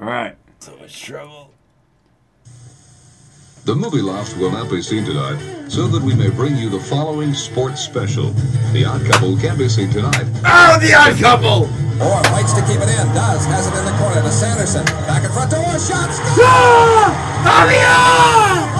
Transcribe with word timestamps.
All 0.00 0.06
right. 0.06 0.36
So 0.58 0.76
much 0.76 1.02
trouble. 1.02 1.50
The 3.64 3.74
movie 3.74 4.02
loft 4.02 4.36
will 4.36 4.50
not 4.50 4.70
be 4.70 4.82
seen 4.82 5.04
tonight, 5.06 5.40
so 5.68 5.88
that 5.88 6.02
we 6.02 6.14
may 6.14 6.28
bring 6.28 6.54
you 6.56 6.68
the 6.68 6.80
following 6.80 7.32
sports 7.32 7.80
special. 7.80 8.30
The 8.72 8.84
Odd 8.84 9.06
Couple 9.06 9.38
can 9.38 9.56
be 9.56 9.70
seen 9.70 9.90
tonight. 9.90 10.26
Oh, 10.44 10.78
the 10.80 10.92
odd 10.92 11.16
couple! 11.18 11.70
Orr 12.02 12.24
fights 12.24 12.52
to 12.52 12.60
keep 12.66 12.76
it 12.76 12.90
in. 12.92 13.06
Does. 13.14 13.46
Has 13.46 13.66
it 13.68 13.78
in 13.78 13.84
the 13.86 13.96
corner 13.96 14.20
to 14.20 14.30
Sanderson. 14.30 14.84
Back 15.06 15.24
in 15.24 15.30
front 15.30 15.50
door, 15.50 15.60
Orr. 15.60 15.78
Shot. 15.78 16.12
Score! 16.12 16.44
Ah! 16.44 17.64
Avia! 17.64 18.73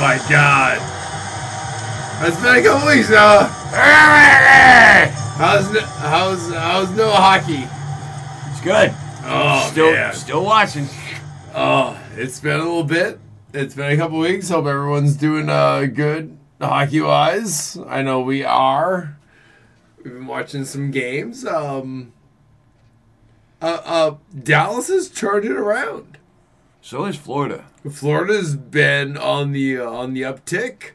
My 0.00 0.16
god. 0.30 0.78
It's 2.26 2.40
been 2.40 2.56
a 2.56 2.62
couple 2.62 2.88
weeks 2.88 3.10
now. 3.10 3.44
How's 5.36 5.72
no, 5.72 5.80
how's 5.80 6.52
how's 6.52 6.90
no 6.96 7.10
hockey? 7.10 7.64
It's 8.50 8.60
good. 8.62 8.94
Oh 9.24 9.68
Still, 9.70 9.92
man. 9.92 10.14
still 10.14 10.44
watching. 10.44 10.86
Oh, 11.54 11.98
it's 12.16 12.40
been 12.40 12.60
a 12.60 12.62
little 12.62 12.84
bit. 12.84 13.18
It's 13.52 13.74
been 13.74 13.92
a 13.92 13.96
couple 13.96 14.18
weeks. 14.18 14.48
Hope 14.48 14.66
everyone's 14.66 15.16
doing 15.16 15.48
uh, 15.48 15.84
good 15.86 16.36
hockey 16.60 17.00
wise. 17.00 17.76
I 17.86 18.02
know 18.02 18.20
we 18.20 18.44
are. 18.44 19.16
We've 19.98 20.14
been 20.14 20.26
watching 20.26 20.64
some 20.64 20.90
games. 20.90 21.44
Um, 21.44 22.12
uh, 23.60 23.80
uh, 23.84 24.14
Dallas 24.42 24.88
has 24.88 25.08
turned 25.10 25.44
it 25.44 25.52
around. 25.52 26.16
So 26.80 27.04
is 27.04 27.16
Florida. 27.16 27.66
Florida's 27.88 28.56
been 28.56 29.16
on 29.16 29.52
the 29.52 29.78
uh, 29.78 29.88
on 29.88 30.14
the 30.14 30.22
uptick. 30.22 30.90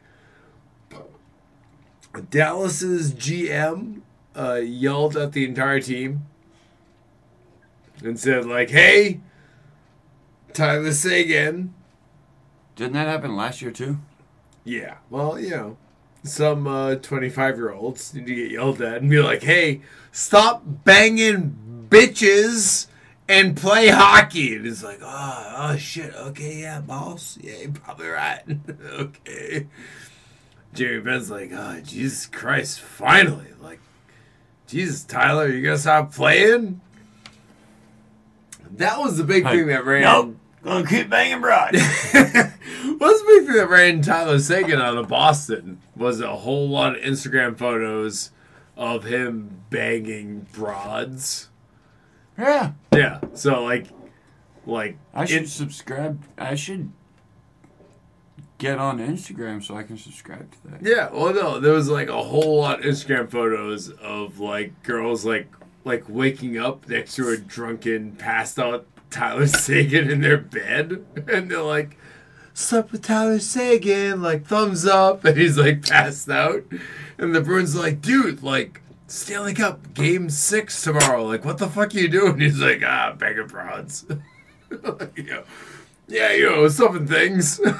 Dallas's 2.30 3.12
GM 3.12 4.00
uh, 4.34 4.54
yelled 4.54 5.16
at 5.16 5.32
the 5.32 5.44
entire 5.44 5.80
team 5.80 6.26
and 8.02 8.18
said, 8.18 8.46
like, 8.46 8.70
"Hey, 8.70 9.20
Tyler 10.56 10.92
Seguin, 10.92 11.74
Didn't 12.76 12.94
that 12.94 13.08
happen 13.08 13.36
last 13.36 13.60
year 13.60 13.70
too? 13.70 13.98
Yeah, 14.64 14.96
well, 15.10 15.38
you 15.38 15.50
know, 15.50 15.76
some 16.22 16.66
uh, 16.66 16.94
25 16.96 17.56
year 17.56 17.72
olds 17.72 18.14
need 18.14 18.26
to 18.26 18.34
get 18.34 18.50
yelled 18.50 18.80
at 18.80 19.02
and 19.02 19.10
be 19.10 19.20
like, 19.20 19.42
hey, 19.42 19.82
stop 20.12 20.62
banging 20.64 21.86
bitches 21.90 22.86
and 23.28 23.56
play 23.56 23.88
hockey. 23.88 24.56
And 24.56 24.66
it's 24.66 24.82
like, 24.82 25.00
oh, 25.02 25.54
oh 25.56 25.76
shit, 25.76 26.14
okay, 26.14 26.60
yeah, 26.60 26.80
boss. 26.80 27.38
Yeah, 27.40 27.56
you're 27.58 27.72
probably 27.72 28.08
right. 28.08 28.42
okay. 28.92 29.66
Jerry 30.74 31.00
Ben's 31.00 31.30
like, 31.30 31.50
oh, 31.52 31.80
Jesus 31.82 32.26
Christ, 32.26 32.80
finally. 32.80 33.48
Like, 33.60 33.80
Jesus, 34.66 35.04
Tyler, 35.04 35.48
you 35.48 35.62
gonna 35.62 35.78
stop 35.78 36.12
playing? 36.12 36.80
That 38.72 38.98
was 38.98 39.16
the 39.16 39.24
big 39.24 39.44
thing 39.44 39.68
that 39.68 39.84
ran. 39.84 40.02
Nope. 40.02 40.36
Gonna 40.62 40.86
keep 40.86 41.08
banging 41.08 41.40
broad. 41.40 41.74
What's 41.76 42.10
the 42.12 43.24
big 43.28 43.46
thing 43.46 43.56
that 43.56 43.68
ran 43.70 44.02
Tyler 44.02 44.38
Seguin 44.38 44.80
out 44.80 44.96
of 44.96 45.08
Boston 45.08 45.80
was 45.94 46.20
a 46.20 46.34
whole 46.36 46.68
lot 46.68 46.96
of 46.96 47.02
Instagram 47.02 47.56
photos 47.56 48.32
of 48.76 49.04
him 49.04 49.62
banging 49.70 50.46
broads. 50.52 51.48
Yeah. 52.38 52.72
Yeah, 52.92 53.20
so 53.34 53.62
like, 53.62 53.86
like 54.66 54.98
I 55.14 55.24
should 55.24 55.42
it- 55.42 55.48
subscribe. 55.48 56.22
I 56.38 56.54
should 56.54 56.90
get 58.58 58.78
on 58.78 58.98
Instagram 58.98 59.62
so 59.62 59.76
I 59.76 59.82
can 59.82 59.98
subscribe 59.98 60.50
to 60.50 60.68
that. 60.68 60.82
yeah. 60.82 61.10
Well, 61.12 61.34
no, 61.34 61.60
there 61.60 61.72
was 61.74 61.88
like 61.88 62.08
a 62.08 62.22
whole 62.22 62.58
lot 62.60 62.80
of 62.80 62.84
Instagram 62.86 63.30
photos 63.30 63.90
of 63.90 64.38
like 64.40 64.82
girls 64.82 65.24
like 65.24 65.48
like 65.84 66.04
waking 66.08 66.58
up 66.58 66.88
next 66.88 67.14
to 67.16 67.28
a 67.28 67.36
drunken, 67.36 68.12
passed 68.12 68.58
out 68.58 68.86
Tyler 69.10 69.46
Seguin 69.46 70.10
in 70.10 70.20
their 70.20 70.38
bed, 70.38 71.04
and 71.28 71.50
they're 71.50 71.62
like. 71.62 71.98
Slept 72.58 72.90
with 72.90 73.02
Tyler 73.02 73.38
Seguin, 73.38 74.22
like 74.22 74.46
thumbs 74.46 74.86
up, 74.86 75.24
and 75.26 75.36
he's 75.36 75.58
like 75.58 75.86
passed 75.86 76.30
out. 76.30 76.64
And 77.18 77.34
the 77.34 77.42
Bruins 77.42 77.76
are 77.76 77.80
like, 77.80 78.00
dude, 78.00 78.42
like 78.42 78.80
Stanley 79.08 79.54
Cup 79.54 79.94
game 79.94 80.28
six 80.30 80.82
tomorrow. 80.82 81.24
Like, 81.24 81.44
what 81.44 81.58
the 81.58 81.68
fuck 81.68 81.94
are 81.94 81.98
you 81.98 82.08
doing? 82.08 82.40
He's 82.40 82.58
like, 82.60 82.82
ah, 82.84 83.14
banging 83.16 83.48
prods. 83.48 84.04
you 85.14 85.22
know, 85.22 85.44
yeah, 86.08 86.32
you 86.32 86.50
know, 86.50 86.66
something 86.68 87.06
things. 87.06 87.60
and 87.60 87.76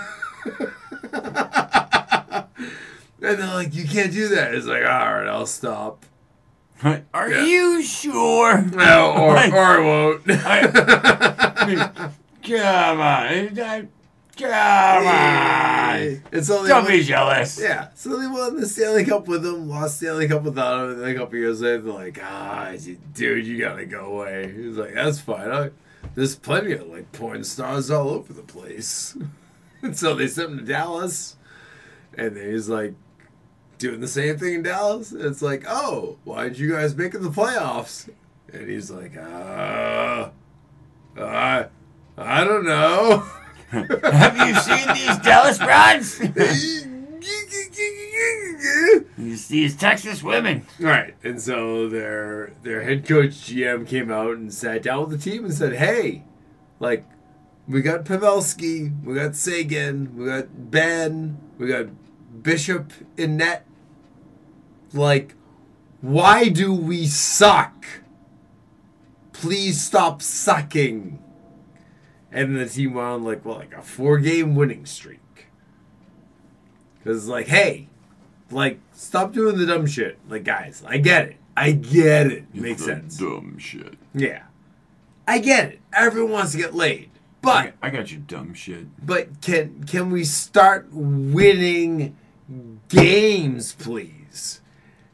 they're 3.19 3.37
like, 3.55 3.75
you 3.75 3.85
can't 3.87 4.13
do 4.13 4.29
that. 4.29 4.55
It's 4.55 4.67
like, 4.67 4.83
all 4.83 5.15
right, 5.15 5.27
I'll 5.27 5.47
stop. 5.47 6.05
Are 6.83 7.03
Yeah. 7.31 7.45
you 7.45 7.83
sure? 7.83 8.61
No, 8.63 9.13
or, 9.13 9.37
or 9.37 9.39
I 9.39 9.79
won't. 9.81 10.25
Come 12.43 13.01
on. 13.01 13.59
I- 13.59 13.89
Come 14.37 15.07
on. 15.07 16.23
It's 16.31 16.51
only 16.51 16.69
Don't 16.69 16.87
be 16.87 17.03
jealous. 17.03 17.59
Yeah, 17.59 17.89
so 17.95 18.19
they 18.21 18.27
won 18.27 18.61
the 18.61 18.67
Stanley 18.67 19.05
Cup 19.05 19.27
with 19.29 19.45
him, 19.47 19.69
lost 19.69 19.97
Stanley 19.97 20.29
Cup 20.29 20.43
without 20.43 20.85
him, 20.85 20.91
and 20.91 21.01
then 21.01 21.17
a 21.17 21.19
couple 21.19 21.39
years 21.39 21.63
later, 21.63 21.81
they're 21.81 21.93
like, 21.93 22.21
ah, 22.23 22.73
dude, 23.15 23.47
you 23.47 23.59
gotta 23.59 23.87
go 23.87 24.21
away. 24.21 24.53
He's 24.53 24.77
like, 24.77 24.93
that's 24.95 25.21
fine. 25.21 25.51
I, 25.51 25.71
there's 26.15 26.37
plenty 26.37 26.73
of 26.73 26.87
like 26.87 27.11
porn 27.13 27.45
stars 27.45 27.91
all 27.91 28.11
over 28.11 28.33
the 28.33 28.43
place. 28.43 29.17
and 29.83 29.97
so 29.97 30.15
they 30.15 30.29
sent 30.29 30.51
him 30.51 30.59
to 30.59 30.65
Dallas, 30.65 31.37
and 32.17 32.37
then 32.37 32.51
he's 32.51 32.69
like 32.69 32.95
doing 33.79 34.01
the 34.01 34.09
same 34.09 34.39
thing 34.39 34.55
in 34.55 34.63
Dallas. 34.63 35.13
And 35.13 35.23
it's 35.23 35.43
like, 35.43 35.65
oh, 35.67 36.19
why'd 36.25 36.59
you 36.59 36.73
guys 36.73 36.95
make 36.95 37.15
it 37.15 37.23
the 37.23 37.31
playoffs? 37.31 38.11
And 38.53 38.69
he's 38.69 38.91
like, 38.91 39.17
uh, 39.17 40.29
I, 41.19 41.67
I 42.19 42.45
don't 42.45 42.67
know. 42.67 43.27
Have 43.85 44.37
you 44.39 44.55
seen 44.61 44.95
these 44.95 45.19
Dallas 45.19 45.59
broads? 45.59 46.19
these, 49.17 49.49
these 49.49 49.77
Texas 49.77 50.23
women. 50.23 50.67
Right, 50.79 51.15
and 51.23 51.41
so 51.41 51.89
their 51.89 52.53
their 52.63 52.83
head 52.83 53.07
coach 53.07 53.33
GM 53.33 53.87
came 53.87 54.11
out 54.11 54.37
and 54.37 54.53
sat 54.53 54.83
down 54.83 55.09
with 55.09 55.11
the 55.11 55.31
team 55.31 55.45
and 55.45 55.55
said, 55.55 55.75
"Hey, 55.75 56.25
like, 56.81 57.05
we 57.69 57.83
got 57.83 58.05
Pavelski, 58.05 59.05
we 59.05 59.15
got 59.15 59.35
Seguin, 59.35 60.17
we 60.17 60.27
got 60.27 60.71
Benn, 60.71 61.39
we 61.59 61.69
got 61.69 61.87
Bishop 62.43 62.93
in 63.17 63.37
net. 63.37 63.67
Like, 64.93 65.35
why 66.01 66.49
do 66.49 66.73
we 66.73 67.07
suck? 67.07 67.85
Please 69.33 69.81
stop 69.81 70.23
sucking." 70.23 71.19
And 72.37 72.55
the 72.57 72.67
team 72.69 72.95
went 72.95 73.07
on 73.09 73.25
like 73.25 73.45
what, 73.45 73.59
like 73.59 73.75
a 73.75 73.81
four 73.83 74.19
game 74.19 74.55
winning 74.55 74.85
streak. 74.87 75.21
Because 76.99 77.19
it's 77.19 77.29
like, 77.29 77.47
hey, 77.49 77.89
like, 78.51 78.79
stop 78.93 79.33
doing 79.33 79.57
the 79.57 79.65
dumb 79.67 79.87
shit. 79.87 80.19
Like, 80.29 80.45
guys, 80.45 80.83
I 80.87 80.99
get 80.99 81.29
it. 81.29 81.37
I 81.57 81.73
get 81.73 82.27
it. 82.27 82.55
Makes 82.55 82.81
The 82.83 82.87
sense. 82.87 83.17
Dumb 83.17 83.57
shit. 83.59 83.95
Yeah. 84.13 84.43
I 85.27 85.39
get 85.39 85.71
it. 85.71 85.81
Everyone 85.95 86.33
wants 86.33 86.53
to 86.53 86.59
get 86.59 86.75
laid. 86.75 87.11
I 87.15 87.19
But 87.41 87.65
got, 87.65 87.73
I 87.83 87.91
got 87.91 88.13
you, 88.13 88.19
dumb 88.19 88.55
shit. 88.55 88.87
but 89.07 89.41
can 89.41 89.85
can 89.85 90.11
we 90.11 90.25
start 90.25 90.89
winning 90.93 92.17
games, 92.89 93.73
please? 93.75 94.61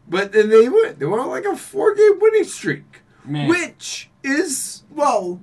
But 0.08 0.32
then 0.32 0.48
they 0.48 0.68
went. 0.68 0.98
They 0.98 1.06
went 1.06 1.20
on 1.22 1.28
like 1.28 1.44
a 1.44 1.56
four 1.56 1.94
game 1.94 2.18
winning 2.20 2.44
streak. 2.44 3.02
Man. 3.24 3.48
Which 3.48 4.10
is 4.24 4.82
well 4.90 5.40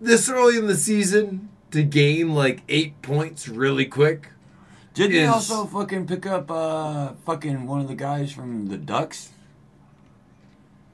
this 0.00 0.28
early 0.28 0.56
in 0.58 0.66
the 0.66 0.76
season 0.76 1.48
to 1.70 1.82
gain 1.82 2.34
like 2.34 2.62
eight 2.68 3.00
points 3.02 3.48
really 3.48 3.84
quick. 3.86 4.28
Did 4.94 5.10
they 5.12 5.26
also 5.26 5.64
fucking 5.66 6.06
pick 6.06 6.24
up 6.26 6.50
uh 6.50 7.12
fucking 7.26 7.66
one 7.66 7.80
of 7.80 7.88
the 7.88 7.94
guys 7.96 8.30
from 8.32 8.68
the 8.68 8.76
Ducks? 8.78 9.30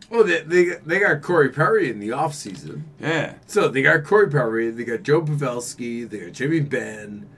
Well, 0.09 0.25
they, 0.25 0.41
they, 0.43 0.65
they 0.85 0.99
got 0.99 1.23
Corey 1.23 1.51
Perry 1.51 1.89
in 1.89 2.01
the 2.01 2.09
offseason. 2.09 2.83
Yeah. 2.99 3.35
So 3.47 3.69
they 3.69 3.81
got 3.83 4.03
Corey 4.03 4.29
Perry, 4.29 4.69
they 4.71 4.83
got 4.85 5.05
Joe 5.05 5.23
Pavelski, 5.23 6.09
they 6.09 6.19
got 6.19 6.33
Jimmy 6.33 6.59
Benn, 6.59 7.29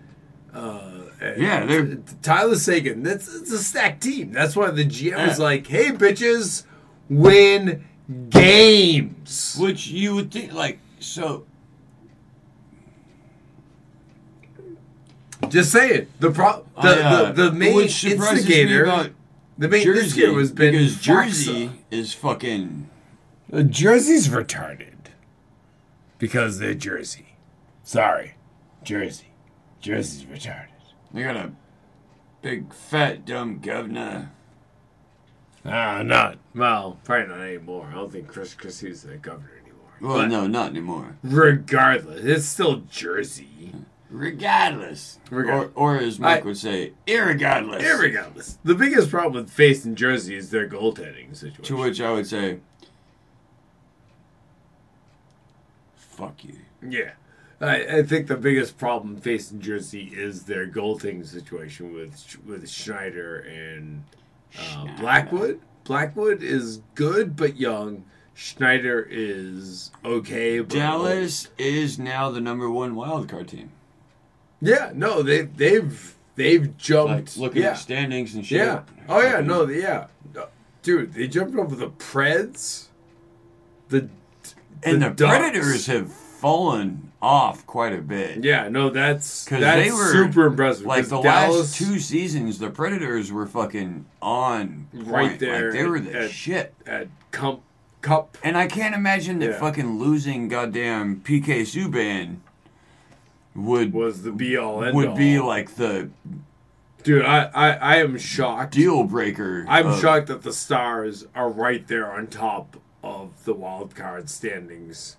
uh, 0.54 1.02
Yeah, 1.36 1.66
they're- 1.66 1.98
Tyler 2.22 2.56
Seguin. 2.56 3.02
That's 3.02 3.28
it's 3.34 3.52
a 3.52 3.58
stacked 3.58 4.02
team. 4.02 4.32
That's 4.32 4.56
why 4.56 4.70
the 4.70 4.84
GM 4.86 5.26
was 5.28 5.38
like, 5.38 5.66
"Hey, 5.66 5.90
bitches, 5.90 6.64
win 7.10 7.84
games." 8.30 9.56
Which 9.60 9.88
you 9.88 10.14
would 10.14 10.30
think, 10.32 10.52
like, 10.54 10.78
So 11.02 11.44
Just 15.48 15.72
saying. 15.72 16.06
The 16.20 16.30
pro 16.30 16.64
the, 16.80 16.88
I, 16.88 17.02
uh, 17.02 17.32
the, 17.32 17.44
the 17.44 17.52
main 17.52 17.74
which 17.76 18.04
instigator 18.04 19.10
the 19.58 19.68
main 19.68 19.84
Jersey 19.84 20.00
instigator 20.04 20.32
was 20.32 20.50
Ben 20.52 20.72
because 20.72 21.00
Jersey 21.00 21.66
Faxa. 21.68 21.72
is 21.90 22.14
fucking 22.14 22.88
Uh, 23.52 23.62
Jersey's 23.62 24.28
retarded. 24.28 24.88
Because 26.18 26.58
they're 26.58 26.74
Jersey. 26.74 27.36
Sorry. 27.82 28.34
Jersey. 28.84 29.32
Jersey's 29.80 30.24
retarded. 30.24 30.68
they 31.12 31.22
got 31.24 31.36
a 31.36 31.52
big 32.40 32.72
fat 32.72 33.26
dumb 33.26 33.58
governor. 33.58 34.30
Ah, 35.64 36.02
not. 36.02 36.38
Well, 36.54 36.98
probably 37.04 37.28
not 37.28 37.40
anymore. 37.40 37.88
I 37.90 37.94
don't 37.94 38.10
think 38.10 38.28
Chris 38.28 38.54
Christie's 38.54 39.02
the 39.02 39.16
governor 39.16 39.50
anymore. 39.50 39.61
Well, 40.02 40.16
But 40.18 40.28
no, 40.28 40.46
not 40.48 40.70
anymore. 40.70 41.16
Regardless, 41.22 42.24
it's 42.24 42.44
still 42.46 42.82
Jersey. 42.90 43.48
Regardless, 44.10 45.18
Regard- 45.30 45.72
or, 45.74 45.94
or 45.94 45.98
as 45.98 46.18
Mike 46.18 46.42
I- 46.42 46.44
would 46.44 46.58
say, 46.58 46.92
irregardless. 47.06 47.80
Irregardless. 47.80 48.58
The 48.62 48.74
biggest 48.74 49.10
problem 49.10 49.44
with 49.44 49.50
facing 49.50 49.94
Jersey 49.94 50.36
is 50.36 50.50
their 50.50 50.68
goaltending 50.68 51.34
situation. 51.34 51.64
To 51.64 51.76
which 51.78 51.98
I 52.00 52.10
would 52.12 52.26
say, 52.26 52.58
fuck 55.96 56.44
you. 56.44 56.56
Yeah. 56.86 57.12
I, 57.60 57.98
I 57.98 58.02
think 58.02 58.26
the 58.26 58.36
biggest 58.36 58.76
problem 58.76 59.16
facing 59.16 59.60
Jersey 59.60 60.10
is 60.14 60.42
their 60.44 60.66
goaltending 60.66 61.24
situation 61.26 61.94
with 61.94 62.36
with 62.44 62.68
Schneider 62.68 63.38
and 63.40 64.02
uh, 64.58 64.86
Blackwood. 64.98 65.60
Blackwood 65.84 66.42
is 66.42 66.82
good 66.96 67.36
but 67.36 67.56
young. 67.56 68.04
Schneider 68.34 69.06
is 69.10 69.90
okay. 70.04 70.60
But 70.60 70.70
Dallas 70.70 71.48
is 71.58 71.98
now 71.98 72.30
the 72.30 72.40
number 72.40 72.70
one 72.70 72.94
wild 72.94 73.28
card 73.28 73.48
team. 73.48 73.70
Yeah, 74.60 74.92
no, 74.94 75.22
they 75.22 75.42
they've 75.42 76.14
they've 76.36 76.76
jumped. 76.76 77.36
Like 77.36 77.42
looking 77.42 77.62
yeah, 77.62 77.70
at 77.70 77.78
standings 77.78 78.34
and 78.34 78.44
shit. 78.44 78.58
yeah. 78.58 78.82
Oh 79.08 79.20
yeah, 79.20 79.40
no, 79.40 79.68
yeah, 79.68 80.06
dude, 80.82 81.14
they 81.14 81.28
jumped 81.28 81.56
over 81.56 81.74
the 81.74 81.88
Preds. 81.90 82.86
The 83.88 84.08
and 84.82 85.02
the, 85.02 85.10
Ducks. 85.10 85.38
Predators 85.38 85.86
have 85.86 86.10
fallen 86.10 87.12
off 87.20 87.66
quite 87.66 87.92
a 87.92 88.00
bit. 88.00 88.42
Yeah, 88.42 88.68
no, 88.68 88.90
that's 88.90 89.44
because 89.44 89.60
they 89.60 89.90
were, 89.90 90.12
super 90.12 90.46
impressive. 90.46 90.86
Like 90.86 91.06
the 91.06 91.20
Dallas, 91.20 91.56
last 91.56 91.76
two 91.78 91.98
seasons, 91.98 92.58
the 92.58 92.70
Predators 92.70 93.30
were 93.30 93.46
fucking 93.46 94.06
on 94.20 94.88
Right 94.92 95.38
there 95.38 95.70
Like 95.70 95.78
they 95.78 95.86
were 95.86 96.00
the 96.00 96.24
at- 96.24 96.30
shit. 96.30 96.74
at 96.86 97.08
Cup 97.30 97.62
Cup. 98.02 98.36
And 98.42 98.56
I 98.58 98.66
can't 98.66 98.94
imagine 98.94 99.38
that 99.38 99.50
Yeah. 99.50 99.58
fucking 99.60 99.98
losing 99.98 100.48
goddamn 100.48 101.20
PK 101.20 101.62
Subban 101.62 102.36
would 103.54 103.92
was 103.92 104.22
the 104.22 104.32
be 104.32 104.56
all 104.56 104.82
end 104.84 104.96
would 104.96 105.08
all. 105.08 105.16
be 105.16 105.38
like 105.38 105.76
the 105.76 106.10
dude. 107.02 107.24
I, 107.24 107.50
I 107.54 107.70
I 107.72 107.96
am 107.96 108.18
shocked. 108.18 108.74
deal 108.74 109.04
breaker. 109.04 109.64
I'm 109.68 109.86
of- 109.88 110.00
shocked 110.00 110.26
that 110.28 110.42
the 110.42 110.52
Stars 110.52 111.26
are 111.34 111.48
right 111.50 111.86
there 111.86 112.10
on 112.12 112.26
top 112.26 112.76
of 113.04 113.44
the 113.44 113.52
wild 113.54 113.94
card 113.94 114.28
standings, 114.30 115.16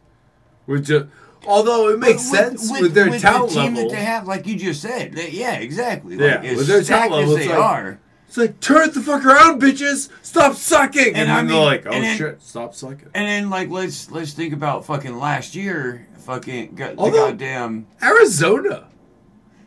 which 0.66 0.90
uh, 0.92 1.04
although 1.46 1.90
it 1.90 2.00
makes 2.00 2.24
sense 2.24 2.72
with, 2.72 2.94
their 2.94 3.18
talent 3.20 3.54
the 3.54 3.62
team 3.62 3.76
level. 3.76 3.90
that 3.92 3.96
they 3.96 4.04
have, 4.04 4.28
like 4.28 4.48
you 4.48 4.56
just 4.58 4.82
said. 4.82 5.14
They- 5.14 5.30
yeah, 5.32 5.56
exactly. 5.56 6.16
Yeah, 6.18 6.36
like, 6.38 6.46
as 6.46 6.58
with 6.58 6.68
their 6.68 6.82
talent 6.84 7.24
as 7.24 7.30
level, 7.30 7.36
they 7.36 7.48
like- 7.50 7.58
are. 7.58 8.00
It's 8.34 8.38
like 8.40 8.60
turn 8.62 8.90
it 8.90 8.96
the 8.96 9.02
fuck 9.02 9.24
around, 9.24 9.62
bitches! 9.62 10.10
Stop 10.24 10.56
sucking! 10.56 11.10
And, 11.10 11.18
And 11.18 11.30
then 11.30 11.36
I 11.36 11.42
they're 11.44 11.54
mean- 11.56 11.66
like, 11.66 11.86
oh 11.86 11.92
and 11.92 12.04
then- 12.04 12.18
shit, 12.18 12.42
stop 12.42 12.74
sucking. 12.74 13.10
And 13.14 13.28
then 13.28 13.52
like 13.52 13.70
let's 13.70 14.10
let's 14.10 14.34
think 14.34 14.54
about 14.56 14.86
fucking 14.86 15.20
last 15.20 15.54
year. 15.54 16.08
Fucking 16.18 16.74
got 16.74 16.96
the 16.96 17.00
Although- 17.00 17.28
goddamn 17.28 17.86
Arizona. 18.02 18.88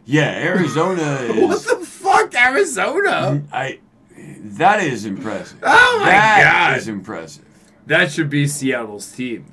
yeah. 0.05 0.33
Arizona 0.33 1.29
What 1.47 1.55
is 1.59 1.65
the 1.65 1.77
fuck, 1.77 2.35
Arizona? 2.35 3.45
I. 3.53 3.79
That 4.19 4.83
is 4.83 5.05
impressive. 5.05 5.59
Oh 5.63 5.99
my 6.01 6.07
That 6.11 6.71
God. 6.71 6.79
is 6.79 6.89
impressive. 6.89 7.45
That 7.87 8.11
should 8.11 8.29
be 8.31 8.49
Seattle's 8.49 9.13
team. 9.13 9.47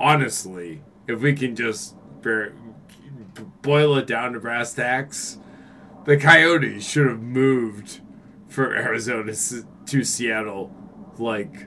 Honestly, 0.00 0.80
if 1.06 1.20
we 1.20 1.34
can 1.34 1.54
just 1.54 1.96
bear, 2.22 2.54
boil 3.60 3.98
it 3.98 4.06
down 4.06 4.32
to 4.32 4.40
brass 4.40 4.72
tacks, 4.72 5.36
the 6.06 6.16
Coyotes 6.16 6.88
should 6.88 7.06
have 7.08 7.20
moved 7.20 8.00
for 8.54 8.72
Arizona 8.74 9.32
to 9.86 10.04
Seattle 10.04 10.72
like 11.18 11.66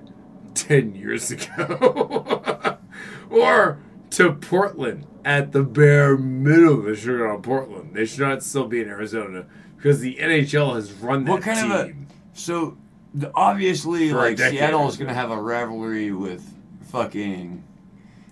10 0.53 0.95
years 0.95 1.31
ago. 1.31 2.77
or 3.29 3.79
to 4.11 4.31
Portland 4.33 5.05
at 5.25 5.51
the 5.51 5.63
bare 5.63 6.17
minimum. 6.17 6.85
They 6.85 6.95
should 6.95 7.19
gone 7.19 7.35
to 7.35 7.41
Portland. 7.41 7.93
They 7.93 8.05
should 8.05 8.21
not 8.21 8.41
still 8.41 8.67
be 8.67 8.79
in 8.81 8.87
Arizona 8.87 9.45
because 9.75 9.99
the 9.99 10.15
NHL 10.15 10.75
has 10.75 10.93
run 10.93 11.25
that 11.25 11.31
What 11.31 11.41
kind 11.41 11.59
team. 11.59 11.71
of 11.71 11.89
a 11.89 11.93
so 12.33 12.77
the, 13.13 13.31
obviously 13.35 14.09
For 14.09 14.17
like 14.17 14.39
Seattle 14.39 14.87
is 14.87 14.95
gonna 14.95 15.13
have 15.13 15.31
a 15.31 15.41
rivalry 15.41 16.13
with 16.13 16.49
fucking 16.89 17.63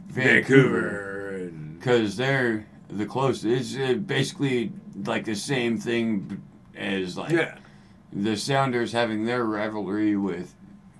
Vancouver 0.07 1.49
Vancouver 1.49 1.51
because 1.77 2.15
they're 2.15 2.65
the 2.89 3.05
closest. 3.05 3.45
It's 3.45 3.75
uh, 3.75 3.95
basically 3.95 4.71
like 5.03 5.25
the 5.25 5.35
same 5.35 5.77
thing 5.77 6.41
as 6.75 7.17
like 7.17 7.31
yeah, 7.31 7.57
the 8.15 8.37
Sounders 8.37 8.93
having 8.93 9.25
their 9.25 9.43
rivalry 9.43 10.15
with 10.15 10.55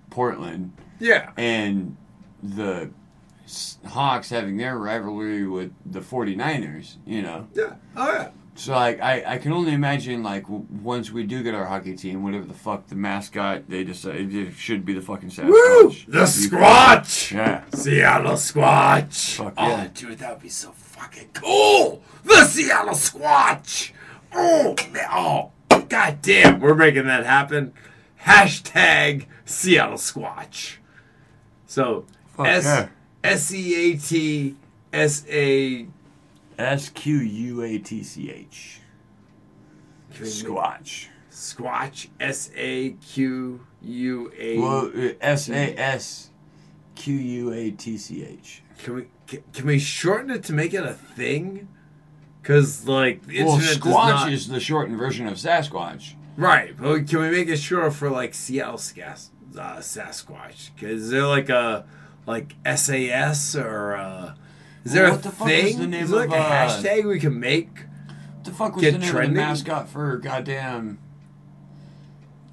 Portland 0.10 0.74
yeah. 1.00 1.32
and 1.38 1.96
the 2.44 2.92
Hawks 3.88 4.30
having 4.30 4.58
their 4.58 4.78
rivalry 4.78 5.48
with 5.48 5.72
the 5.86 6.02
49ers, 6.02 6.98
you 7.06 7.22
know. 7.22 7.48
Yeah. 7.54 7.76
Oh 7.96 8.12
yeah. 8.12 8.30
So 8.56 8.74
like 8.74 9.02
I, 9.02 9.24
I 9.26 9.38
can 9.38 9.52
only 9.52 9.74
imagine 9.74 10.24
like 10.24 10.44
w- 10.44 10.66
once 10.82 11.12
we 11.12 11.24
do 11.24 11.44
get 11.44 11.54
our 11.54 11.66
hockey 11.66 11.96
team, 11.96 12.24
whatever 12.24 12.46
the 12.46 12.54
fuck 12.54 12.88
the 12.88 12.96
mascot 12.96 13.64
they 13.70 13.84
decide 13.84 14.34
it 14.34 14.54
should 14.54 14.86
be 14.86 14.94
the 14.94 15.02
fucking 15.02 15.30
Sasquatch. 15.30 15.50
Woo! 15.50 15.90
The 16.08 16.26
Squatch. 16.26 17.34
Yeah. 17.34 17.64
Seattle 17.74 18.34
Squatch. 18.34 19.36
Fuck 19.36 19.54
oh, 19.58 19.68
yeah. 19.68 19.88
dude, 19.94 20.20
that 20.20 20.32
would 20.34 20.42
be 20.42 20.50
so 20.50 20.72
fucking 20.72 21.30
cool. 21.34 22.02
The 22.24 22.46
Seattle 22.46 22.94
Squatch. 22.94 23.92
Oh, 24.34 24.76
man. 24.92 25.08
Oh, 25.12 25.52
god 25.96 26.22
damn. 26.22 26.60
We're 26.60 26.76
making 26.76 27.06
that 27.06 27.26
happen. 27.26 27.74
Hashtag 28.24 29.28
Seattle 29.46 29.98
Squatch. 29.98 30.78
So, 31.68 32.06
Fuck 32.36 32.48
S 32.48 32.66
yeah. 32.66 32.88
S 33.24 33.54
E 33.54 33.76
A 33.76 33.98
T 33.98 34.56
S 34.92 35.26
A. 35.30 35.88
S 36.58 36.90
Q 36.90 37.18
U 37.18 37.62
A 37.64 37.78
T 37.78 38.04
C 38.04 38.30
H. 38.30 38.82
Squatch. 40.14 41.08
Squatch. 41.32 42.08
S 42.20 42.52
A 42.56 42.92
Q 42.92 43.66
U 43.82 44.32
A. 44.38 44.60
Well, 44.60 44.92
uh, 44.96 45.10
S 45.22 45.50
A 45.50 45.80
S 45.80 46.30
Q 46.96 47.14
U 47.14 47.54
A 47.54 47.72
T 47.72 47.98
C 47.98 48.26
H. 48.26 48.64
Can 48.80 48.96
we 48.96 49.08
can, 49.28 49.44
can 49.54 49.66
we 49.66 49.80
shorten 49.80 50.30
it 50.30 50.44
to 50.44 50.54
make 50.54 50.74
it 50.74 50.86
a 50.86 50.94
thing? 50.94 51.70
Because 52.46 52.88
like 52.88 53.22
Well, 53.28 53.58
Squatch 53.58 54.32
is 54.32 54.48
the 54.48 54.60
shortened 54.60 55.00
version 55.00 55.26
of 55.26 55.34
Sasquatch. 55.34 56.14
right. 56.38 56.76
But 56.80 57.08
can 57.08 57.20
we 57.22 57.32
make 57.32 57.48
it 57.48 57.58
shorter 57.58 57.90
for 57.90 58.12
like 58.12 58.36
Seattle 58.36 58.78
Sas- 58.78 59.32
uh, 59.58 59.78
Sasquatch? 59.78 60.70
Because 60.76 61.02
is 61.04 61.10
there 61.10 61.26
like 61.26 61.50
a 61.50 61.86
like 62.28 62.54
SAS 62.76 63.56
or 63.56 63.96
uh, 63.96 64.34
is 64.84 64.94
there 64.94 65.06
Well, 65.06 65.16
a 65.16 65.18
the 65.18 65.32
fuck 65.32 65.48
thing? 65.48 65.66
is 65.70 65.78
the 65.78 65.88
name 65.88 66.04
is 66.04 66.10
there 66.12 66.20
like 66.20 66.30
of, 66.30 66.36
a 66.36 66.38
uh, 66.38 66.70
hashtag 66.70 67.06
we 67.06 67.20
can 67.20 67.40
make? 67.40 67.70
What 68.36 68.44
the 68.44 68.52
fuck 68.52 68.76
was 68.76 68.84
the 68.86 68.92
name 68.92 69.02
trending? 69.10 69.30
of 69.32 69.36
the 69.36 69.42
mascot 69.42 69.90
for 69.90 70.18
goddamn 70.18 71.00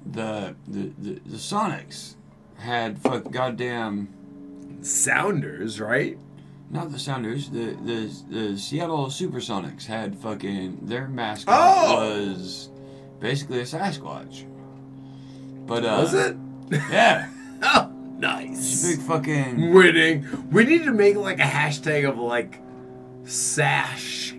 the 0.05 0.55
the 0.67 0.91
the, 0.97 1.19
the 1.23 1.37
Sonics 1.37 2.15
had 2.57 2.97
fuck 2.97 3.29
goddamn 3.29 4.09
Sounders, 4.81 5.79
right? 5.79 6.17
Not 6.73 6.91
the 6.91 6.99
Sounders 6.99 7.49
the 7.49 7.77
the 7.85 8.11
the 8.29 8.57
Seattle 8.57 9.05
Supersonics 9.07 9.85
had 9.85 10.17
fucking 10.17 10.79
their 10.81 11.07
mascot 11.07 11.55
Oh! 11.57 11.97
was 12.01 12.69
basically 13.21 13.59
a 13.59 13.63
Sasquatch. 13.63 14.45
But 15.65 15.85
uh, 15.85 15.99
Was 16.01 16.13
it? 16.13 16.35
Yeah, 16.91 17.29
Oh, 17.63 17.89
nice. 18.17 18.83
big 18.95 18.99
fucking. 19.05 19.71
Winning. 19.73 20.27
We 20.51 20.65
need 20.65 20.83
to 20.83 20.91
make 20.91 21.15
like 21.15 21.39
a 21.39 21.43
hashtag 21.43 22.09
of 22.09 22.17
like 22.17 22.59
sash. 23.23 24.33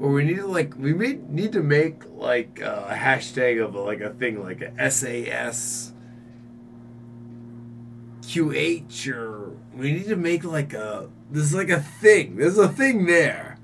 Or 0.00 0.10
we 0.10 0.24
need 0.24 0.36
to 0.36 0.46
like 0.46 0.74
we 0.78 0.94
may 0.94 1.18
need 1.28 1.52
to 1.52 1.62
make 1.62 2.02
like 2.14 2.60
a 2.60 2.88
hashtag 2.92 3.62
of 3.62 3.74
like 3.74 4.00
a 4.00 4.10
thing 4.14 4.42
like 4.42 4.62
a 4.62 4.90
SAS 4.90 5.92
QH 8.22 9.08
or 9.14 9.43
we 9.76 9.92
need 9.92 10.06
to 10.08 10.16
make 10.16 10.44
like 10.44 10.72
a 10.72 11.08
there's 11.30 11.54
like 11.54 11.70
a 11.70 11.80
thing. 11.80 12.36
There's 12.36 12.58
a 12.58 12.68
thing 12.68 13.06
there 13.06 13.58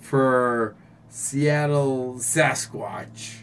for 0.00 0.76
Seattle 1.08 2.14
Sasquatch. 2.18 3.38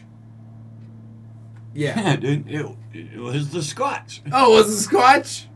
Yeah. 1.74 2.00
Yeah, 2.00 2.16
dude, 2.16 2.48
it, 2.48 2.76
it 2.94 3.18
was 3.18 3.50
the 3.50 3.62
Scotch. 3.62 4.22
Oh, 4.32 4.52
was 4.52 4.68
it 4.68 4.88
Squatch? 4.88 5.46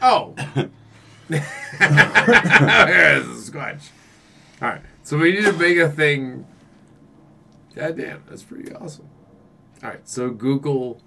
Oh. 0.00 0.34
There's 0.36 0.70
oh. 1.30 1.80
a 1.80 1.84
Squatch. 3.34 3.88
All 4.62 4.68
right, 4.68 4.80
so 5.02 5.18
we 5.18 5.32
need 5.32 5.44
to 5.44 5.52
make 5.52 5.76
a 5.78 5.90
thing. 5.90 6.46
God 7.74 7.96
damn, 7.96 8.22
that's 8.28 8.44
pretty 8.44 8.72
awesome. 8.72 9.08
All 9.82 9.90
right, 9.90 10.08
so 10.08 10.30
Google 10.30 11.00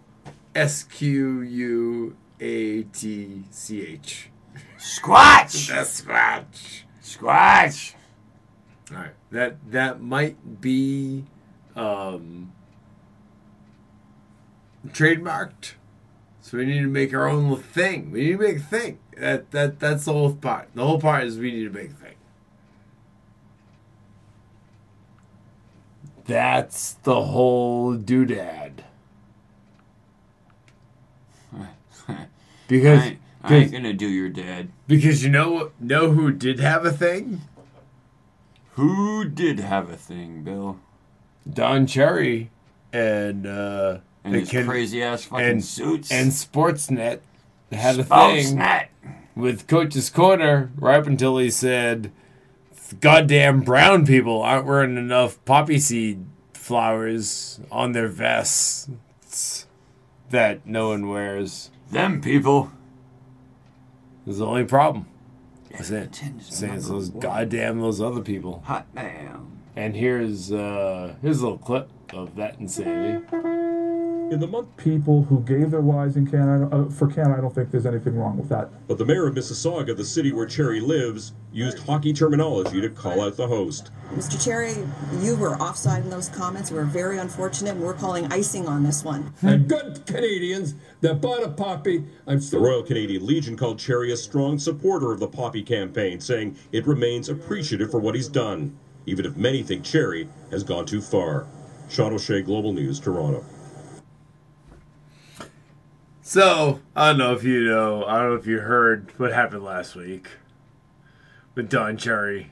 S 0.54 0.84
Q 0.84 1.42
U 1.42 2.18
A 2.40 2.84
T 2.84 3.44
C 3.50 3.82
H. 3.82 4.30
Squatch! 4.80 5.68
That's 5.68 6.02
Squatch. 6.02 6.84
Squatch! 7.04 7.94
All 8.92 8.98
right, 8.98 9.12
that 9.32 9.72
that 9.72 10.02
might 10.02 10.62
be 10.62 11.26
um, 11.76 12.54
trademarked. 14.88 15.74
So 16.42 16.58
we 16.58 16.66
need 16.66 16.82
to 16.82 16.88
make 16.88 17.14
our 17.14 17.28
own 17.28 17.58
thing. 17.62 18.12
We 18.12 18.22
need 18.22 18.32
to 18.32 18.38
make 18.38 18.58
a 18.58 18.62
thing. 18.62 19.00
That 19.18 19.52
that 19.52 19.80
that's 19.80 20.06
the 20.06 20.14
whole 20.14 20.34
part. 20.34 20.70
The 20.74 20.86
whole 20.86 21.00
part 21.00 21.26
is 21.26 21.38
we 21.38 21.52
need 21.52 21.66
to 21.66 21.70
make 21.70 21.92
a 21.92 21.94
thing. 21.94 22.16
That's 26.26 26.94
the 27.04 27.22
whole 27.22 27.96
doodad. 27.96 28.84
Because 32.68 33.02
I 33.02 33.18
ain't, 33.50 33.62
I 33.62 33.64
ain't 33.64 33.72
gonna 33.72 33.94
do 33.94 34.08
your 34.08 34.30
dad. 34.30 34.70
because 34.88 35.24
you 35.24 35.30
know 35.30 35.72
know 35.80 36.12
who 36.12 36.32
did 36.32 36.60
have 36.60 36.86
a 36.86 36.92
thing? 36.92 37.42
Who 38.74 39.26
did 39.26 39.60
have 39.60 39.90
a 39.90 39.98
thing, 39.98 40.44
Bill? 40.44 40.80
Don 41.52 41.86
Cherry 41.88 42.50
and 42.94 43.46
uh 43.46 44.00
And 44.24 44.34
the 44.36 44.40
his 44.40 44.50
kid- 44.50 44.68
crazy 44.68 45.04
ass 45.04 45.26
fucking 45.26 45.46
and 45.46 45.66
suits. 45.66 46.12
and 46.12 46.32
Sportsnet 46.32 47.20
had 47.72 48.00
a 48.00 48.08
oh, 48.12 48.28
thing 48.36 48.46
snap! 48.46 48.90
with 49.36 49.68
Coach's 49.68 50.10
Corner 50.10 50.72
right 50.78 51.00
up 51.00 51.08
until 51.08 51.38
he 51.38 51.50
said, 51.50 52.12
"Goddamn 53.00 53.62
brown 53.62 54.06
people 54.06 54.42
aren't 54.42 54.66
wearing 54.66 54.98
enough 54.98 55.44
poppy 55.46 55.80
seed 55.80 56.26
flowers 56.54 57.60
on 57.72 57.92
their 57.92 58.08
vests 58.08 58.90
that 60.30 60.66
no 60.66 60.90
one 60.90 61.08
wears." 61.10 61.70
Them 61.92 62.22
people. 62.22 62.72
Is 64.30 64.38
the 64.38 64.46
only 64.46 64.64
problem. 64.64 65.08
Saying, 65.82 66.04
Attendance 66.04 66.56
saying 66.56 66.74
it's 66.76 66.88
those 66.88 67.10
goddamn 67.10 67.80
those 67.82 68.00
other 68.00 68.22
people. 68.22 68.62
Hot 68.66 68.86
damn. 68.94 69.58
And 69.76 69.96
here's 69.96 70.52
uh 70.52 71.16
here's 71.24 71.40
a 71.40 71.44
little 71.44 71.58
clip 71.58 71.90
of 72.14 72.36
that 72.36 72.60
insanity. 72.60 73.26
In 74.32 74.40
the 74.40 74.46
month, 74.46 74.78
people 74.78 75.24
who 75.24 75.42
gave 75.42 75.72
their 75.72 75.82
lives 75.82 76.16
in 76.16 76.30
Canada 76.30 76.70
uh, 76.72 76.88
for 76.88 77.08
Canada, 77.08 77.38
I 77.40 77.42
don't 77.42 77.54
think 77.54 77.72
there's 77.72 77.88
anything 77.88 78.16
wrong 78.16 78.38
with 78.38 78.48
that. 78.50 78.70
But 78.88 79.00
the 79.00 79.06
mayor 79.06 79.26
of 79.26 79.34
Mississauga, 79.34 79.98
the 79.98 80.06
city 80.06 80.32
where 80.32 80.46
Cherry 80.46 80.80
lives, 80.80 81.34
used 81.52 81.80
hockey 81.80 82.14
terminology 82.14 82.80
to 82.80 82.90
call 82.90 83.22
out 83.22 83.38
the 83.38 83.48
host. 83.48 83.90
Mr. 84.14 84.44
Cherry, 84.44 84.76
you 85.20 85.36
were 85.36 85.56
offside 85.58 86.04
in 86.04 86.12
those 86.12 86.30
comments. 86.30 86.70
We're 86.70 86.84
very 86.84 87.18
unfortunate, 87.18 87.72
and 87.72 87.82
we're 87.82 87.96
calling 87.96 88.32
icing 88.32 88.68
on 88.68 88.84
this 88.84 89.04
one. 89.04 89.34
and 89.42 89.68
good 89.68 90.06
Canadians 90.06 90.76
that 91.02 91.22
bought 91.22 91.42
a 91.42 91.50
poppy. 91.50 92.06
I'm 92.28 92.40
The 92.40 92.60
Royal 92.60 92.84
Canadian 92.84 93.26
Legion 93.26 93.58
called 93.58 93.80
Cherry 93.80 94.12
a 94.12 94.18
strong 94.18 94.60
supporter 94.60 95.12
of 95.12 95.20
the 95.20 95.28
Poppy 95.28 95.64
campaign, 95.64 96.20
saying 96.20 96.56
it 96.72 96.86
remains 96.86 97.30
appreciative 97.30 97.90
for 97.90 98.00
what 98.00 98.14
he's 98.14 98.28
done, 98.28 98.78
even 99.08 99.26
if 99.26 99.36
many 99.36 99.64
think 99.64 99.84
Cherry 99.84 100.30
has 100.52 100.64
gone 100.64 100.86
too 100.86 101.02
far. 101.02 101.48
Sean 101.90 102.14
O'Shea, 102.14 102.44
Global 102.44 102.74
News, 102.74 103.00
Toronto. 103.00 103.44
So 106.22 106.82
I 106.96 107.10
don't 107.10 107.18
know 107.18 107.34
if 107.34 107.44
you 107.44 107.66
know. 107.66 108.04
I 108.06 108.20
don't 108.20 108.30
know 108.30 108.36
if 108.36 108.46
you 108.48 108.60
heard 108.60 109.12
what 109.18 109.32
happened 109.34 109.64
last 109.64 109.96
week 109.96 110.28
with 111.56 111.70
Don 111.70 111.98
Cherry 111.98 112.52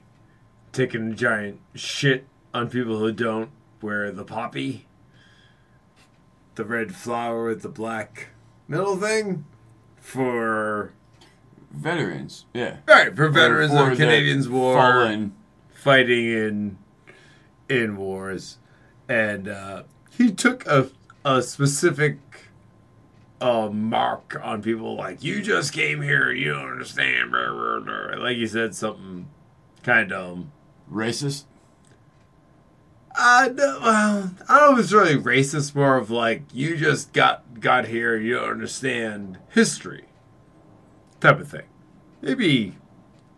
taking 0.71 1.11
a 1.11 1.15
giant 1.15 1.59
shit 1.75 2.25
on 2.53 2.69
people 2.69 2.97
who 2.99 3.11
don't 3.11 3.49
wear 3.81 4.11
the 4.11 4.23
poppy, 4.23 4.87
the 6.55 6.65
red 6.65 6.95
flower 6.95 7.45
with 7.45 7.61
the 7.61 7.69
black 7.69 8.29
middle 8.67 8.95
thing 8.97 9.45
for 9.99 10.91
Veterans. 11.71 12.45
Yeah. 12.53 12.77
right 12.87 13.15
for 13.15 13.29
veterans 13.29 13.71
For 13.73 13.91
of 13.91 13.97
Canadians 13.97 14.47
War 14.49 14.75
Fallen. 14.75 15.35
fighting 15.73 16.25
in 16.31 16.77
in 17.69 17.97
wars, 17.97 18.57
and 19.09 19.47
uh, 19.49 19.83
he 20.09 20.31
took 20.31 20.65
a 20.65 20.89
a 21.25 21.41
specific 21.41 22.26
uh, 23.39 23.69
mark 23.69 24.39
on 24.41 24.61
people 24.61 24.95
like 24.95 25.23
you 25.23 25.41
just 25.41 25.73
came 25.73 26.01
here, 26.01 26.31
you 26.31 26.53
don't 26.53 26.71
understand, 26.71 27.31
blah, 27.31 27.51
blah, 27.51 27.79
blah." 27.79 28.21
like 28.21 28.37
you 28.37 28.47
said 28.47 28.75
something 28.75 29.27
kind 29.83 30.11
of 30.11 30.19
dumb. 30.19 30.51
Racist. 30.91 31.45
Uh, 33.19 33.49
no, 33.53 33.79
well, 33.81 34.31
I 34.47 34.59
don't 34.59 34.71
know 34.71 34.77
if 34.77 34.83
it's 34.83 34.93
really 34.93 35.15
racist. 35.15 35.73
More 35.75 35.97
of 35.97 36.11
like 36.11 36.43
you 36.53 36.77
just 36.77 37.13
got 37.13 37.59
got 37.59 37.87
here, 37.87 38.15
you 38.15 38.35
don't 38.35 38.51
understand 38.51 39.39
history, 39.49 40.05
type 41.19 41.39
of 41.39 41.49
thing. 41.49 41.63
Maybe 42.21 42.75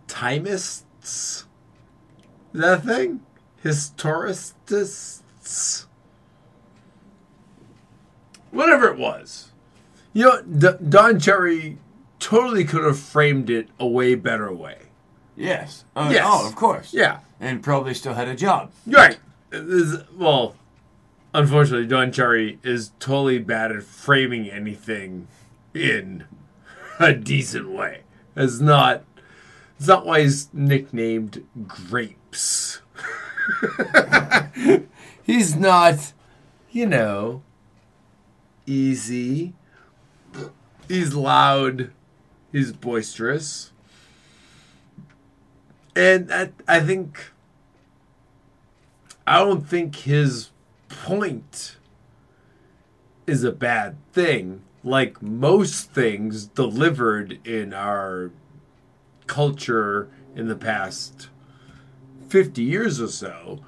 timists. 0.07 1.45
Is 2.53 2.53
that 2.53 2.83
thing? 2.83 3.21
Historicists. 3.63 5.85
Whatever 8.51 8.89
it 8.89 8.97
was. 8.97 9.48
You 10.19 10.25
know, 10.25 10.41
D- 10.41 10.85
Don 10.89 11.17
Cherry 11.17 11.77
totally 12.19 12.65
could 12.65 12.83
have 12.83 12.99
framed 12.99 13.49
it 13.49 13.69
a 13.79 13.87
way 13.87 14.15
better 14.15 14.51
way. 14.53 14.75
Yes. 15.37 15.85
Uh, 15.95 16.09
Yes. 16.11 16.25
Oh, 16.27 16.45
of 16.45 16.57
course. 16.57 16.93
Yeah. 16.93 17.19
And 17.39 17.63
probably 17.63 17.93
still 17.93 18.15
had 18.15 18.27
a 18.27 18.35
job. 18.35 18.73
Right. 18.85 19.17
Is- 19.53 20.03
well, 20.17 20.57
unfortunately, 21.33 21.87
Don 21.87 22.11
Cherry 22.11 22.59
is 22.63 22.91
totally 22.99 23.39
bad 23.39 23.71
at 23.71 23.81
framing 23.83 24.49
anything 24.49 25.29
in 25.73 26.25
a 26.99 27.13
decent 27.13 27.69
way. 27.71 28.01
It's 28.35 28.59
not. 28.59 29.05
It's 29.77 29.87
not 29.87 30.05
why 30.05 30.19
he's 30.23 30.49
nicknamed 30.53 31.45
Grapes. 31.65 32.81
he's 35.23 35.55
not, 35.55 36.11
you 36.71 36.87
know, 36.87 37.41
easy. 38.65 39.53
He's 40.89 41.13
loud. 41.13 41.91
He's 42.51 42.73
boisterous. 42.73 43.71
And 45.95 46.33
I, 46.33 46.49
I 46.67 46.79
think 46.79 47.31
I 49.27 49.37
don't 49.37 49.67
think 49.67 49.95
his 49.97 50.49
point 50.89 51.77
is 53.27 53.43
a 53.43 53.51
bad 53.51 53.97
thing. 54.11 54.63
Like 54.83 55.21
most 55.21 55.91
things 55.91 56.47
delivered 56.47 57.45
in 57.45 57.73
our 57.73 58.31
culture 59.27 60.09
in 60.35 60.47
the 60.47 60.55
past 60.55 61.29
50 62.29 62.63
years 62.63 62.99
or 62.99 63.09
so, 63.09 63.59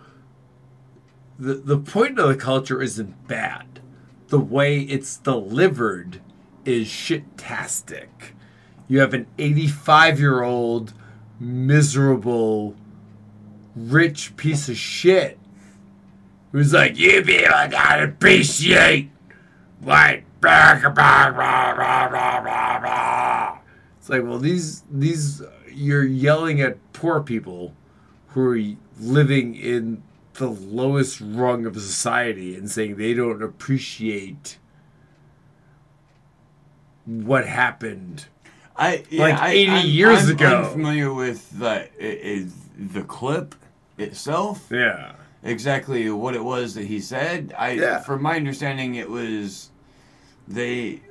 the, 1.37 1.55
the 1.55 1.77
point 1.77 2.17
of 2.17 2.27
the 2.29 2.35
culture 2.35 2.81
isn't 2.81 3.27
bad. 3.27 3.79
The 4.29 4.39
way 4.39 4.79
it's 4.79 5.17
delivered 5.17 6.21
is 6.65 6.87
shit-tastic. 6.87 8.35
You 8.87 8.99
have 8.99 9.13
an 9.13 9.27
85 9.37 10.19
year 10.19 10.43
old 10.43 10.93
miserable 11.39 12.75
rich 13.75 14.35
piece 14.35 14.69
of 14.69 14.77
shit 14.77 15.39
who's 16.51 16.73
like, 16.73 16.97
you 16.97 17.23
people 17.23 17.45
don't 17.69 18.03
appreciate 18.03 19.09
blah." 22.79 23.59
It's 23.99 24.09
like, 24.09 24.23
well, 24.23 24.39
these 24.39 24.83
these 24.91 25.41
you're 25.71 26.05
yelling 26.05 26.61
at 26.61 26.77
poor 26.93 27.21
people 27.21 27.73
who 28.29 28.41
are 28.41 28.59
living 28.99 29.55
in 29.55 30.03
the 30.33 30.49
lowest 30.49 31.21
rung 31.21 31.65
of 31.65 31.75
society 31.75 32.55
and 32.55 32.69
saying 32.69 32.95
they 32.95 33.13
don't 33.13 33.41
appreciate 33.41 34.57
what 37.05 37.45
happened. 37.47 38.25
I 38.75 39.03
yeah, 39.09 39.21
Like 39.23 39.35
I, 39.39 39.49
80 39.51 39.71
I'm- 39.71 39.85
years 39.87 40.23
I'm 40.25 40.31
ago. 40.31 40.63
unfamiliar 40.63 41.13
with 41.13 41.49
the 41.59 41.89
is 41.99 42.53
the 42.77 43.01
clip 43.03 43.55
itself. 43.97 44.67
Yeah. 44.71 45.13
Exactly 45.43 46.09
what 46.11 46.35
it 46.35 46.43
was 46.43 46.75
that 46.75 46.85
he 46.85 46.99
said. 46.99 47.53
I, 47.57 47.71
Yeah. 47.71 47.99
from 47.99 48.21
my 48.21 48.35
understanding, 48.35 48.95
it 48.95 49.09
was 49.09 49.69
they 50.47 51.01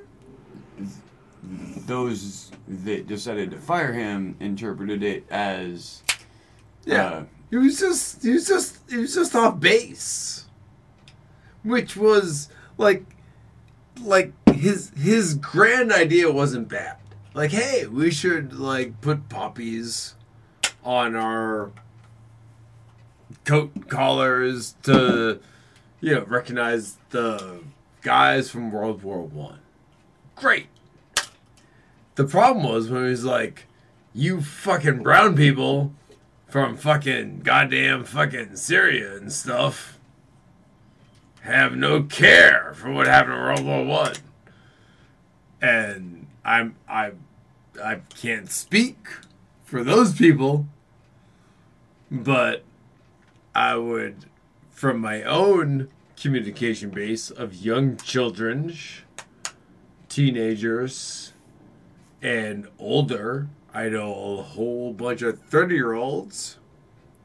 those 1.87 2.51
that 2.67 3.07
decided 3.07 3.51
to 3.51 3.57
fire 3.57 3.91
him 3.93 4.35
interpreted 4.39 5.03
it 5.03 5.25
as 5.29 6.03
Yeah. 6.85 7.05
uh, 7.05 7.23
He 7.49 7.57
was 7.57 7.79
just 7.79 8.21
he 8.23 8.29
was 8.31 8.47
just 8.47 8.77
he 8.89 8.97
was 8.97 9.13
just 9.13 9.35
off 9.35 9.59
base. 9.59 10.45
Which 11.63 11.95
was 11.97 12.49
like 12.77 13.05
like 14.01 14.33
his 14.61 14.91
his 14.95 15.33
grand 15.33 15.91
idea 15.91 16.31
wasn't 16.31 16.69
bad. 16.69 16.97
like, 17.33 17.51
hey, 17.51 17.87
we 17.87 18.11
should 18.11 18.53
like 18.53 19.01
put 19.01 19.27
poppies 19.27 20.15
on 20.83 21.15
our 21.15 21.71
coat 23.45 23.87
collars 23.87 24.75
to, 24.83 25.39
you 25.99 26.15
know, 26.15 26.23
recognize 26.25 26.97
the 27.09 27.61
guys 28.01 28.51
from 28.51 28.71
World 28.71 29.01
War 29.03 29.21
One. 29.21 29.59
Great. 30.35 30.67
The 32.15 32.25
problem 32.25 32.65
was 32.65 32.89
when 32.89 33.03
he 33.05 33.09
was 33.09 33.25
like, 33.25 33.65
you 34.13 34.41
fucking 34.41 35.01
brown 35.01 35.35
people 35.35 35.93
from 36.47 36.75
fucking 36.77 37.39
goddamn 37.39 38.03
fucking 38.03 38.57
Syria 38.57 39.15
and 39.15 39.31
stuff 39.31 39.97
have 41.41 41.75
no 41.75 42.03
care 42.03 42.73
for 42.75 42.91
what 42.91 43.07
happened 43.07 43.33
in 43.35 43.39
World 43.39 43.65
War 43.65 43.85
One. 43.85 44.15
And 45.61 46.27
I'm 46.43 46.75
I 46.87 47.11
I 47.81 48.01
can't 48.15 48.49
speak 48.49 48.97
for 49.63 49.83
those 49.83 50.13
people, 50.13 50.65
but 52.09 52.63
I 53.53 53.75
would 53.75 54.25
from 54.69 54.99
my 54.99 55.23
own 55.23 55.89
communication 56.19 56.89
base 56.89 57.29
of 57.29 57.53
young 57.53 57.97
children, 57.97 58.75
teenagers, 60.09 61.33
and 62.21 62.67
older, 62.77 63.47
I 63.73 63.89
know 63.89 64.39
a 64.39 64.41
whole 64.41 64.93
bunch 64.93 65.21
of 65.21 65.39
30 65.39 65.75
year 65.75 65.93
olds 65.93 66.57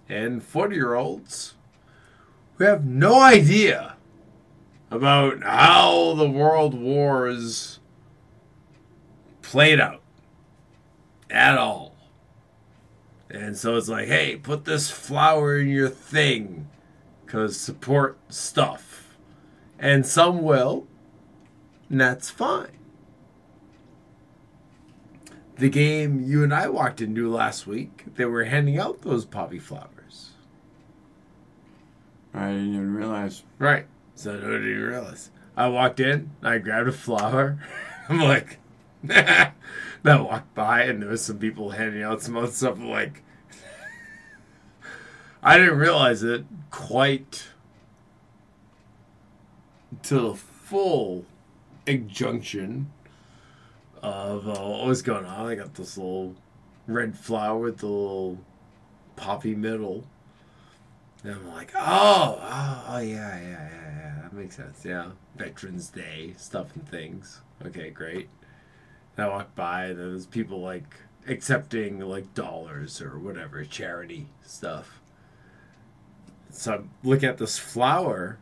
and 0.09 0.43
40 0.43 0.75
year 0.75 0.95
olds 0.95 1.55
who 2.57 2.65
have 2.65 2.85
no 2.85 3.21
idea 3.21 3.97
about 4.91 5.43
how 5.43 6.15
the 6.15 6.31
world 6.31 6.75
wars 6.75 7.81
played 9.47 9.79
out 9.79 10.03
at 11.31 11.57
all. 11.57 11.95
And 13.31 13.57
so 13.57 13.77
it's 13.77 13.89
like, 13.89 14.09
hey, 14.09 14.37
put 14.37 14.65
this 14.65 14.91
flower 14.91 15.57
in 15.57 15.69
your 15.69 15.89
thing 15.89 16.69
because 17.25 17.59
support 17.59 18.19
stuff. 18.29 19.17
And 19.79 20.05
some 20.05 20.43
will, 20.43 20.87
and 21.89 22.01
that's 22.01 22.29
fine. 22.29 22.79
The 25.57 25.71
game 25.71 26.21
you 26.21 26.43
and 26.43 26.53
I 26.53 26.69
walked 26.69 27.01
into 27.01 27.31
last 27.31 27.69
week, 27.69 28.05
they 28.17 28.25
were 28.25 28.45
handing 28.45 28.79
out 28.79 29.03
those 29.03 29.25
poppy 29.25 29.61
flowers. 29.61 30.33
I 32.35 32.49
didn't 32.49 32.75
even 32.75 32.95
realize. 32.95 33.45
Right. 33.59 33.87
So 34.17 34.33
I 34.33 34.41
didn't 34.41 34.71
even 34.71 34.83
realize. 34.83 35.31
I 35.57 35.69
walked 35.69 36.01
in, 36.01 36.33
I 36.43 36.59
grabbed 36.59 36.89
a 36.89 36.93
flower. 36.93 37.59
I'm 38.09 38.21
like, 38.21 38.59
I 40.05 40.21
walked 40.21 40.55
by 40.55 40.83
and 40.83 41.03
there 41.03 41.11
was 41.11 41.23
some 41.23 41.39
people 41.39 41.71
handing 41.71 42.03
out 42.03 42.23
some 42.23 42.37
other 42.37 42.47
stuff. 42.49 42.79
Like, 42.81 43.23
I 45.43 45.59
didn't 45.59 45.79
realize 45.79 46.23
it 46.23 46.45
quite 46.71 47.49
to 50.05 50.21
the 50.21 50.35
full 50.35 51.25
injunction 51.87 52.91
of 54.03 54.49
uh, 54.49 54.61
what 54.61 54.87
was 54.87 55.03
going 55.03 55.25
on. 55.25 55.47
I 55.47 55.55
got 55.55 55.75
this 55.75 55.97
little 55.97 56.35
red 56.87 57.17
flower 57.17 57.59
with 57.59 57.79
the 57.79 57.87
little 57.87 58.39
poppy 59.17 59.55
middle. 59.55 60.05
And 61.23 61.35
I'm 61.35 61.49
like, 61.49 61.73
oh, 61.75 62.39
oh, 62.41 62.85
oh 62.89 62.99
yeah, 62.99 63.39
yeah, 63.39 63.41
yeah, 63.41 63.71
yeah. 63.71 64.23
That 64.23 64.33
makes 64.33 64.57
sense. 64.57 64.85
Yeah. 64.85 65.11
Veterans 65.37 65.89
Day 65.89 66.35
stuff 66.37 66.75
and 66.75 66.89
things. 66.89 67.41
Okay, 67.65 67.91
great. 67.91 68.29
I 69.19 69.29
walk 69.29 69.55
by, 69.55 69.87
and 69.87 69.99
there's 69.99 70.27
people 70.27 70.61
like 70.61 71.01
accepting 71.27 72.01
like 72.01 72.35
dollars 72.35 73.01
or 73.01 73.19
whatever, 73.19 73.65
charity 73.65 74.27
stuff. 74.45 75.01
So 76.51 76.75
I'm 76.75 76.91
looking 77.03 77.29
at 77.29 77.39
this 77.39 77.59
flower, 77.59 78.39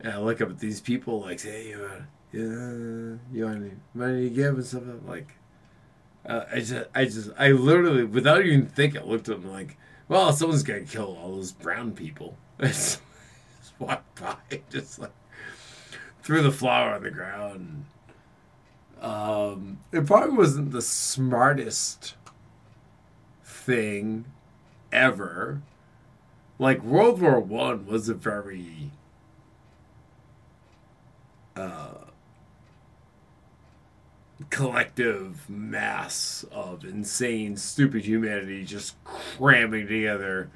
and 0.00 0.12
I 0.12 0.18
look 0.18 0.40
up 0.40 0.50
at 0.50 0.58
these 0.58 0.80
people 0.80 1.20
like, 1.20 1.40
hey, 1.40 1.70
you 1.70 1.80
want, 1.80 2.02
yeah, 2.32 3.36
you 3.36 3.44
want 3.44 3.62
any 3.62 3.72
money 3.94 4.28
to 4.28 4.34
give 4.34 4.54
and 4.54 4.64
stuff? 4.64 4.82
Like, 5.06 5.28
uh, 6.26 6.44
I 6.52 6.60
just, 6.60 6.88
I 6.94 7.04
just, 7.04 7.30
I 7.38 7.52
literally, 7.52 8.04
without 8.04 8.44
even 8.44 8.66
thinking, 8.66 9.02
looked 9.04 9.28
at 9.28 9.40
them 9.40 9.50
like, 9.50 9.76
well, 10.08 10.32
someone's 10.32 10.62
gonna 10.62 10.80
kill 10.82 11.16
all 11.20 11.36
those 11.36 11.52
brown 11.52 11.92
people. 11.92 12.36
I 12.60 12.68
just 12.68 13.00
walked 13.78 14.20
by, 14.20 14.60
just 14.70 14.98
like 14.98 15.12
threw 16.22 16.42
the 16.42 16.52
flower 16.52 16.94
on 16.94 17.02
the 17.02 17.10
ground. 17.10 17.84
Um, 19.00 19.78
it 19.92 20.06
probably 20.06 20.36
wasn't 20.36 20.72
the 20.72 20.82
smartest 20.82 22.14
thing 23.44 24.24
ever. 24.92 25.62
Like 26.58 26.82
World 26.82 27.20
War 27.20 27.38
One 27.38 27.86
was 27.86 28.08
a 28.08 28.14
very 28.14 28.90
uh, 31.54 31.94
collective 34.50 35.48
mass 35.48 36.44
of 36.50 36.84
insane, 36.84 37.56
stupid 37.56 38.04
humanity 38.04 38.64
just 38.64 39.02
cramming 39.04 39.86
together 39.86 40.50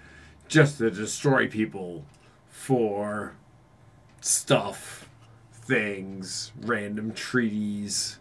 just 0.48 0.78
to 0.78 0.90
destroy 0.90 1.48
people 1.48 2.04
for 2.48 3.34
stuff, 4.20 5.08
things, 5.52 6.52
random 6.60 7.12
treaties. 7.12 8.18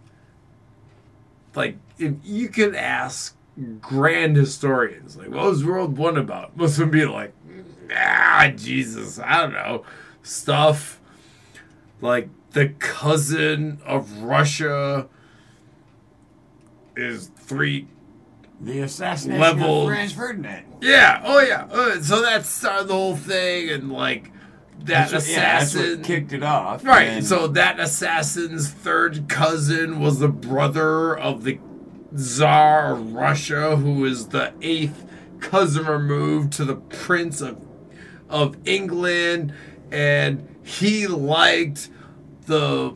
Like, 1.56 1.78
if 2.00 2.14
you 2.24 2.48
could 2.50 2.76
ask 2.76 3.36
grand 3.82 4.36
historians, 4.36 5.18
like, 5.18 5.30
what 5.30 5.46
was 5.46 5.66
World 5.66 5.98
One 5.98 6.18
about? 6.18 6.56
Most 6.56 6.74
of 6.74 6.78
them 6.80 6.92
be 6.92 7.06
like, 7.06 7.34
ah, 7.96 8.52
Jesus, 8.56 9.20
I 9.20 9.42
don't 9.42 9.54
know, 9.54 9.84
stuff 10.24 11.00
like 12.00 12.30
the 12.52 12.70
cousin 12.80 13.80
of 13.86 14.24
Russia 14.24 15.08
is 16.96 17.28
three 17.36 17.88
The 18.60 18.82
assassination 18.82 19.40
Level- 19.42 19.84
of 19.84 19.88
Franz 19.90 20.12
Ferdinand. 20.14 20.66
Yeah. 20.82 21.22
Oh 21.24 21.40
yeah. 21.42 21.66
Uh, 21.72 22.02
so 22.02 22.22
that 22.22 22.46
started 22.46 22.88
the 22.88 22.94
whole 22.94 23.16
thing, 23.16 23.70
and 23.70 23.92
like 23.92 24.32
that 24.86 25.10
That's 25.12 25.14
what- 25.14 25.28
yeah, 25.30 25.60
that's 25.60 25.74
assassin 25.76 25.98
what 26.00 26.04
kicked 26.08 26.34
it 26.34 26.44
off. 26.44 26.84
Right. 26.86 27.08
and- 27.08 27.26
So 27.26 27.48
that 27.48 27.80
assassin's 27.80 28.70
third 28.70 29.28
cousin 29.28 30.00
was 30.00 30.20
the 30.20 30.28
brother 30.28 31.18
of 31.18 31.44
the 31.44 31.60
Tsar 32.16 32.94
of 32.94 33.14
Russia, 33.14 33.78
who 33.78 34.04
is 34.06 34.28
the 34.28 34.52
eighth 34.62 35.06
cousin 35.40 35.86
removed 35.86 36.52
to 36.54 36.66
the 36.66 36.76
Prince 36.76 37.42
of 37.42 37.58
of 38.30 38.56
England, 38.66 39.52
and 39.92 40.48
he 40.64 41.06
liked 41.06 41.90
the 42.46 42.94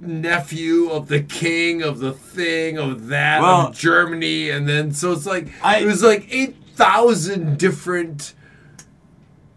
nephew 0.00 0.90
of 0.90 1.06
the 1.08 1.20
king 1.20 1.82
of 1.82 2.00
the 2.00 2.12
thing 2.12 2.76
of 2.78 3.06
that 3.08 3.40
Well- 3.40 3.68
of 3.68 3.76
Germany, 3.76 4.50
and 4.50 4.68
then 4.68 4.92
so 4.92 5.12
it's 5.12 5.24
like 5.26 5.48
I- 5.62 5.78
it 5.78 5.86
was 5.86 6.02
like 6.02 6.26
eight 6.30 6.56
thousand 6.74 7.58
different 7.58 8.34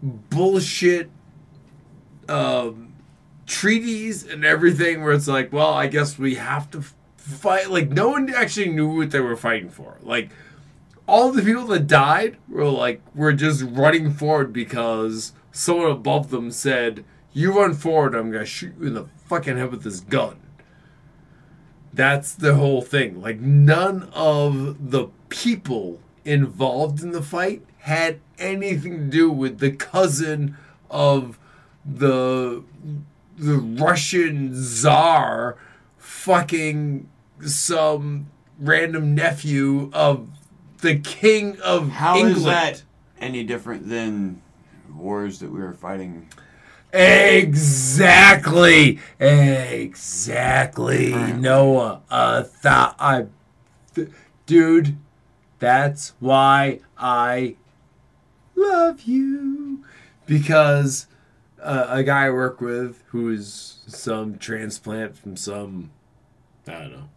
bullshit 0.02 1.10
um, 2.30 2.92
treaties 3.46 4.24
and 4.24 4.44
everything 4.44 5.02
where 5.02 5.12
it's 5.12 5.28
like, 5.28 5.52
well, 5.52 5.74
I 5.74 5.88
guess 5.88 6.18
we 6.18 6.36
have 6.36 6.70
to 6.70 6.82
fight. 7.16 7.70
Like, 7.70 7.90
no 7.90 8.10
one 8.10 8.32
actually 8.32 8.70
knew 8.70 8.96
what 8.96 9.10
they 9.10 9.20
were 9.20 9.36
fighting 9.36 9.68
for. 9.68 9.98
Like, 10.02 10.30
all 11.06 11.32
the 11.32 11.42
people 11.42 11.66
that 11.66 11.86
died 11.86 12.36
were 12.48 12.64
like, 12.66 13.02
were 13.14 13.32
just 13.32 13.62
running 13.62 14.12
forward 14.12 14.52
because 14.52 15.32
someone 15.50 15.90
above 15.90 16.30
them 16.30 16.52
said, 16.52 17.04
You 17.32 17.58
run 17.58 17.74
forward, 17.74 18.14
I'm 18.14 18.30
going 18.30 18.44
to 18.44 18.46
shoot 18.46 18.74
you 18.80 18.86
in 18.86 18.94
the 18.94 19.06
fucking 19.26 19.56
head 19.56 19.72
with 19.72 19.82
this 19.82 20.00
gun. 20.00 20.40
That's 21.92 22.32
the 22.32 22.54
whole 22.54 22.82
thing. 22.82 23.20
Like, 23.20 23.40
none 23.40 24.08
of 24.14 24.90
the 24.92 25.08
people 25.28 25.98
involved 26.24 27.02
in 27.02 27.10
the 27.10 27.22
fight 27.22 27.64
had 27.78 28.20
anything 28.38 28.92
to 28.98 29.04
do 29.06 29.30
with 29.32 29.58
the 29.58 29.72
cousin 29.72 30.56
of 30.88 31.39
the 31.84 32.62
the 33.38 33.56
Russian 33.56 34.50
czar 34.54 35.56
fucking 35.98 37.08
some 37.46 38.26
random 38.58 39.14
nephew 39.14 39.90
of 39.92 40.28
the 40.82 40.98
king 40.98 41.58
of 41.60 41.90
How 41.90 42.16
is 42.18 42.36
England. 42.38 42.46
that 42.46 42.82
any 43.18 43.44
different 43.44 43.88
than 43.88 44.42
wars 44.94 45.38
that 45.40 45.50
we 45.50 45.60
were 45.60 45.72
fighting? 45.72 46.28
Exactly. 46.92 48.98
Exactly. 49.20 51.12
Currently. 51.12 51.40
Noah. 51.40 52.02
Uh 52.10 52.42
thought 52.42 52.96
I 52.98 53.26
th- 53.94 54.08
dude, 54.46 54.96
that's 55.58 56.14
why 56.20 56.80
I 56.98 57.56
love 58.56 59.02
you. 59.02 59.84
Because 60.26 61.06
uh, 61.62 61.86
a 61.90 62.02
guy 62.02 62.26
I 62.26 62.30
work 62.30 62.60
with 62.60 63.02
who 63.08 63.30
is 63.30 63.80
some 63.86 64.38
transplant 64.38 65.16
from 65.16 65.36
some 65.36 65.90
I 66.66 66.72
don't 66.72 66.92
know 66.92 67.08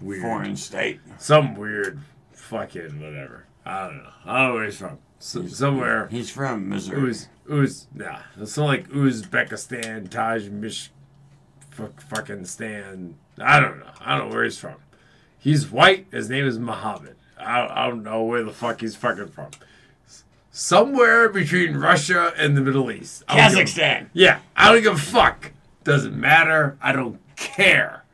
weird 0.00 0.22
Foreign 0.22 0.56
state. 0.56 1.00
some 1.18 1.54
weird 1.54 2.00
fucking 2.32 3.00
whatever. 3.00 3.46
I 3.64 3.86
don't 3.86 3.98
know. 4.02 4.10
I 4.26 4.38
don't 4.38 4.48
know 4.48 4.54
where 4.54 4.64
he's 4.64 4.76
from. 4.78 4.98
S- 5.20 5.56
somewhere. 5.56 6.08
He's 6.08 6.30
from 6.30 6.68
Missouri. 6.68 7.10
Uz, 7.10 7.28
Uz, 7.50 7.86
nah. 7.94 8.18
It's 8.38 8.56
not 8.58 8.66
like 8.66 8.88
Uzbekistan, 8.90 10.10
Taj 10.10 10.48
Mish, 10.48 10.90
fuck, 11.70 12.00
fucking 12.02 12.44
Stan. 12.44 13.14
I 13.38 13.60
don't 13.60 13.78
know. 13.80 13.86
I 14.00 14.18
don't 14.18 14.28
know 14.28 14.34
where 14.34 14.44
he's 14.44 14.58
from. 14.58 14.74
He's 15.38 15.70
white. 15.70 16.06
His 16.10 16.28
name 16.28 16.46
is 16.46 16.58
Muhammad. 16.58 17.16
I, 17.38 17.84
I 17.84 17.88
don't 17.88 18.02
know 18.02 18.22
where 18.24 18.42
the 18.42 18.52
fuck 18.52 18.80
he's 18.80 18.96
fucking 18.96 19.28
from. 19.28 19.50
Somewhere 20.56 21.28
between 21.28 21.76
Russia 21.76 22.32
and 22.38 22.56
the 22.56 22.60
Middle 22.60 22.88
East. 22.92 23.24
Don't 23.26 23.36
give 23.36 23.66
Kazakhstan. 23.66 24.08
yeah, 24.12 24.38
I 24.56 24.72
don't 24.72 24.82
give 24.84 24.94
a 24.94 24.98
fuck. 24.98 25.50
Doesn't 25.82 26.16
matter. 26.16 26.78
I 26.80 26.92
don't 26.92 27.18
care. 27.34 28.04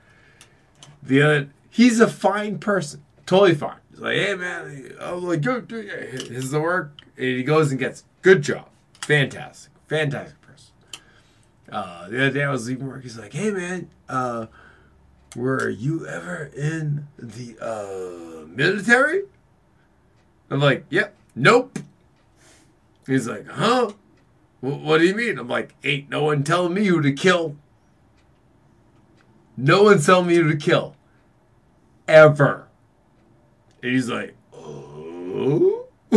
The 1.03 1.21
other, 1.21 1.51
he's 1.69 2.01
a 2.01 2.09
fine 2.09 2.59
person, 2.59 3.05
totally 3.27 3.55
fine. 3.55 3.77
He's 3.91 4.01
like, 4.01 4.17
hey 4.17 4.35
man, 4.37 4.95
I'm 5.03 5.23
like, 5.23 5.43
go 5.43 5.61
do 5.61 5.83
this 5.83 6.31
is 6.31 6.51
the 6.51 6.63
work, 6.63 6.93
and 7.19 7.27
he 7.27 7.43
goes 7.43 7.71
and 7.73 7.79
gets 7.79 8.05
good 8.23 8.41
job, 8.41 8.71
fantastic, 9.03 9.71
fantastic 9.87 10.41
person. 10.41 10.73
Uh, 11.71 12.09
the 12.09 12.17
other 12.23 12.31
day 12.31 12.43
I 12.45 12.51
was 12.51 12.67
leaving 12.67 12.89
work. 12.89 13.03
He's 13.03 13.19
like, 13.19 13.35
hey 13.35 13.51
man, 13.51 13.91
uh, 14.09 14.47
were 15.37 15.69
you 15.69 16.07
ever 16.07 16.51
in 16.57 17.07
the 17.19 17.57
uh 17.61 18.47
military? 18.47 19.25
I'm 20.49 20.61
like, 20.61 20.87
yep, 20.89 21.15
nope. 21.37 21.79
He's 23.11 23.27
like, 23.27 23.49
huh? 23.49 23.91
What 24.61 24.99
do 24.99 25.05
you 25.05 25.17
mean? 25.17 25.37
I'm 25.37 25.49
like, 25.49 25.75
ain't 25.83 26.11
no 26.11 26.23
one 26.23 26.45
telling 26.45 26.75
me 26.75 26.85
who 26.85 27.03
to 27.03 27.13
kill. 27.13 27.57
No 29.57 29.83
one's 29.83 30.07
telling 30.07 30.29
me 30.29 30.37
who 30.37 30.49
to 30.49 30.57
kill. 30.57 30.95
Ever. 32.07 32.69
And 33.83 33.91
he's 33.91 34.09
like, 34.09 34.37
oh? 34.55 35.87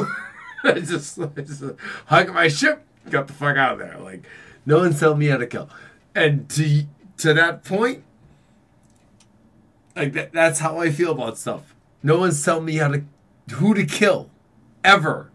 I 0.64 0.74
just, 0.82 1.20
I 1.20 1.42
just 1.42 1.64
hug 2.06 2.32
my 2.32 2.48
ship, 2.48 2.86
got 3.10 3.26
the 3.26 3.34
fuck 3.34 3.58
out 3.58 3.74
of 3.74 3.80
there. 3.80 3.98
Like, 3.98 4.28
no 4.68 4.78
one's 4.78 5.00
telling 5.00 5.18
me 5.18 5.28
how 5.28 5.38
to 5.38 5.48
kill. 5.48 5.72
And 6.14 6.48
to 6.52 6.86
to 7.18 7.34
that 7.34 7.64
point, 7.64 8.04
like 9.96 10.14
that, 10.14 10.32
that's 10.32 10.60
how 10.60 10.80
I 10.80 10.92
feel 10.92 11.14
about 11.14 11.40
stuff. 11.40 11.74
No 12.04 12.20
one's 12.20 12.44
telling 12.44 12.66
me 12.66 12.76
how 12.76 12.90
to 12.90 13.04
who 13.54 13.74
to 13.74 13.84
kill. 13.84 14.30
Ever. 14.84 15.32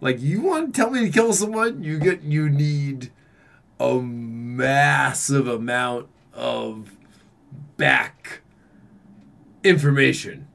Like 0.00 0.20
you 0.20 0.40
want 0.42 0.74
to 0.74 0.80
tell 0.80 0.90
me 0.90 1.00
to 1.06 1.10
kill 1.10 1.32
someone, 1.32 1.82
you 1.82 1.98
get 1.98 2.22
you 2.22 2.48
need 2.48 3.10
a 3.80 3.94
massive 4.00 5.46
amount 5.48 6.08
of 6.34 6.92
back 7.76 8.40
information. 9.64 10.46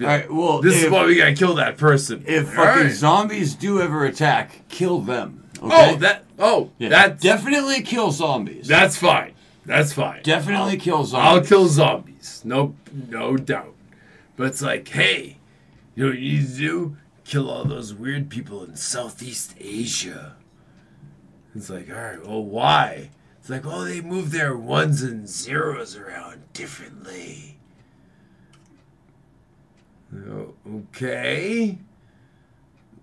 All 0.00 0.06
right. 0.06 0.32
Well, 0.32 0.62
This 0.62 0.82
is 0.82 0.90
why 0.90 1.04
we 1.04 1.16
gotta 1.16 1.34
kill 1.34 1.54
that 1.56 1.76
person. 1.76 2.24
if 2.26 2.48
All 2.58 2.64
fucking 2.64 2.82
right. 2.84 2.92
zombies 2.92 3.54
do 3.54 3.80
ever 3.80 4.04
attack, 4.06 4.62
kill 4.68 5.00
them. 5.00 5.44
Oh, 5.60 5.66
okay? 5.66 5.92
Oh, 5.92 5.96
that 5.96 6.24
oh 6.38 6.70
Yeah, 6.78 6.88
that's 6.88 7.22
definitely 7.22 7.82
kill 7.82 8.10
zombies. 8.10 8.66
that's 8.66 8.96
fine. 8.96 9.34
That's 9.66 9.92
fine. 9.92 10.22
definitely 10.22 10.78
kill 10.78 11.04
zombies. 11.04 11.26
I'll 11.28 11.44
kill 11.46 11.68
zombies. 11.68 12.40
No 12.44 12.74
no 13.08 13.36
doubt. 13.36 13.74
But 14.36 14.46
it's 14.48 14.62
like, 14.62 14.88
hey, 14.88 15.36
you 15.94 16.04
know 16.04 16.10
what 16.12 16.18
you 16.18 16.38
need 16.38 16.48
to 16.48 16.56
do? 16.56 16.96
Kill 17.30 17.48
all 17.48 17.64
those 17.64 17.94
weird 17.94 18.28
people 18.28 18.64
in 18.64 18.74
Southeast 18.74 19.54
Asia. 19.60 20.34
It's 21.54 21.70
like, 21.70 21.88
all 21.88 21.94
right, 21.94 22.26
well, 22.26 22.42
why? 22.42 23.10
It's 23.38 23.48
like, 23.48 23.64
oh, 23.64 23.84
they 23.84 24.00
move 24.00 24.32
their 24.32 24.56
ones 24.56 25.00
and 25.02 25.28
zeros 25.28 25.94
around 25.94 26.42
differently. 26.54 27.56
Okay. 30.68 31.78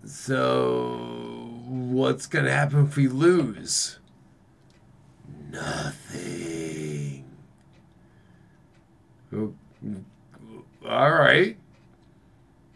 So, 0.04 1.62
what's 1.66 2.26
going 2.28 2.44
to 2.44 2.52
happen 2.52 2.84
if 2.86 2.98
we 2.98 3.08
lose? 3.08 3.98
Nothing. 5.50 7.24
All 10.86 11.12
right. 11.14 11.56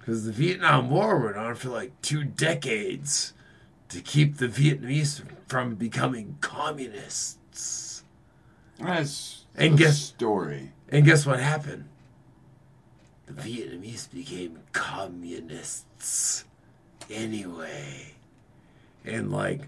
Because 0.02 0.26
the 0.26 0.32
Vietnam 0.32 0.90
War 0.90 1.20
went 1.20 1.38
on 1.38 1.54
for 1.56 1.70
like 1.70 2.00
two 2.02 2.24
decades 2.24 3.34
to 3.90 4.02
keep 4.02 4.38
the 4.38 4.48
Vietnamese 4.48 5.22
from 5.48 5.76
becoming 5.76 6.38
communists. 6.42 8.04
That's 8.80 9.46
And 9.56 9.74
the 9.74 9.78
guess- 9.84 10.00
story. 10.02 10.72
And 10.90 11.06
guess 11.06 11.26
what 11.26 11.40
happened? 11.40 11.86
The 13.28 13.34
Vietnamese 13.34 14.12
became 14.12 14.60
communists 14.74 16.46
anyway. 17.10 18.16
And 19.06 19.32
like 19.32 19.68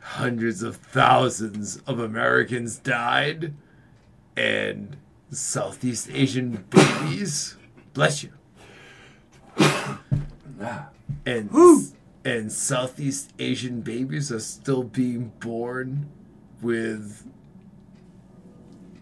hundreds 0.00 0.62
of 0.62 0.76
thousands 0.76 1.78
of 1.86 2.00
Americans 2.00 2.78
died, 2.78 3.54
and 4.36 4.96
Southeast 5.30 6.08
Asian 6.12 6.64
babies, 6.70 7.56
bless 7.94 8.22
you, 8.22 8.30
and 11.26 11.50
and 12.24 12.52
Southeast 12.52 13.32
Asian 13.38 13.80
babies 13.80 14.30
are 14.32 14.40
still 14.40 14.82
being 14.82 15.32
born 15.40 16.08
with 16.60 17.26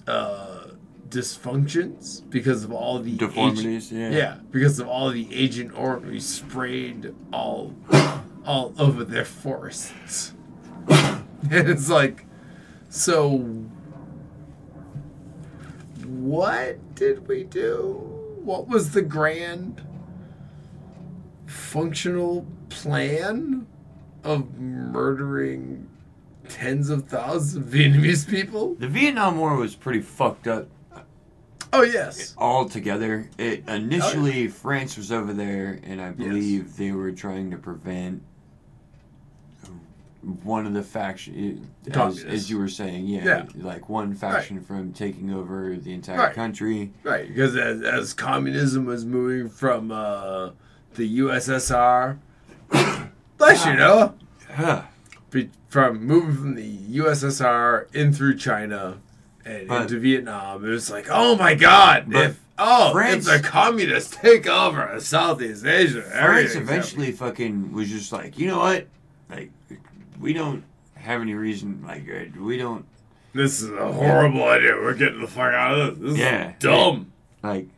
uh, 0.06 0.66
dysfunctions 1.08 2.28
because 2.30 2.62
of 2.64 2.72
all 2.72 2.98
the 2.98 3.16
Deformities, 3.16 3.92
agent- 3.92 4.12
yeah. 4.12 4.18
yeah, 4.18 4.36
because 4.50 4.78
of 4.78 4.88
all 4.88 5.10
the 5.10 5.32
Agent 5.34 5.72
Orange 5.76 6.06
we 6.06 6.20
sprayed 6.20 7.14
all 7.32 7.74
all 8.44 8.72
over 8.78 9.02
their 9.04 9.24
forests. 9.24 10.32
and 10.88 11.24
it's 11.50 11.88
like, 11.88 12.24
so 12.88 13.38
what 16.04 16.94
did 16.94 17.26
we 17.26 17.42
do? 17.44 18.12
What 18.42 18.68
was 18.68 18.92
the 18.92 19.02
grand 19.02 19.82
functional 21.46 22.46
plan 22.68 23.66
of 24.24 24.58
murdering 24.58 25.88
tens 26.48 26.90
of 26.90 27.06
thousands 27.08 27.56
of 27.56 27.62
Vietnamese 27.72 28.28
people? 28.28 28.74
The 28.74 28.88
Vietnam 28.88 29.38
War 29.38 29.56
was 29.56 29.74
pretty 29.74 30.00
fucked 30.02 30.46
up 30.48 30.68
Oh 31.72 31.82
yes. 31.82 32.34
all 32.38 32.68
together. 32.68 33.28
It 33.38 33.68
initially 33.68 34.48
France 34.48 34.96
was 34.96 35.10
over 35.12 35.32
there, 35.32 35.78
and 35.82 36.00
I 36.00 36.06
Yes. 36.08 36.16
believe 36.16 36.76
they 36.76 36.92
were 36.92 37.12
trying 37.12 37.50
to 37.50 37.56
prevent 37.58 38.22
one 40.42 40.66
of 40.66 40.74
the 40.74 40.82
faction, 40.82 41.68
as, 41.92 42.24
as 42.24 42.50
you 42.50 42.58
were 42.58 42.68
saying, 42.68 43.06
yeah, 43.06 43.24
Yeah. 43.24 43.44
like 43.56 43.88
one 43.88 44.12
faction 44.14 44.60
from 44.60 44.92
taking 44.92 45.32
over 45.32 45.76
the 45.76 45.92
entire 45.92 46.18
Right. 46.18 46.34
country. 46.34 46.92
Right, 47.04 47.28
because 47.28 47.54
as, 47.56 47.80
as 47.82 48.12
communism 48.12 48.86
was 48.86 49.04
moving 49.04 49.48
from 49.48 49.92
uh, 49.92 50.50
the 50.96 51.18
USSR, 51.20 52.18
bless 53.38 53.66
you, 53.66 53.74
Noah, 53.74 54.14
Huh. 54.54 54.82
be, 55.30 55.50
from 55.68 56.04
moving 56.06 56.34
from 56.34 56.54
the 56.54 56.76
USSR 56.98 57.86
in 57.94 58.12
through 58.12 58.36
China 58.36 58.98
and 59.44 59.68
But- 59.68 59.82
into 59.82 59.98
Vietnam, 59.98 60.64
it 60.64 60.68
was 60.68 60.90
like, 60.90 61.06
oh 61.10 61.36
my 61.36 61.54
God, 61.54 62.06
But 62.10 62.24
if 62.30 62.40
oh, 62.58 62.92
France- 62.92 63.28
if 63.28 63.42
the 63.42 63.48
communists 63.48 64.16
take 64.16 64.46
over 64.46 64.98
Southeast 65.00 65.64
Asia, 65.64 66.02
France 66.02 66.14
everything's 66.14 66.56
eventually 66.56 67.12
fucking 67.12 67.72
was 67.72 67.88
just 67.90 68.12
like, 68.12 68.38
you 68.38 68.46
know 68.48 68.58
what, 68.58 68.86
like 69.30 69.50
we 70.18 70.32
don't 70.32 70.64
have 70.94 71.20
any 71.20 71.34
reason, 71.34 71.84
like 71.86 72.08
uh, 72.08 72.40
we 72.40 72.56
don't 72.56 72.84
This 73.34 73.60
is 73.62 73.70
a 73.70 73.92
horrible 73.92 74.44
idea. 74.44 74.72
We're 74.76 74.94
getting 74.94 75.20
the 75.20 75.26
fuck 75.28 75.52
out 75.52 75.78
of 75.78 76.00
this. 76.00 76.12
This 76.12 76.18
Yeah. 76.20 76.48
is 76.50 76.54
dumb. 76.58 77.12
like 77.42 77.68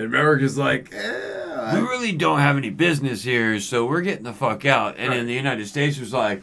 America's 0.00 0.56
like, 0.56 0.92
eh, 0.94 1.74
we 1.74 1.80
really 1.80 2.12
don't 2.12 2.40
have 2.40 2.56
any 2.56 2.70
business 2.70 3.22
here, 3.22 3.58
so 3.60 3.86
we're 3.86 4.00
getting 4.00 4.24
the 4.24 4.32
fuck 4.32 4.64
out. 4.64 4.96
And 4.98 5.12
then 5.12 5.26
the 5.26 5.34
United 5.34 5.66
States 5.66 5.98
was 5.98 6.12
like, 6.12 6.42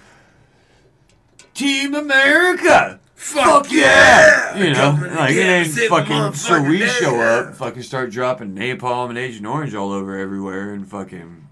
Team 1.54 1.96
America! 1.96 3.00
Fuck 3.15 3.72
yeah! 3.72 4.58
You 4.58 4.74
know, 4.74 4.98
like, 5.15 5.30
together, 5.30 5.41
and 5.41 5.68
save 5.68 5.89
then 5.89 6.06
the 6.06 6.06
fucking, 6.06 6.34
so 6.34 6.62
we 6.62 6.80
motherfucking 6.82 7.00
show 7.00 7.12
day, 7.12 7.38
up, 7.38 7.56
fucking 7.56 7.84
start 7.84 8.12
dropping 8.12 8.54
napalm 8.56 9.10
and 9.10 9.18
Agent 9.18 9.46
Orange 9.46 9.74
all 9.74 9.94
over 9.94 10.18
everywhere, 10.18 10.74
and 10.74 10.88
fucking, 10.88 11.48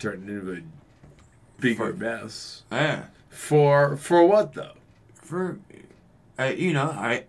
turned 0.00 0.28
into 0.28 0.52
a 0.52 0.60
bigger 1.60 1.92
Fuck. 1.92 1.98
mess. 1.98 2.62
yeah. 2.72 3.04
For 3.30 3.96
for 3.96 4.24
what 4.26 4.54
though? 4.54 4.72
For, 5.14 5.58
I, 6.36 6.50
you 6.50 6.72
know, 6.72 6.90
I, 6.90 7.24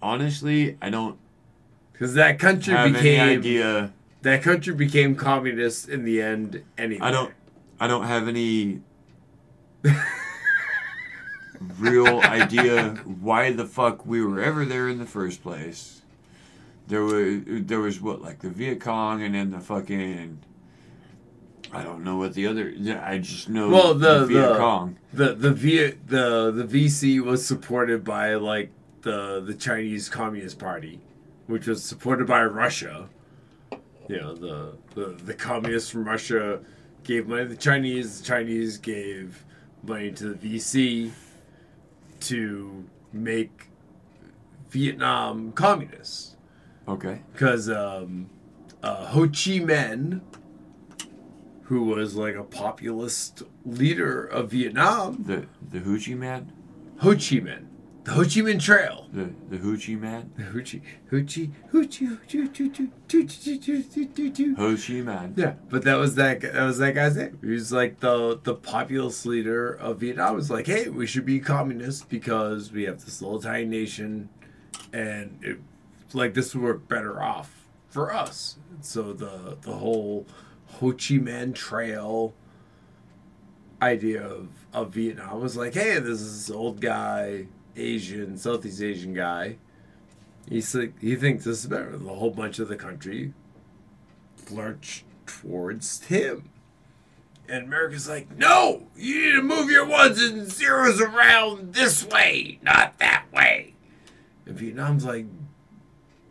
honestly, 0.00 0.78
I 0.80 0.88
don't 0.88 1.18
Because 2.02 2.14
that 2.14 2.40
country 2.40 2.74
have 2.74 2.86
any 2.86 2.94
became 2.94 3.38
idea. 3.38 3.92
that 4.22 4.42
country 4.42 4.74
became 4.74 5.14
communist 5.14 5.88
in 5.88 6.02
the 6.02 6.20
end. 6.20 6.64
Anyway, 6.76 7.00
I 7.00 7.12
don't, 7.12 7.32
I 7.78 7.86
don't 7.86 8.06
have 8.06 8.26
any 8.26 8.80
real 11.78 12.18
idea 12.22 12.96
why 13.20 13.52
the 13.52 13.64
fuck 13.64 14.04
we 14.04 14.20
were 14.20 14.42
ever 14.42 14.64
there 14.64 14.88
in 14.88 14.98
the 14.98 15.06
first 15.06 15.44
place. 15.44 16.02
there 16.88 17.04
was 17.04 17.42
there 17.46 17.78
was 17.78 18.00
what 18.00 18.20
like 18.20 18.40
the 18.40 18.50
Viet 18.50 18.80
Cong 18.80 19.22
and 19.22 19.36
then 19.36 19.52
the 19.52 19.60
fucking 19.60 20.40
I 21.72 21.84
don't 21.84 22.02
know 22.02 22.16
what 22.16 22.34
the 22.34 22.48
other 22.48 22.74
I 23.00 23.18
just 23.18 23.48
know 23.48 23.68
Well, 23.68 23.94
the 23.94 24.26
Viet 24.26 24.54
the, 24.54 24.56
Cong. 24.56 24.96
the 25.12 25.34
the 25.34 25.50
the 26.08 26.50
the 26.50 26.64
VC 26.64 27.20
was 27.20 27.46
supported 27.46 28.02
by 28.02 28.34
like 28.34 28.72
the 29.02 29.40
the 29.40 29.54
Chinese 29.54 30.08
Communist 30.08 30.58
Party, 30.58 30.98
which 31.46 31.66
was 31.66 31.82
supported 31.82 32.26
by 32.26 32.44
Russia. 32.44 33.08
You 34.08 34.20
know 34.20 34.34
the 34.34 34.72
the, 34.94 35.06
the 35.24 35.34
communists 35.34 35.90
from 35.90 36.04
Russia 36.04 36.60
gave 37.04 37.26
money 37.28 37.42
to 37.44 37.48
the 37.48 37.56
Chinese. 37.56 38.20
The 38.20 38.26
Chinese 38.26 38.78
gave 38.78 39.44
money 39.82 40.10
to 40.12 40.34
the 40.34 40.58
VC 40.58 41.10
to 42.20 42.84
make 43.12 43.68
Vietnam 44.70 45.52
communist 45.52 46.36
Okay. 46.88 47.20
because 47.32 47.68
um, 47.68 48.30
uh, 48.82 49.06
Ho 49.06 49.22
Chi 49.26 49.58
Minh, 49.60 50.20
who 51.64 51.84
was 51.84 52.14
like 52.16 52.34
a 52.34 52.42
populist 52.44 53.42
leader 53.64 54.24
of 54.24 54.50
Vietnam, 54.50 55.22
The 55.24 55.46
the 55.70 55.80
Ho 55.80 55.96
Chi 55.98 56.14
man? 56.14 56.52
Ho 56.98 57.10
Chi 57.10 57.40
Minh, 57.40 57.66
the 58.04 58.12
Ho 58.12 58.22
Chi 58.22 58.40
Minh 58.40 58.60
Trail. 58.60 59.06
The 59.12 59.30
the 59.48 59.58
Hoochie 59.58 59.98
man? 59.98 60.32
The 60.36 60.44
Ho 60.44 60.60
Chi, 60.60 60.80
Ho 61.10 61.22
Chi, 61.22 61.50
Ho 61.70 61.84
Chi, 61.84 62.04
Ho 62.06 62.18
Chi, 62.26 62.38
Ho 62.38 62.48
Chi, 62.48 62.72
Ho 62.72 62.72
Chi, 62.72 62.84
Ho 63.12 63.56
Chi, 63.58 63.72
Ho 63.72 63.86
Chi, 63.94 64.22
Ho 64.22 64.30
Chi. 64.30 64.62
Hoochie 64.62 65.04
man. 65.04 65.34
Yeah, 65.36 65.54
but 65.68 65.82
that 65.84 65.94
was 65.94 66.16
that. 66.16 66.40
That 66.40 66.64
was 66.64 66.78
that 66.78 66.94
guy's 66.94 67.16
name. 67.16 67.38
He 67.42 67.50
was 67.50 67.72
like 67.72 68.00
the 68.00 68.40
the 68.42 68.54
populist 68.54 69.24
leader 69.26 69.72
of 69.72 70.00
Vietnam. 70.00 70.34
Was 70.34 70.50
like, 70.50 70.66
hey, 70.66 70.88
we 70.88 71.06
should 71.06 71.26
be 71.26 71.38
communist 71.38 72.08
because 72.08 72.72
we 72.72 72.84
have 72.84 73.04
this 73.04 73.22
little 73.22 73.40
tiny 73.40 73.66
nation, 73.66 74.28
and 74.92 75.38
it, 75.42 75.58
like 76.12 76.34
this 76.34 76.54
would 76.54 76.64
work 76.64 76.88
better 76.88 77.22
off 77.22 77.66
for 77.88 78.12
us. 78.12 78.56
So 78.80 79.12
the 79.12 79.58
the 79.60 79.74
whole 79.74 80.26
Ho 80.80 80.90
Chi 80.92 81.18
Minh 81.18 81.54
Trail 81.54 82.34
idea 83.80 84.24
of 84.24 84.48
of 84.72 84.92
Vietnam 84.92 85.40
was 85.40 85.56
like, 85.56 85.74
hey, 85.74 85.98
this 85.98 86.20
is 86.20 86.46
this 86.46 86.54
old 86.54 86.80
guy, 86.80 87.46
Asian, 87.76 88.36
Southeast 88.36 88.82
Asian 88.82 89.14
guy. 89.14 89.56
He's 90.48 90.74
like, 90.74 90.98
he 91.00 91.16
thinks 91.16 91.44
this 91.44 91.60
is 91.60 91.66
better. 91.66 91.96
The 91.96 92.14
whole 92.14 92.30
bunch 92.30 92.58
of 92.58 92.68
the 92.68 92.76
country 92.76 93.32
lurch 94.50 95.04
towards 95.26 96.04
him. 96.04 96.50
And 97.48 97.64
America's 97.64 98.08
like, 98.08 98.36
no, 98.36 98.84
you 98.96 99.26
need 99.26 99.36
to 99.36 99.42
move 99.42 99.70
your 99.70 99.86
ones 99.86 100.22
and 100.22 100.50
zeros 100.50 101.00
around 101.00 101.74
this 101.74 102.06
way, 102.06 102.58
not 102.62 102.98
that 102.98 103.24
way. 103.32 103.74
And 104.46 104.56
Vietnam's 104.56 105.04
like, 105.04 105.26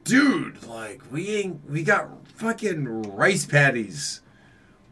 dude, 0.04 0.64
like, 0.66 1.02
we 1.12 1.36
ain't, 1.36 1.70
we 1.70 1.84
got 1.84 2.10
fucking 2.28 3.16
rice 3.16 3.46
patties. 3.46 4.22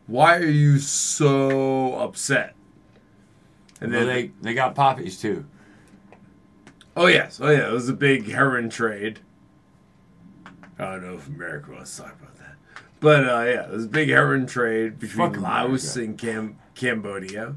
Why 0.08 0.38
are 0.38 0.46
you 0.46 0.80
so 0.80 1.96
upset? 1.96 2.56
And 3.82 3.94
then 3.94 4.08
they 4.08 4.32
they 4.42 4.54
got 4.54 4.76
poppies 4.76 5.20
too. 5.20 5.46
Oh 7.00 7.08
yes, 7.08 7.40
oh 7.42 7.50
yeah, 7.50 7.70
it 7.70 7.72
was 7.72 7.88
a 7.88 7.94
big 7.94 8.30
heroin 8.30 8.70
trade. 8.70 9.20
I 10.78 10.84
don't 10.84 11.02
know 11.02 11.14
if 11.14 11.30
America 11.30 11.72
wants 11.72 11.96
to 11.96 12.02
talk 12.02 12.20
about 12.20 12.38
that, 12.40 12.56
but 13.00 13.24
uh, 13.24 13.44
yeah, 13.46 13.64
it 13.68 13.72
was 13.72 13.86
a 13.86 13.88
big 13.88 14.10
heroin 14.10 14.46
trade 14.46 15.00
between 15.00 15.32
Fuck 15.32 15.42
Laos 15.42 15.96
America. 15.96 16.10
and 16.10 16.18
Cam- 16.20 16.58
Cambodia. 16.76 17.56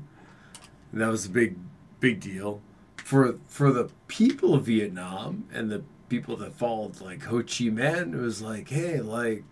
And 0.92 1.00
that 1.00 1.08
was 1.08 1.26
a 1.26 1.28
big, 1.28 1.56
big 1.98 2.20
deal 2.20 2.60
for 2.98 3.34
for 3.48 3.72
the 3.72 3.90
people 4.06 4.54
of 4.54 4.66
Vietnam 4.66 5.48
and 5.52 5.72
the 5.72 5.82
people 6.08 6.36
that 6.36 6.52
followed 6.52 7.00
like 7.00 7.24
Ho 7.24 7.38
Chi 7.38 7.64
Minh. 7.64 8.14
It 8.14 8.20
was 8.20 8.42
like, 8.42 8.68
hey, 8.68 9.00
like, 9.00 9.42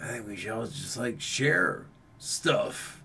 I 0.00 0.06
think 0.06 0.28
we 0.28 0.36
should 0.36 0.52
all 0.52 0.66
just 0.66 0.96
like 0.96 1.20
share 1.20 1.86
stuff. 2.20 3.02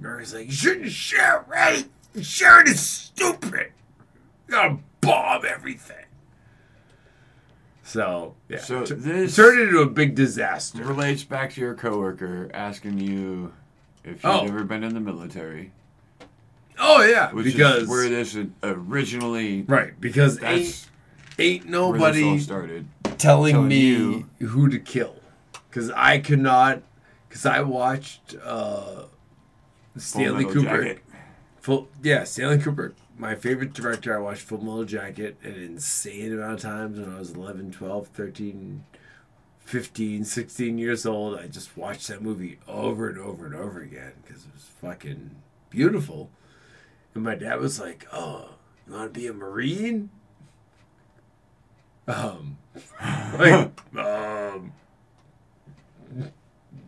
America's 0.00 0.34
like, 0.34 0.46
you 0.46 0.52
shouldn't 0.52 0.90
share, 0.90 1.44
right? 1.46 1.84
Sharing 2.20 2.66
is 2.66 2.80
stupid. 2.80 3.70
Gotta 4.50 4.78
bomb 5.00 5.44
everything. 5.46 5.96
So 7.82 8.34
yeah, 8.48 8.58
So 8.58 8.84
t- 8.84 8.94
this- 8.94 9.34
turned 9.36 9.60
into 9.60 9.80
a 9.80 9.86
big 9.86 10.14
disaster. 10.14 10.84
relates 10.84 11.24
back 11.24 11.52
to 11.54 11.60
your 11.60 11.74
coworker 11.74 12.50
asking 12.54 12.98
you 12.98 13.52
if 14.04 14.22
you've 14.22 14.24
Oh. 14.24 14.46
ever 14.46 14.64
been 14.64 14.84
in 14.84 14.94
the 14.94 15.00
military, 15.00 15.72
Oh 16.78 17.02
yeah, 17.02 17.30
which 17.32 17.44
because 17.46 17.82
is 17.82 17.88
where 17.88 18.08
this 18.08 18.36
originally 18.62 19.62
right 19.68 19.98
because 20.00 20.42
ain't 20.42 20.86
ain't 21.38 21.64
where 21.66 21.72
this 21.72 21.72
all 21.82 21.92
nobody 21.92 22.38
started. 22.38 22.86
telling, 23.18 23.52
telling 23.54 23.68
me 23.68 23.80
you. 23.88 24.26
who 24.46 24.68
to 24.68 24.78
kill 24.78 25.16
because 25.68 25.90
I 25.90 26.18
could 26.18 26.38
not 26.40 26.82
because 27.28 27.44
I 27.44 27.60
watched 27.62 28.34
uh, 28.42 29.04
Stanley 29.96 30.44
Cooper. 30.46 30.96
Full 31.60 31.88
yeah, 32.02 32.24
Stanley 32.24 32.58
Cooper. 32.58 32.94
My 33.20 33.34
favorite 33.34 33.74
director. 33.74 34.16
I 34.16 34.18
watched 34.18 34.40
Full 34.40 34.64
Metal 34.64 34.84
Jacket 34.84 35.36
an 35.42 35.52
insane 35.52 36.32
amount 36.32 36.54
of 36.54 36.60
times 36.60 36.98
when 36.98 37.14
I 37.14 37.18
was 37.18 37.32
11, 37.32 37.70
12, 37.70 38.06
13, 38.06 38.84
15, 39.58 40.24
16 40.24 40.78
years 40.78 41.04
old. 41.04 41.38
I 41.38 41.46
just 41.46 41.76
watched 41.76 42.08
that 42.08 42.22
movie 42.22 42.58
over 42.66 43.10
and 43.10 43.18
over 43.18 43.44
and 43.44 43.54
over 43.54 43.82
again 43.82 44.12
because 44.22 44.46
it 44.46 44.54
was 44.54 44.62
fucking 44.80 45.36
beautiful. 45.68 46.30
And 47.14 47.22
my 47.22 47.34
dad 47.34 47.60
was 47.60 47.78
like, 47.78 48.06
"Oh, 48.10 48.52
you 48.86 48.94
want 48.94 49.12
to 49.12 49.20
be 49.20 49.26
a 49.26 49.34
marine?" 49.34 50.08
Um, 52.08 52.56
like, 53.38 53.70
um, 53.98 54.72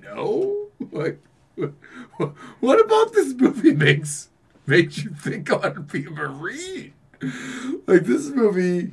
no. 0.02 0.68
Like, 0.90 1.22
what 1.56 2.80
about 2.80 3.12
this 3.12 3.34
movie 3.34 3.74
makes 3.74 4.30
makes 4.66 4.98
you 5.02 5.10
think 5.10 5.50
I 5.50 5.56
want 5.56 5.74
to 5.74 5.80
be 5.80 6.06
a 6.06 6.10
marine? 6.10 6.94
Like, 7.86 8.04
this 8.04 8.28
movie 8.28 8.92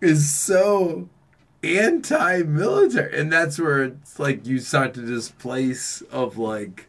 is 0.00 0.30
so 0.32 1.08
anti-military, 1.62 3.18
and 3.18 3.32
that's 3.32 3.58
where 3.58 3.84
it's 3.84 4.18
like 4.18 4.46
you 4.46 4.58
start 4.58 4.94
to 4.94 5.00
this 5.00 5.28
place 5.30 6.02
of 6.10 6.36
like, 6.36 6.88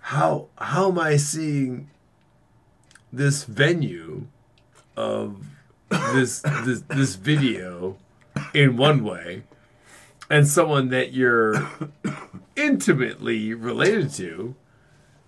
how 0.00 0.48
how 0.58 0.90
am 0.90 0.98
I 0.98 1.16
seeing 1.16 1.90
this 3.12 3.44
venue 3.44 4.26
of 4.96 5.44
this 5.90 6.40
this 6.40 6.82
this 6.82 7.14
video 7.16 7.96
in 8.54 8.76
one 8.76 9.04
way 9.04 9.42
and 10.30 10.46
someone 10.46 10.88
that 10.88 11.12
you're 11.12 11.68
intimately 12.56 13.52
related 13.52 14.10
to 14.12 14.54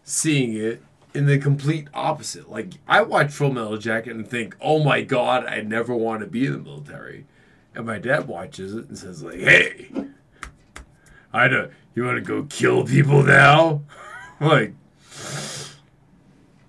seeing 0.04 0.54
it 0.56 0.82
in 1.14 1.26
the 1.26 1.38
complete 1.38 1.88
opposite 1.92 2.50
like 2.50 2.74
i 2.88 3.02
watch 3.02 3.32
full 3.32 3.52
metal 3.52 3.76
jacket 3.76 4.14
and 4.14 4.28
think 4.28 4.56
oh 4.60 4.82
my 4.82 5.02
god 5.02 5.44
i 5.46 5.60
never 5.60 5.94
want 5.94 6.20
to 6.20 6.26
be 6.26 6.46
in 6.46 6.52
the 6.52 6.58
military 6.58 7.26
and 7.74 7.86
my 7.86 7.98
dad 7.98 8.26
watches 8.26 8.74
it 8.74 8.88
and 8.88 8.98
says 8.98 9.22
like 9.22 9.38
hey 9.38 9.90
i 11.32 11.48
don't 11.48 11.70
you 11.94 12.04
want 12.04 12.16
to 12.16 12.22
go 12.22 12.44
kill 12.44 12.84
people 12.84 13.22
now 13.22 13.82
like 14.40 14.74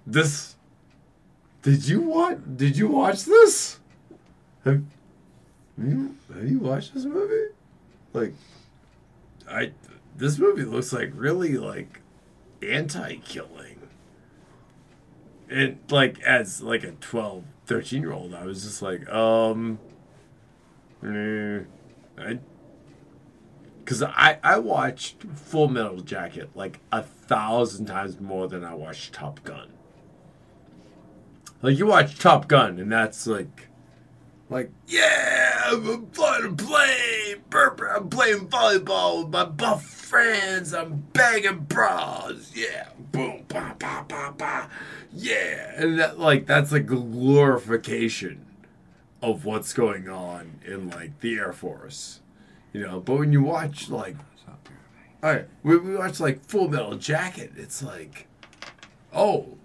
this 0.05 0.53
did 1.63 1.87
you 1.87 2.01
watch? 2.01 2.39
Did 2.57 2.77
you 2.77 2.89
watch 2.89 3.23
this? 3.23 3.79
Have, 4.65 4.83
have 5.77 5.87
you 5.87 6.15
have 6.33 6.49
you 6.49 6.59
watched 6.59 6.93
this 6.93 7.05
movie? 7.05 7.53
Like, 8.11 8.33
I 9.49 9.71
this 10.15 10.37
movie 10.37 10.63
looks 10.63 10.91
like 10.91 11.11
really 11.15 11.57
like 11.57 12.01
anti-killing. 12.61 13.72
And 15.49 15.79
like 15.89 16.19
as 16.21 16.61
like 16.61 16.83
a 16.83 16.91
12, 16.91 17.43
13 17.65 18.01
year 18.01 18.11
old, 18.11 18.33
I 18.33 18.45
was 18.45 18.63
just 18.63 18.81
like, 18.81 19.07
um, 19.09 19.79
eh, 21.05 21.59
I. 22.17 22.39
Cause 23.85 24.01
I 24.01 24.39
I 24.41 24.59
watched 24.59 25.23
Full 25.23 25.67
Metal 25.67 25.99
Jacket 25.99 26.49
like 26.55 26.79
a 26.93 27.03
thousand 27.03 27.87
times 27.87 28.17
more 28.19 28.47
than 28.47 28.63
I 28.63 28.73
watched 28.73 29.11
Top 29.13 29.43
Gun. 29.43 29.73
Like 31.61 31.77
you 31.77 31.87
watch 31.87 32.17
Top 32.17 32.47
Gun, 32.47 32.79
and 32.79 32.91
that's 32.91 33.27
like, 33.27 33.67
like 34.49 34.69
yeah, 34.87 35.63
I'm 35.65 36.07
flying 36.07 36.45
a 36.45 36.53
plane, 36.53 37.43
burp, 37.49 37.81
I'm 37.89 38.09
playing 38.09 38.47
volleyball 38.47 39.23
with 39.23 39.33
my 39.33 39.45
buff 39.45 39.83
friends, 39.83 40.73
I'm 40.73 41.05
banging 41.13 41.59
bras, 41.59 42.51
yeah, 42.53 42.89
boom, 43.11 43.45
ba 43.47 43.75
ba 43.79 44.05
ba 44.07 44.33
ba, 44.37 44.69
yeah, 45.15 45.73
and 45.75 45.99
that 45.99 46.19
like 46.19 46.45
that's 46.45 46.71
a 46.71 46.79
glorification 46.79 48.45
of 49.21 49.45
what's 49.45 49.73
going 49.73 50.09
on 50.09 50.59
in 50.65 50.89
like 50.89 51.19
the 51.21 51.35
Air 51.35 51.53
Force, 51.53 52.21
you 52.73 52.81
know. 52.81 52.99
But 52.99 53.19
when 53.19 53.31
you 53.33 53.43
watch 53.43 53.89
like, 53.89 54.15
all 55.21 55.31
right, 55.31 55.47
we, 55.63 55.77
we 55.77 55.95
watch 55.95 56.19
like 56.19 56.43
Full 56.45 56.67
Metal 56.67 56.95
Jacket, 56.95 57.51
it's 57.55 57.83
like, 57.83 58.27
oh, 59.13 59.57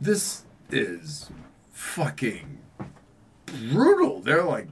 this 0.00 0.44
is 0.70 1.30
fucking 1.72 2.58
brutal. 3.46 4.20
They're 4.20 4.44
like 4.44 4.68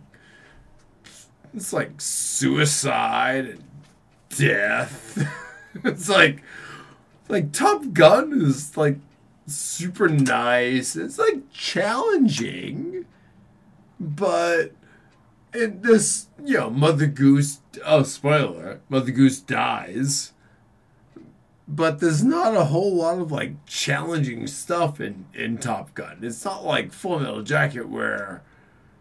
it's 1.54 1.72
like 1.72 2.00
suicide 2.00 3.46
and 3.46 3.64
death. 4.30 5.26
it's 5.84 6.08
like 6.08 6.42
like 7.28 7.52
Top 7.52 7.92
Gun 7.92 8.42
is 8.42 8.76
like 8.76 8.98
super 9.46 10.08
nice. 10.08 10.96
It's 10.96 11.18
like 11.18 11.50
challenging, 11.52 13.06
but 14.00 14.72
in 15.54 15.82
this, 15.82 16.28
you 16.44 16.58
know, 16.58 16.70
Mother 16.70 17.06
Goose. 17.06 17.60
Oh, 17.84 18.02
spoiler! 18.02 18.80
Mother 18.88 19.12
Goose 19.12 19.40
dies. 19.40 20.32
But 21.66 21.98
there's 21.98 22.22
not 22.22 22.54
a 22.54 22.66
whole 22.66 22.94
lot 22.94 23.18
of 23.18 23.32
like 23.32 23.64
challenging 23.66 24.46
stuff 24.46 25.00
in 25.00 25.26
in 25.32 25.58
Top 25.58 25.94
Gun. 25.94 26.18
It's 26.22 26.44
not 26.44 26.64
like 26.64 26.92
Full 26.92 27.20
Metal 27.20 27.42
Jacket 27.42 27.88
where, 27.88 28.42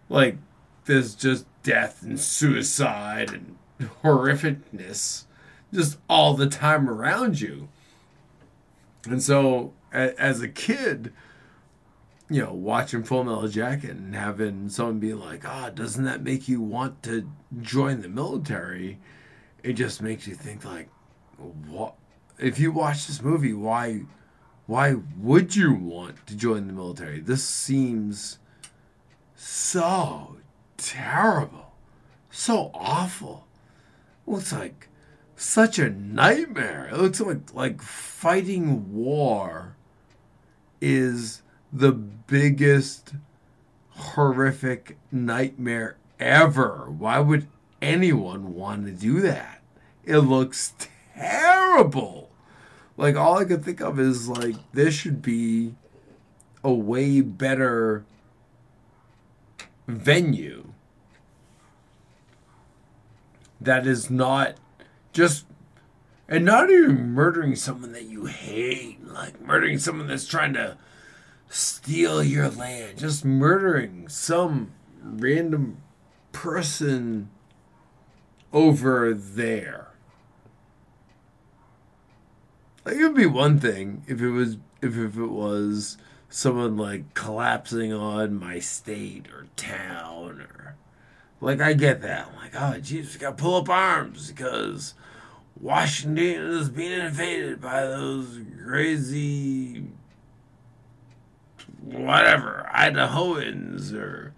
like, 0.08 0.38
there's 0.86 1.15
just 1.15 1.45
death 1.63 2.03
and 2.03 2.19
suicide 2.19 3.32
and 3.32 3.58
horrificness 4.03 5.25
just 5.73 5.97
all 6.08 6.36
the 6.36 6.47
time 6.47 6.89
around 6.89 7.41
you. 7.41 7.67
And 9.06 9.21
so, 9.21 9.73
as 9.93 10.41
a 10.41 10.47
kid, 10.47 11.13
you 12.29 12.41
know, 12.41 12.53
watching 12.53 13.03
Full 13.03 13.23
Metal 13.23 13.47
Jacket 13.47 13.91
and 13.91 14.15
having 14.15 14.69
someone 14.69 14.99
be 14.99 15.13
like, 15.13 15.47
"Ah, 15.47 15.69
doesn't 15.69 16.03
that 16.06 16.23
make 16.23 16.47
you 16.47 16.62
want 16.62 17.03
to 17.03 17.29
join 17.62 18.01
the 18.01 18.10
military?" 18.10 18.99
It 19.62 19.73
just 19.73 20.01
makes 20.01 20.27
you 20.27 20.36
think 20.36 20.65
like, 20.65 20.89
what? 21.38 21.95
If 22.39 22.60
you 22.60 22.71
watch 22.71 23.08
this 23.08 23.21
movie, 23.21 23.53
why, 23.53 24.01
why 24.65 24.95
would 25.17 25.56
you 25.56 25.73
want 25.73 26.25
to 26.27 26.36
join 26.36 26.67
the 26.67 26.73
military? 26.73 27.19
This 27.19 27.43
seems 27.43 28.39
so 29.36 30.38
terrible, 30.77 31.73
so 32.32 32.71
awful. 32.73 33.47
Looks 34.25 34.51
like 34.51 34.89
such 35.36 35.79
a 35.79 35.89
nightmare. 35.89 36.89
It 36.91 36.97
looks 36.97 37.19
like 37.19 37.53
like 37.53 37.82
fighting 37.82 38.93
war 38.93 39.72
is 40.84 41.41
the 41.72 41.93
biggest 41.93 43.13
horrific 43.91 44.98
nightmare 45.13 45.96
ever. 46.19 46.88
Why 46.89 47.19
would 47.19 47.48
anyone 47.82 48.54
want 48.54 48.86
to 48.86 48.91
do 48.91 49.22
that? 49.22 49.62
It 50.04 50.19
looks 50.19 50.74
terrible. 51.15 52.30
Like 52.98 53.15
all 53.15 53.38
I 53.38 53.46
could 53.46 53.63
think 53.63 53.80
of 53.80 53.98
is 53.98 54.28
like 54.28 54.56
this 54.74 54.93
should 54.93 55.22
be 55.22 55.74
a 56.65 56.74
way 56.74 57.22
better 57.22 58.04
venue 59.88 60.74
that 63.62 63.88
is 63.88 64.10
not 64.10 64.56
just 65.13 65.46
and 66.27 66.45
not 66.45 66.69
even 66.69 67.12
murdering 67.12 67.55
someone 67.55 67.91
that 67.93 68.05
you 68.05 68.25
hate, 68.25 69.05
like 69.05 69.41
murdering 69.41 69.77
someone 69.77 70.07
that's 70.07 70.27
trying 70.27 70.53
to 70.53 70.77
steal 71.49 72.23
your 72.23 72.49
land, 72.49 72.97
just 72.97 73.25
murdering 73.25 74.07
some 74.07 74.71
random 75.01 75.77
person 76.31 77.29
over 78.51 79.13
there. 79.13 79.88
Like 82.86 82.95
it 82.95 83.03
would 83.03 83.15
be 83.15 83.25
one 83.25 83.59
thing 83.59 84.03
if 84.07 84.21
it 84.21 84.29
was 84.29 84.57
if, 84.81 84.97
if 84.97 85.17
it 85.17 85.31
was 85.31 85.97
someone 86.29 86.75
like 86.75 87.13
collapsing 87.13 87.93
on 87.93 88.39
my 88.39 88.59
state 88.59 89.27
or 89.31 89.47
town 89.55 90.41
or 90.41 90.75
like 91.39 91.62
I 91.62 91.73
get 91.73 92.01
that. 92.01 92.27
I'm 92.27 92.36
like, 92.36 92.53
oh 92.55 92.79
we 92.89 93.03
gotta 93.19 93.36
pull 93.36 93.55
up 93.55 93.69
arms 93.69 94.31
because 94.31 94.95
Washington 95.63 96.52
is 96.60 96.67
being 96.67 96.91
invaded 96.91 97.62
by 97.62 97.84
those 97.84 98.38
crazy 98.65 99.86
whatever 101.82 102.69
Idahoans 102.76 103.93
or 103.93 104.34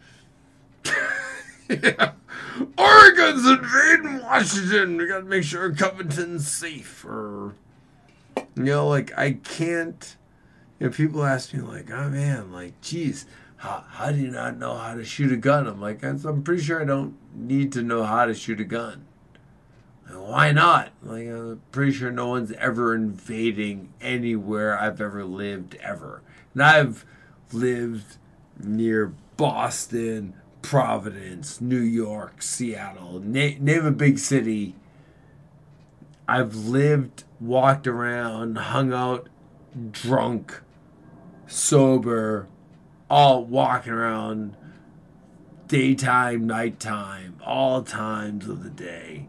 yeah. 1.68 2.12
Oregon's 2.78 3.48
invading 3.48 4.22
Washington. 4.22 4.98
We 4.98 5.08
gotta 5.08 5.26
make 5.26 5.44
sure 5.44 5.74
Covington's 5.74 6.48
safe 6.48 7.04
or 7.04 7.56
you 8.38 8.64
know, 8.64 8.88
like 8.88 9.18
I 9.18 9.34
can't 9.34 10.16
you 10.80 10.86
know, 10.86 10.94
people 10.94 11.26
ask 11.26 11.56
me 11.56 11.62
like, 11.62 11.90
oh 11.90 12.08
man, 12.08 12.52
like 12.52 12.80
geez, 12.82 13.26
how, 13.58 13.84
how 13.90 14.12
do 14.12 14.20
you 14.20 14.30
not 14.30 14.60
know 14.60 14.78
how 14.78 14.94
to 14.94 15.04
shoot 15.04 15.32
a 15.32 15.38
gun? 15.38 15.66
I'm 15.66 15.82
like, 15.82 16.04
I'm 16.04 16.44
pretty 16.44 16.62
sure 16.62 16.80
I 16.80 16.86
don't 16.86 17.18
need 17.34 17.72
to 17.72 17.82
know 17.82 18.04
how 18.04 18.26
to 18.26 18.36
shoot 18.36 18.62
a 18.62 18.64
gun. 18.64 19.06
Why 20.16 20.52
not? 20.52 20.92
Like, 21.04 21.28
I'm 21.28 21.62
pretty 21.72 21.92
sure 21.92 22.12
no 22.12 22.28
one's 22.28 22.52
ever 22.54 22.96
invading 22.96 23.94
anywhere 24.02 24.80
I've 24.80 25.02
ever 25.02 25.24
lived 25.24 25.76
ever. 25.76 26.22
And 26.54 26.64
I've 26.64 27.06
lived 27.52 28.18
near 28.62 29.14
Boston, 29.38 30.34
Providence, 30.62 31.62
New 31.62 31.80
York, 31.80 32.42
Seattle. 32.42 33.20
Na- 33.20 33.58
name 33.60 33.86
a 33.86 33.92
big 33.92 34.20
city. 34.20 34.76
I've 36.28 36.56
lived, 36.56 37.24
walked 37.40 37.86
around, 37.86 38.58
hung 38.58 38.92
out, 38.92 39.30
drunk, 39.92 40.62
sober, 41.48 42.48
all 43.10 43.44
walking 43.44 43.94
around 43.94 44.56
daytime, 45.68 46.48
nighttime, 46.48 47.40
all 47.44 47.84
times 47.84 48.48
of 48.48 48.64
the 48.64 48.70
day. 48.70 49.28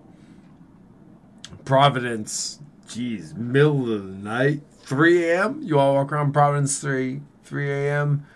Providence, 1.64 2.58
geez, 2.88 3.34
middle 3.34 3.92
of 3.92 4.04
the 4.04 4.12
night, 4.12 4.60
3 4.82 5.30
a.m. 5.30 5.60
You 5.62 5.78
all 5.78 5.94
walk 5.94 6.12
around 6.12 6.32
Providence 6.32 6.80
3, 6.80 7.20
3 7.44 7.70
a.m. 7.70 8.26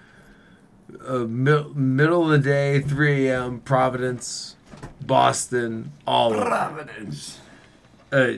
Uh, 1.07 1.19
mi- 1.19 1.73
middle 1.75 2.25
of 2.25 2.31
the 2.31 2.39
day, 2.39 2.81
3 2.81 3.29
a.m. 3.29 3.61
Providence, 3.61 4.57
Boston, 5.05 5.93
all 6.07 6.35
of. 6.35 6.47
Providence. 6.47 7.39
Uh, 8.13 8.35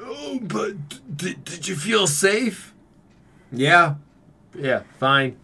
oh, 0.00 0.38
but 0.42 1.16
did, 1.16 1.44
did 1.44 1.68
you 1.68 1.76
feel 1.76 2.06
safe? 2.06 2.74
Yeah, 3.50 3.96
yeah, 4.54 4.82
fine, 4.98 5.36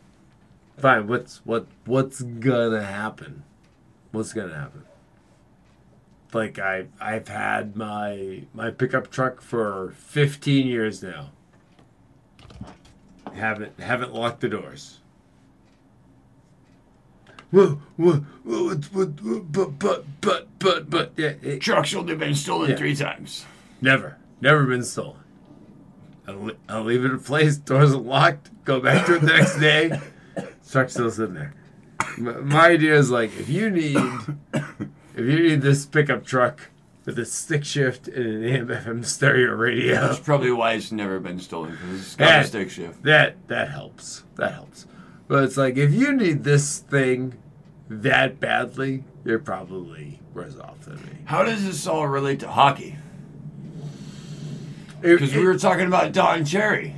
fine. 0.78 1.07
What's 1.07 1.44
what 1.44 1.66
what's 1.85 2.22
gonna 2.22 2.83
happen? 2.83 3.44
What's 4.12 4.33
gonna 4.33 4.54
happen? 4.54 4.85
Like 6.32 6.58
I 6.58 6.86
I've 7.00 7.28
had 7.28 7.76
my 7.76 8.42
my 8.52 8.70
pickup 8.70 9.10
truck 9.10 9.40
for 9.40 9.94
15 9.96 10.66
years 10.66 11.02
now. 11.02 11.30
Haven't 13.34 13.78
haven't 13.80 14.12
locked 14.14 14.40
the 14.40 14.48
doors. 14.48 14.98
Whoa, 17.50 17.80
whoa, 17.96 18.24
whoa, 18.44 18.74
but, 18.92 19.16
but, 19.52 19.78
but, 20.20 20.58
but, 20.58 20.90
but, 20.90 21.12
yeah, 21.16 21.32
it, 21.40 21.60
Truck's 21.62 21.94
only 21.94 22.14
been 22.14 22.34
stolen 22.34 22.68
Yeah. 22.68 22.76
three 22.76 22.94
times. 22.94 23.46
Never. 23.80 24.18
Never 24.42 24.66
been 24.66 24.82
stolen. 24.84 25.16
I'll, 26.26 26.36
li- 26.36 26.56
I'll 26.68 26.84
leave 26.84 27.06
it 27.06 27.10
in 27.10 27.20
place. 27.20 27.56
Doors 27.56 27.94
locked. 27.94 28.50
Go 28.66 28.80
back 28.80 29.06
to 29.06 29.14
it 29.14 29.20
the 29.22 29.26
next 29.28 29.58
day. 29.58 29.98
Truck's 30.70 30.92
still 30.92 31.10
sitting 31.10 31.36
there. 31.36 31.54
My, 32.18 32.32
my 32.32 32.66
idea 32.68 32.94
is 32.98 33.10
like 33.10 33.30
if 33.40 33.48
you 33.48 33.70
need 33.70 33.96
if 35.18 35.24
you 35.26 35.48
need 35.48 35.62
this 35.62 35.85
pickup 35.87 36.24
truck 36.24 36.70
with 37.04 37.18
a 37.18 37.24
stick 37.24 37.64
shift 37.64 38.07
and 38.09 38.26
an 38.26 38.44
AM 38.44 38.68
FM 38.68 39.04
stereo 39.04 39.52
radio, 39.54 39.94
That's 40.00 40.18
probably 40.20 40.50
why 40.52 40.74
it's 40.74 40.92
never 40.92 41.18
been 41.18 41.40
stolen 41.40 41.72
because 41.72 42.00
it's 42.00 42.16
got 42.16 42.28
Yeah. 42.28 42.40
a 42.40 42.44
stick 42.44 42.70
shift. 42.70 43.02
that 43.02 43.37
that 43.48 43.70
helps. 43.70 44.24
That 44.37 44.52
helps. 44.54 44.87
But 45.26 45.44
it's 45.44 45.57
like 45.57 45.76
if 45.76 45.92
you 45.92 46.12
need 46.12 46.44
this 46.44 46.78
thing 46.78 47.35
that 47.88 48.38
badly, 48.40 49.04
you're 49.24 49.38
probably 49.38 50.20
worse 50.35 50.57
off 50.59 50.81
than 50.83 50.96
me. 50.96 51.18
How 51.24 51.42
does 51.42 51.64
this 51.64 51.86
all 51.86 52.07
relate 52.07 52.40
to 52.40 52.49
hockey? 52.49 52.97
Because 55.01 55.34
we 55.34 55.45
were 55.45 55.59
talking 55.59 55.86
about 55.86 56.12
Don 56.12 56.45
Cherry. 56.45 56.95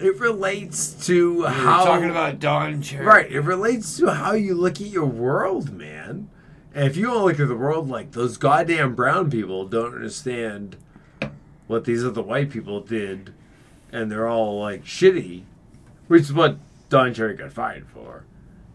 it 0.00 0.18
relates 0.20 1.06
to 1.06 1.34
We 1.36 1.40
were 1.42 1.48
how 1.48 1.84
talking 1.84 2.10
about 2.10 2.38
Don 2.38 2.80
Cherry. 2.82 3.04
Right. 3.04 3.30
It 3.30 3.40
relates 3.40 3.96
to 3.98 4.08
how 4.10 4.32
you 4.32 4.54
look 4.54 4.80
at 4.80 4.88
your 4.88 5.06
world, 5.06 5.72
man. 5.72 6.28
And 6.76 6.84
if 6.84 6.94
you 6.94 7.08
want 7.08 7.20
to 7.20 7.24
look 7.24 7.40
at 7.40 7.48
the 7.48 7.56
world 7.56 7.88
like 7.88 8.12
those 8.12 8.36
goddamn 8.36 8.94
brown 8.94 9.30
people 9.30 9.66
don't 9.66 9.94
understand 9.94 10.76
what 11.68 11.86
these 11.86 12.04
other 12.04 12.20
white 12.20 12.50
people 12.50 12.82
did, 12.82 13.32
and 13.90 14.12
they're 14.12 14.28
all 14.28 14.60
like 14.60 14.84
shitty, 14.84 15.44
which 16.06 16.24
is 16.24 16.34
what 16.34 16.58
Don 16.90 17.14
Cherry 17.14 17.34
got 17.34 17.50
fired 17.50 17.88
for. 17.88 18.24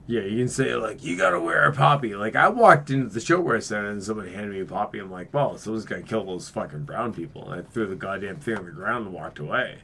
Yeah, 0.07 0.21
you 0.21 0.39
can 0.39 0.49
say 0.49 0.73
like 0.73 1.03
you 1.03 1.15
gotta 1.15 1.39
wear 1.39 1.63
a 1.67 1.71
poppy. 1.73 2.15
Like 2.15 2.35
I 2.35 2.49
walked 2.49 2.89
into 2.89 3.07
the 3.07 3.19
ShoWare 3.19 3.61
Center 3.61 3.91
and 3.91 4.01
somebody 4.01 4.33
handed 4.33 4.53
me 4.53 4.61
a 4.61 4.65
poppy. 4.65 4.97
I'm 4.97 5.11
like, 5.11 5.31
well, 5.31 5.59
someone's 5.59 5.85
gonna 5.85 6.01
kill 6.01 6.25
those 6.25 6.49
fucking 6.49 6.85
brown 6.85 7.13
people. 7.13 7.51
And 7.51 7.61
I 7.61 7.69
threw 7.69 7.85
the 7.85 7.95
goddamn 7.95 8.37
thing 8.37 8.57
on 8.57 8.65
the 8.65 8.71
ground 8.71 9.05
and 9.05 9.13
walked 9.13 9.37
away. 9.37 9.77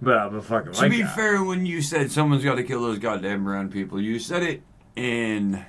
But 0.00 0.18
I'm 0.18 0.36
a 0.36 0.40
fucking 0.40 0.72
To 0.74 0.88
be 0.88 1.02
guy. 1.02 1.08
fair, 1.08 1.42
when 1.42 1.66
you 1.66 1.82
said 1.82 2.12
someone's 2.12 2.44
got 2.44 2.54
to 2.54 2.62
kill 2.62 2.82
those 2.82 3.00
goddamn 3.00 3.42
brown 3.42 3.70
people, 3.70 4.00
you 4.00 4.20
said 4.20 4.44
it 4.44 4.62
in 4.94 5.64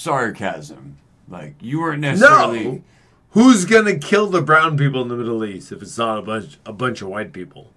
sarcasm. 0.00 0.96
Like 1.28 1.54
you 1.60 1.80
weren't 1.80 2.00
necessarily. 2.00 2.64
No. 2.64 2.82
Who's 3.30 3.64
gonna 3.64 3.96
kill 3.98 4.26
the 4.26 4.42
brown 4.42 4.76
people 4.76 5.02
in 5.02 5.08
the 5.08 5.16
Middle 5.16 5.44
East 5.44 5.70
if 5.70 5.82
it's 5.82 5.96
not 5.96 6.18
a 6.18 6.22
bunch 6.22 6.58
a 6.66 6.72
bunch 6.72 7.00
of 7.02 7.08
white 7.08 7.32
people? 7.32 7.70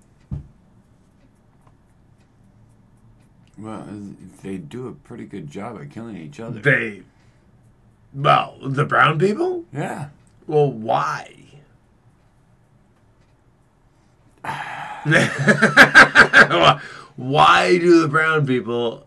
Well, 3.57 3.85
they 4.41 4.57
do 4.57 4.87
a 4.87 4.93
pretty 4.93 5.25
good 5.25 5.49
job 5.51 5.79
at 5.79 5.91
killing 5.91 6.17
each 6.17 6.39
other. 6.39 6.59
They 6.59 7.03
Well, 8.13 8.57
the 8.63 8.85
brown 8.85 9.19
people? 9.19 9.65
yeah. 9.71 10.09
Well, 10.47 10.71
why? 10.71 11.35
why 17.15 17.77
do 17.77 18.01
the 18.01 18.07
brown 18.09 18.45
people 18.45 19.05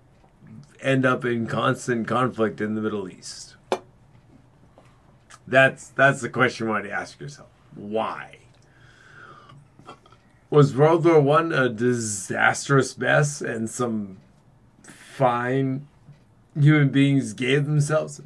end 0.81 1.05
up 1.07 1.25
in 1.25 1.47
constant 1.47 2.07
conflict 2.07 2.61
in 2.61 2.75
the 2.75 2.81
Middle 2.81 3.09
East? 3.09 3.57
That's 5.47 5.89
that's 5.89 6.21
the 6.21 6.29
question 6.29 6.67
you 6.67 6.73
want 6.73 6.85
to 6.85 6.91
ask 6.91 7.21
yourself. 7.21 7.49
Why? 7.75 8.39
Was 10.51 10.77
World 10.77 11.05
War 11.05 11.21
One 11.21 11.53
a 11.53 11.69
disastrous 11.69 12.97
mess 12.99 13.41
and 13.41 13.69
some 13.69 14.19
fine 14.83 15.87
human 16.59 16.89
beings 16.91 17.33
gave 17.33 17.67
themselves? 17.67 18.21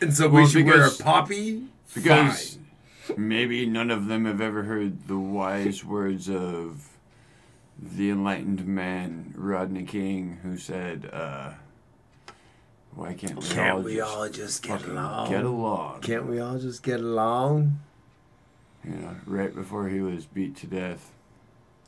And 0.00 0.14
so 0.14 0.28
we 0.28 0.40
Well, 0.40 0.46
should 0.48 0.66
wear 0.66 0.86
a 0.86 0.90
poppy? 0.90 1.64
Because 1.94 2.58
Fine. 3.06 3.16
maybe 3.28 3.66
none 3.66 3.90
of 3.90 4.06
them 4.06 4.24
have 4.24 4.40
ever 4.40 4.64
heard 4.64 5.06
the 5.06 5.18
wise 5.18 5.84
words 5.84 6.28
of 6.28 6.88
the 7.80 8.10
enlightened 8.10 8.66
man 8.66 9.32
Rodney 9.36 9.84
King, 9.84 10.38
who 10.42 10.56
said, 10.56 11.08
uh, 11.12 11.52
"Why 12.94 13.14
can't 13.14 13.36
we 13.40 13.46
Can't 13.48 13.76
all 13.76 13.82
we 13.82 13.96
just 13.96 14.16
all 14.16 14.28
just 14.28 14.62
get 14.62 14.84
along? 14.84 15.30
get 15.30 15.44
along?" 15.44 16.00
Can't 16.00 16.26
we 16.26 16.40
all 16.40 16.58
just 16.58 16.82
get 16.82 17.00
along? 17.00 17.80
You 18.84 18.90
know, 18.96 19.16
right 19.26 19.54
before 19.54 19.88
he 19.88 20.00
was 20.00 20.26
beat 20.26 20.56
to 20.56 20.66
death 20.66 21.10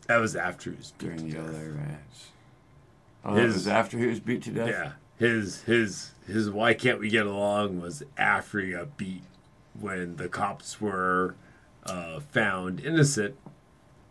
That 0.06 0.16
was 0.18 0.34
after 0.36 0.70
he 0.70 0.76
was 0.76 0.92
during 0.98 1.28
the 1.28 1.32
death. 1.36 1.52
LA 1.52 1.58
riots. 1.82 2.28
Oh, 3.24 3.34
that 3.34 3.42
His- 3.44 3.54
was 3.54 3.68
after 3.68 3.98
he 3.98 4.06
was 4.06 4.20
beat 4.20 4.42
to 4.44 4.50
death. 4.50 4.68
Yeah, 4.68 4.92
his 5.18 5.62
his 5.62 6.12
his 6.26 6.48
why 6.50 6.74
can't 6.74 6.98
we 7.00 7.08
get 7.10 7.26
along 7.26 7.80
was 7.80 8.02
after 8.16 8.60
he 8.60 8.72
got 8.72 8.96
beat 8.96 9.22
when 9.78 10.16
the 10.16 10.28
cops 10.28 10.80
were 10.80 11.34
uh, 11.84 12.18
found 12.20 12.80
innocent, 12.80 13.36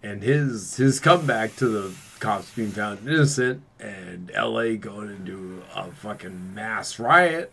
and 0.05 0.21
his 0.21 0.77
his 0.77 0.99
comeback 0.99 1.55
to 1.55 1.67
the 1.67 1.93
cops 2.19 2.51
being 2.51 2.71
found 2.71 3.07
innocent 3.07 3.63
and 3.79 4.31
L.A. 4.33 4.77
going 4.77 5.09
into 5.09 5.63
a 5.75 5.91
fucking 5.91 6.53
mass 6.53 6.99
riot. 6.99 7.51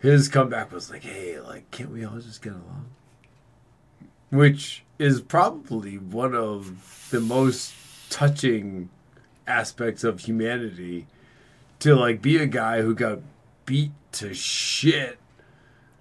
His 0.00 0.28
comeback 0.28 0.72
was 0.72 0.90
like, 0.90 1.04
"Hey, 1.04 1.38
like, 1.40 1.70
can't 1.70 1.90
we 1.90 2.04
all 2.04 2.18
just 2.18 2.42
get 2.42 2.54
along?" 2.54 2.86
Which 4.30 4.84
is 4.98 5.20
probably 5.20 5.96
one 5.96 6.34
of 6.34 7.08
the 7.10 7.20
most 7.20 7.72
touching 8.10 8.90
aspects 9.46 10.02
of 10.02 10.20
humanity 10.20 11.06
to 11.78 11.94
like 11.94 12.20
be 12.20 12.36
a 12.36 12.46
guy 12.46 12.82
who 12.82 12.94
got 12.94 13.20
beat 13.64 13.92
to 14.12 14.34
shit. 14.34 15.18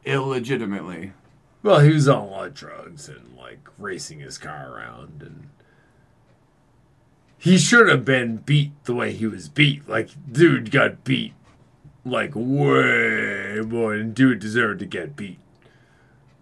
illegitimately. 0.03 1.13
Well, 1.61 1.81
he 1.81 1.93
was 1.93 2.07
on 2.07 2.23
a 2.23 2.25
lot 2.25 2.47
of 2.47 2.53
drugs 2.55 3.07
and 3.07 3.30
like 3.51 3.67
racing 3.77 4.19
his 4.19 4.37
car 4.37 4.73
around 4.73 5.21
and 5.21 5.49
he 7.37 7.57
should 7.57 7.89
have 7.89 8.05
been 8.05 8.37
beat 8.37 8.71
the 8.85 8.93
way 8.93 9.11
he 9.11 9.27
was 9.27 9.49
beat. 9.49 9.87
Like 9.89 10.09
dude 10.31 10.71
got 10.71 11.03
beat 11.03 11.33
like 12.05 12.31
way 12.33 13.59
more 13.65 13.97
than 13.97 14.13
dude 14.13 14.39
deserved 14.39 14.79
to 14.79 14.85
get 14.85 15.15
beat. 15.15 15.39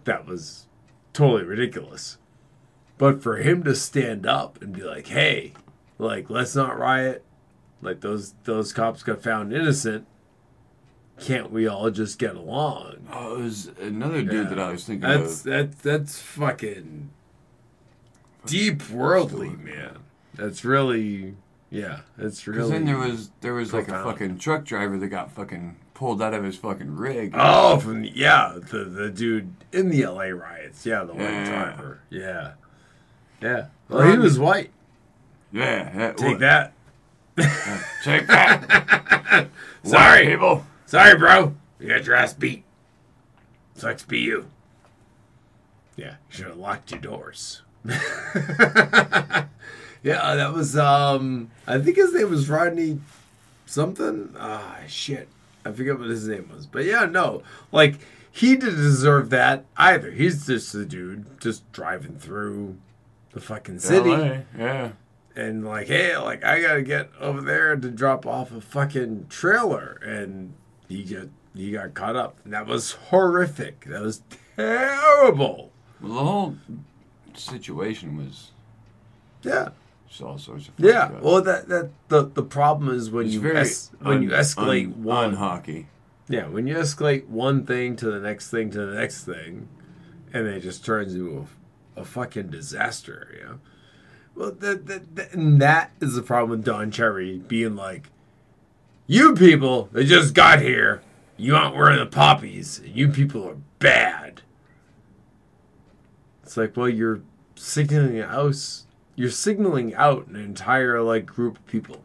That 0.04 0.26
was 0.26 0.66
totally 1.12 1.44
ridiculous. 1.44 2.18
But 2.96 3.22
for 3.22 3.38
him 3.38 3.64
to 3.64 3.74
stand 3.74 4.26
up 4.26 4.60
and 4.62 4.74
be 4.74 4.82
like, 4.82 5.08
"Hey, 5.08 5.54
like 5.98 6.30
let's 6.30 6.54
not 6.54 6.78
riot. 6.78 7.24
Like 7.82 8.02
those 8.02 8.34
those 8.44 8.72
cops 8.72 9.02
got 9.02 9.22
found 9.22 9.52
innocent. 9.52 10.06
Can't 11.20 11.50
we 11.52 11.66
all 11.66 11.90
just 11.90 12.18
get 12.18 12.34
along?" 12.36 13.06
Oh, 13.12 13.36
it 13.36 13.42
was 13.42 13.70
another 13.80 14.22
dude 14.22 14.32
Yeah. 14.32 14.42
that 14.50 14.58
I 14.58 14.70
was 14.72 14.84
thinking 14.84 15.08
That's 15.08 15.38
of. 15.40 15.44
that's 15.44 15.76
that's 15.82 16.18
fucking 16.20 17.10
deep 18.46 18.88
worldly, 18.90 19.50
man. 19.50 19.98
That's 20.34 20.64
really 20.64 21.34
yeah. 21.70 22.00
That's 22.16 22.46
really. 22.46 22.58
Because 22.58 22.70
then 22.70 22.84
there 22.86 22.98
was 22.98 23.30
there 23.40 23.54
was 23.54 23.72
like 23.72 23.88
a 23.88 24.02
fucking 24.04 24.38
truck 24.38 24.64
driver 24.64 24.96
that 24.98 25.08
got 25.08 25.30
fucking 25.32 25.76
pulled 25.94 26.22
out 26.22 26.32
of 26.34 26.42
his 26.44 26.56
fucking 26.56 26.96
rig. 26.96 27.32
Oh, 27.34 27.78
from 27.78 28.02
the, 28.02 28.10
yeah, 28.14 28.56
the 28.58 28.84
the 28.84 29.10
dude 29.10 29.52
in 29.72 29.90
the 29.90 30.02
L.A. 30.02 30.32
riots. 30.32 30.86
Yeah, 30.86 31.04
the 31.04 31.12
white 31.12 31.22
Yeah. 31.24 31.48
driver. 31.50 32.00
Yeah, 32.08 32.52
yeah. 33.42 33.66
Well, 33.88 34.10
he 34.10 34.18
was 34.18 34.38
white. 34.38 34.70
Yeah, 35.52 35.90
yeah, 35.96 36.12
Take 36.12 36.38
that. 36.38 36.72
Take 38.04 38.26
that. 38.28 39.48
Sorry. 39.82 40.24
White 40.24 40.28
people. 40.28 40.66
Sorry, 40.90 41.16
bro. 41.16 41.54
You 41.78 41.86
got 41.86 42.04
your 42.04 42.16
ass 42.16 42.34
beat. 42.34 42.64
Sucks 43.76 44.02
be 44.02 44.18
you. 44.18 44.50
Yeah, 45.94 46.16
should 46.28 46.46
have 46.46 46.56
locked 46.56 46.90
your 46.90 46.98
doors. 47.00 47.62
yeah, 47.84 49.46
that 50.02 50.52
was 50.52 50.76
um 50.76 51.52
I 51.64 51.78
think 51.78 51.96
his 51.96 52.12
name 52.12 52.28
was 52.28 52.48
Rodney 52.50 52.98
something. 53.66 54.34
Ah 54.36 54.78
shit. 54.88 55.28
I 55.64 55.70
forget 55.70 55.96
what 55.96 56.08
his 56.08 56.26
name 56.26 56.50
was. 56.52 56.66
But 56.66 56.86
yeah, 56.86 57.04
no. 57.04 57.44
Like 57.70 58.00
he 58.32 58.56
didn't 58.56 58.74
deserve 58.74 59.30
that 59.30 59.66
either. 59.76 60.10
He's 60.10 60.44
just 60.44 60.74
a 60.74 60.84
dude 60.84 61.40
just 61.40 61.70
driving 61.70 62.18
through 62.18 62.78
the 63.30 63.40
fucking 63.40 63.78
city 63.78 64.10
LA, 64.10 64.38
Yeah. 64.58 64.90
and 65.36 65.64
like, 65.64 65.86
hey, 65.86 66.16
like 66.16 66.42
I 66.44 66.60
gotta 66.60 66.82
get 66.82 67.10
over 67.20 67.40
there 67.42 67.76
to 67.76 67.90
drop 67.92 68.26
off 68.26 68.50
a 68.50 68.60
fucking 68.60 69.26
trailer, 69.28 70.00
and 70.04 70.54
he 70.90 71.04
got 71.04 71.28
he 71.54 71.70
got 71.72 71.94
caught 71.94 72.16
up, 72.16 72.36
that 72.44 72.66
was 72.66 72.92
horrific. 72.92 73.86
That 73.86 74.02
was 74.02 74.22
terrible. 74.56 75.72
Well, 76.02 76.10
the 76.14 76.24
whole 76.24 76.56
situation 77.34 78.16
was 78.16 78.50
Yeah, 79.42 79.70
just 80.08 80.22
all 80.22 80.38
sorts 80.38 80.68
of. 80.68 80.74
yeah. 80.78 81.04
up. 81.04 81.22
Well, 81.22 81.40
that 81.42 81.68
that 81.68 81.90
the 82.08 82.24
the 82.24 82.42
problem 82.42 82.94
is 82.94 83.10
when 83.10 83.26
It's 83.26 83.34
you 83.34 83.52
es- 83.54 83.90
when 84.00 84.22
you 84.22 84.30
escalate 84.30 84.84
un- 84.86 85.02
one 85.04 85.34
unhockey. 85.36 85.86
yeah 86.28 86.46
when 86.48 86.66
you 86.66 86.74
escalate 86.76 87.26
one 87.28 87.64
thing 87.66 87.96
to 87.96 88.10
the 88.10 88.20
next 88.20 88.50
thing 88.50 88.70
to 88.70 88.86
the 88.86 88.94
next 88.94 89.24
thing, 89.24 89.68
and 90.32 90.46
it 90.46 90.60
just 90.60 90.84
turns 90.84 91.14
into 91.14 91.46
a, 91.96 92.00
a 92.00 92.04
fucking 92.04 92.48
disaster. 92.50 93.34
You 93.38 93.44
know. 93.44 93.58
Well, 94.36 94.52
that, 94.52 94.86
that, 94.86 95.16
that, 95.16 95.32
and 95.34 95.60
that 95.60 95.90
is 96.00 96.14
the 96.14 96.22
problem 96.22 96.50
with 96.50 96.64
Don 96.64 96.90
Cherry 96.92 97.38
being 97.38 97.74
like, 97.76 98.08
you 99.10 99.34
people 99.34 99.88
that 99.90 100.04
just 100.04 100.34
got 100.34 100.62
here, 100.62 101.02
you 101.36 101.56
aren't 101.56 101.74
wearing 101.74 101.98
the 101.98 102.06
poppies. 102.06 102.80
You 102.84 103.08
people 103.08 103.44
are 103.48 103.56
bad. 103.80 104.42
It's 106.44 106.56
like, 106.56 106.76
well, 106.76 106.88
you're 106.88 107.20
signaling 107.56 108.20
out. 108.20 108.54
You're 109.16 109.30
signaling 109.30 109.96
out 109.96 110.28
an 110.28 110.36
entire 110.36 111.02
like 111.02 111.26
group 111.26 111.58
of 111.58 111.66
people. 111.66 112.02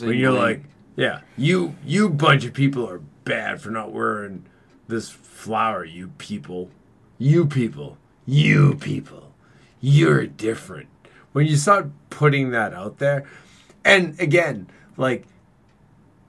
When 0.00 0.16
you're 0.16 0.32
like, 0.32 0.62
yeah, 0.96 1.20
you 1.36 1.74
you 1.84 2.08
bunch 2.08 2.46
of 2.46 2.54
people 2.54 2.88
are 2.88 3.02
bad 3.24 3.60
for 3.60 3.68
not 3.68 3.92
wearing 3.92 4.46
this 4.88 5.10
flower. 5.10 5.84
You 5.84 6.08
people, 6.16 6.70
you 7.18 7.44
people, 7.44 7.98
you 8.24 8.76
people, 8.76 9.34
you're 9.78 10.26
different. 10.26 10.88
When 11.32 11.46
you 11.46 11.56
start 11.56 11.90
putting 12.08 12.50
that 12.52 12.72
out 12.72 12.96
there, 12.96 13.28
and 13.84 14.18
again, 14.18 14.68
like 14.96 15.26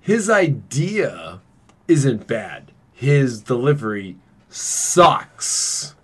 his 0.04 0.30
idea 0.30 1.39
isn't 1.88 2.28
bad. 2.28 2.74
His 2.91 3.41
delivery 3.41 4.18
sucks. 4.49 5.95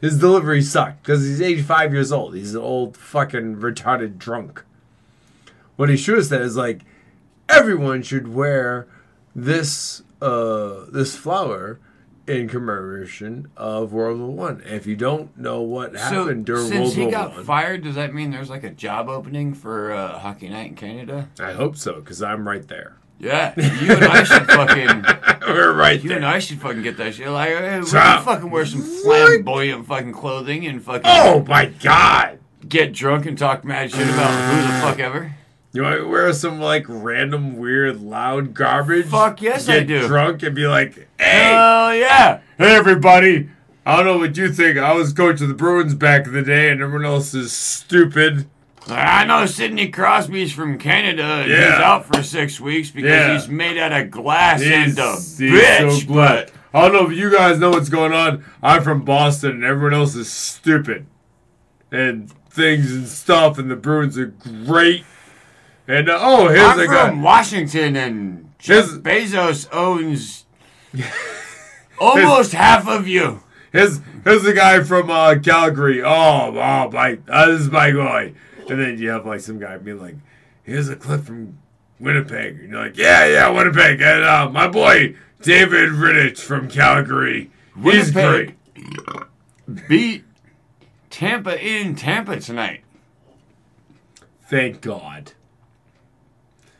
His 0.00 0.16
delivery 0.16 0.62
sucked 0.62 1.02
because 1.02 1.26
he's 1.26 1.42
85 1.42 1.92
years 1.92 2.12
old. 2.12 2.36
He's 2.36 2.54
an 2.54 2.60
old 2.62 2.96
fucking 2.96 3.56
retarded 3.56 4.16
drunk. 4.16 4.62
What 5.74 5.88
he 5.88 5.96
should 5.96 6.18
have 6.18 6.26
said 6.26 6.42
is 6.42 6.56
like, 6.56 6.82
everyone 7.48 8.02
should 8.02 8.32
wear 8.32 8.86
this 9.34 10.02
uh 10.22 10.84
this 10.90 11.16
flower 11.16 11.80
in 12.28 12.48
commemoration 12.48 13.50
of 13.56 13.92
World 13.92 14.20
War 14.20 14.30
One. 14.30 14.62
If 14.64 14.86
you 14.86 14.94
don't 14.94 15.36
know 15.36 15.62
what 15.62 15.94
So 15.94 15.98
happened 15.98 16.46
during 16.46 16.68
since 16.68 16.78
World 16.80 16.94
he 16.94 17.02
War 17.02 17.10
got 17.10 17.34
One, 17.34 17.44
fired, 17.44 17.82
does 17.82 17.96
that 17.96 18.14
mean 18.14 18.30
there's 18.30 18.50
like 18.50 18.62
a 18.64 18.70
job 18.70 19.08
opening 19.08 19.52
for 19.52 19.90
uh, 19.92 20.20
Hockey 20.20 20.48
Night 20.48 20.68
in 20.68 20.74
Canada? 20.76 21.28
I 21.40 21.52
hope 21.54 21.76
so 21.76 21.94
because 21.94 22.22
I'm 22.22 22.46
right 22.46 22.66
there. 22.68 22.97
Yeah, 23.20 23.52
you 23.58 23.92
and 23.94 24.04
I 24.04 24.22
should 24.22 24.46
fucking. 24.46 25.04
We're 25.48 25.72
right 25.72 26.00
You 26.00 26.10
there. 26.10 26.18
and 26.18 26.26
I 26.26 26.38
should 26.38 26.60
fucking 26.60 26.82
get 26.82 26.96
that 26.98 27.14
shit. 27.14 27.28
Like, 27.28 27.48
hey, 27.50 27.80
we 27.80 27.86
So- 27.86 27.98
can 27.98 28.22
fucking 28.24 28.50
wear 28.50 28.64
some 28.66 28.82
flamboyant 28.82 29.86
fucking 29.86 30.12
clothing 30.12 30.66
and 30.66 30.82
fucking 30.82 31.02
Oh 31.04 31.44
my 31.48 31.66
god! 31.66 32.38
get 32.68 32.92
drunk 32.92 33.26
and 33.26 33.36
talk 33.38 33.64
mad 33.64 33.90
shit 33.90 34.06
about 34.08 34.30
who 34.30 34.62
the 34.62 34.68
fuck 34.82 34.98
ever. 35.00 35.34
You 35.72 35.82
want 35.82 36.00
to 36.00 36.08
wear 36.08 36.32
some 36.32 36.60
like 36.60 36.84
random 36.88 37.56
weird 37.56 38.00
loud 38.00 38.54
garbage? 38.54 39.06
Fuck 39.06 39.42
yes, 39.42 39.66
Get 39.66 39.76
I 39.76 39.84
do. 39.84 40.06
drunk 40.06 40.42
and 40.42 40.54
be 40.54 40.66
like, 40.66 40.94
"Hey, 41.18 41.50
Hell 41.52 41.94
yeah! 41.94 42.40
hey, 42.56 42.74
everybody! 42.76 43.50
I 43.84 43.96
don't 43.96 44.06
know 44.06 44.18
what 44.18 44.36
you 44.36 44.52
think. 44.52 44.78
I 44.78 44.92
was 44.92 45.12
coach 45.12 45.40
of 45.40 45.48
the 45.48 45.54
Bruins 45.54 45.94
back 45.94 46.26
in 46.26 46.32
the 46.34 46.42
day, 46.42 46.70
and 46.70 46.80
everyone 46.82 47.04
else 47.06 47.34
is 47.34 47.52
stupid." 47.52 48.48
I 48.90 49.24
know 49.24 49.46
Sidney 49.46 49.88
Crosby's 49.88 50.52
from 50.52 50.78
Canada. 50.78 51.22
and 51.22 51.50
He's 51.50 51.60
out 51.62 52.06
for 52.06 52.22
six 52.22 52.60
weeks 52.60 52.90
because 52.90 53.10
Yeah. 53.10 53.32
he's 53.34 53.48
made 53.48 53.76
out 53.78 53.92
of 53.92 54.10
glass 54.10 54.62
and 54.62 54.98
a 54.98 55.12
he's 55.12 55.38
bitch. 55.40 56.00
so 56.00 56.06
glad. 56.06 56.50
I 56.72 56.82
don't 56.82 56.92
know 56.92 57.10
if 57.10 57.16
you 57.16 57.30
guys 57.30 57.58
know 57.58 57.70
what's 57.70 57.88
going 57.88 58.12
on. 58.12 58.44
I'm 58.62 58.82
from 58.82 59.02
Boston, 59.02 59.50
and 59.52 59.64
everyone 59.64 59.94
else 59.94 60.14
is 60.14 60.30
stupid, 60.30 61.06
and 61.90 62.30
things 62.50 62.92
and 62.92 63.08
stuff. 63.08 63.58
And 63.58 63.70
the 63.70 63.76
Bruins 63.76 64.18
are 64.18 64.26
great. 64.66 65.04
And 65.86 66.10
uh, 66.10 66.18
oh, 66.20 66.48
here's 66.48 66.76
a 66.78 66.86
guy. 66.86 67.00
I'm 67.02 67.08
a 67.08 67.10
from. 67.12 67.22
Washington, 67.22 67.96
and 67.96 68.52
Jeff 68.58 68.84
His- 68.86 68.98
Bezos 68.98 69.66
owns 69.72 70.44
almost 72.00 72.52
half 72.52 72.86
of 72.86 73.08
you. 73.08 73.42
Here's 73.72 74.00
here's 74.24 74.42
the 74.42 74.52
guy 74.52 74.82
from 74.82 75.10
uh, 75.10 75.36
Calgary. 75.42 76.02
Oh, 76.02 76.08
oh, 76.54 76.90
my, 76.90 77.18
uh, 77.28 77.46
this 77.46 77.60
is 77.62 77.70
my 77.70 77.90
guy. 77.90 78.32
And 78.70 78.80
then 78.80 78.98
you 78.98 79.10
have 79.10 79.26
like 79.26 79.40
some 79.40 79.58
guy 79.58 79.76
be 79.78 79.92
like, 79.92 80.16
"Here's 80.62 80.88
a 80.88 80.96
clip 80.96 81.24
from 81.24 81.58
Winnipeg." 81.98 82.60
And 82.60 82.70
you're 82.70 82.82
like, 82.82 82.96
"Yeah, 82.96 83.26
yeah, 83.26 83.48
Winnipeg." 83.48 84.00
And 84.00 84.24
uh, 84.24 84.48
my 84.50 84.68
boy 84.68 85.16
David 85.42 85.90
Rittich 85.90 86.38
from 86.38 86.68
Calgary. 86.68 87.50
He's 87.80 88.10
great. 88.10 88.54
Beat 89.88 90.24
Tampa 91.10 91.64
in 91.64 91.94
Tampa 91.94 92.40
tonight. 92.40 92.82
Thank 94.48 94.80
God. 94.80 95.32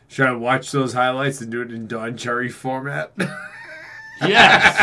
Should 0.07 0.25
I 0.25 0.31
watch 0.33 0.71
those 0.71 0.93
highlights 0.93 1.39
and 1.39 1.51
do 1.51 1.61
it 1.61 1.71
in 1.71 1.87
Don 1.87 2.17
Cherry 2.17 2.49
format? 2.49 3.13
Yes. 4.21 4.75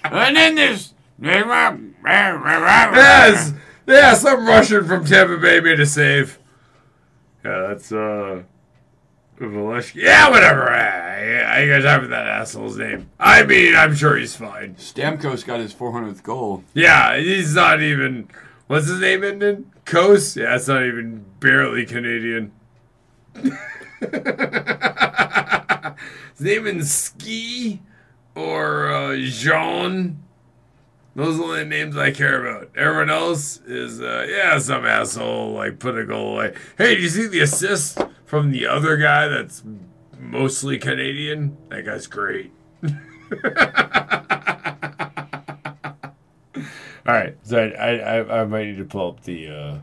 and 0.04 0.36
then 0.36 0.54
there's. 0.54 0.94
yes, 2.96 3.52
yeah, 3.88 4.14
some 4.14 4.46
Russian 4.46 4.86
from 4.86 5.04
Tampa 5.04 5.36
Bay 5.38 5.60
made 5.60 5.80
a 5.80 5.86
save. 5.86 6.38
Yeah, 7.44 7.68
that's 7.68 7.90
uh, 7.92 8.42
Valeshki. 9.38 10.02
Yeah, 10.02 10.30
whatever. 10.30 10.70
I, 10.70 11.62
I 11.62 11.66
got 11.66 11.82
time 11.82 12.02
for 12.02 12.08
that 12.08 12.26
asshole's 12.26 12.76
name. 12.76 13.10
I 13.18 13.44
mean, 13.44 13.74
I'm 13.74 13.94
sure 13.94 14.16
he's 14.16 14.36
fine. 14.36 14.74
Stamkos 14.74 15.46
got 15.46 15.60
his 15.60 15.74
400th 15.74 16.22
goal. 16.22 16.64
Yeah, 16.74 17.16
he's 17.16 17.54
not 17.54 17.80
even. 17.80 18.28
What's 18.66 18.88
his 18.88 19.00
name 19.00 19.24
in 19.24 19.70
Coast? 19.84 20.36
Yeah, 20.36 20.56
it's 20.56 20.68
not 20.68 20.84
even 20.84 21.24
barely 21.40 21.86
Canadian. 21.86 22.52
his 23.34 23.52
name 26.40 26.66
in 26.66 26.84
Ski 26.84 27.80
or 28.34 28.92
uh, 28.92 29.16
Jean. 29.16 30.22
Those 31.18 31.34
are 31.34 31.38
the 31.38 31.42
only 31.42 31.64
names 31.64 31.96
I 31.96 32.12
care 32.12 32.46
about. 32.46 32.70
Everyone 32.76 33.10
else 33.10 33.60
is, 33.66 34.00
uh, 34.00 34.24
yeah, 34.30 34.56
some 34.60 34.86
asshole, 34.86 35.52
like, 35.52 35.80
put 35.80 35.98
a 35.98 36.04
goal 36.04 36.34
away. 36.34 36.54
Hey, 36.76 36.94
do 36.94 37.02
you 37.02 37.08
see 37.08 37.26
the 37.26 37.40
assist 37.40 37.98
from 38.24 38.52
the 38.52 38.68
other 38.68 38.96
guy 38.96 39.26
that's 39.26 39.64
mostly 40.16 40.78
Canadian? 40.78 41.56
That 41.70 41.84
guy's 41.84 42.06
great. 42.06 42.52
All 42.84 42.90
right, 47.04 47.36
so 47.42 47.64
I, 47.66 47.96
I, 47.96 48.42
I, 48.42 48.44
might 48.44 48.66
need 48.66 48.78
to 48.78 48.84
pull 48.84 49.08
up 49.08 49.24
the, 49.24 49.48
uh, 49.48 49.78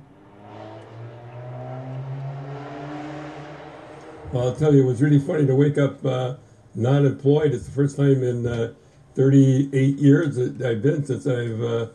Well, 4.32 4.48
I'll 4.48 4.56
tell 4.56 4.74
you, 4.74 4.84
it 4.84 4.86
was 4.86 5.02
really 5.02 5.20
funny 5.20 5.46
to 5.46 5.54
wake 5.54 5.78
up 5.78 6.06
uh, 6.06 6.36
not 6.76 7.04
employed. 7.04 7.52
It's 7.52 7.66
the 7.66 7.72
first 7.72 7.98
time 7.98 8.24
in 8.24 8.48
uh, 8.48 8.74
38 9.16 9.98
years 9.98 10.36
that 10.36 10.62
I've 10.62 10.82
been 10.82 11.06
since 11.06 11.26
I've 11.26 11.62
uh, 11.62 11.88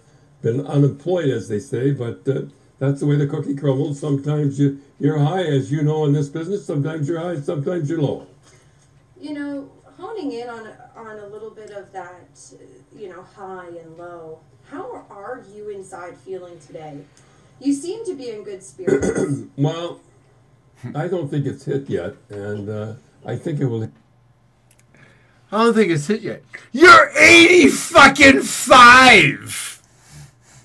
been 0.43 0.66
unemployed, 0.66 1.29
as 1.29 1.49
they 1.49 1.59
say. 1.59 1.93
But 1.93 2.27
uh, 2.27 2.43
that's 2.79 3.01
the 3.01 3.07
way 3.07 3.16
the 3.16 3.27
cookie 3.27 3.55
crumbles. 3.55 4.01
Sometimes 4.01 4.59
you, 4.59 4.81
you're 4.99 5.18
high, 5.18 5.45
as 5.45 5.71
you 5.71 5.83
know, 5.83 6.05
in 6.07 6.12
this 6.12 6.29
business. 6.29 6.66
Sometimes 6.66 7.09
you're 7.09 7.21
high, 7.21 7.41
sometimes 7.41 7.91
you're 7.91 8.01
low. 8.01 8.27
You 9.21 9.35
know, 9.35 9.71
honing 9.99 10.33
in 10.33 10.49
on 10.49 10.66
on 10.97 11.18
a 11.18 11.27
little 11.27 11.51
bit 11.51 11.71
of 11.71 11.93
that, 11.93 12.41
you 12.97 13.09
know, 13.09 13.23
high 13.23 13.68
and 13.68 13.97
low. 13.99 14.41
How 14.71 15.05
are 15.11 15.45
you 15.55 15.68
inside 15.71 16.16
feeling 16.16 16.59
today? 16.59 17.01
You 17.61 17.75
seem 17.75 18.05
to 18.07 18.14
be 18.14 18.31
in 18.31 18.43
good 18.43 18.62
spirits. 18.62 19.43
Well, 19.57 20.01
I 20.95 21.09
don't 21.09 21.31
think 21.31 21.45
it's 21.45 21.66
hit 21.66 21.91
yet, 21.91 22.14
and 22.31 22.71
uh, 22.71 22.95
I 23.27 23.37
think 23.37 23.61
it 23.61 23.66
will. 23.66 23.91
I 25.53 25.64
don't 25.64 25.74
think 25.74 25.90
it's 25.90 26.07
hit 26.07 26.22
yet. 26.22 26.42
You're 26.72 27.11
80 27.16 27.68
fucking 27.68 28.42
five. 28.42 29.82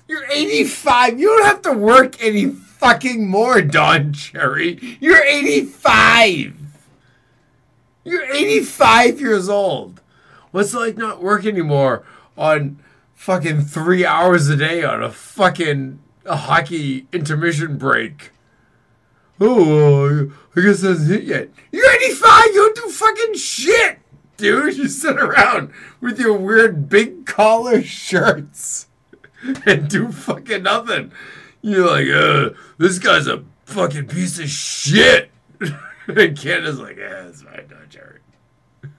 You're 0.08 0.30
85. 0.30 1.18
You 1.18 1.26
don't 1.28 1.46
have 1.46 1.62
to 1.62 1.72
work 1.72 2.22
any 2.22 2.46
fucking 2.46 3.28
more, 3.28 3.60
Don 3.62 4.12
Cherry. 4.12 4.98
You're 5.00 5.24
85. 5.24 6.54
You're 8.04 8.32
85 8.32 9.20
years 9.20 9.48
old. 9.48 10.00
What's 10.52 10.72
it 10.72 10.78
like 10.78 10.96
not 10.96 11.20
work 11.20 11.44
anymore 11.44 12.04
on 12.38 12.78
fucking 13.14 13.62
three 13.62 14.06
hours 14.06 14.48
a 14.48 14.56
day 14.56 14.84
on 14.84 15.02
a 15.02 15.10
fucking 15.10 15.98
a 16.24 16.36
hockey 16.36 17.08
intermission 17.12 17.76
break? 17.76 18.30
Oh, 19.40 20.30
I 20.54 20.60
guess 20.60 20.82
that's 20.82 21.08
it 21.08 21.24
yet. 21.24 21.50
You're 21.72 21.90
85. 21.90 22.44
You 22.46 22.54
don't 22.54 22.76
do 22.76 22.90
fucking 22.90 23.34
shit, 23.34 23.98
dude. 24.36 24.76
You 24.76 24.88
sit 24.88 25.16
around 25.16 25.72
with 26.00 26.18
your 26.18 26.34
weird 26.34 26.88
big 26.88 27.26
collar 27.26 27.82
shirts 27.82 28.86
and 29.64 29.88
do 29.88 30.12
fucking 30.12 30.62
nothing. 30.62 31.12
You're 31.62 31.86
like, 31.86 32.08
uh, 32.08 32.56
this 32.78 32.98
guy's 32.98 33.26
a 33.26 33.44
fucking 33.64 34.08
piece 34.08 34.38
of 34.38 34.48
shit. 34.48 35.30
and 35.60 36.38
Canada's 36.38 36.78
like, 36.78 36.96
yeah, 36.96 37.22
that's 37.22 37.42
fine, 37.42 37.66
no, 37.70 37.76
Jerry. 37.88 38.20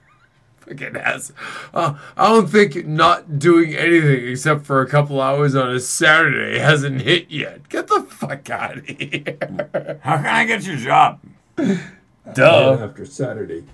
fucking 0.60 0.96
ass. 0.96 1.32
Uh, 1.72 1.98
I 2.16 2.28
don't 2.28 2.48
think 2.48 2.86
not 2.86 3.38
doing 3.38 3.74
anything 3.74 4.28
except 4.28 4.66
for 4.66 4.80
a 4.80 4.88
couple 4.88 5.20
hours 5.20 5.54
on 5.54 5.70
a 5.70 5.80
Saturday 5.80 6.58
hasn't 6.58 7.02
hit 7.02 7.30
yet. 7.30 7.68
Get 7.68 7.86
the 7.86 8.02
fuck 8.02 8.50
out 8.50 8.78
of 8.78 8.86
here. 8.86 9.98
How 10.02 10.16
can 10.16 10.26
I 10.26 10.44
get 10.44 10.66
your 10.66 10.76
job? 10.76 11.20
Duh. 12.34 12.78
after 12.82 13.06
Saturday, 13.06 13.64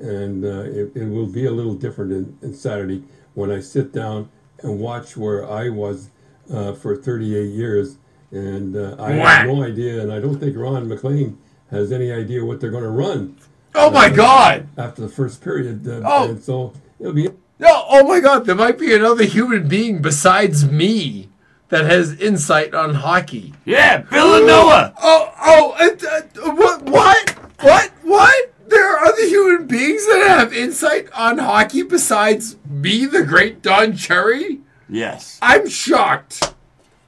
and 0.00 0.44
uh, 0.44 0.62
it, 0.64 0.92
it 0.94 1.08
will 1.08 1.26
be 1.26 1.46
a 1.46 1.50
little 1.50 1.74
different 1.74 2.12
in, 2.12 2.38
in 2.42 2.54
Saturday 2.54 3.02
when 3.34 3.50
I 3.50 3.60
sit 3.60 3.92
down 3.92 4.28
and 4.62 4.78
watch 4.78 5.16
where 5.16 5.48
I 5.48 5.68
was 5.68 6.10
uh, 6.52 6.72
for 6.74 6.96
38 6.96 7.46
years, 7.52 7.96
and 8.30 8.76
uh, 8.76 8.96
I 8.98 9.12
have 9.12 9.46
no 9.46 9.62
idea, 9.62 10.00
and 10.02 10.12
I 10.12 10.20
don't 10.20 10.38
think 10.38 10.56
Ron 10.56 10.88
MacLean 10.88 11.38
has 11.70 11.92
any 11.92 12.12
idea 12.12 12.44
what 12.44 12.60
they're 12.60 12.70
going 12.70 12.82
to 12.84 12.88
run 12.90 13.36
Oh 13.74 13.90
my 13.90 14.08
god. 14.08 14.68
after 14.78 15.02
the 15.02 15.08
first 15.08 15.42
period, 15.42 15.86
uh, 15.88 16.00
Oh. 16.04 16.30
and 16.30 16.42
so 16.42 16.72
it'll 17.00 17.12
be. 17.12 17.28
No, 17.58 17.84
oh 17.88 18.06
my 18.06 18.20
god, 18.20 18.46
there 18.46 18.54
might 18.54 18.78
be 18.78 18.94
another 18.94 19.24
human 19.24 19.66
being 19.68 20.00
besides 20.02 20.64
me 20.70 21.28
that 21.70 21.84
has 21.84 22.20
insight 22.20 22.74
on 22.74 22.94
hockey. 22.94 23.54
Yeah, 23.64 24.02
Villanova. 24.02 24.94
Oh, 25.02 25.32
oh, 25.40 25.74
uh, 25.80 26.46
uh, 26.46 26.54
what, 26.54 26.82
what, 26.82 27.30
what, 27.60 27.90
what? 28.02 28.53
There 28.66 28.96
are 28.96 29.04
other 29.06 29.26
human 29.26 29.66
beings 29.66 30.06
that 30.06 30.24
have 30.26 30.52
insight 30.52 31.10
on 31.12 31.38
hockey 31.38 31.82
besides 31.82 32.56
me, 32.68 33.06
the 33.06 33.22
great 33.22 33.62
Don 33.62 33.96
Cherry? 33.96 34.60
Yes. 34.88 35.38
I'm 35.42 35.68
shocked. 35.68 36.54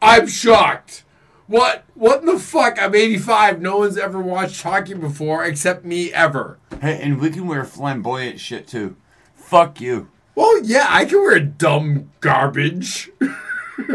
I'm 0.02 0.26
shocked. 0.26 1.04
What, 1.46 1.84
what 1.94 2.20
in 2.20 2.26
the 2.26 2.38
fuck? 2.38 2.80
I'm 2.80 2.94
85. 2.94 3.61
No 3.61 3.78
one's 3.78 3.96
ever 3.96 4.20
watched 4.20 4.62
hockey 4.62 4.94
before 4.94 5.44
except 5.44 5.84
me 5.84 6.12
ever. 6.12 6.59
Hey, 6.80 7.00
and 7.00 7.20
we 7.20 7.30
can 7.30 7.46
wear 7.46 7.64
flamboyant 7.64 8.40
shit 8.40 8.66
too. 8.66 8.96
Fuck 9.34 9.80
you. 9.80 10.09
Well, 10.34 10.62
yeah, 10.64 10.86
I 10.88 11.04
can 11.04 11.18
wear 11.18 11.40
dumb 11.40 12.11
garbage. 12.20 13.11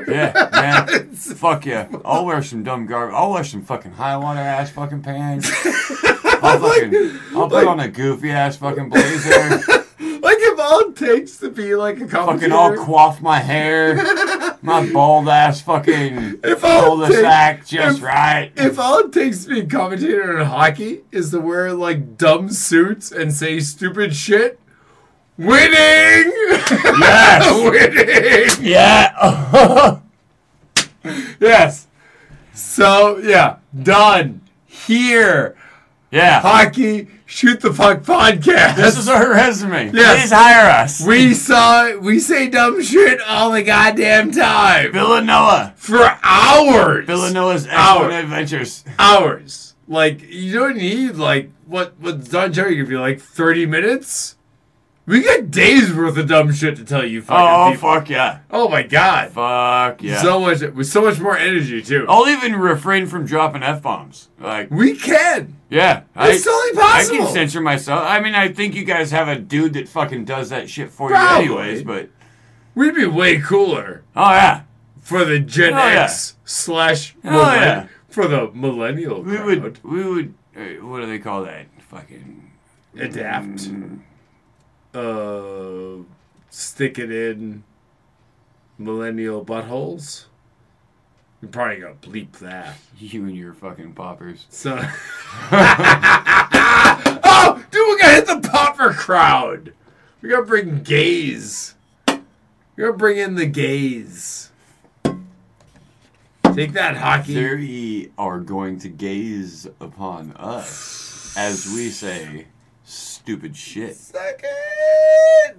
Yeah, 0.07 0.49
man. 0.51 1.12
Fuck 1.12 1.66
yeah. 1.66 1.88
I'll 2.05 2.26
wear 2.26 2.41
some 2.41 2.64
dumb 2.64 2.86
garbage. 2.86 3.16
I'll 3.16 3.32
wear 3.32 3.43
some 3.43 3.64
fucking 3.64 3.93
high 3.93 4.18
water 4.18 4.39
ass 4.39 4.72
fucking 4.72 5.01
pants. 5.01 5.51
I'll 6.42 6.60
fucking. 6.60 7.20
I'll 7.36 7.50
put 7.50 7.68
on 7.68 7.80
a 7.80 7.88
goofy 7.88 8.32
ass 8.32 8.58
fucking 8.58 8.89
blazer. 8.89 9.62
Like 10.22 10.38
if 10.39 10.60
all 10.60 10.80
it 10.82 10.96
takes 10.96 11.38
to 11.38 11.50
be 11.50 11.74
like 11.76 12.00
a 12.00 12.08
Fucking 12.08 12.52
all 12.52 12.76
quaff 12.78 13.22
my 13.22 13.39
hair. 13.39 13.96
My 14.62 14.88
bald 14.92 15.28
ass 15.28 15.62
fucking 15.62 16.39
If 16.44 16.62
cul-de-sac 16.62 17.66
just 17.66 17.98
if- 17.98 18.04
right. 18.04 18.52
If 18.56 18.78
all 18.78 19.00
it 19.00 19.12
takes 19.14 19.46
to 19.46 19.50
be 19.50 19.60
a 19.62 19.66
commentator 19.66 20.39
in 20.39 20.46
hockey 20.46 21.02
is 21.12 21.32
to 21.32 21.39
wear 21.39 21.74
like 21.74 22.18
dumb 22.18 22.50
suits 22.52 23.12
and 23.12 23.34
say 23.34 23.60
stupid 23.62 24.16
shit, 24.16 24.60
winning! 25.38 26.32
Yes. 26.70 28.60
winning! 28.60 28.68
yeah. 28.68 30.00
Yes. 31.39 31.88
So 32.54 33.18
yeah, 33.18 33.58
done. 33.82 34.42
Here. 34.68 35.56
Yeah. 36.12 36.41
Hockey 36.41 37.07
Shoot 37.26 37.62
the 37.62 37.72
Puck 37.72 38.01
podcast. 38.01 38.76
This 38.76 38.97
is 38.97 39.07
our 39.07 39.30
resume. 39.32 39.91
Yes. 39.93 40.22
Please 40.24 40.32
hire 40.32 40.70
us. 40.70 41.05
we 41.05 41.34
saw 41.34 41.97
we 41.97 42.20
say 42.20 42.49
dumb 42.49 42.82
shit 42.84 43.22
all 43.22 43.51
the 43.51 43.64
goddamn 43.64 44.32
time 44.32 44.91
Villanova. 44.91 45.74
for 45.78 46.18
hours. 46.22 47.05
Villanova's 47.05 47.68
Hour. 47.70 48.09
adventures. 48.12 48.84
hours. 48.99 49.76
Like 49.88 50.22
you 50.30 50.51
don't 50.59 50.76
need 50.78 51.16
like 51.16 51.49
what 51.66 51.93
what 51.99 52.30
Don 52.30 52.51
Cherry 52.51 52.76
could 52.78 52.89
be 52.89 52.97
like 52.97 53.22
thirty 53.22 53.66
minutes. 53.66 54.36
We 55.12 55.24
got 55.24 55.51
days 55.51 55.93
worth 55.93 56.18
of 56.18 56.28
dumb 56.30 56.53
shit 56.53 56.78
to 56.78 56.86
tell 56.86 57.05
you. 57.05 57.22
Fucking 57.22 57.45
Oh 57.45 57.72
people. 57.74 57.89
fuck 57.93 58.09
yeah. 58.09 58.39
Oh 58.49 58.70
my 58.70 58.82
god. 58.84 59.32
Fuck 59.32 60.01
yeah. 60.01 60.22
So 60.22 60.39
much 60.39 60.62
with 60.62 60.88
so 60.88 61.01
much 61.01 61.20
more 61.20 61.38
energy 61.38 61.82
too. 61.82 62.05
I'll 62.07 62.28
even 62.30 62.55
refrain 62.55 63.05
from 63.07 63.26
dropping 63.26 63.62
f 63.62 63.82
bombs. 63.82 64.30
Like 64.39 64.72
We 64.72 64.95
can. 64.95 65.57
yeah, 65.70 66.03
It's 66.16 66.45
totally 66.45 66.82
possible. 66.82 67.16
I 67.16 67.26
can 67.26 67.34
censor 67.34 67.59
myself. 67.62 68.03
I 68.07 68.22
mean, 68.22 68.36
I 68.36 68.47
think 68.53 68.74
you 68.74 68.86
guys 68.86 69.12
have 69.12 69.28
a 69.28 69.38
dude 69.38 69.74
that 69.74 69.89
fucking 69.89 70.24
does 70.26 70.49
that 70.49 70.70
shit 70.70 70.89
for 70.91 71.09
Probably. 71.09 71.45
you, 71.45 71.57
anyways. 71.57 71.84
But 71.84 72.09
We'd 72.74 72.95
be 72.95 73.05
way 73.05 73.38
cooler 73.41 74.03
oh 74.16 74.32
yeah, 74.32 74.62
for 75.01 75.26
the 75.26 75.39
Gen 75.39 75.74
Oh, 75.74 75.78
yeah. 75.78 76.03
X 76.05 76.38
slash 76.45 77.16
Oh, 77.26 77.30
millen- 77.32 77.62
yeah. 77.62 77.88
for 78.07 78.28
the 78.30 78.49
millennial. 78.53 79.24
we 79.24 79.36
crowd. 79.36 79.45
would 79.62 79.84
we 79.84 80.05
would. 80.09 80.34
Uh, 80.55 80.86
what 80.88 81.01
do 81.01 81.05
they 81.07 81.20
call 81.20 81.43
that? 81.43 81.66
Fucking 81.80 82.49
adapt. 82.97 83.47
Mm, 83.70 83.99
Uh, 84.94 86.04
stick 86.50 87.00
it 87.00 87.12
in 87.12 87.64
millennial 88.78 89.46
buttholes. 89.46 90.26
You're 91.42 91.50
probably 91.50 91.78
gonna 91.78 91.96
bleep 91.96 92.34
that. 92.39 92.78
you 92.98 93.24
and 93.26 93.36
your 93.36 93.54
fucking 93.54 93.94
poppers. 93.94 94.46
So, 94.50 94.74
oh, 97.24 97.64
dude, 97.72 97.88
we 97.88 98.00
gotta 98.00 98.14
hit 98.14 98.28
the 98.28 98.50
popper 98.50 98.94
crowd. 98.94 99.74
We 100.22 100.30
gotta 100.30 100.44
bring 100.46 100.84
gays. 100.84 101.74
We 102.08 102.20
gotta 102.78 102.94
bring 102.94 103.18
in 103.18 103.36
the 103.36 103.46
gays. 103.46 104.52
Take 106.54 106.74
that, 106.74 106.98
hockey. 106.98 107.34
They 107.34 108.12
are 108.18 108.39
going 108.39 108.80
to 108.80 108.89
gaze 108.89 109.68
upon 109.80 110.34
us 110.34 111.34
as 111.38 111.66
we 111.74 111.89
say 111.89 112.48
stupid 113.22 113.55
shit. 113.55 113.95
Second, 113.95 114.49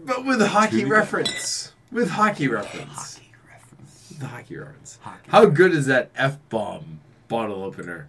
but 0.05 0.25
with 0.25 0.43
a 0.43 0.49
hockey 0.49 0.83
Two. 0.83 0.89
reference. 0.89 1.73
With 1.93 2.11
hockey 2.11 2.49
reference. 2.49 3.19
Hockey 3.19 3.33
reference. 3.53 4.09
The 4.19 4.27
hockey 4.27 4.57
reference. 4.57 4.99
Hockey. 5.03 5.31
How 5.31 5.45
good 5.47 5.73
is 5.73 5.87
that 5.87 6.11
F 6.17 6.39
bomb 6.49 7.01
bottle 7.29 7.63
opener? 7.63 8.09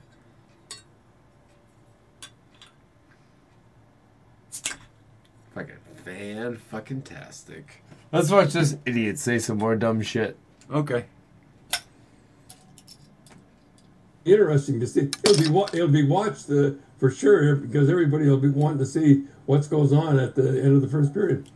Fucking 5.53 5.75
fan 6.03 6.57
fucking 6.57 7.03
tastic. 7.03 7.83
Let's 8.11 8.29
watch 8.31 8.53
this 8.53 8.77
idiot 8.85 9.19
say 9.19 9.39
some 9.39 9.57
more 9.57 9.75
dumb 9.75 10.01
shit. 10.01 10.37
Okay. 10.71 11.05
interesting 14.25 14.79
to 14.79 14.87
see. 14.87 15.09
It'll 15.25 15.37
be 15.43 15.49
wa- 15.49 15.67
it'll 15.73 15.87
be 15.89 16.07
watched 16.07 16.49
uh, 16.49 16.71
for 17.03 17.11
sure 17.11 17.57
because 17.57 17.89
everybody 17.89 18.29
will 18.29 18.37
be 18.37 18.47
wanting 18.47 18.77
to 18.77 18.85
see 18.85 19.25
what 19.45 19.69
goes 19.69 19.91
on 19.91 20.17
at 20.17 20.35
the 20.35 20.63
end 20.63 20.73
of 20.73 20.81
the 20.81 20.87
first 20.87 21.13
period. 21.13 21.49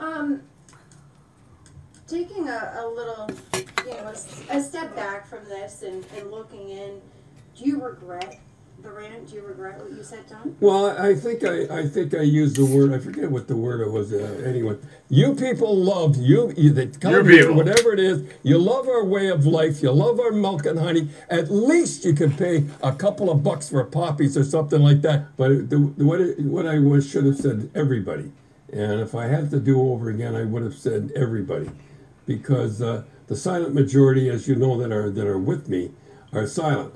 Um, 0.00 0.42
taking 2.08 2.48
a, 2.48 2.74
a 2.80 2.88
little, 2.88 3.30
you 3.86 3.92
know, 3.92 4.08
a, 4.08 4.56
a 4.56 4.60
step 4.60 4.96
back 4.96 5.28
from 5.28 5.44
this 5.44 5.84
and, 5.84 6.04
and 6.16 6.32
looking 6.32 6.70
in, 6.70 7.00
do 7.56 7.66
you 7.66 7.80
regret 7.80 8.40
the 8.82 8.90
rant? 8.90 9.28
Do 9.28 9.36
you 9.36 9.42
regret 9.42 9.78
what 9.80 9.90
you 9.90 10.02
said, 10.02 10.28
Don? 10.28 10.56
Well, 10.60 10.98
I 10.98 11.14
think 11.14 11.44
I, 11.44 11.80
I 11.80 11.88
think 11.88 12.14
I 12.14 12.22
used 12.22 12.56
the 12.56 12.64
word. 12.64 12.92
I 12.92 12.98
forget 12.98 13.30
what 13.30 13.48
the 13.48 13.56
word 13.56 13.80
it 13.80 13.90
was. 13.90 14.12
Uh, 14.12 14.42
anyway, 14.46 14.76
you 15.08 15.34
people 15.34 15.76
love 15.76 16.16
you. 16.16 16.52
you 16.56 16.72
that 16.74 17.00
come 17.00 17.12
You 17.12 17.22
here, 17.24 17.52
whatever 17.52 17.92
it 17.92 18.00
is. 18.00 18.22
You 18.42 18.58
love 18.58 18.88
our 18.88 19.04
way 19.04 19.28
of 19.28 19.46
life. 19.46 19.82
You 19.82 19.92
love 19.92 20.18
our 20.20 20.32
milk 20.32 20.66
and 20.66 20.78
honey. 20.78 21.10
At 21.28 21.50
least 21.50 22.04
you 22.04 22.14
can 22.14 22.32
pay 22.32 22.66
a 22.82 22.92
couple 22.92 23.30
of 23.30 23.42
bucks 23.42 23.68
for 23.68 23.82
poppies 23.84 24.36
or 24.36 24.44
something 24.44 24.80
like 24.80 25.02
that. 25.02 25.36
But 25.36 25.70
the, 25.70 25.92
the, 25.96 26.04
what 26.04 26.20
it, 26.20 26.40
what 26.40 26.66
I 26.66 26.78
was 26.78 27.08
should 27.08 27.24
have 27.26 27.36
said 27.36 27.70
everybody. 27.74 28.32
And 28.72 29.00
if 29.00 29.14
I 29.14 29.26
had 29.26 29.50
to 29.50 29.60
do 29.60 29.80
over 29.80 30.10
again, 30.10 30.36
I 30.36 30.44
would 30.44 30.62
have 30.62 30.74
said 30.74 31.10
everybody, 31.16 31.70
because 32.24 32.80
uh, 32.80 33.02
the 33.26 33.34
silent 33.34 33.74
majority, 33.74 34.28
as 34.28 34.46
you 34.46 34.54
know, 34.54 34.78
that 34.78 34.92
are 34.92 35.10
that 35.10 35.26
are 35.26 35.38
with 35.38 35.68
me, 35.68 35.90
are 36.32 36.46
silent 36.46 36.94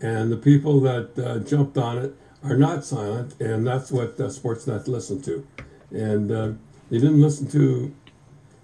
and 0.00 0.30
the 0.30 0.36
people 0.36 0.80
that 0.80 1.18
uh, 1.18 1.38
jumped 1.38 1.76
on 1.76 1.98
it 1.98 2.14
are 2.42 2.56
not 2.56 2.84
silent, 2.84 3.34
and 3.40 3.66
that's 3.66 3.90
what 3.90 4.18
uh, 4.20 4.24
Sportsnet 4.24 4.86
listened 4.86 5.24
to. 5.24 5.46
And 5.90 6.30
uh, 6.30 6.52
they 6.90 6.98
didn't 6.98 7.20
listen 7.20 7.48
to. 7.50 7.94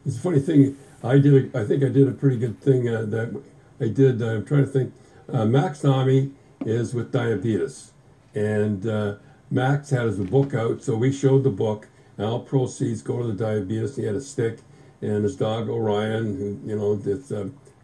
It's 0.07 0.17
a 0.17 0.21
funny 0.21 0.41
thing. 0.41 0.77
I 1.03 1.19
did. 1.19 1.55
A, 1.55 1.61
I 1.61 1.65
think 1.65 1.83
I 1.83 1.89
did 1.89 2.09
a 2.09 2.13
pretty 2.13 2.37
good 2.37 2.61
thing 2.61 2.89
uh, 2.89 3.03
that 3.07 3.43
I 3.81 3.89
did. 3.89 4.23
uh, 4.23 4.27
I'm 4.27 4.45
trying 4.45 4.65
to 4.65 4.71
think. 4.71 4.95
Uh, 5.33 5.45
Max 5.47 5.81
Domi 5.81 6.33
is 6.65 6.95
with 6.95 7.11
diabetes, 7.11 7.93
and 8.35 8.87
uh, 8.87 9.15
Max 9.51 9.91
has 9.91 10.19
a 10.19 10.25
book 10.25 10.55
out, 10.55 10.83
so 10.83 10.97
we 10.97 11.13
showed 11.13 11.43
the 11.43 11.51
book. 11.51 11.89
And 12.17 12.27
all 12.27 12.41
proceeds 12.41 13.03
go 13.03 13.21
to 13.23 13.33
the 13.33 13.45
diabetes. 13.45 13.97
He 13.97 14.05
had 14.05 14.15
a 14.15 14.21
stick, 14.21 14.61
and 15.03 15.25
his 15.25 15.35
dog 15.35 15.69
Orion, 15.69 16.37
who 16.37 16.61
you 16.65 16.77
know, 16.77 16.95
this 16.95 17.33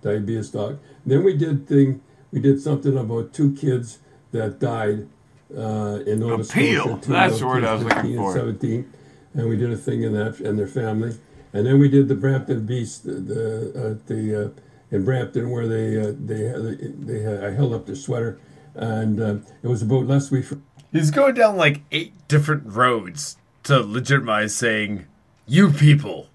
diabetes 0.03 0.51
dog. 0.51 0.79
then 1.05 1.25
we 1.25 1.37
did 1.37 1.67
thing. 1.67 2.01
We 2.33 2.41
did 2.41 2.61
something 2.61 2.97
about 2.97 3.33
two 3.33 3.53
kids 3.55 3.99
that 4.33 4.59
died 4.61 5.09
uh, 5.57 5.99
in 6.07 6.20
Nova 6.20 6.43
Appeal. 6.43 6.85
Scotia. 6.85 7.01
two 7.07 7.12
That's 7.12 7.39
the 7.41 7.47
word 7.47 7.64
I 7.64 7.74
was 7.74 7.83
15 7.83 7.97
looking 8.03 8.24
and 8.24 8.33
17, 8.35 8.93
and 9.35 9.49
we 9.49 9.57
did 9.57 9.72
a 9.72 9.76
thing 9.76 10.03
in 10.05 10.12
that 10.12 10.39
and 10.41 10.59
their 10.59 10.68
family, 10.68 11.16
and 11.53 11.66
then 11.66 11.78
we 11.81 11.89
did 11.89 12.07
the 12.09 12.14
Brampton 12.14 12.66
Beast, 12.66 13.05
the, 13.05 13.12
the, 13.14 13.68
uh, 13.70 13.95
the 14.07 14.47
uh, 14.47 14.51
in 14.93 15.05
Brampton 15.05 15.51
where 15.51 15.66
they 15.66 16.01
uh, 16.01 16.12
they 16.24 16.45
had- 16.45 17.07
they 17.07 17.20
had, 17.20 17.45
I 17.45 17.51
held 17.53 17.72
up 17.74 17.87
their 17.87 17.97
sweater, 17.97 18.39
and 18.74 19.20
uh, 19.20 19.35
it 19.62 19.66
was 19.68 19.83
about 19.83 20.07
last 20.07 20.31
week. 20.31 20.47
He's 20.93 21.11
going 21.11 21.35
down 21.35 21.57
like 21.57 21.83
eight 21.93 22.12
different 22.28 22.62
roads 22.66 23.37
to 23.64 23.81
legitimize 23.81 24.55
saying, 24.55 25.07
you 25.47 25.70
people. 25.72 26.28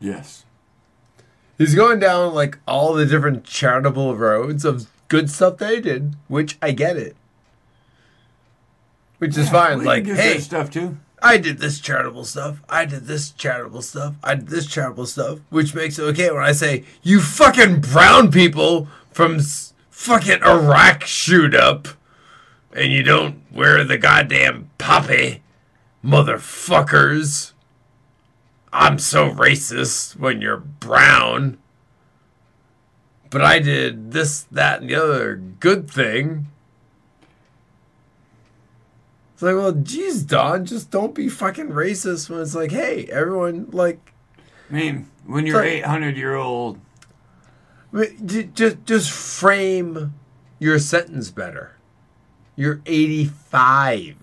Yes. 0.00 0.44
He's 1.56 1.74
going 1.74 1.98
down 1.98 2.34
like 2.34 2.58
all 2.68 2.92
the 2.94 3.04
different 3.06 3.42
charitable 3.44 4.14
roads 4.16 4.64
of 4.64 4.88
good 5.08 5.30
stuff 5.30 5.58
they 5.58 5.80
did, 5.80 6.14
which 6.28 6.56
I 6.62 6.72
get 6.72 6.96
it. 6.96 7.16
Which 9.18 9.36
is 9.36 9.50
fine. 9.50 9.82
Like, 9.84 10.06
hey, 10.06 10.38
stuff 10.38 10.70
too. 10.70 10.98
I 11.20 11.36
did 11.38 11.58
this 11.58 11.80
charitable 11.80 12.24
stuff. 12.24 12.60
I 12.68 12.84
did 12.84 13.06
this 13.06 13.30
charitable 13.30 13.82
stuff. 13.82 14.14
I 14.22 14.36
did 14.36 14.46
this 14.48 14.66
charitable 14.66 15.06
stuff, 15.06 15.40
which 15.50 15.74
makes 15.74 15.98
it 15.98 16.02
okay 16.04 16.30
when 16.30 16.44
I 16.44 16.52
say, 16.52 16.84
you 17.02 17.20
fucking 17.20 17.80
brown 17.80 18.30
people 18.30 18.86
from 19.10 19.36
s- 19.36 19.74
fucking 19.90 20.44
Iraq 20.44 21.02
shoot 21.04 21.56
up 21.56 21.88
and 22.72 22.92
you 22.92 23.02
don't 23.02 23.42
wear 23.52 23.82
the 23.82 23.98
goddamn 23.98 24.70
poppy, 24.78 25.42
motherfuckers. 26.04 27.52
I'm 28.72 29.00
so 29.00 29.30
racist 29.30 30.14
when 30.16 30.40
you're 30.40 30.58
brown. 30.58 31.58
But 33.30 33.42
I 33.42 33.58
did 33.58 34.12
this, 34.12 34.42
that, 34.50 34.80
and 34.80 34.90
the 34.90 34.94
other 34.94 35.36
good 35.36 35.90
thing. 35.90 36.46
It's 39.34 39.42
like, 39.42 39.54
well, 39.54 39.72
geez, 39.72 40.24
Don, 40.24 40.64
just 40.64 40.90
don't 40.90 41.14
be 41.14 41.28
fucking 41.28 41.68
racist 41.68 42.28
when 42.28 42.40
it's 42.40 42.54
like, 42.54 42.72
hey, 42.72 43.04
everyone, 43.04 43.68
like, 43.70 44.12
I 44.68 44.72
mean, 44.72 45.08
when 45.26 45.46
you're 45.46 45.56
Sorry. 45.56 45.78
800 45.78 46.16
year 46.16 46.34
old, 46.34 46.80
just 48.24 48.84
just 48.84 49.10
frame 49.10 50.14
your 50.58 50.78
sentence 50.78 51.30
better. 51.30 51.76
You're 52.56 52.80
85, 52.84 54.16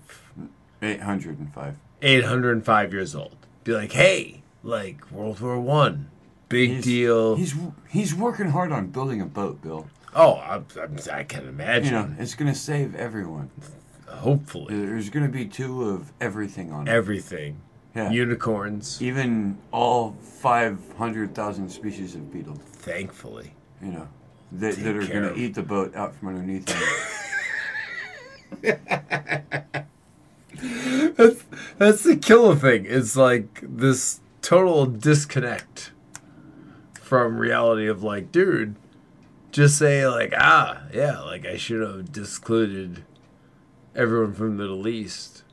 805. 0.82 1.76
805 2.02 2.92
years 2.92 3.14
old. 3.14 3.36
Be 3.64 3.72
like, 3.72 3.92
hey, 3.92 4.42
like 4.62 5.10
World 5.10 5.40
War 5.40 5.58
One, 5.58 6.10
big 6.48 6.70
He's- 6.70 6.84
deal. 6.84 7.36
He's 7.36 7.54
he's 7.88 8.14
working 8.14 8.50
hard 8.50 8.72
on 8.72 8.88
building 8.88 9.20
a 9.20 9.26
boat, 9.26 9.60
Bill. 9.62 9.88
oh, 10.14 10.34
I, 10.34 10.56
I, 10.80 11.18
I 11.18 11.24
can 11.24 11.42
You 11.44 11.48
imagine. 11.50 11.92
know, 11.92 12.10
it's 12.18 12.34
gonna 12.34 12.54
save 12.54 12.94
everyone. 12.94 13.50
Hopefully, 14.08 14.74
There's 14.86 15.10
gonna 15.10 15.28
be 15.28 15.44
two 15.46 15.88
of 15.90 16.12
everything 16.20 16.72
on 16.72 16.86
it. 16.88 16.90
everything. 16.90 17.60
Yeah. 17.94 18.10
Unicorns, 18.10 19.00
Even 19.00 19.56
all 19.72 20.14
500,000 20.20 21.68
species 21.70 22.14
of 22.14 22.30
beetles. 22.32 22.58
thankfully. 22.58 23.54
You 23.82 23.88
know, 23.92 24.08
that, 24.52 24.74
Take 24.74 24.84
that 24.84 24.96
are 24.96 25.06
gonna 25.06 25.32
eat 25.34 25.54
the 25.54 25.62
boat 25.62 25.94
out 25.96 26.14
from 26.14 26.28
underneath 26.28 26.66
them. 26.66 26.82
That's 31.16 31.44
that's 31.78 32.02
the 32.04 32.16
killer 32.16 32.54
thing. 32.56 32.86
It's 32.88 33.16
like 33.16 33.60
this 33.62 34.20
total 34.42 34.86
disconnect 34.86 35.92
from 37.06 37.38
reality 37.38 37.86
of 37.86 38.02
like, 38.02 38.32
dude, 38.32 38.74
just 39.52 39.78
say 39.78 40.06
like, 40.08 40.34
ah, 40.36 40.82
yeah, 40.92 41.20
like 41.20 41.46
I 41.46 41.56
should 41.56 41.80
have 41.80 42.10
discluded 42.10 43.04
everyone 43.94 44.34
from 44.34 44.56
the 44.56 44.62
Middle 44.64 44.88
East 44.88 45.44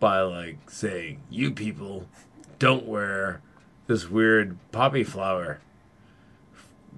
by 0.00 0.20
like 0.20 0.68
saying, 0.68 1.20
"You 1.30 1.52
people 1.52 2.08
don't 2.58 2.86
wear 2.86 3.40
this 3.86 4.10
weird 4.10 4.58
poppy 4.72 5.04
flower." 5.04 5.60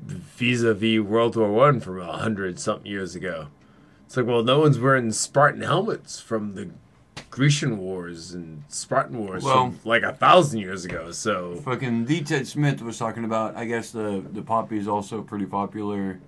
Vis-a-vis 0.06 1.00
World 1.00 1.36
War 1.36 1.52
One 1.52 1.80
from 1.80 2.00
a 2.00 2.16
hundred 2.16 2.58
something 2.58 2.90
years 2.90 3.14
ago. 3.14 3.48
It's 4.06 4.16
like, 4.16 4.26
well, 4.26 4.42
no 4.42 4.60
one's 4.60 4.78
wearing 4.78 5.12
Spartan 5.12 5.62
helmets 5.62 6.20
from 6.20 6.54
the 6.54 6.70
Grecian 7.34 7.78
Wars 7.78 8.32
and 8.32 8.62
Spartan 8.68 9.18
Wars 9.18 9.42
Well- 9.42 9.70
from 9.72 9.80
like 9.84 10.04
a 10.04 10.12
thousand 10.12 10.60
years 10.60 10.84
ago. 10.84 11.10
So 11.10 11.56
Fucking 11.64 12.04
D. 12.04 12.22
Ted 12.22 12.46
Smith 12.46 12.80
was 12.80 12.96
talking 12.96 13.24
about. 13.24 13.56
I 13.56 13.64
guess 13.64 13.90
the 13.90 14.22
the 14.32 14.40
poppy 14.42 14.78
is 14.78 14.86
also 14.86 15.20
pretty 15.20 15.46
popular 15.46 16.20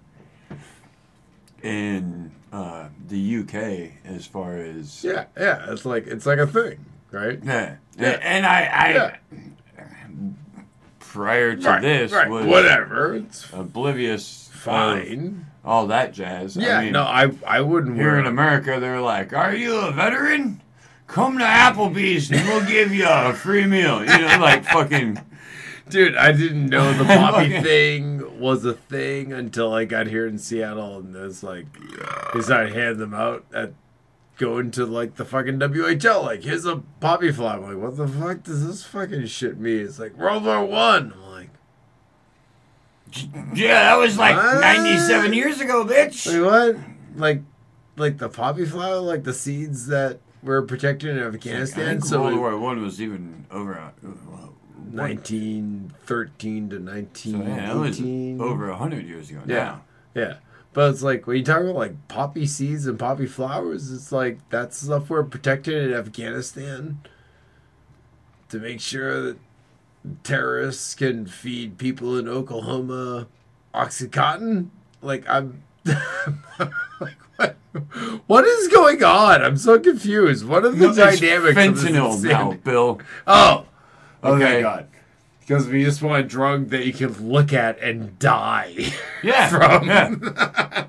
in 1.63 2.33
uh, 2.53 2.89
the 3.09 3.37
UK 3.39 3.93
as 4.05 4.27
far 4.27 4.57
as 4.57 5.05
yeah, 5.05 5.27
yeah, 5.39 5.71
it's 5.71 5.85
like 5.85 6.07
it's 6.09 6.27
like 6.27 6.39
a 6.39 6.47
thing, 6.47 6.85
right? 7.13 7.39
yeah. 7.43 7.77
Yeah. 7.99 8.19
And 8.23 8.45
I, 8.45 8.65
I 8.65 8.93
Yeah. 8.93 9.17
prior 10.99 11.57
to 11.57 11.69
Right, 11.69 11.83
this 11.83 12.13
right, 12.13 12.29
was 12.29 12.47
whatever. 12.47 13.15
It's 13.15 13.51
oblivious 13.53 14.51
fine. 14.53 15.47
all 15.65 15.87
that 15.87 16.13
jazz. 16.13 16.57
Yeah, 16.57 16.79
I 16.79 16.85
mean, 16.85 16.93
no, 16.93 17.03
I 17.05 17.31
I 17.47 17.61
wouldn't 17.61 17.97
here 17.97 18.11
wear 18.13 18.19
in 18.21 18.27
America, 18.27 18.79
they're 18.81 19.01
like, 19.01 19.33
"Are 19.33 19.55
you 19.55 19.77
a 19.77 19.93
veteran? 19.93 20.61
Come 21.07 21.39
to 21.39 21.45
Applebee's 21.45 22.31
and 22.31 22.47
we'll 22.49 22.67
give 22.67 22.93
you 22.93 23.07
a 23.09 23.33
free 23.33 23.65
meal." 23.67 24.01
You 24.01 24.07
know, 24.19 24.39
like 24.41 24.65
fucking. 24.65 25.19
Dude, 25.89 26.17
I 26.17 26.33
didn't 26.33 26.67
know 26.67 26.93
the 26.95 27.05
poppy 27.05 27.61
thing 27.63 28.41
was 28.41 28.65
a 28.65 28.73
thing 28.73 29.33
until 29.33 29.73
I 29.73 29.85
got 29.85 30.09
here 30.09 30.27
in 30.27 30.37
Seattle, 30.37 30.99
and 30.99 31.15
it's 31.15 31.45
like 31.45 31.67
they 32.35 32.41
started 32.41 32.73
handing 32.75 32.99
them 32.99 33.15
out 33.15 33.45
at 33.55 33.73
going 34.37 34.73
to 34.73 34.85
like 34.85 35.15
the 35.15 35.25
fucking 35.25 35.61
WHL. 35.61 36.23
Like, 36.25 36.43
here's 36.43 36.67
a 36.67 36.83
poppy 37.01 37.31
flower. 37.31 37.65
I'm 37.65 37.75
like, 37.75 37.83
what 37.83 37.97
the 37.97 38.09
fuck 38.09 38.43
does 38.43 38.67
this 38.67 38.83
fucking 38.83 39.27
shit 39.27 39.59
mean? 39.61 39.85
It's 39.87 40.01
like 40.01 40.17
World 40.17 40.45
War 40.45 40.65
One. 40.65 41.13
I'm 41.15 41.33
like, 41.33 41.51
Yeah, 43.55 43.85
that 43.85 43.97
was 43.99 44.19
like 44.19 44.37
What? 44.37 44.61
97 44.61 45.33
years 45.33 45.61
ago, 45.61 45.85
bitch. 45.85 46.27
wait, 46.27 46.41
what? 46.41 46.77
Like, 47.15 47.43
like 47.97 48.19
the 48.19 48.29
poppy 48.29 48.65
flower, 48.67 48.99
like 48.99 49.23
the 49.25 49.33
seeds 49.33 49.87
that 49.87 50.19
were 50.43 50.63
protected 50.63 51.17
in 51.17 51.23
Afghanistan. 51.23 52.01
So 52.03 52.23
World 52.23 52.39
War 52.39 52.59
One 52.59 52.83
was 52.83 53.01
even 53.01 53.47
over. 53.51 53.79
uh, 53.79 53.91
well, 54.03 54.55
1913 54.93 56.71
to 56.71 56.77
So 56.77 57.31
yeah, 57.31 57.75
1918. 57.75 58.41
over 58.41 58.73
hundred 58.73 59.07
years 59.07 59.31
ago. 59.31 59.41
Yeah. 59.47 59.55
now. 59.57 59.83
Yeah. 60.15 60.35
But 60.73 60.91
it's 60.91 61.03
like 61.03 61.27
when 61.27 61.39
you 61.39 61.43
talk 61.45 61.61
about 61.63 61.75
like 61.75 62.09
poppy 62.09 62.47
seeds 62.47 62.87
and 62.87 62.99
poppy 62.99 63.27
flowers, 63.27 63.91
it's 63.91 64.13
like 64.13 64.39
that's 64.51 64.77
stuff 64.83 65.09
we're 65.09 65.25
protected 65.25 65.89
in 65.91 65.95
Afghanistan 65.97 66.99
to 68.51 68.59
make 68.59 68.81
sure 68.81 69.23
that 69.23 69.39
terrorists 70.23 70.95
can 70.95 71.27
feed 71.27 71.79
people 71.79 72.17
in 72.19 72.29
Oklahoma 72.29 73.27
oxycontin. 73.75 74.69
Like 75.01 75.27
I'm 75.29 75.63
like 77.01 77.17
what 77.37 77.57
what 78.27 78.45
is 78.45 78.69
going 78.69 79.03
on? 79.05 79.43
I'm 79.43 79.57
so 79.57 79.79
confused. 79.79 80.47
What 80.47 80.65
are 80.65 80.71
the 80.71 80.89
No, 80.89 80.95
dynamics 80.95 81.57
of 81.59 81.83
this 81.83 81.93
fentanyl 81.93 82.23
now. 82.25 82.53
Bill. 82.65 83.01
Oh, 83.27 83.67
okay, 84.25 84.45
Okay. 84.45 84.63
God. 84.63 84.89
Because 85.41 85.69
we 85.69 85.85
just 85.85 86.03
want 86.03 86.25
a 86.25 86.29
drug 86.29 86.71
that 86.71 86.85
you 86.85 86.93
can 86.93 87.13
look 87.31 87.53
at 87.53 87.79
and 87.81 88.19
die 88.19 88.93
Yeah. 89.23 89.49
from. 89.51 89.87
Yeah. 89.87 90.87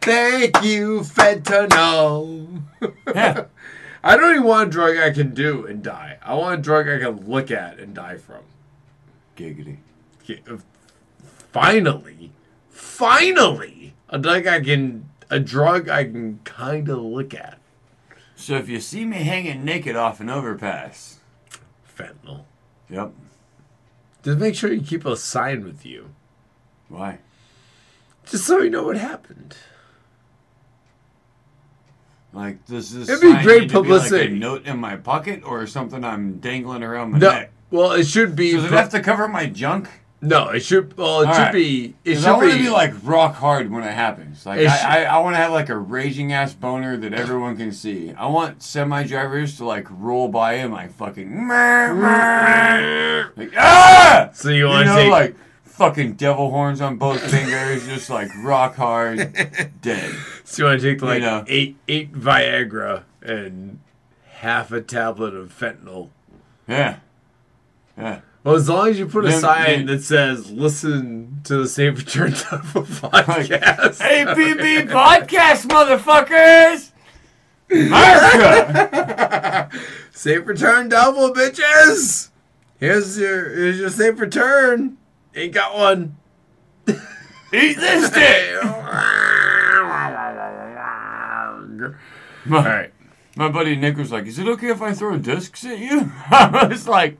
Thank 0.00 0.62
you, 0.64 1.00
fentanyl. 1.00 2.62
yeah. 3.14 3.44
I 4.02 4.16
don't 4.16 4.30
even 4.30 4.44
want 4.44 4.68
a 4.68 4.72
drug 4.72 4.96
I 4.96 5.10
can 5.10 5.34
do 5.34 5.66
and 5.66 5.82
die. 5.82 6.16
I 6.22 6.32
want 6.34 6.58
a 6.60 6.62
drug 6.62 6.88
I 6.88 6.98
can 7.00 7.28
look 7.28 7.50
at 7.50 7.78
and 7.78 7.94
die 7.94 8.16
from. 8.16 8.40
Giggity. 9.36 9.76
Uh, 10.50 10.56
Finally, 11.52 12.30
finally, 12.70 13.92
a 14.08 14.18
drug 14.18 14.46
I 14.46 14.60
can, 14.60 15.09
a 15.30 15.38
drug 15.40 15.88
I 15.88 16.04
can 16.04 16.40
kind 16.44 16.88
of 16.88 16.98
look 16.98 17.32
at. 17.34 17.58
So 18.36 18.54
if 18.56 18.68
you 18.68 18.80
see 18.80 19.04
me 19.04 19.18
hanging 19.18 19.64
naked 19.64 19.96
off 19.96 20.20
an 20.20 20.28
overpass, 20.30 21.20
Fentanyl. 21.96 22.44
yep. 22.88 23.12
Just 24.22 24.38
make 24.38 24.54
sure 24.54 24.72
you 24.72 24.82
keep 24.82 25.04
a 25.06 25.16
sign 25.16 25.64
with 25.64 25.86
you, 25.86 26.10
Why? 26.88 27.18
just 28.26 28.44
so 28.46 28.60
you 28.60 28.70
know 28.70 28.84
what 28.84 28.96
happened. 28.96 29.56
Like 32.32 32.64
does 32.66 32.92
this 32.94 33.08
It'd 33.08 33.20
be 33.20 33.42
great 33.42 33.68
to 33.70 33.82
be 33.82 33.88
like 33.90 34.02
publicity. 34.02 34.34
a 34.34 34.38
note 34.38 34.64
in 34.66 34.78
my 34.78 34.96
pocket 34.96 35.42
or 35.44 35.66
something 35.66 36.04
I'm 36.04 36.38
dangling 36.38 36.82
around 36.84 37.12
my 37.12 37.18
No, 37.18 37.30
neck? 37.32 37.52
well, 37.70 37.92
it 37.92 38.04
should 38.06 38.36
be. 38.36 38.52
Does 38.52 38.64
it 38.64 38.70
have 38.72 38.90
to 38.90 39.00
cover 39.00 39.26
my 39.26 39.46
junk? 39.46 39.88
No, 40.22 40.50
it 40.50 40.60
should. 40.60 40.94
Well, 40.98 41.22
it 41.22 41.28
All 41.28 41.34
should 41.34 41.40
right. 41.40 41.52
be. 41.52 41.94
It 42.04 42.16
should 42.16 42.26
I 42.26 42.32
want 42.36 42.50
to 42.50 42.56
be, 42.58 42.64
be 42.64 42.68
like 42.70 42.92
rock 43.02 43.36
hard 43.36 43.70
when 43.70 43.84
it 43.84 43.92
happens. 43.94 44.44
Like 44.44 44.60
It 44.60 44.68
I, 44.68 44.76
sh- 44.76 44.84
I, 44.84 45.04
I 45.04 45.18
want 45.20 45.32
to 45.34 45.38
have 45.38 45.50
like 45.50 45.70
a 45.70 45.76
raging 45.78 46.34
ass 46.34 46.52
boner 46.52 46.98
that 46.98 47.14
everyone 47.14 47.56
can 47.56 47.72
see. 47.72 48.12
I 48.12 48.26
want 48.26 48.62
semi 48.62 49.04
drivers 49.06 49.56
to 49.56 49.64
like 49.64 49.86
roll 49.90 50.28
by 50.28 50.54
and 50.54 50.74
like 50.74 50.92
fucking 50.92 51.48
like 53.36 53.50
ah. 53.56 54.28
So 54.34 54.50
you 54.50 54.56
You 54.56 54.66
want 54.66 54.86
to 54.88 54.94
know, 54.94 55.02
take 55.04 55.10
like 55.10 55.36
fucking 55.64 56.12
devil 56.14 56.50
horns 56.50 56.82
on 56.82 56.96
both 56.96 57.22
fingers, 57.30 57.86
just 57.86 58.10
like 58.10 58.28
rock 58.42 58.76
hard, 58.76 59.16
dead. 59.80 60.14
So 60.44 60.64
you 60.64 60.68
want 60.68 60.82
to 60.82 60.92
take 60.92 61.00
like 61.02 61.22
know. 61.22 61.44
eight 61.48 61.76
eight 61.88 62.12
Viagra 62.12 63.04
and 63.22 63.80
half 64.40 64.70
a 64.70 64.82
tablet 64.82 65.34
of 65.34 65.58
fentanyl. 65.58 66.10
Yeah, 66.68 66.98
yeah. 67.96 68.20
Well, 68.42 68.54
as 68.54 68.70
long 68.70 68.88
as 68.88 68.98
you 68.98 69.06
put 69.06 69.26
a 69.26 69.28
Then- 69.28 69.40
sign 69.40 69.86
that 69.86 70.02
says 70.02 70.50
"Listen 70.50 71.40
to 71.44 71.58
the 71.58 71.68
Safe 71.68 71.98
Return 71.98 72.32
Temple 72.32 72.84
podcast." 72.84 74.00
APB 74.00 74.88
podcast, 75.28 75.66
motherfuckers. 75.66 76.90
America. 77.70 79.70
Safe 80.12 80.46
Return 80.46 80.88
Double, 80.88 81.32
bitches. 81.32 82.30
Here's 82.78 83.18
your 83.18 83.50
here's 83.50 83.78
your 83.78 83.90
safe 83.90 84.18
return. 84.18 84.96
Ain't 85.36 85.52
got 85.52 85.76
one. 85.76 86.16
Eat 86.88 87.76
this 87.76 88.10
dick. 88.10 88.64
All 88.64 88.70
right. 92.46 92.92
My 93.36 93.48
buddy 93.48 93.76
Nick 93.76 93.96
was 93.96 94.10
like, 94.10 94.26
"Is 94.26 94.38
it 94.38 94.48
okay 94.48 94.68
if 94.70 94.82
I 94.82 94.92
throw 94.92 95.16
discs 95.18 95.64
at 95.64 95.78
you?" 95.78 96.12
I 96.30 96.66
was 96.68 96.88
like, 96.88 97.18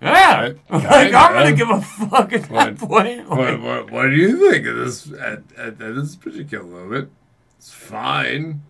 "Yeah, 0.00 0.52
like 0.70 1.12
I'm 1.14 1.32
gonna 1.34 1.52
give 1.52 1.70
a 1.70 1.80
fuck 1.80 2.32
at 2.32 2.42
that 2.44 2.50
What? 2.50 2.78
point." 2.78 3.28
What, 3.28 3.38
Like, 3.38 3.62
what, 3.62 3.90
what 3.90 4.02
do 4.10 4.16
you 4.16 4.50
think 4.50 4.66
of 4.66 4.76
this 4.76 5.10
at, 5.12 5.42
at, 5.56 5.80
at 5.80 5.94
this 5.94 6.14
particular 6.16 6.64
moment? 6.64 7.10
It's 7.58 7.72
fine. 7.72 8.62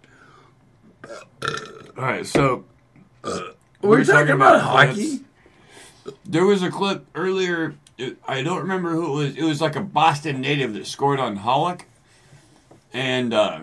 All 1.97 2.05
right, 2.05 2.27
so 2.27 2.65
We're, 3.23 3.53
We're 3.83 4.05
talking, 4.05 4.13
talking 4.15 4.31
about, 4.35 4.57
about 4.57 4.89
hockey. 4.89 5.21
there 6.25 6.45
was 6.47 6.63
a 6.63 6.71
clip 6.71 7.05
earlier. 7.15 7.75
It, 7.99 8.17
I 8.27 8.43
don't 8.43 8.61
remember 8.61 8.91
who 8.93 9.07
it 9.07 9.25
was. 9.27 9.37
It 9.37 9.43
was 9.45 9.61
like 9.61 9.77
a 9.77 9.81
Boston 9.81 10.41
native 10.41 10.73
that 10.75 10.87
scored 10.87 11.19
on 11.21 11.39
Halak, 11.39 11.83
and 12.93 13.35
uh, 13.35 13.61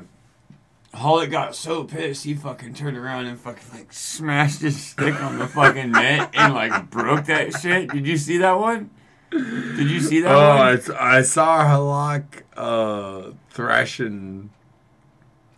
Halak 0.95 1.29
got 1.31 1.55
so 1.55 1.83
pissed 1.83 2.23
he 2.23 2.33
fucking 2.33 2.73
turned 2.73 2.97
around 2.97 3.25
and 3.25 3.39
fucking 3.39 3.67
like 3.73 3.91
smashed 3.93 4.61
his 4.61 4.81
stick 4.81 5.21
on 5.21 5.37
the 5.39 5.47
fucking 5.47 5.91
net 5.91 6.29
and 6.33 6.53
like 6.53 6.89
broke 6.89 7.25
that 7.25 7.53
shit. 7.53 7.89
Did 7.91 8.07
you 8.07 8.17
see 8.17 8.37
that 8.37 8.57
one? 8.59 8.89
Did 9.31 9.89
you 9.89 9.99
see 9.99 10.21
that 10.21 10.31
Oh, 10.33 10.57
one? 10.57 10.97
I 10.97 11.21
saw 11.23 11.63
Halak 11.65 12.43
uh, 12.55 13.31
thrashing. 13.49 14.51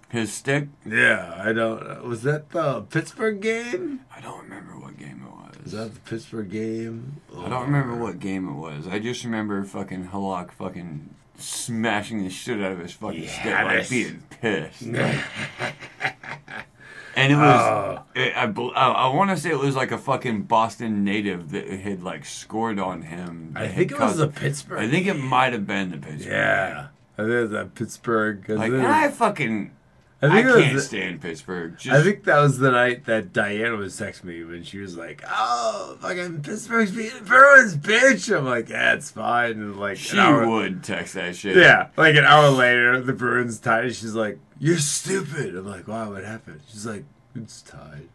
His 0.10 0.32
stick. 0.32 0.70
Yeah, 0.86 1.36
I 1.38 1.52
don't. 1.52 2.02
Was 2.08 2.24
that 2.24 2.52
the 2.52 2.82
Pittsburgh 2.84 3.42
game? 3.42 4.00
I 4.16 4.22
don't 4.22 4.42
remember 4.42 4.80
what 4.80 4.98
game 4.98 5.22
it 5.28 5.30
was. 5.30 5.66
Is 5.66 5.72
that 5.74 5.94
the 5.96 6.00
Pittsburgh 6.00 6.50
game? 6.50 7.18
I 7.38 7.50
don't 7.50 7.64
remember 7.66 7.94
what 7.94 8.18
game 8.22 8.48
it 8.48 8.54
was. 8.54 8.88
I 8.88 9.00
just 9.00 9.26
remember 9.26 9.62
fucking 9.66 10.08
Halak 10.08 10.52
fucking 10.54 11.14
smashing 11.38 12.24
the 12.24 12.30
shit 12.30 12.62
out 12.62 12.74
of 12.74 12.80
his 12.80 12.94
fucking 12.94 13.28
stick, 13.28 13.46
like 13.46 13.90
being 13.90 14.24
pissed. 14.42 14.82
Like- 14.84 15.24
and 17.16 17.34
it 17.34 17.36
was, 17.36 17.62
oh. 17.62 18.04
it, 18.16 18.34
I, 18.36 18.44
I, 18.46 18.88
I 18.92 19.16
want 19.16 19.32
to 19.32 19.38
say 19.38 19.50
it 19.50 19.58
was 19.60 19.76
like 19.76 19.92
a 19.92 19.98
fucking 19.98 20.44
Boston 20.44 21.04
native 21.04 21.52
that 21.52 21.68
had 21.68 22.04
like 22.04 22.26
scored 22.26 22.80
on 22.80 23.04
him. 23.04 23.54
I 23.56 23.68
think 23.68 23.92
it 23.92 24.00
was 24.00 24.18
the 24.18 24.28
Pittsburgh. 24.28 24.80
I 24.80 24.90
think 24.90 25.08
it 25.08 25.16
might 25.16 25.54
have 25.54 25.66
been 25.68 25.92
the 25.92 25.98
Pittsburgh. 25.98 26.32
Yeah, 26.34 26.88
I 27.18 27.22
think 27.22 27.32
it 27.32 27.42
was 27.42 27.52
that 27.52 27.76
Pittsburgh. 27.76 28.50
Like, 28.50 28.70
it 28.72 28.76
and 28.76 28.84
was- 28.84 28.92
I 28.92 29.10
fucking, 29.10 29.72
I, 30.20 30.30
think 30.30 30.48
was 30.48 30.56
can't 30.64 30.76
the- 30.76 30.82
stand 30.82 31.22
Pittsburgh. 31.22 31.78
Just, 31.78 31.96
I 31.96 32.02
think 32.02 32.24
that 32.24 32.40
was 32.40 32.58
the 32.58 32.72
night 32.72 33.06
that 33.06 33.34
Diana 33.34 33.76
was 33.76 34.00
texting 34.00 34.24
me 34.26 34.44
when 34.44 34.64
she 34.64 34.80
was 34.80 34.98
like, 34.98 35.24
"Oh, 35.30 35.96
fucking 36.02 36.42
Pittsburgh's 36.42 36.90
beating 36.92 37.20
the 37.20 37.26
Bruins, 37.26 37.78
bitch." 37.78 38.36
I'm 38.36 38.46
like, 38.46 38.68
"Yeah, 38.70 38.94
it's 38.94 39.12
fine." 39.12 39.52
And 39.52 39.80
like 39.80 39.98
she 39.98 40.18
an 40.18 40.24
hour, 40.24 40.48
would 40.48 40.84
text 40.84 41.14
that 41.14 41.36
shit. 41.36 41.56
yeah, 41.56 41.90
like 41.98 42.16
an 42.16 42.26
hour 42.26 42.50
later, 42.50 43.00
the 43.00 43.14
Bruins 43.14 43.60
tied. 43.60 43.94
She's 43.96 44.16
like, 44.16 44.40
"You're 44.60 44.80
stupid." 44.80 45.56
I'm 45.56 45.68
like, 45.68 45.88
"Why? 45.88 46.08
What 46.08 46.24
happened?" 46.24 46.62
She's 46.68 46.88
like, 46.88 47.04
"It's 47.36 47.62
tied." 47.62 48.10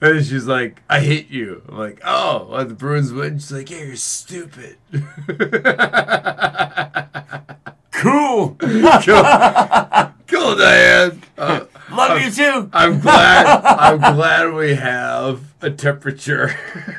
and 0.00 0.24
she's 0.24 0.46
like, 0.46 0.80
"I 0.88 1.00
hate 1.00 1.28
you." 1.30 1.60
I'm 1.68 1.76
like, 1.76 2.00
"Oh, 2.06 2.46
well, 2.50 2.64
the 2.64 2.72
Bruins 2.74 3.12
win." 3.12 3.38
She's 3.38 3.52
like, 3.52 3.70
"Yeah, 3.70 3.82
you're 3.84 3.96
stupid." 3.96 4.78
Cool. 8.02 8.56
cool, 8.58 9.22
cool, 10.26 10.56
Diane. 10.56 11.22
Uh, 11.38 11.60
Love 11.92 12.20
you 12.20 12.32
too. 12.32 12.68
I'm 12.72 12.98
glad. 12.98 13.46
I'm 13.46 14.16
glad 14.16 14.52
we 14.54 14.74
have 14.74 15.54
a 15.60 15.70
temperature. 15.70 16.48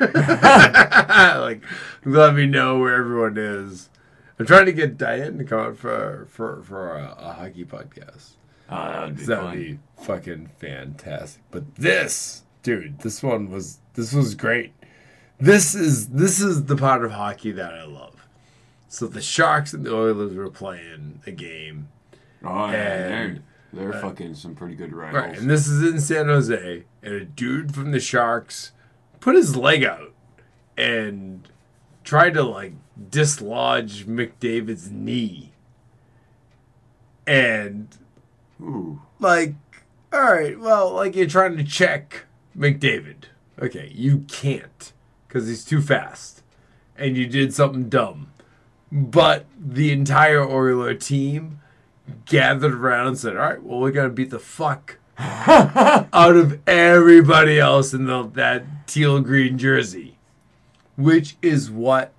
like, 0.00 1.62
let 2.06 2.34
me 2.34 2.46
know 2.46 2.78
where 2.78 2.94
everyone 2.94 3.36
is. 3.36 3.90
I'm 4.38 4.46
trying 4.46 4.64
to 4.64 4.72
get 4.72 4.96
Diane 4.96 5.36
to 5.36 5.44
come 5.44 5.60
out 5.60 5.76
for 5.76 6.26
for 6.30 6.62
for 6.62 6.96
a, 6.96 7.14
a 7.18 7.32
hockey 7.34 7.66
podcast. 7.66 8.30
Oh, 8.70 8.76
that 8.76 9.04
would 9.04 9.16
be 9.16 9.24
That 9.26 9.44
would 9.44 9.52
be 9.52 9.78
fucking 10.00 10.50
fantastic. 10.58 11.42
But 11.50 11.74
this, 11.74 12.44
dude, 12.62 13.00
this 13.00 13.22
one 13.22 13.50
was 13.50 13.80
this 13.92 14.14
was 14.14 14.34
great. 14.34 14.72
This 15.38 15.74
is 15.74 16.08
this 16.08 16.40
is 16.40 16.64
the 16.64 16.76
part 16.76 17.04
of 17.04 17.10
hockey 17.10 17.52
that 17.52 17.74
I 17.74 17.84
love. 17.84 18.13
So 18.94 19.08
the 19.08 19.20
Sharks 19.20 19.72
and 19.72 19.84
the 19.84 19.92
Oilers 19.92 20.36
were 20.36 20.48
playing 20.48 21.20
a 21.26 21.32
game. 21.32 21.88
Oh, 22.44 22.66
yeah, 22.66 22.70
they're, 22.70 23.24
And- 23.24 23.42
they're 23.72 23.92
uh, 23.92 24.00
fucking 24.00 24.34
some 24.34 24.54
pretty 24.54 24.76
good 24.76 24.92
rivals. 24.92 25.20
Right, 25.20 25.36
and 25.36 25.50
this 25.50 25.66
is 25.66 25.82
in 25.82 26.00
San 26.00 26.26
Jose, 26.26 26.84
and 27.02 27.12
a 27.14 27.24
dude 27.24 27.74
from 27.74 27.90
the 27.90 27.98
Sharks 27.98 28.70
put 29.18 29.34
his 29.34 29.56
leg 29.56 29.82
out 29.82 30.12
and 30.76 31.48
tried 32.04 32.34
to 32.34 32.44
like 32.44 32.74
dislodge 33.10 34.06
McDavid's 34.06 34.92
knee. 34.92 35.50
And 37.26 37.88
Ooh. 38.60 39.02
like, 39.18 39.54
all 40.12 40.22
right, 40.22 40.56
well, 40.56 40.92
like 40.92 41.16
you're 41.16 41.26
trying 41.26 41.56
to 41.56 41.64
check 41.64 42.26
McDavid. 42.56 43.24
Okay, 43.60 43.90
you 43.92 44.20
can't 44.28 44.92
because 45.26 45.48
he's 45.48 45.64
too 45.64 45.82
fast, 45.82 46.44
and 46.96 47.16
you 47.16 47.26
did 47.26 47.52
something 47.52 47.88
dumb. 47.88 48.28
But 48.96 49.46
the 49.58 49.90
entire 49.90 50.40
Oiler 50.40 50.94
team 50.94 51.58
gathered 52.26 52.74
around 52.74 53.08
and 53.08 53.18
said, 53.18 53.36
"All 53.36 53.42
right, 53.42 53.60
well, 53.62 53.80
we're 53.80 53.90
gonna 53.90 54.08
beat 54.08 54.30
the 54.30 54.38
fuck 54.38 54.98
out 55.18 56.36
of 56.36 56.60
everybody 56.68 57.58
else 57.58 57.92
in 57.92 58.06
the, 58.06 58.22
that 58.34 58.86
teal 58.86 59.20
green 59.20 59.58
jersey," 59.58 60.16
which 60.96 61.36
is 61.42 61.72
what 61.72 62.12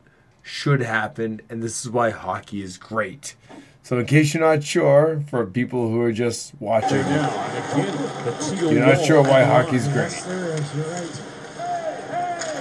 should 0.44 0.82
happen, 0.82 1.42
and 1.50 1.64
this 1.64 1.86
is 1.86 1.90
why 1.90 2.10
hockey 2.10 2.62
is 2.62 2.78
great. 2.78 3.36
So, 3.82 3.98
in 4.00 4.06
case 4.06 4.34
you're 4.34 4.44
not 4.44 4.62
sure, 4.64 5.24
for 5.30 5.46
people 5.46 5.90
who 5.90 6.02
are 6.02 6.12
just 6.12 6.54
watching, 6.60 7.02
Now, 7.04 7.30
again, 7.72 8.74
you're 8.74 8.86
not 8.86 9.06
sure 9.06 9.22
why 9.22 9.42
at 9.44 9.46
the 9.46 9.54
line. 9.54 9.66
hockey's 9.66 9.88
great. 9.88 10.12
There 10.12 10.56
is, 10.56 10.76
you're 10.76 10.86
right. 10.88 11.22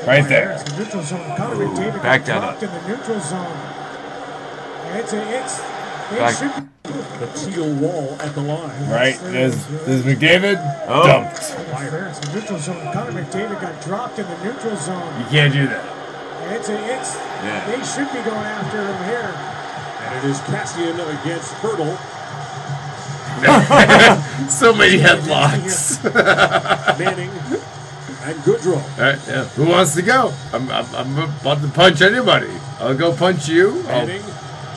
Right 0.06 0.28
there. 0.28 0.52
It's 0.52 0.64
the 0.70 0.78
neutral 0.78 1.02
zone. 1.02 1.28
Back 2.02 2.26
got 2.26 2.26
that 2.26 2.60
dropped 2.60 2.62
in 2.62 2.70
the 2.70 2.88
neutral 2.88 3.20
zone. 3.20 3.56
And 4.84 4.84
it's 4.95 5.12
a, 5.12 5.20
it's, 5.45 5.59
it 6.12 6.18
Back- 6.18 6.34
should 6.36 6.68
The 7.20 7.26
teal 7.51 7.74
wall 7.76 8.16
at 8.20 8.34
the 8.34 8.40
line. 8.42 8.90
Right? 8.90 9.18
There's, 9.22 9.66
there's 9.86 10.03
McDavid 10.03 10.59
Oh. 10.88 11.07
dumped. 11.07 11.38
Fair. 11.38 12.09
It's 12.09 12.18
the 12.20 12.34
neutral 12.34 12.59
zone. 12.59 12.92
Connor 12.92 13.12
McDavid 13.22 13.61
got 13.61 13.82
dropped 13.82 14.18
in 14.18 14.26
the 14.26 14.45
neutral 14.45 14.76
zone. 14.76 15.20
You 15.20 15.26
can't 15.26 15.53
do 15.53 15.66
that. 15.66 15.84
It's 16.53 16.68
a, 16.68 16.74
it's, 16.74 17.14
Yeah. 17.16 17.64
they 17.66 17.82
should 17.84 18.09
be 18.12 18.20
going 18.28 18.45
after 18.45 18.78
him 18.84 19.05
here. 19.09 19.32
And 20.05 20.18
it 20.18 20.30
is 20.30 20.38
Kassian 20.40 21.22
against 21.22 21.53
Hurdle. 21.55 21.97
So 24.49 24.72
many 24.74 24.99
headlocks. 24.99 26.03
Manning 26.99 27.30
and 27.30 28.38
Goodrow. 28.42 28.76
All 28.76 29.01
right, 29.03 29.18
yeah. 29.26 29.45
Who 29.57 29.66
wants 29.66 29.95
to 29.97 30.03
go? 30.03 30.32
I'm, 30.53 30.70
I'm, 30.70 30.86
I'm 30.95 31.18
about 31.40 31.61
to 31.62 31.68
punch 31.68 32.01
anybody. 32.03 32.51
I'll 32.78 32.97
go 32.97 33.14
punch 33.14 33.49
you. 33.49 33.80
I'll, 33.88 34.07
Manning. 34.07 34.22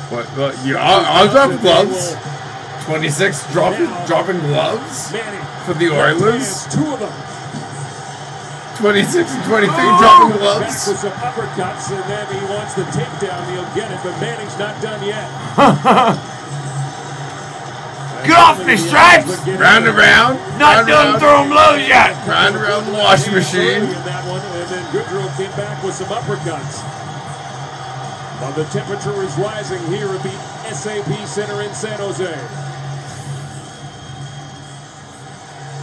What, 0.09 0.25
what, 0.37 0.65
you 0.65 0.77
I'll, 0.77 1.03
I'll 1.05 1.29
drop 1.31 1.59
gloves. 1.61 2.15
26 2.85 3.51
dropping, 3.51 3.87
dropping 4.07 4.39
gloves 4.47 5.11
for 5.65 5.73
the 5.75 5.89
Oilers. 5.91 6.63
Two 6.71 6.87
of 6.93 6.99
them. 6.99 7.11
26 8.79 9.31
and 9.33 9.43
23 9.43 9.67
dropping 9.67 10.29
Back 10.29 10.39
gloves. 10.39 10.87
with 10.87 10.99
some 10.99 11.11
uppercuts, 11.19 11.91
and 11.91 12.03
then 12.07 12.25
he 12.31 12.39
wants 12.53 12.75
the 12.75 12.83
takedown. 12.95 13.41
He'll 13.51 13.67
get 13.75 13.91
it, 13.91 13.99
but 14.03 14.15
Manning's 14.21 14.57
not 14.57 14.79
done 14.81 15.03
yet. 15.03 15.27
Get 18.25 18.37
off 18.37 18.65
me, 18.65 18.75
Stripes! 18.75 19.37
Round 19.47 19.87
and 19.87 19.95
round. 19.97 20.35
Not 20.59 20.83
round, 20.83 20.87
done 20.87 21.19
throwing 21.19 21.49
blows 21.49 21.87
yet. 21.87 22.11
round 22.27 22.55
and 22.55 22.63
round 22.63 22.87
the 22.87 22.91
washing 22.93 23.33
machine. 23.33 23.83
In 23.83 24.03
that 24.03 24.23
one, 24.27 24.41
and 24.41 24.67
then 24.69 24.83
Goodrow 24.91 25.27
came 25.37 25.51
back 25.55 25.81
with 25.83 25.95
some 25.95 26.07
uppercuts. 26.07 27.06
But 28.39 28.51
the 28.53 28.65
temperature 28.65 29.23
is 29.23 29.35
rising 29.37 29.83
here 29.87 30.07
at 30.09 30.21
the 30.21 30.31
SAP 30.73 31.27
Center 31.27 31.61
in 31.61 31.73
San 31.73 31.97
Jose. 31.99 32.25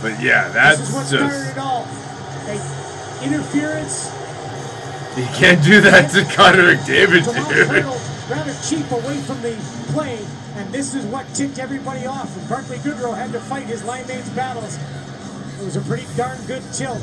But 0.00 0.22
yeah, 0.22 0.48
that's 0.50 0.78
This 0.78 0.88
is 0.88 0.94
what 0.94 1.06
started 1.06 1.28
just. 1.28 1.56
it 1.56 1.58
all. 1.58 1.86
A 2.46 3.24
interference. 3.24 4.12
You 5.16 5.24
can't 5.34 5.64
do 5.64 5.80
that 5.80 6.10
to 6.12 6.24
Connor 6.34 6.74
McDavid, 6.76 7.24
dude. 7.24 7.84
Rather 8.30 8.54
cheap 8.66 8.90
away 8.90 9.18
from 9.18 9.40
the 9.42 9.54
play, 9.92 10.18
and 10.56 10.72
this 10.72 10.94
is 10.94 11.04
what 11.06 11.26
ticked 11.34 11.58
everybody 11.58 12.06
off. 12.06 12.36
And 12.36 12.48
Barclay 12.48 12.78
Goodrow 12.78 13.16
had 13.16 13.32
to 13.32 13.40
fight 13.40 13.66
his 13.66 13.82
line 13.84 14.06
mates 14.06 14.28
battles. 14.30 14.78
It 15.60 15.64
was 15.64 15.76
a 15.76 15.80
pretty 15.82 16.06
darn 16.16 16.38
good 16.46 16.62
tilt. 16.72 17.00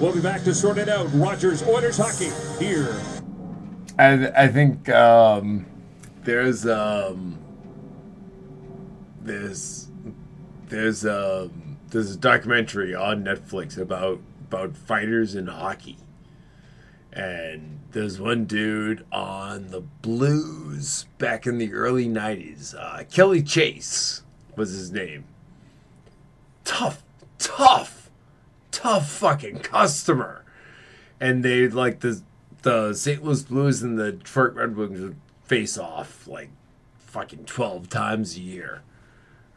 We'll 0.00 0.14
be 0.14 0.20
back 0.20 0.42
to 0.44 0.54
sort 0.54 0.78
it 0.78 0.88
out. 0.88 1.08
Rogers 1.14 1.62
Oilers 1.62 1.96
hockey 1.96 2.30
here. 2.62 3.00
I 3.98 4.44
I 4.44 4.48
think 4.48 4.88
um, 4.88 5.66
there's 6.22 6.66
um, 6.66 7.38
there's 9.22 9.88
there's 10.68 11.06
um, 11.06 11.78
there's 11.88 12.12
a 12.12 12.18
documentary 12.18 12.94
on 12.94 13.24
Netflix 13.24 13.78
about 13.78 14.20
about 14.48 14.76
fighters 14.76 15.34
in 15.34 15.46
hockey, 15.46 15.96
and 17.12 17.80
there's 17.92 18.20
one 18.20 18.44
dude 18.44 19.06
on 19.10 19.68
the 19.68 19.80
Blues 19.80 21.06
back 21.18 21.46
in 21.46 21.58
the 21.58 21.72
early 21.72 22.06
'90s. 22.06 22.74
Uh, 22.78 23.04
Kelly 23.04 23.42
Chase 23.42 24.22
was 24.56 24.72
his 24.72 24.92
name. 24.92 25.24
Tough, 26.64 27.02
tough, 27.38 28.10
tough 28.70 29.08
fucking 29.10 29.60
customer 29.60 30.42
and 31.20 31.44
they 31.44 31.68
like 31.68 32.00
the 32.00 32.22
the 32.66 32.92
St. 32.94 33.22
Louis 33.22 33.42
Blues 33.42 33.80
and 33.80 33.96
the 33.96 34.10
Detroit 34.10 34.54
Red 34.54 34.76
Wings 34.76 35.00
would 35.00 35.14
face 35.44 35.78
off 35.78 36.26
like 36.26 36.50
fucking 36.98 37.44
twelve 37.44 37.88
times 37.88 38.36
a 38.36 38.40
year, 38.40 38.82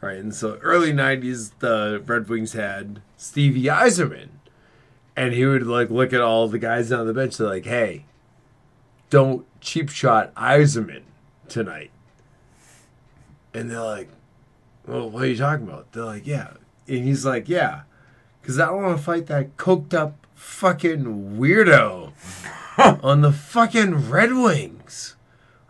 right? 0.00 0.18
And 0.18 0.32
so 0.32 0.58
early 0.62 0.92
'90s, 0.92 1.50
the 1.58 2.00
Red 2.06 2.28
Wings 2.28 2.52
had 2.52 3.02
Stevie 3.16 3.64
Yzerman, 3.64 4.28
and 5.16 5.34
he 5.34 5.44
would 5.44 5.66
like 5.66 5.90
look 5.90 6.12
at 6.12 6.20
all 6.20 6.46
the 6.46 6.60
guys 6.60 6.92
on 6.92 7.08
the 7.08 7.12
bench. 7.12 7.36
They're 7.36 7.48
like, 7.48 7.64
"Hey, 7.64 8.04
don't 9.10 9.44
cheap 9.60 9.88
shot 9.88 10.32
Yzerman 10.36 11.02
tonight," 11.48 11.90
and 13.52 13.68
they're 13.72 13.82
like, 13.82 14.08
"Well, 14.86 15.10
what 15.10 15.24
are 15.24 15.26
you 15.26 15.36
talking 15.36 15.66
about?" 15.66 15.90
They're 15.90 16.04
like, 16.04 16.28
"Yeah," 16.28 16.52
and 16.86 17.04
he's 17.04 17.26
like, 17.26 17.48
"Yeah." 17.48 17.80
Because 18.40 18.60
I 18.60 18.66
don't 18.66 18.84
want 18.84 18.98
to 18.98 19.02
fight 19.02 19.26
that 19.26 19.56
coked 19.56 19.94
up 19.94 20.14
fucking 20.36 21.36
weirdo 21.38 22.12
on 23.02 23.20
the 23.20 23.32
fucking 23.32 24.10
Red 24.10 24.32
Wings. 24.34 25.16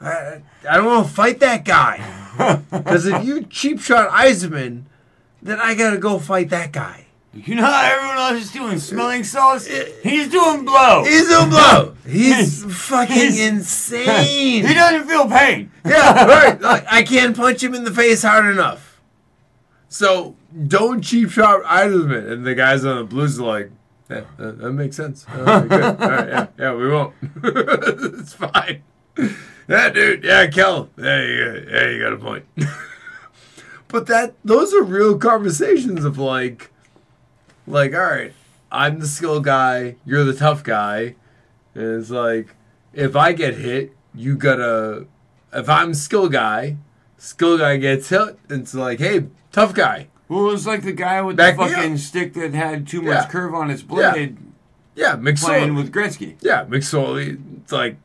I, 0.01 0.43
I 0.69 0.77
don't 0.77 0.87
want 0.87 1.07
to 1.09 1.13
fight 1.13 1.41
that 1.41 1.65
guy. 1.65 2.17
Because 2.71 3.07
if 3.07 3.25
you 3.25 3.43
cheap 3.45 3.81
shot 3.81 4.09
Yzerman, 4.11 4.85
then 5.43 5.61
I 5.61 5.75
got 5.75 5.91
to 5.91 5.99
go 5.99 6.19
fight 6.19 6.49
that 6.51 6.73
guy. 6.73 7.07
You 7.35 7.55
know 7.57 7.65
how 7.65 7.83
everyone 7.83 8.17
else 8.17 8.45
is 8.45 8.53
doing 8.53 8.79
smelling 8.79 9.25
salts? 9.25 9.67
He's 10.03 10.29
doing 10.31 10.65
blow. 10.65 11.05
He's 11.05 11.29
doing 11.29 11.51
blow. 11.51 11.95
He's 12.07 12.65
fucking 12.65 13.15
He's- 13.15 13.39
insane. 13.39 14.67
he 14.67 14.73
doesn't 14.75 15.07
feel 15.07 15.29
pain. 15.29 15.71
yeah, 15.85 16.25
right. 16.25 16.61
Like, 16.61 16.87
I 16.91 17.03
can't 17.03 17.37
punch 17.37 17.63
him 17.63 17.75
in 17.75 17.85
the 17.85 17.93
face 17.93 18.23
hard 18.23 18.47
enough. 18.47 19.01
So 19.89 20.35
don't 20.67 21.03
cheap 21.03 21.31
shot 21.31 21.63
Yzerman. 21.65 22.31
And 22.33 22.47
the 22.47 22.55
guys 22.55 22.85
on 22.85 22.97
the 22.99 23.05
Blues 23.05 23.39
are 23.39 23.47
like, 23.47 23.71
yeah, 24.11 24.25
that, 24.39 24.59
that 24.59 24.73
makes 24.73 24.97
sense. 24.97 25.25
Right, 25.29 25.71
yeah, 25.71 26.47
yeah, 26.59 26.75
we 26.75 26.89
won't. 26.89 27.15
it's 27.45 28.33
fine. 28.33 28.83
Yeah, 29.69 29.91
dude. 29.91 30.25
Yeah, 30.25 30.49
Kel. 30.49 30.91
Yeah, 30.97 31.23
you, 31.23 31.67
yeah, 31.71 31.89
you 31.91 32.01
got 32.01 32.13
a 32.13 32.17
point. 32.17 32.45
but 33.89 34.07
that 34.09 34.35
those 34.45 34.75
are 34.75 34.83
real 34.83 35.17
conversations 35.17 36.05
of 36.05 36.19
like, 36.19 36.73
like, 37.67 37.95
all 37.95 38.01
right, 38.01 38.33
I'm 38.73 38.99
the 38.99 39.07
skill 39.07 39.41
guy, 39.41 39.97
you're 40.05 40.25
the 40.25 40.35
tough 40.35 40.65
guy, 40.65 41.15
and 41.75 42.01
it's 42.01 42.11
like, 42.11 42.57
if 42.93 43.15
I 43.15 43.33
get 43.33 43.55
hit, 43.55 43.97
you 44.15 44.37
gotta. 44.37 45.07
If 45.53 45.69
I'm 45.69 45.95
skill 45.95 46.29
guy, 46.29 46.77
skill 47.17 47.59
guy 47.59 47.77
gets 47.77 48.09
hit, 48.09 48.39
it's 48.49 48.75
like, 48.75 48.99
hey, 48.99 49.27
tough 49.53 49.75
guy. 49.75 50.09
Well, 50.31 50.49
it 50.49 50.53
was 50.53 50.67
like 50.67 50.83
the 50.83 50.93
guy 50.93 51.21
with 51.23 51.37
Back 51.37 51.57
the 51.59 51.67
fucking 51.67 51.99
stick 51.99 52.35
that 52.35 52.55
had 52.55 52.87
too 52.87 53.03
much 53.03 53.13
Yeah. 53.25 53.27
curve 53.27 53.53
on 53.53 53.69
his 53.69 53.83
blade 53.83 54.37
Yeah, 54.95 55.17
playing 55.17 55.25
McSorley. 55.37 55.77
with 55.77 55.93
Gretzky. 55.93 56.37
Yeah, 56.41 56.65
McSorley. 56.65 57.39
It's 57.63 57.73
like 57.73 57.97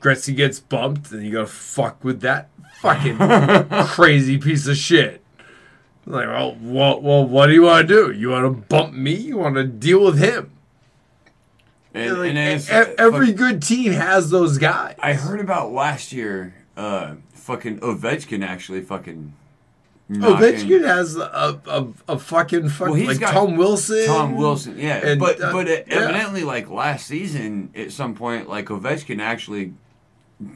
Gretzky 0.00 0.34
gets 0.34 0.58
bumped, 0.58 1.12
and 1.12 1.22
you 1.22 1.32
gotta 1.32 1.46
fuck 1.46 2.02
with 2.02 2.22
that 2.22 2.48
fucking 2.80 3.18
crazy 3.88 4.38
piece 4.38 4.66
of 4.66 4.76
shit. 4.78 5.22
Like, 6.06 6.28
well, 6.28 6.56
well, 6.62 7.00
well, 7.02 7.26
what 7.26 7.48
do 7.48 7.52
you 7.52 7.62
want 7.62 7.86
to 7.88 7.94
do? 7.94 8.12
You 8.12 8.30
want 8.30 8.44
to 8.44 8.50
bump 8.68 8.94
me? 8.94 9.12
You 9.14 9.36
want 9.38 9.56
to 9.56 9.64
deal 9.64 10.02
with 10.04 10.18
him? 10.18 10.52
And, 11.92 12.18
Like, 12.18 12.28
and 12.30 12.38
it's, 12.38 12.68
e- 12.70 12.94
every 12.98 13.32
good 13.32 13.60
team 13.62 13.92
has 13.92 14.30
those 14.30 14.56
guys. 14.58 14.94
I 15.02 15.14
heard 15.14 15.40
about 15.40 15.72
last 15.72 16.12
year, 16.12 16.54
uh, 16.76 17.14
fucking 17.34 17.80
Ovechkin 17.80 18.46
actually 18.46 18.82
fucking. 18.82 19.32
Ovechkin 20.10 20.86
has 20.86 21.16
a, 21.16 21.60
a, 21.66 21.88
a 22.08 22.18
fucking 22.18 22.68
fuck, 22.68 22.90
Well, 22.90 23.04
like 23.04 23.20
Tom 23.20 23.56
Wilson. 23.56 24.06
Tom 24.06 24.36
Wilson, 24.36 24.78
yeah, 24.78 25.04
and, 25.04 25.18
but 25.20 25.40
uh, 25.42 25.52
but 25.52 25.66
yeah. 25.66 25.82
evidently, 25.88 26.44
like 26.44 26.70
last 26.70 27.06
season, 27.06 27.70
at 27.74 27.90
some 27.90 28.14
point, 28.14 28.48
like 28.48 28.66
Ovechkin 28.66 29.20
actually 29.20 29.72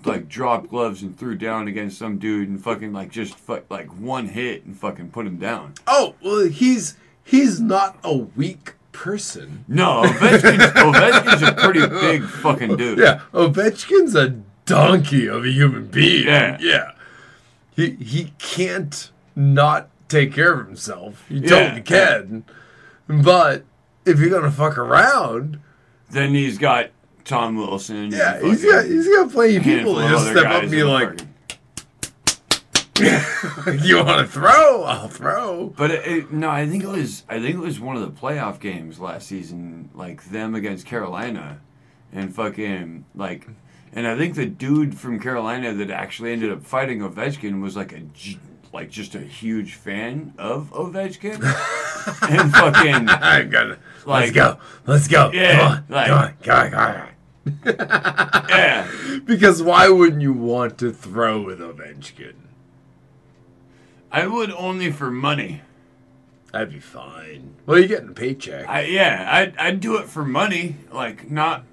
like 0.05 0.29
dropped 0.29 0.69
gloves 0.69 1.03
and 1.03 1.19
threw 1.19 1.35
down 1.37 1.67
against 1.67 1.99
some 1.99 2.19
dude 2.19 2.49
and 2.49 2.63
fucking 2.63 2.93
like 2.93 3.11
just 3.11 3.35
fuck 3.35 3.65
like 3.71 3.89
one 3.89 4.29
hit 4.29 4.65
and 4.65 4.79
fucking 4.79 5.11
put 5.11 5.27
him 5.27 5.37
down. 5.37 5.75
Oh, 5.87 6.15
well, 6.23 6.47
he's 6.47 6.97
he's 7.25 7.61
not 7.61 7.99
a 8.05 8.15
weak 8.15 8.75
person. 8.93 9.65
No, 9.67 10.03
Ovechkin's, 10.05 10.73
Ovechkin's 10.75 11.43
a 11.43 11.53
pretty 11.55 11.87
big 11.87 12.23
fucking 12.23 12.77
dude. 12.77 12.99
Yeah, 12.99 13.23
Ovechkin's 13.33 14.15
a 14.15 14.29
donkey 14.65 15.29
of 15.29 15.45
a 15.45 15.51
human 15.51 15.87
being. 15.87 16.29
Yeah. 16.29 16.57
yeah. 16.61 16.93
He 17.75 17.91
he 17.93 18.33
can't 18.39 19.11
not 19.41 19.89
take 20.09 20.33
care 20.35 20.53
of 20.53 20.67
himself. 20.67 21.25
You 21.29 21.41
Yeah. 21.41 21.49
totally 21.49 21.81
can. 21.83 22.45
But 23.09 23.65
if 24.05 24.19
you're 24.21 24.31
gonna 24.31 24.51
fuck 24.51 24.77
around, 24.79 25.59
Then 26.11 26.35
he's 26.35 26.59
got 26.59 26.91
Tom 27.25 27.57
Wilson. 27.57 28.11
yeah, 28.11 28.41
he's 28.41 28.65
got 28.65 28.85
he's 28.85 29.07
got 29.09 29.31
plenty 29.31 29.57
of 29.57 29.63
people 29.63 29.95
to 29.97 30.09
just 30.09 30.31
step 30.31 30.45
up 30.47 30.63
and 30.63 30.71
be 30.71 30.83
like, 30.83 31.21
"You 33.01 34.05
want 34.05 34.19
to 34.21 34.27
throw? 34.27 34.83
I'll 34.85 35.09
throw." 35.09 35.73
But 35.77 35.91
it, 35.91 36.07
it, 36.07 36.33
no, 36.33 36.51
I 36.51 36.67
think 36.69 36.83
it 36.85 36.89
was 36.89 37.25
I 37.29 37.41
think 37.41 37.55
it 37.57 37.61
was 37.61 37.81
one 37.81 37.97
of 37.97 38.03
the 38.03 38.11
playoff 38.21 38.61
games 38.61 38.99
last 39.01 39.27
season, 39.29 39.89
like 39.95 40.25
them 40.31 40.55
against 40.55 40.85
Carolina, 40.87 41.61
and 42.13 42.35
fucking 42.35 43.05
like, 43.15 43.49
and 43.93 44.07
I 44.07 44.17
think 44.19 44.35
the 44.35 44.47
dude 44.47 44.99
from 44.99 45.19
Carolina 45.19 45.73
that 45.75 45.91
actually 45.91 46.33
ended 46.33 46.53
up 46.53 46.63
fighting 46.65 47.01
Ovechkin 47.01 47.61
was 47.63 47.75
like 47.77 47.93
a 47.93 48.01
like 48.73 48.91
just 48.91 49.15
a 49.15 49.21
huge 49.21 49.75
fan 49.75 50.33
of 50.39 50.71
Ovechkin, 50.73 51.35
and 52.31 52.53
fucking 52.53 53.09
I 53.09 53.43
gotta 53.45 53.79
let's 54.05 54.07
Like- 54.07 54.35
go, 54.35 54.59
let's 54.87 55.09
go. 55.09 55.31
Yeah, 55.33 55.59
come 55.59 55.71
on, 55.71 55.85
like- 55.89 56.07
come 56.09 56.19
on, 56.19 56.35
come 56.43 56.59
on, 56.59 56.71
come 56.71 57.01
on. 57.03 57.07
yeah. 58.49 58.91
Because 59.25 59.63
why 59.63 59.89
wouldn't 59.89 60.23
you 60.23 60.33
want 60.33 60.79
to 60.79 60.93
throw 60.93 61.41
with 61.41 61.59
Ovechkin? 61.59 62.35
I 64.13 64.27
would 64.27 64.51
only 64.53 64.91
for 64.91 65.11
money. 65.11 65.63
That'd 66.53 66.71
be 66.73 66.81
fine. 66.81 67.55
Well, 67.65 67.79
you're 67.79 67.87
getting 67.89 68.09
a 68.09 68.13
paycheck. 68.13 68.69
I 68.69 68.83
yeah, 68.83 69.29
I'd 69.33 69.57
I'd 69.57 69.81
do 69.81 69.97
it 69.99 70.07
for 70.09 70.25
money, 70.25 70.77
like 70.93 71.31
not. 71.31 71.65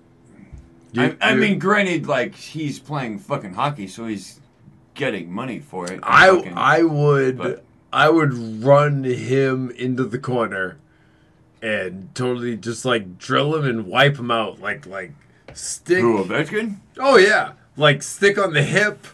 You- 0.93 1.17
I, 1.19 1.31
I 1.31 1.35
mean, 1.35 1.59
granted, 1.59 2.07
like 2.07 2.35
he's 2.35 2.79
playing 2.79 3.19
fucking 3.19 3.53
hockey, 3.55 3.87
so 3.87 4.05
he's 4.05 4.39
getting 4.97 5.31
money 5.31 5.59
for 5.59 5.89
it. 5.89 6.01
I 6.03 6.27
fucking- 6.35 6.53
I 6.57 6.83
would 6.83 7.37
but- 7.37 7.63
I 7.93 8.09
would 8.09 8.33
run 8.63 9.05
him 9.05 9.71
into 9.71 10.03
the 10.03 10.19
corner 10.19 10.77
and 11.61 12.09
totally 12.13 12.57
just 12.57 12.83
like 12.83 13.17
drill 13.17 13.55
him 13.55 13.65
and 13.65 13.85
wipe 13.87 14.17
him 14.17 14.29
out 14.29 14.59
like 14.59 14.85
like 14.85 15.13
stick. 15.53 15.99
Who 15.99 16.23
Ovechkin? 16.23 16.77
Oh 16.99 17.17
yeah, 17.17 17.53
like 17.77 18.03
stick 18.03 18.37
on 18.37 18.53
the 18.53 18.61
hip, 18.61 19.07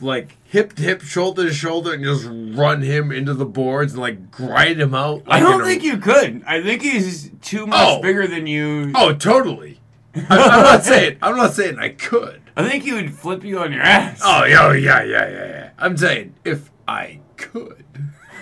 like 0.00 0.36
hip 0.44 0.74
to 0.74 0.82
hip, 0.82 1.02
shoulder 1.02 1.44
to 1.44 1.54
shoulder, 1.54 1.94
and 1.94 2.02
just 2.04 2.26
run 2.58 2.82
him 2.82 3.12
into 3.12 3.32
the 3.32 3.46
boards 3.46 3.92
and 3.92 4.02
like 4.02 4.30
grind 4.30 4.80
him 4.80 4.94
out. 4.94 5.22
I 5.28 5.38
don't 5.40 5.54
in 5.54 5.60
a- 5.60 5.64
think 5.64 5.82
you 5.84 5.98
could. 5.98 6.42
I 6.46 6.62
think 6.62 6.82
he's 6.82 7.30
too 7.42 7.66
much 7.66 7.78
Oh. 7.80 8.02
bigger 8.02 8.26
than 8.26 8.46
you. 8.46 8.90
Oh, 8.94 9.14
totally. 9.14 9.80
I, 10.14 10.20
I'm 10.30 10.62
not 10.64 10.84
saying 10.84 11.18
I'm 11.22 11.36
not 11.36 11.52
saying 11.54 11.78
I 11.78 11.90
could. 11.90 12.42
I 12.56 12.68
think 12.68 12.84
he 12.84 12.92
would 12.92 13.14
flip 13.14 13.44
you 13.44 13.58
on 13.58 13.72
your 13.72 13.82
ass. 13.82 14.20
Oh 14.24 14.44
yeah, 14.44 14.66
oh, 14.66 14.72
yeah, 14.72 15.02
yeah, 15.02 15.28
yeah, 15.28 15.46
yeah. 15.46 15.70
I'm 15.78 15.96
saying 15.96 16.34
if 16.44 16.70
I 16.88 17.20
could. 17.36 17.84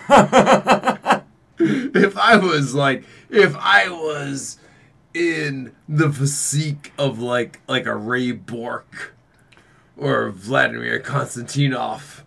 if 1.59 2.17
I 2.19 2.37
was 2.37 2.75
like 2.75 3.05
if 3.31 3.57
I 3.57 3.89
was 3.89 4.59
in 5.15 5.75
the 5.89 6.13
physique 6.13 6.93
of 6.99 7.21
like 7.21 7.61
like 7.69 7.87
a 7.87 7.95
Ray 7.97 8.33
Bourque 8.33 9.15
or 9.97 10.31
Vladimir 10.31 11.01
Konstantinov 11.01 12.23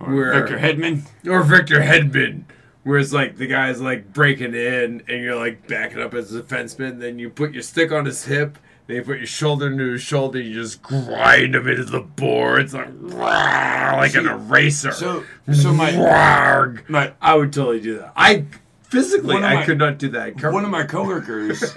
Or 0.00 0.32
Victor 0.32 0.58
Hedman. 0.58 1.02
or 1.26 1.42
Victor 1.42 1.80
Hedman 1.80 2.44
where 2.84 2.98
it's 2.98 3.12
like 3.12 3.36
the 3.36 3.46
guy's 3.46 3.80
like 3.80 4.12
breaking 4.12 4.54
in 4.54 5.02
and 5.08 5.22
you're 5.22 5.36
like 5.36 5.66
backing 5.66 6.00
up 6.00 6.14
as 6.14 6.34
a 6.34 6.42
defenseman 6.42 7.00
then 7.00 7.18
you 7.18 7.28
put 7.28 7.52
your 7.52 7.62
stick 7.62 7.90
on 7.92 8.04
his 8.04 8.24
hip 8.24 8.58
then 8.86 8.96
you 8.96 9.02
put 9.02 9.18
your 9.18 9.26
shoulder 9.26 9.66
into 9.68 9.92
his 9.92 10.02
shoulder 10.02 10.40
you 10.40 10.54
just 10.54 10.82
grind 10.82 11.54
him 11.54 11.66
into 11.68 11.84
the 11.84 12.00
boards 12.00 12.74
like 12.74 12.90
"Rawr," 13.00 13.96
like 13.96 14.14
an 14.14 14.26
eraser 14.26 14.92
So, 14.92 15.24
so 15.52 15.72
my 15.72 15.90
Rawr. 15.92 16.88
my 16.88 17.12
I 17.20 17.34
would 17.34 17.52
totally 17.52 17.80
do 17.80 17.98
that 17.98 18.12
I 18.16 18.44
physically 18.82 19.36
I 19.36 19.54
my- 19.56 19.64
could 19.64 19.78
not 19.78 19.98
do 19.98 20.08
that 20.10 20.40
one 20.52 20.64
of 20.64 20.70
my 20.70 20.84
coworkers, 20.84 21.72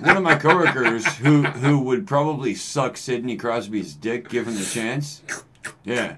one 0.00 0.16
of 0.16 0.22
my 0.22 0.36
coworkers 0.36 1.04
who 1.16 1.42
who 1.42 1.80
would 1.80 2.06
probably 2.06 2.54
suck 2.54 2.96
Sidney 2.96 3.36
Crosby's 3.36 3.94
dick 3.94 4.28
given 4.28 4.54
the 4.54 4.64
chance. 4.64 5.22
Yeah. 5.84 6.16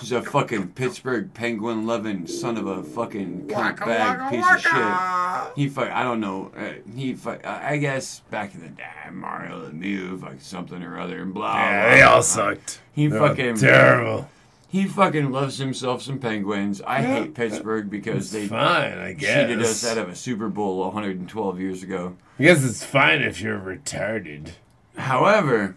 He's 0.00 0.12
a 0.12 0.22
fucking 0.22 0.68
Pittsburgh 0.72 1.32
Penguin 1.34 1.86
loving 1.86 2.26
son 2.26 2.56
of 2.56 2.66
a 2.66 2.82
fucking 2.82 3.48
cunt 3.48 3.78
bag 3.80 4.30
piece 4.30 4.44
of 4.50 4.60
shit. 4.60 5.56
He 5.56 5.68
fuck, 5.68 5.90
I 5.90 6.02
don't 6.02 6.20
know. 6.20 6.50
Uh, 6.56 6.72
he 6.94 7.14
fuck, 7.14 7.46
I 7.46 7.72
I 7.72 7.76
guess 7.76 8.20
back 8.30 8.54
in 8.54 8.60
the 8.62 8.68
day, 8.68 8.84
Mario 9.10 9.68
Lemieux, 9.68 10.20
fuck 10.20 10.40
something 10.40 10.82
or 10.82 10.98
other, 10.98 11.20
and 11.20 11.32
blah. 11.32 11.54
yeah, 11.54 11.82
blah, 11.82 11.94
they 11.94 12.02
all 12.02 12.12
blah. 12.14 12.20
sucked 12.22 12.80
He 12.92 13.06
They 13.06 13.18
were 13.18 13.28
fucking 13.28 13.56
terrible 13.56 14.28
He 14.68 14.86
fucking 14.86 15.30
loves 15.30 15.58
himself 15.58 16.02
some 16.02 16.18
Penguins. 16.18 16.80
I 16.82 17.02
hate 17.02 17.34
Pittsburgh 17.34 17.90
because 17.90 18.30
they 18.32 18.48
fine 18.48 18.98
I 18.98 19.12
guess 19.12 19.48
cheated 19.48 19.62
us 19.62 19.86
out 19.86 19.98
of 19.98 20.08
a 20.08 20.16
Super 20.16 20.48
Bowl 20.48 20.78
112 20.78 21.60
years 21.60 21.82
ago. 21.82 22.16
I 22.38 22.44
guess 22.44 22.64
it's 22.64 22.82
fine 22.84 23.22
if 23.22 23.40
you're 23.40 23.58
retarded 23.58 24.52
However, 24.96 25.76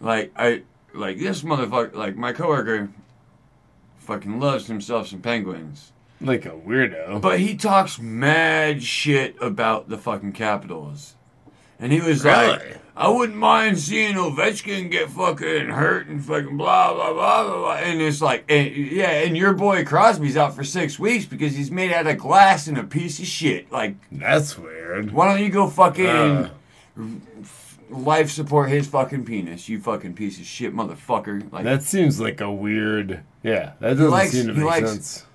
like 0.00 0.32
I 0.36 0.62
like 0.92 1.18
this 1.18 1.42
motherfucker, 1.42 1.94
like 1.94 2.16
my 2.16 2.32
coworker, 2.32 2.90
fucking 4.04 4.38
loves 4.38 4.66
himself 4.66 5.08
some 5.08 5.20
Penguins. 5.20 5.92
like 6.20 6.46
a 6.46 6.50
weirdo 6.50 7.20
But 7.20 7.40
he 7.40 7.56
talks 7.56 7.98
mad 7.98 8.82
shit 8.82 9.34
about 9.40 9.88
the 9.88 9.98
fucking 9.98 10.32
Capitals. 10.32 11.14
And 11.80 11.92
he 11.92 12.00
was 12.00 12.24
Really? 12.24 12.48
like, 12.48 12.78
I 12.96 13.08
wouldn't 13.08 13.36
mind 13.36 13.78
seeing 13.80 14.14
Ovechkin 14.14 14.90
get 14.90 15.10
fucking 15.10 15.68
hurt 15.70 16.06
and 16.06 16.24
fucking 16.24 16.56
blah, 16.56 16.94
blah, 16.94 17.12
blah, 17.12 17.42
blah, 17.42 17.58
blah. 17.58 17.74
And 17.74 18.00
it's 18.00 18.22
like, 18.22 18.44
and, 18.48 18.74
yeah, 18.74 19.10
and 19.10 19.36
your 19.36 19.52
boy 19.54 19.84
Crosby's 19.84 20.36
out 20.36 20.54
for 20.54 20.62
six 20.62 20.98
weeks 21.00 21.26
because 21.26 21.56
he's 21.56 21.72
made 21.72 21.92
out 21.92 22.06
of 22.06 22.16
glass 22.18 22.68
and 22.68 22.78
a 22.78 22.84
piece 22.84 23.18
of 23.18 23.26
shit. 23.26 23.70
Like, 23.72 23.96
that's 24.12 24.56
weird 24.56 25.10
why 25.12 25.26
don't 25.28 25.42
you 25.44 25.50
go 25.50 25.68
fucking 25.68 26.06
Uh. 26.06 26.50
Life 27.90 28.30
support 28.30 28.70
his 28.70 28.86
fucking 28.86 29.24
penis, 29.24 29.68
you 29.68 29.80
fucking 29.80 30.14
piece 30.14 30.38
of 30.38 30.46
shit 30.46 30.74
motherfucker. 30.74 31.50
Like, 31.52 31.64
That 31.64 31.82
seems 31.82 32.20
like 32.20 32.40
a 32.40 32.50
weird. 32.52 33.22
Yeah, 33.42 33.72
that 33.80 33.90
doesn't 33.90 34.10
likes- 34.10 34.32
seem 34.32 34.46
to 34.48 34.54
make 34.54 34.64
likes- 34.64 34.90
sense. 34.90 35.26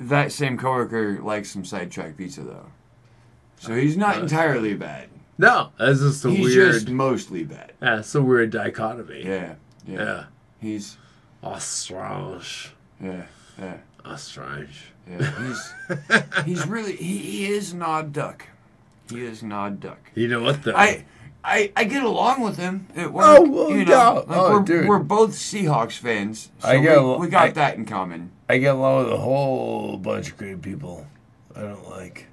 that 0.00 0.32
same 0.32 0.56
coworker 0.58 1.20
likes 1.22 1.50
some 1.50 1.64
sidetrack 1.64 2.16
pizza 2.16 2.42
though. 2.42 2.66
So 3.58 3.74
he's 3.74 3.96
not 3.96 4.18
uh, 4.18 4.20
entirely 4.22 4.74
bad. 4.74 5.08
No, 5.38 5.70
that's 5.78 6.00
just 6.00 6.24
a 6.24 6.30
He's 6.30 6.54
weird. 6.56 6.72
just 6.74 6.88
mostly 6.88 7.44
bad. 7.44 7.72
yeah, 7.82 7.98
it's 8.00 8.14
a 8.14 8.22
weird 8.22 8.50
dichotomy. 8.50 9.22
Yeah, 9.24 9.54
yeah. 9.86 9.98
yeah. 10.04 10.24
He's 10.60 10.96
Oh, 11.42 11.58
strange. 11.58 12.72
yeah, 13.02 13.22
yeah, 13.58 13.76
Oh, 14.04 14.16
strange. 14.16 14.92
yeah. 15.08 15.32
He's 15.46 15.74
he's 16.44 16.66
really 16.66 16.96
he, 16.96 17.18
he 17.18 17.46
is 17.52 17.72
an 17.72 17.82
odd 17.82 18.12
duck. 18.12 18.46
He 19.10 19.24
is 19.24 19.42
an 19.42 19.52
odd 19.52 19.80
duck. 19.80 19.98
You 20.14 20.28
know 20.28 20.42
what 20.42 20.62
though? 20.64 20.74
I 20.76 21.04
I, 21.44 21.72
I 21.76 21.84
get 21.84 22.02
along 22.02 22.42
with 22.42 22.56
him 22.56 22.88
work. 22.94 23.12
Oh, 23.14 23.42
well, 23.48 23.70
you 23.70 23.84
know, 23.84 23.92
yeah. 23.92 24.08
like 24.10 24.24
Oh, 24.28 24.52
we're, 24.58 24.64
dude. 24.64 24.88
we're 24.88 24.98
both 24.98 25.30
Seahawks 25.32 25.96
fans. 25.96 26.50
So 26.58 26.68
I 26.68 26.78
get 26.80 27.02
we, 27.02 27.16
we 27.16 27.28
got 27.28 27.42
I- 27.48 27.50
that 27.52 27.76
in 27.76 27.84
common. 27.84 28.32
I 28.50 28.58
get 28.58 28.74
along 28.74 29.04
with 29.04 29.12
a 29.12 29.18
whole 29.18 29.96
bunch 29.98 30.30
of 30.30 30.36
great 30.38 30.62
people. 30.62 31.06
I 31.54 31.60
don't 31.62 31.88
like. 31.90 32.26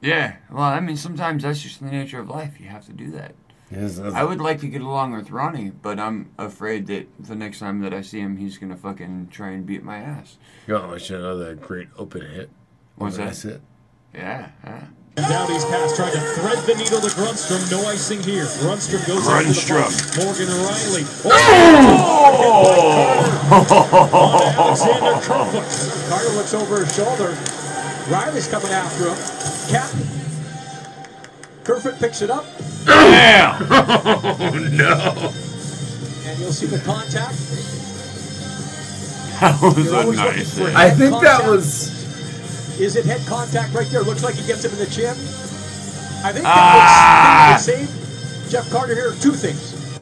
Yeah. 0.00 0.36
Well, 0.50 0.62
I 0.62 0.80
mean, 0.80 0.96
sometimes 0.96 1.42
that's 1.44 1.62
just 1.62 1.80
the 1.80 1.86
nature 1.86 2.18
of 2.18 2.28
life. 2.28 2.60
You 2.60 2.66
have 2.68 2.84
to 2.86 2.92
do 2.92 3.10
that. 3.12 3.34
Yes, 3.70 3.98
I 3.98 4.22
would 4.22 4.40
like 4.40 4.60
to 4.60 4.68
get 4.68 4.82
along 4.82 5.12
with 5.16 5.30
Ronnie, 5.30 5.70
but 5.70 5.98
I'm 5.98 6.30
afraid 6.38 6.86
that 6.88 7.08
the 7.18 7.34
next 7.34 7.58
time 7.60 7.80
that 7.80 7.94
I 7.94 8.02
see 8.02 8.20
him, 8.20 8.36
he's 8.36 8.58
gonna 8.58 8.76
fucking 8.76 9.28
try 9.32 9.50
and 9.50 9.64
beat 9.66 9.82
my 9.82 9.96
ass. 9.96 10.36
You 10.66 10.74
want 10.74 11.00
to 11.00 11.18
know 11.18 11.38
that 11.38 11.60
great 11.60 11.88
open 11.96 12.20
hit? 12.30 12.50
What's 12.96 13.16
that? 13.16 13.24
That's 13.26 13.44
it. 13.46 13.60
Yeah. 14.14 14.50
yeah. 14.64 14.84
And 15.16 15.26
down 15.28 15.46
pass, 15.46 15.94
trying 15.96 16.12
to 16.12 16.20
thread 16.20 16.58
the 16.66 16.74
needle 16.74 17.00
to 17.00 17.06
Grundstrom. 17.06 17.70
No 17.70 17.86
icing 17.86 18.20
here. 18.22 18.44
Grundstrom 18.44 19.06
goes 19.06 19.22
Grundstrom. 19.26 19.82
after 19.82 19.94
the 20.10 20.16
ball. 20.16 20.26
Morgan 20.26 20.48
Rielly. 20.48 21.04
On 21.24 21.32
oh! 21.32 22.34
Oh! 23.50 24.54
Alexander 24.58 25.14
Kerfoot. 25.22 26.08
Carter 26.08 26.32
looks 26.36 26.54
over 26.54 26.84
his 26.84 26.94
shoulder. 26.96 27.36
Rielly's 28.10 28.48
coming 28.48 28.72
after 28.72 29.08
him. 29.10 29.16
Cap. 29.70 29.90
Kerfoot 31.64 31.98
picks 31.98 32.20
it 32.20 32.30
up, 32.30 32.44
Damn! 32.84 33.62
Oh 33.70 34.68
no! 34.72 35.32
and 36.26 36.38
you'll 36.38 36.52
see 36.52 36.66
the 36.66 36.78
contact. 36.80 37.34
that 39.40 40.04
was 40.06 40.18
a 40.18 40.22
nice 40.22 40.58
for. 40.58 40.68
Eh? 40.68 40.72
I 40.76 40.90
think 40.90 41.22
that 41.22 41.48
was. 41.48 41.93
Is 42.78 42.96
it 42.96 43.04
head 43.04 43.24
contact 43.26 43.72
right 43.74 43.86
there? 43.88 44.02
Looks 44.02 44.22
like 44.24 44.34
he 44.34 44.46
gets 44.46 44.64
him 44.64 44.72
in 44.72 44.78
the 44.78 44.86
chin. 44.86 45.10
I 46.24 46.32
think 46.32 46.44
Ah. 46.46 47.46
that 47.50 47.56
was, 47.56 47.66
think 47.66 47.88
save 47.88 48.50
Jeff 48.50 48.70
Carter 48.70 48.94
here 48.94 49.12
two 49.20 49.32
things. 49.32 50.00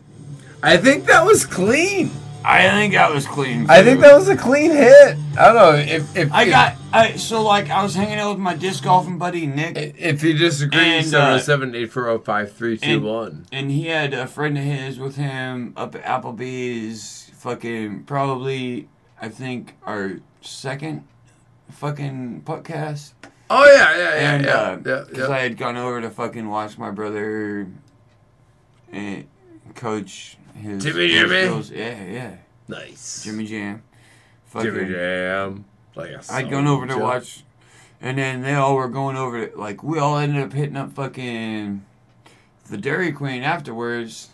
I 0.62 0.76
think 0.76 1.06
that 1.06 1.24
was 1.26 1.44
clean. 1.44 2.10
I 2.44 2.68
think 2.70 2.94
that 2.94 3.12
was 3.12 3.26
clean. 3.26 3.68
I 3.70 3.82
think 3.84 4.00
that 4.00 4.14
was 4.16 4.28
a 4.28 4.36
clean 4.36 4.72
hit. 4.72 5.16
I 5.38 5.44
don't 5.52 5.54
know 5.54 5.74
if 5.74 6.16
if 6.16 6.32
I 6.32 6.42
if- 6.44 6.50
got 6.50 6.74
I 6.92 7.16
so 7.16 7.42
like 7.42 7.70
I 7.70 7.82
was 7.82 7.94
hanging 7.94 8.18
out 8.18 8.30
with 8.30 8.38
my 8.40 8.54
disc 8.54 8.82
golfing 8.84 9.16
buddy 9.18 9.46
Nick, 9.46 9.76
If 9.98 10.22
you 10.24 10.34
disagree, 10.36 10.80
And, 10.80 11.06
seven 11.06 11.28
uh, 11.28 11.34
oh 11.34 11.38
seven 11.38 11.74
eight 11.74 11.92
four 11.92 12.04
zero 12.04 12.18
five 12.18 12.52
three 12.52 12.78
two 12.78 12.94
and- 12.94 13.04
one. 13.04 13.46
and 13.52 13.70
he 13.70 13.86
had 13.86 14.12
a 14.14 14.26
friend 14.26 14.56
of 14.58 14.64
his 14.64 14.98
with 14.98 15.16
him 15.16 15.72
up 15.76 15.94
at 15.94 16.02
Applebee's. 16.04 17.30
Fucking 17.38 18.04
probably, 18.04 18.88
I 19.20 19.28
think 19.28 19.74
our 19.84 20.20
second 20.42 21.02
fucking 21.72 22.42
podcast. 22.44 23.12
Oh 23.50 23.64
yeah, 23.66 23.96
yeah, 23.96 23.98
yeah, 23.98 24.32
and 24.34 24.44
yeah, 24.44 24.52
uh 24.52 24.78
yeah, 24.86 25.04
'cause 25.04 25.28
yeah. 25.28 25.28
I 25.28 25.40
had 25.40 25.56
gone 25.58 25.76
over 25.76 26.00
to 26.00 26.10
fucking 26.10 26.48
watch 26.48 26.78
my 26.78 26.90
brother 26.90 27.66
and 28.90 29.26
coach 29.74 30.36
his 30.54 30.82
Jimmy 30.82 31.08
Jimmy? 31.08 31.28
girls- 31.28 31.70
Yeah, 31.70 32.02
yeah, 32.04 32.34
Nice. 32.68 33.24
Jimmy 33.24 33.46
Jam. 33.46 33.82
Jimmy 34.60 34.86
Jam. 34.90 35.64
Like 35.94 36.12
I'd 36.30 36.50
gone 36.50 36.66
over 36.66 36.86
to 36.86 36.92
soldier. 36.92 37.04
watch, 37.04 37.44
and 38.00 38.16
then 38.16 38.40
they 38.42 38.54
all 38.54 38.76
were 38.76 38.88
going 38.88 39.16
over 39.16 39.46
to, 39.48 39.58
like, 39.58 39.82
we 39.82 39.98
all 39.98 40.16
ended 40.16 40.42
up 40.42 40.52
hitting 40.52 40.76
up 40.76 40.92
fucking 40.92 41.84
the 42.70 42.78
Dairy 42.78 43.12
Queen 43.12 43.42
afterwards. 43.42 44.30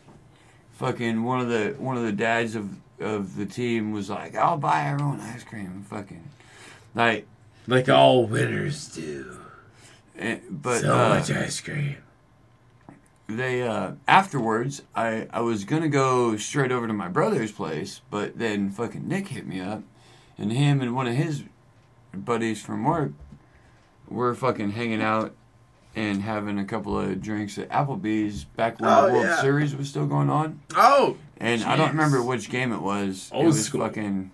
Fucking 0.75 1.25
one 1.25 1.41
of 1.41 1.49
the 1.49 1.75
one 1.79 1.97
of 1.97 2.05
the 2.05 2.13
dads 2.13 2.55
of 2.55 2.71
of 3.01 3.35
the 3.35 3.47
team 3.47 3.91
was 3.91 4.09
like, 4.09 4.37
"I'll 4.37 4.57
buy 4.57 4.85
everyone 4.87 5.21
ice 5.21 5.43
cream." 5.43 5.85
Fucking 5.91 6.23
like, 6.95 7.27
like 7.67 7.89
all 7.89 8.27
winners 8.27 8.89
do. 8.89 9.39
eh, 10.19 10.39
but 10.51 10.81
so 10.81 10.95
uh, 10.95 11.09
much 11.11 11.31
ice 11.31 11.61
cream. 11.61 11.97
they 13.29 13.63
uh 13.63 13.93
afterwards 14.07 14.83
I 14.95 15.29
I 15.33 15.41
was 15.41 15.65
gonna 15.65 15.89
go 15.89 16.37
straight 16.37 16.73
over 16.73 16.87
to 16.87 16.93
my 16.93 17.09
brother's 17.09 17.53
place, 17.53 18.01
but 18.11 18.39
then 18.39 18.71
fucking 18.71 19.07
Nick 19.07 19.29
hit 19.29 19.47
me 19.47 19.61
up, 19.61 19.83
and 20.39 20.51
him 20.53 20.81
and 20.81 20.95
one 20.95 21.07
of 21.07 21.15
his 21.15 21.45
buddies 22.15 22.63
from 22.63 22.85
work 22.85 23.13
were 24.09 24.35
fucking 24.35 24.71
hanging 24.71 25.03
out 25.03 25.35
and 25.95 26.23
having 26.23 26.59
a 26.59 26.65
couple 26.65 26.99
of 26.99 27.21
drinks 27.21 27.59
at 27.59 27.69
Applebee's 27.71 28.45
back 28.45 28.81
when 28.81 28.89
Oh, 28.91 29.07
the 29.07 29.13
World 29.13 29.25
yeah. 29.27 29.41
Series 29.41 29.75
was 29.77 29.89
still 29.89 30.07
going 30.07 30.31
on. 30.31 30.61
Oh, 30.77 31.17
And 31.39 31.63
I 31.65 31.77
don't 31.77 31.91
remember 31.91 32.23
which 32.23 32.51
game 32.51 32.73
it 32.73 32.81
was. 32.81 33.29
Old 33.33 33.45
it 33.45 33.47
was 33.49 33.65
school. 33.67 33.81
fucking. 33.81 34.31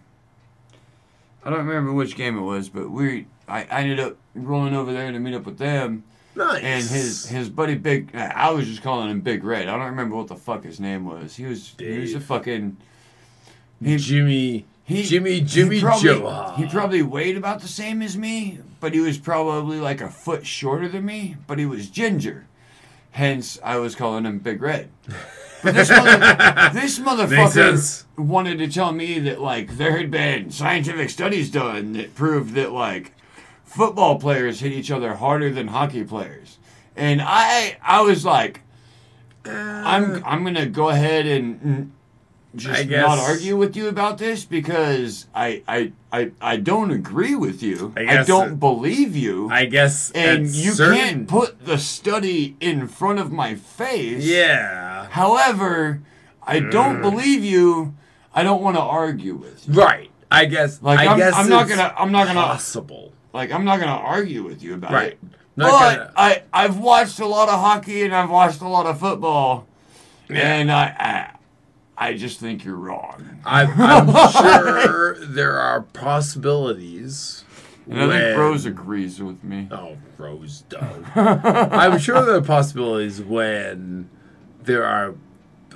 I 1.45 1.51
don't 1.51 1.67
remember 1.67 1.93
which 1.93 2.17
game 2.17 2.39
it 2.39 2.43
was, 2.43 2.69
but 2.69 2.91
we 2.91 3.27
I, 3.47 3.65
I 3.65 3.83
ended 3.83 4.01
up 4.01 4.17
rolling 4.35 4.75
over 4.75 4.93
there 4.93 5.11
to 5.11 5.19
meet 5.19 5.35
up 5.35 5.45
with 5.45 5.59
them. 5.59 6.05
Nice. 6.35 6.63
And 6.63 6.85
his 6.85 7.29
his 7.29 7.49
buddy 7.49 7.75
Big, 7.77 8.15
I 8.15 8.51
was 8.51 8.67
just 8.67 8.83
calling 8.83 9.11
him 9.11 9.21
Big 9.21 9.45
Red. 9.45 9.69
I 9.69 9.77
don't 9.77 9.87
remember 9.87 10.17
what 10.17 10.29
the 10.29 10.37
fuck 10.37 10.65
his 10.65 10.81
name 10.81 11.05
was. 11.05 11.37
He 11.37 11.45
was 11.45 11.75
he 11.79 11.99
was 11.99 12.15
a 12.15 12.21
fucking 12.21 12.77
he, 13.83 13.97
Jimmy, 13.99 14.65
he 14.85 15.03
Jimmy, 15.03 15.41
Jimmy 15.43 15.77
he 15.77 15.81
probably, 15.83 16.09
Joe. 16.09 16.55
He 16.57 16.67
probably 16.67 17.03
weighed 17.03 17.37
about 17.37 17.61
the 17.61 17.69
same 17.69 18.03
as 18.03 18.17
me, 18.17 18.61
but 18.81 18.95
he 18.95 19.01
was 19.01 19.19
probably 19.19 19.79
like 19.79 20.01
a 20.01 20.09
foot 20.09 20.47
shorter 20.47 20.89
than 20.89 21.05
me. 21.05 21.37
But 21.47 21.59
he 21.59 21.67
was 21.67 21.91
ginger, 21.91 22.47
hence 23.13 23.59
I 23.63 23.77
was 23.77 23.95
calling 23.95 24.25
him 24.25 24.39
Big 24.39 24.63
Red. 24.63 24.91
This, 25.65 25.91
mother, 25.91 26.19
this 26.73 26.99
motherfucker 26.99 28.05
wanted 28.17 28.59
to 28.59 28.69
tell 28.69 28.93
me 28.93 29.19
that 29.21 29.41
like 29.41 29.77
there 29.77 29.97
had 29.97 30.11
been 30.11 30.51
scientific 30.51 31.11
studies 31.11 31.51
done 31.51 31.95
that 31.95 32.15
proved 32.15 32.55
that 32.55 32.73
like 32.73 33.13
football 33.65 34.19
players 34.19 34.61
hit 34.61 34.73
each 34.73 34.91
other 34.91 35.15
harder 35.15 35.51
than 35.51 35.69
hockey 35.69 36.05
players, 36.05 36.59
and 36.95 37.21
I 37.23 37.79
I 37.83 38.03
was 38.03 38.25
like, 38.25 38.61
I'm 39.45 40.23
I'm 40.25 40.45
gonna 40.45 40.67
go 40.67 40.91
ahead 40.91 41.27
and 41.27 41.93
just 42.57 42.89
guess- 42.89 43.07
not 43.07 43.19
argue 43.19 43.57
with 43.57 43.77
you 43.77 43.89
about 43.89 44.19
this 44.19 44.45
because 44.45 45.27
I 45.35 45.63
I 45.67 45.93
I, 46.13 46.31
I 46.41 46.57
don't 46.57 46.91
agree 46.91 47.35
with 47.35 47.63
you. 47.63 47.93
I 47.97 48.21
I, 48.21 48.23
don't 48.25 48.53
it- 48.53 48.61
believe 48.61 49.17
you. 49.17 49.49
I 49.51 49.65
guess. 49.67 50.11
and 50.13 50.47
you 50.47 50.73
certain- 50.73 50.97
can't 50.97 51.29
put 51.29 51.65
the 51.65 51.79
study 51.79 52.57
in 52.61 52.87
front 52.89 53.19
of 53.19 53.33
my 53.33 53.55
face. 53.55 54.25
Yeah. 54.25 55.07
However, 55.11 56.01
I 56.43 56.61
don't 56.61 56.99
mm. 56.99 57.03
believe 57.03 57.43
you. 57.45 57.95
I 58.35 58.43
don't 58.43 58.63
want 58.63 58.77
to 58.77 58.83
argue 58.83 59.35
with 59.35 59.69
you. 59.69 59.75
Right. 59.75 60.11
I 60.31 60.45
guess. 60.47 60.83
Like 60.83 60.99
I 60.99 61.07
I'm, 61.07 61.19
guess 61.19 61.35
I'm 61.35 61.49
not 61.49 61.69
gonna. 61.69 61.95
I'm 61.97 62.13
not 62.13 62.27
gonna. 62.27 62.41
possible. 62.43 63.13
Like 63.33 63.51
I'm 63.53 63.65
not 63.65 63.81
gonna 63.81 63.93
argue 63.93 64.43
with 64.45 64.63
you 64.63 64.75
about 64.75 64.93
Right. 64.93 65.13
it. 65.13 65.19
Not 65.57 65.71
but 65.71 65.97
gonna- 65.97 66.13
I 66.17 66.43
I've 66.53 66.79
watched 66.79 67.21
a 67.21 67.27
lot 67.27 67.49
of 67.49 67.61
hockey 67.61 68.03
and 68.03 68.15
I've 68.15 68.31
watched 68.31 68.61
a 68.61 68.69
lot 68.69 68.87
of 68.87 68.99
football, 68.99 69.67
and 70.29 70.71
I, 70.73 70.85
I 70.99 71.31
I 71.97 72.15
just 72.15 72.41
think 72.41 72.65
you're 72.65 72.77
wrong. 72.77 73.41
I'm, 73.45 73.71
I'm 73.81 74.33
sure 74.33 75.15
there 75.25 75.59
are 75.59 75.83
possibilities. 75.83 77.45
And 77.89 77.99
I 77.99 78.07
think 78.09 78.13
when- 78.13 78.39
Rose 78.39 78.67
agrees 78.67 79.23
with 79.23 79.43
me. 79.45 79.69
Oh, 79.71 79.97
Rose 80.19 80.63
does. 80.69 81.05
I'm 81.15 81.99
sure 81.99 82.25
there 82.25 82.37
are 82.37 82.41
possibilities 82.43 83.21
when 83.23 84.09
there 84.63 84.85
are, 84.85 85.15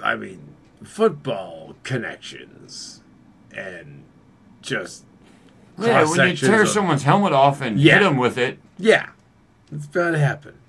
I 0.02 0.16
mean, 0.16 0.54
football 0.82 1.76
connections 1.84 3.02
and 3.54 4.04
just 4.62 5.04
Yeah, 5.78 6.04
when 6.08 6.30
you 6.30 6.36
tear 6.36 6.62
of- 6.62 6.68
someone's 6.68 7.02
helmet 7.04 7.32
off 7.32 7.60
and 7.60 7.78
Yeah. 7.78 7.98
hit 7.98 8.04
them 8.04 8.16
with 8.16 8.38
it, 8.38 8.58
Yeah, 8.78 9.10
it's 9.72 9.86
bound 9.86 10.14
to 10.14 10.18
happen. 10.18 10.54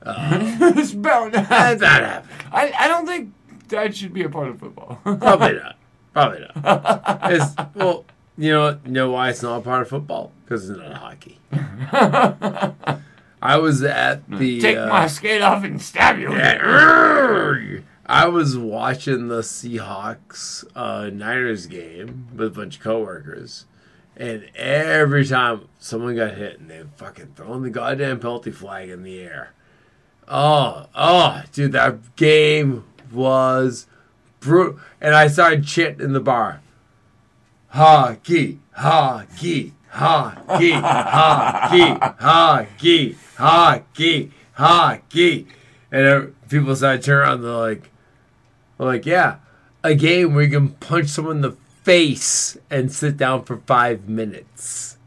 Uh, 0.00 0.38
it's 0.76 0.92
bound 0.94 1.32
to 1.32 1.40
It's 1.40 1.48
happen. 1.48 1.78
bound 1.80 1.80
to 1.80 1.86
happen. 1.88 2.28
I, 2.52 2.72
I 2.78 2.88
don't 2.88 3.04
think 3.04 3.32
that 3.68 3.96
should 3.96 4.12
be 4.12 4.22
a 4.22 4.28
part 4.28 4.48
of 4.48 4.60
football. 4.60 5.00
Probably 5.04 5.54
not. 5.54 5.76
Probably 6.12 6.46
not. 6.54 7.20
It's, 7.30 7.54
well, 7.74 8.04
you 8.36 8.52
know, 8.52 8.78
you 8.84 8.92
know 8.92 9.10
why 9.10 9.30
it's 9.30 9.42
not 9.42 9.58
a 9.58 9.60
part 9.60 9.82
of 9.82 9.88
football? 9.88 10.32
Because 10.44 10.70
it's 10.70 10.78
not 10.78 10.94
hockey. 10.94 11.38
I 13.42 13.56
was 13.56 13.82
at 13.82 14.28
the. 14.30 14.60
Take 14.60 14.76
uh, 14.78 14.86
my 14.88 15.06
skate 15.06 15.42
off 15.42 15.64
and 15.64 15.80
stab 15.80 16.18
you. 16.18 16.32
Yeah. 16.32 17.80
I 18.06 18.26
was 18.26 18.56
watching 18.56 19.28
the 19.28 19.40
Seahawks 19.40 20.64
uh, 20.74 21.10
Niners 21.12 21.66
game 21.66 22.28
with 22.34 22.48
a 22.48 22.50
bunch 22.50 22.76
of 22.76 22.82
coworkers, 22.82 23.66
and 24.16 24.48
every 24.54 25.26
time 25.26 25.68
someone 25.78 26.16
got 26.16 26.34
hit, 26.34 26.58
and 26.58 26.70
they 26.70 26.82
fucking 26.96 27.32
throwing 27.36 27.62
the 27.62 27.70
goddamn 27.70 28.18
penalty 28.20 28.50
flag 28.50 28.88
in 28.88 29.02
the 29.02 29.20
air. 29.20 29.52
Oh, 30.26 30.86
oh, 30.94 31.42
dude, 31.52 31.72
that 31.72 32.16
game 32.16 32.84
was 33.12 33.86
brutal. 34.40 34.80
And 35.00 35.14
I 35.14 35.28
started 35.28 35.66
chanting 35.66 36.04
in 36.04 36.12
the 36.12 36.20
bar, 36.20 36.60
hockey, 37.68 38.58
hockey, 38.72 39.74
hockey, 39.90 40.70
hockey, 40.72 41.90
hockey, 41.90 43.16
hockey, 43.36 44.32
hockey. 44.54 45.46
And 45.90 46.06
uh, 46.06 46.26
people 46.48 46.76
started 46.76 47.02
turning 47.02 47.20
around, 47.20 47.42
they're 47.42 47.52
like, 47.52 47.90
like, 48.78 49.06
yeah, 49.06 49.36
a 49.82 49.94
game 49.94 50.34
where 50.34 50.44
you 50.44 50.50
can 50.50 50.68
punch 50.68 51.08
someone 51.08 51.36
in 51.36 51.42
the 51.42 51.56
face 51.82 52.56
and 52.70 52.92
sit 52.92 53.16
down 53.16 53.44
for 53.44 53.56
five 53.58 54.08
minutes. 54.08 54.98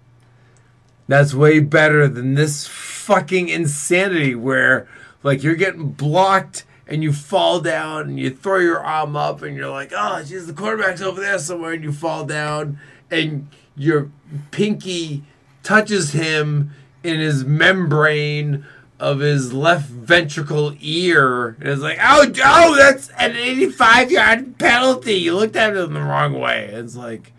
That's 1.07 1.34
way 1.34 1.60
better 1.60 2.07
than 2.07 2.36
this 2.36 2.68
fucking 2.68 3.49
insanity 3.49 4.34
where, 4.34 4.88
like, 5.23 5.44
you're 5.44 5.56
getting 5.56 5.90
blocked 5.90 6.64
and 6.88 7.03
you 7.03 7.14
fall 7.14 7.60
down 7.60 8.10
and 8.10 8.20
you 8.20 8.30
throw 8.30 8.58
your 8.58 8.80
arm 8.80 9.16
up 9.16 9.41
and 9.41 9.56
you're 9.56 9.70
like, 9.70 9.91
oh, 9.95 10.24
geez, 10.24 10.48
the 10.48 10.53
quarterback's 10.53 11.02
over 11.02 11.22
there 11.22 11.40
somewhere, 11.40 11.74
and 11.74 11.84
you 11.84 11.91
fall 11.91 12.26
down 12.26 12.80
and 13.10 13.48
your 13.76 14.10
pinky 14.52 15.24
touches 15.64 16.12
him 16.14 16.72
in 17.03 17.20
his 17.20 17.44
membrane 17.44 18.66
of 18.99 19.20
his 19.20 19.52
left 19.52 19.90
ventricle 19.90 20.76
ear. 20.80 21.58
And 21.60 21.70
it's 21.70 21.82
like, 21.82 21.98
oh, 22.02 22.32
oh, 22.45 22.76
that's 22.76 23.10
an 23.18 23.36
85 23.36 24.12
yard 24.12 24.58
penalty. 24.60 25.16
You 25.16 25.36
looked 25.36 25.56
at 25.56 25.76
it 25.76 25.80
in 25.80 25.94
the 25.94 26.02
wrong 26.02 26.40
way. 26.40 26.66
It's 26.72 26.95
like, 26.95 27.34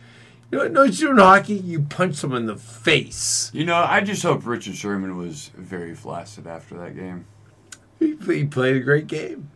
you 0.51 0.69
know, 0.69 0.82
what 0.82 1.01
you 1.01 1.10
in 1.10 1.19
hockey? 1.19 1.55
You 1.55 1.81
punch 1.81 2.16
someone 2.16 2.43
in 2.43 2.47
the 2.47 2.56
face. 2.56 3.51
You 3.55 3.64
know, 3.64 3.77
I 3.77 4.01
just 4.01 4.23
hope 4.23 4.44
Richard 4.44 4.74
Sherman 4.74 5.16
was 5.16 5.51
very 5.56 5.94
flaccid 5.94 6.47
after 6.47 6.77
that 6.78 6.94
game. 6.94 7.24
He, 8.02 8.16
he 8.34 8.44
played 8.44 8.76
a 8.76 8.80
great 8.80 9.06
game. 9.06 9.50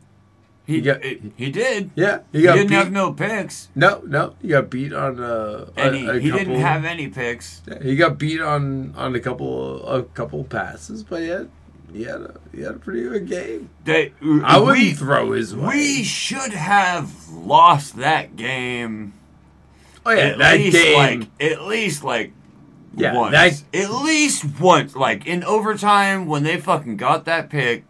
He 0.66 0.80
got- 0.80 1.04
it- 1.04 1.20
he 1.36 1.50
did. 1.50 1.90
Yeah, 1.94 2.20
he 2.32 2.40
He 2.40 2.46
didn't 2.46 2.68
beat. 2.68 2.74
have 2.74 2.90
no 2.90 3.12
picks, 3.12 3.68
no, 3.76 4.02
no, 4.06 4.34
he 4.42 4.48
got 4.48 4.68
beat 4.68 4.92
on 4.92 5.20
uh, 5.20 5.66
a, 5.76 5.80
and 5.80 5.94
he, 5.94 6.06
a 6.08 6.14
he 6.18 6.30
couple. 6.30 6.44
didn't 6.44 6.60
have 6.60 6.84
any 6.84 7.06
picks. 7.08 7.62
He 7.82 7.94
got 7.94 8.18
beat 8.18 8.40
on 8.40 8.92
on 8.96 9.14
a 9.14 9.20
couple 9.20 9.86
a 9.88 10.02
couple 10.02 10.42
passes, 10.44 11.04
but 11.04 11.20
he 11.22 11.28
had 11.28 11.48
he 11.92 12.02
had 12.02 12.20
a, 12.20 12.34
he 12.52 12.62
had 12.62 12.74
a 12.74 12.78
pretty 12.80 13.02
good 13.08 13.28
game. 13.28 13.70
They, 13.84 14.12
I 14.44 14.58
wouldn't 14.58 14.78
we, 14.78 14.92
throw 14.94 15.30
his 15.32 15.54
way. 15.54 15.68
we 15.68 16.02
should 16.02 16.52
have 16.52 17.28
lost 17.28 17.96
that 17.98 18.34
game. 18.34 19.12
oh 20.04 20.10
yeah, 20.10 20.18
at 20.34 20.38
that 20.38 20.56
least 20.58 20.76
game. 20.76 20.96
like 21.20 21.28
at 21.52 21.62
least 21.62 22.02
like 22.02 22.32
Yeah, 22.96 23.14
once. 23.14 23.32
that- 23.32 23.62
at 23.84 23.90
least 24.02 24.44
once. 24.60 24.96
Like 24.96 25.28
in 25.28 25.44
overtime 25.44 26.26
when 26.26 26.42
they 26.42 26.56
fucking 26.60 26.96
got 26.96 27.24
that 27.26 27.50
pick, 27.50 27.84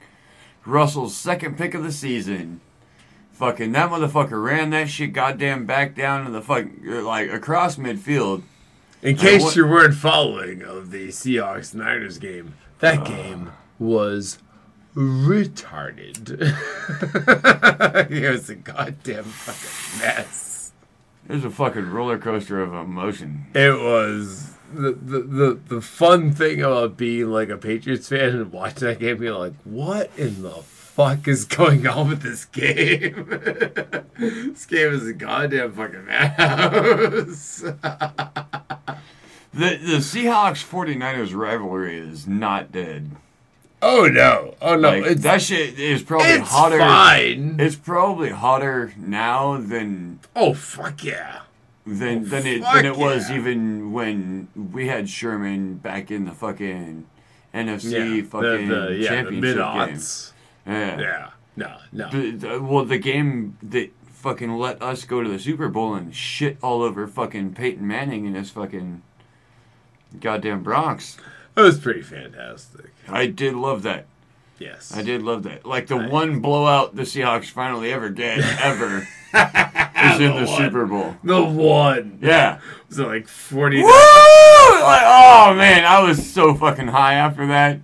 Russell's 0.67 1.17
second 1.17 1.57
pick 1.57 1.75
of 1.75 1.83
the 1.83 1.93
season. 1.93 2.61
Fucking 3.33 3.73
that 3.73 3.91
motherfucker 3.91 4.43
ran 4.43 4.71
that 4.71 4.89
shit 4.89 5.13
goddamn 5.13 5.67
back 5.67 5.95
down 5.95 6.27
in 6.27 6.33
the 6.33 6.41
fucking 6.41 6.83
er, 6.87 7.03
like 7.03 7.31
across 7.31 7.77
midfield. 7.77 8.43
In 9.03 9.17
case 9.17 9.43
what- 9.43 9.57
you 9.57 9.67
weren't 9.67 9.95
following 9.95 10.63
of 10.63 10.91
the 10.91 11.09
Seahawks 11.09 11.75
Niners 11.75 12.19
game, 12.19 12.55
that 12.81 13.05
game 13.05 13.53
was 13.79 14.39
retarded. 14.95 16.31
it 18.11 18.31
was 18.31 18.49
a 18.49 18.55
goddamn 18.55 19.25
fucking 19.25 20.01
mess. 20.01 20.73
It 21.29 21.35
was 21.35 21.45
a 21.45 21.51
fucking 21.51 21.91
roller 21.91 22.19
coaster 22.19 22.63
of 22.63 22.73
emotion. 22.73 23.47
It 23.55 23.79
was 23.79 24.56
the, 24.73 24.93
the 24.93 25.21
the 25.21 25.61
the 25.69 25.81
fun 25.81 26.33
thing 26.33 26.63
about 26.63 26.97
being 26.97 27.31
like 27.31 27.49
a 27.49 27.57
Patriots 27.57 28.09
fan 28.09 28.31
and 28.31 28.53
watching 28.53 28.89
that 28.89 28.99
game, 28.99 29.19
being 29.19 29.33
like, 29.35 29.55
what 29.65 30.11
in 30.17 30.43
the 30.43 30.51
fuck 30.51 31.27
is 31.29 31.45
going 31.45 31.87
on 31.87 32.09
with 32.09 32.23
this 32.23 32.45
game? 32.45 33.27
this 34.19 34.67
game 34.67 34.93
is 34.93 35.07
a 35.07 35.13
goddamn 35.13 35.73
fucking 35.73 36.05
madhouse. 36.07 37.65
The 39.55 39.77
the 39.79 39.97
Seahawks 40.01 40.63
49ers 40.63 41.35
rivalry 41.35 41.97
is 41.97 42.27
not 42.27 42.73
dead. 42.73 43.13
oh 43.81 44.07
no! 44.07 44.55
Oh 44.61 44.77
no! 44.77 44.99
Like, 44.99 45.17
that 45.19 45.41
shit 45.41 45.79
is 45.79 46.03
probably 46.03 46.29
it's 46.29 46.51
hotter. 46.51 46.79
fine. 46.79 47.57
It's 47.59 47.75
probably 47.77 48.29
hotter 48.29 48.93
now 48.99 49.57
than 49.57 50.21
oh 50.35 50.53
fuck 50.53 51.03
yeah! 51.03 51.41
Than 51.87 52.19
Oh, 52.19 52.25
than 52.25 52.47
it 52.47 52.63
than 52.63 52.85
it 52.87 52.97
was 52.97 53.31
even 53.31 53.93
when 53.93 54.49
we 54.55 54.89
had 54.89 55.09
Sherman 55.09 55.75
back 55.77 56.11
in 56.11 56.25
the 56.25 56.33
fucking 56.33 57.07
NFC 57.55 58.17
Yeah, 58.19 58.23
fucking 58.25 58.69
the, 58.69 58.75
the, 58.75 58.95
yeah, 58.97 58.99
the 58.99 59.07
championship 59.07 59.57
game. 59.57 60.75
Yeah. 60.75 60.99
Yeah, 61.01 61.31
no, 61.57 61.77
no. 61.93 62.11
The- 62.11 62.31
the- 62.33 62.63
well, 62.63 62.85
the 62.85 62.99
game 62.99 63.57
that 63.63 63.91
fucking 64.07 64.51
let 64.59 64.83
us 64.83 65.05
go 65.05 65.23
to 65.23 65.29
the 65.29 65.39
Super 65.39 65.69
Bowl 65.69 65.95
and 65.95 66.15
shit 66.15 66.59
all 66.63 66.83
over 66.83 67.07
fucking 67.07 67.55
Peyton 67.55 67.87
Manning 67.87 68.27
and 68.27 68.35
his 68.35 68.51
fucking 68.51 69.03
goddamn 70.21 70.63
Bronx. 70.63 71.17
That 71.55 71.63
was 71.63 71.79
pretty 71.79 72.03
fantastic. 72.03 72.87
I 73.09 73.27
did 73.27 73.55
love 73.55 73.83
that. 73.85 74.07
Yes, 74.59 74.95
I 74.97 75.03
did 75.03 75.23
love 75.23 75.43
that. 75.45 75.65
Like 75.67 75.87
the 75.87 75.97
one 75.99 76.41
blowout 76.41 76.97
the 76.97 77.03
Seahawks 77.03 77.51
finally 77.51 77.93
ever 77.93 78.09
get 78.09 78.39
ever 78.61 79.07
is 79.37 80.21
in 80.21 80.35
the 80.35 80.47
one. 80.47 80.57
Super 80.57 80.87
Bowl. 80.87 81.17
The 81.25 81.43
one. 81.43 82.19
Yeah. 82.23 82.61
Was 82.89 82.99
it 82.99 83.07
like 83.07 83.29
forty? 83.29 83.83
Woo! 83.83 83.89
Like, 83.89 85.03
oh 85.05 85.55
man, 85.57 85.85
I 85.85 86.01
was 86.03 86.31
so 86.31 86.55
fucking 86.55 86.89
high 86.89 87.15
after 87.15 87.47
that. 87.47 87.81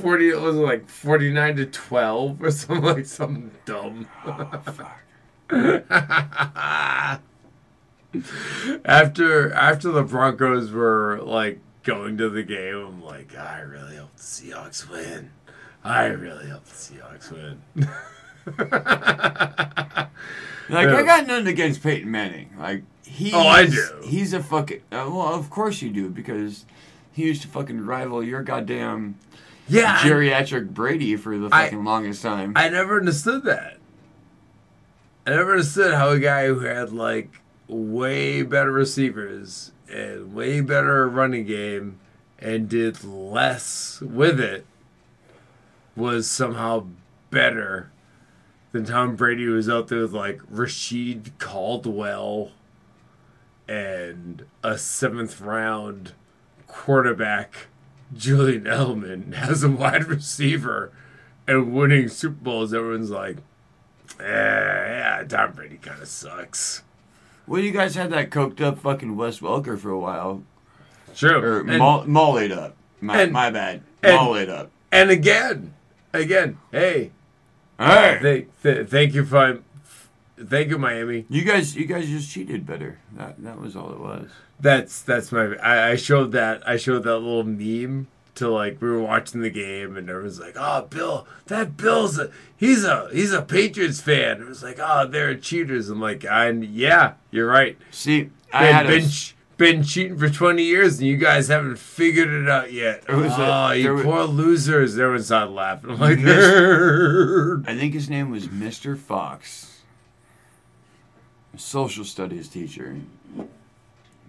40 0.00 0.30
it 0.30 0.40
was 0.40 0.56
like 0.56 0.88
49 0.88 1.56
to 1.56 1.66
12 1.66 2.42
or 2.42 2.50
something 2.52 2.82
like 2.82 3.04
something 3.04 3.50
dumb 3.66 4.08
oh, 4.24 4.90
after 8.84 9.52
after 9.52 9.92
the 9.92 10.02
broncos 10.02 10.72
were 10.72 11.20
like 11.22 11.60
going 11.82 12.16
to 12.16 12.30
the 12.30 12.42
game 12.42 12.86
i'm 12.86 13.02
like 13.02 13.36
i 13.36 13.60
really 13.60 13.96
hope 13.96 14.16
the 14.16 14.22
seahawks 14.22 14.88
win 14.88 15.30
i 15.84 16.06
really 16.06 16.48
hope 16.48 16.64
the 16.64 16.74
seahawks 16.74 17.30
win 17.30 17.62
Like 20.70 20.88
Yeah. 20.88 20.96
I 20.96 21.02
got 21.02 21.26
nothing 21.26 21.48
against 21.48 21.82
Peyton 21.82 22.10
Manning. 22.10 22.50
Like 22.58 22.82
he, 23.04 23.32
Oh, 23.32 23.40
I 23.40 23.66
do. 23.66 23.86
He's 24.04 24.32
a 24.32 24.42
fucking. 24.42 24.78
Uh, 24.92 25.08
well, 25.10 25.34
of 25.34 25.50
course 25.50 25.82
you 25.82 25.90
do 25.90 26.08
because 26.08 26.64
he 27.12 27.24
used 27.24 27.42
to 27.42 27.48
fucking 27.48 27.84
rival 27.84 28.22
your 28.22 28.42
goddamn 28.42 29.16
yeah 29.68 29.98
I- 30.00 30.06
geriatric 30.08 30.70
Brady 30.70 31.16
for 31.16 31.36
the 31.38 31.48
I- 31.52 31.64
fucking 31.64 31.84
longest 31.84 32.22
time. 32.22 32.52
I 32.56 32.68
never 32.68 32.98
understood 32.98 33.44
that. 33.44 33.78
I 35.26 35.30
never 35.30 35.52
understood 35.52 35.94
how 35.94 36.10
a 36.10 36.18
guy 36.18 36.46
who 36.46 36.60
had 36.60 36.92
like 36.92 37.30
way 37.68 38.42
better 38.42 38.72
receivers 38.72 39.72
and 39.92 40.34
way 40.34 40.60
better 40.60 41.08
running 41.08 41.44
game 41.46 41.98
and 42.38 42.68
did 42.68 43.04
less 43.04 44.00
with 44.00 44.40
it 44.40 44.64
was 45.96 46.28
somehow 46.30 46.86
better 47.30 47.90
than 48.72 48.84
Tom 48.84 49.16
Brady 49.16 49.46
was 49.46 49.68
out 49.68 49.88
there 49.88 50.00
with 50.02 50.12
like 50.12 50.40
Rashid 50.48 51.32
Caldwell 51.38 52.52
and 53.68 54.44
a 54.62 54.76
seventh 54.78 55.40
round 55.40 56.12
quarterback 56.66 57.68
Julian 58.16 58.64
Edelman 58.64 59.32
as 59.36 59.62
a 59.62 59.70
wide 59.70 60.06
receiver 60.06 60.92
and 61.46 61.72
winning 61.74 62.08
Super 62.08 62.34
Bowls, 62.36 62.72
everyone's 62.74 63.10
like, 63.10 63.38
eh, 64.20 64.24
yeah, 64.24 65.24
Tom 65.28 65.52
Brady 65.52 65.76
kind 65.78 66.00
of 66.00 66.08
sucks. 66.08 66.82
well, 67.46 67.60
you 67.60 67.72
guys 67.72 67.94
had 67.96 68.10
that 68.10 68.30
coked 68.30 68.60
up 68.60 68.78
fucking 68.78 69.16
Wes 69.16 69.40
Welker 69.40 69.78
for 69.78 69.90
a 69.90 69.98
while, 69.98 70.42
True. 71.16 71.40
or 71.42 71.60
and, 71.60 71.78
maul- 71.78 72.04
up. 72.52 72.76
My, 73.00 73.22
and- 73.22 73.32
my 73.32 73.50
bad. 73.50 73.82
up. 74.48 74.70
and 74.92 75.10
again, 75.10 75.74
again, 76.12 76.58
hey, 76.70 77.10
Hey, 77.80 78.18
th- 78.20 78.48
th- 78.62 78.88
thank 78.88 79.14
you 79.14 79.24
for, 79.24 79.60
thank 80.38 80.68
you, 80.68 80.78
Miami. 80.78 81.24
you 81.28 81.42
guys, 81.44 81.74
you 81.76 81.86
guys 81.86 82.08
just 82.08 82.30
cheated 82.30 82.66
better. 82.66 82.98
That 83.16 83.42
that 83.42 83.60
was 83.60 83.74
all 83.76 83.90
it 83.92 84.00
was. 84.00 84.30
That's 84.60 85.00
that's 85.02 85.32
my. 85.32 85.56
I, 85.56 85.90
I 85.92 85.96
showed 85.96 86.32
that. 86.32 86.66
I 86.68 86.76
showed 86.76 87.04
that 87.04 87.18
little 87.18 87.44
meme 87.44 88.08
to 88.34 88.48
like 88.48 88.80
we 88.80 88.88
were 88.88 89.00
watching 89.02 89.40
the 89.40 89.50
game 89.50 89.96
and 89.96 90.08
everyone's 90.10 90.38
like, 90.38 90.54
"Oh, 90.56 90.86
Bill, 90.90 91.26
that 91.46 91.76
Bill's 91.76 92.18
a 92.18 92.30
he's 92.56 92.84
a 92.84 93.08
he's 93.12 93.32
a 93.32 93.40
Patriots 93.42 94.00
fan." 94.00 94.42
It 94.42 94.46
was 94.48 94.62
like, 94.62 94.78
"Oh, 94.78 95.06
they're 95.06 95.34
cheaters." 95.34 95.88
I'm 95.88 96.00
like, 96.00 96.24
"And 96.24 96.62
yeah, 96.64 97.14
you're 97.30 97.48
right. 97.48 97.78
See, 97.90 98.30
I 98.52 98.66
had 98.66 98.90
a, 98.90 99.00
been, 99.60 99.82
cheating 99.84 100.18
for 100.18 100.28
20 100.28 100.62
years 100.64 100.98
and 100.98 101.06
you 101.08 101.16
guys 101.16 101.48
haven't 101.48 101.76
figured 101.78 102.28
it 102.28 102.48
out 102.48 102.72
yet. 102.72 103.06
Was 103.08 103.32
a- 103.38 103.46
oh, 103.46 103.70
you 103.72 103.82
there 103.84 103.94
wa- 103.94 104.02
poor 104.02 104.24
losers. 104.24 104.98
Everyone 104.98 105.24
not 105.30 105.50
laughing. 105.52 105.90
I'm 105.90 105.98
like, 106.00 106.18
I 107.68 107.78
think 107.78 107.94
his 107.94 108.10
name 108.10 108.30
was 108.30 108.48
Mr. 108.48 108.96
Fox, 108.98 109.82
a 111.54 111.58
social 111.58 112.04
studies 112.04 112.48
teacher. 112.48 112.96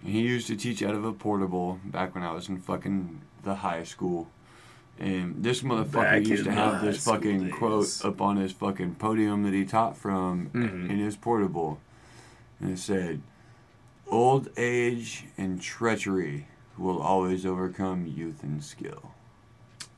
He 0.04 0.20
used 0.20 0.46
to 0.48 0.56
teach 0.56 0.82
out 0.82 0.94
of 0.94 1.04
a 1.04 1.12
portable 1.12 1.78
back 1.84 2.14
when 2.14 2.24
I 2.24 2.32
was 2.32 2.48
in 2.48 2.58
fucking 2.58 3.20
the 3.44 3.56
high 3.56 3.84
school. 3.84 4.28
And 4.98 5.42
this 5.42 5.62
motherfucker 5.62 5.92
Back 5.92 6.26
used 6.26 6.44
to 6.44 6.52
have 6.52 6.82
this 6.82 7.04
fucking 7.04 7.48
school 7.48 7.58
quote 7.58 8.04
up 8.04 8.20
on 8.20 8.36
his 8.36 8.52
fucking 8.52 8.96
podium 8.96 9.42
that 9.44 9.54
he 9.54 9.64
taught 9.64 9.96
from 9.96 10.50
Mhm. 10.52 10.90
in 10.90 10.98
his 10.98 11.16
portable. 11.16 11.80
And 12.60 12.70
it 12.72 12.78
said, 12.78 13.22
Old 14.12 14.50
age 14.58 15.24
and 15.38 15.60
treachery 15.60 16.46
will 16.76 17.00
always 17.00 17.46
overcome 17.46 18.06
youth 18.06 18.42
and 18.42 18.62
skill. 18.62 19.12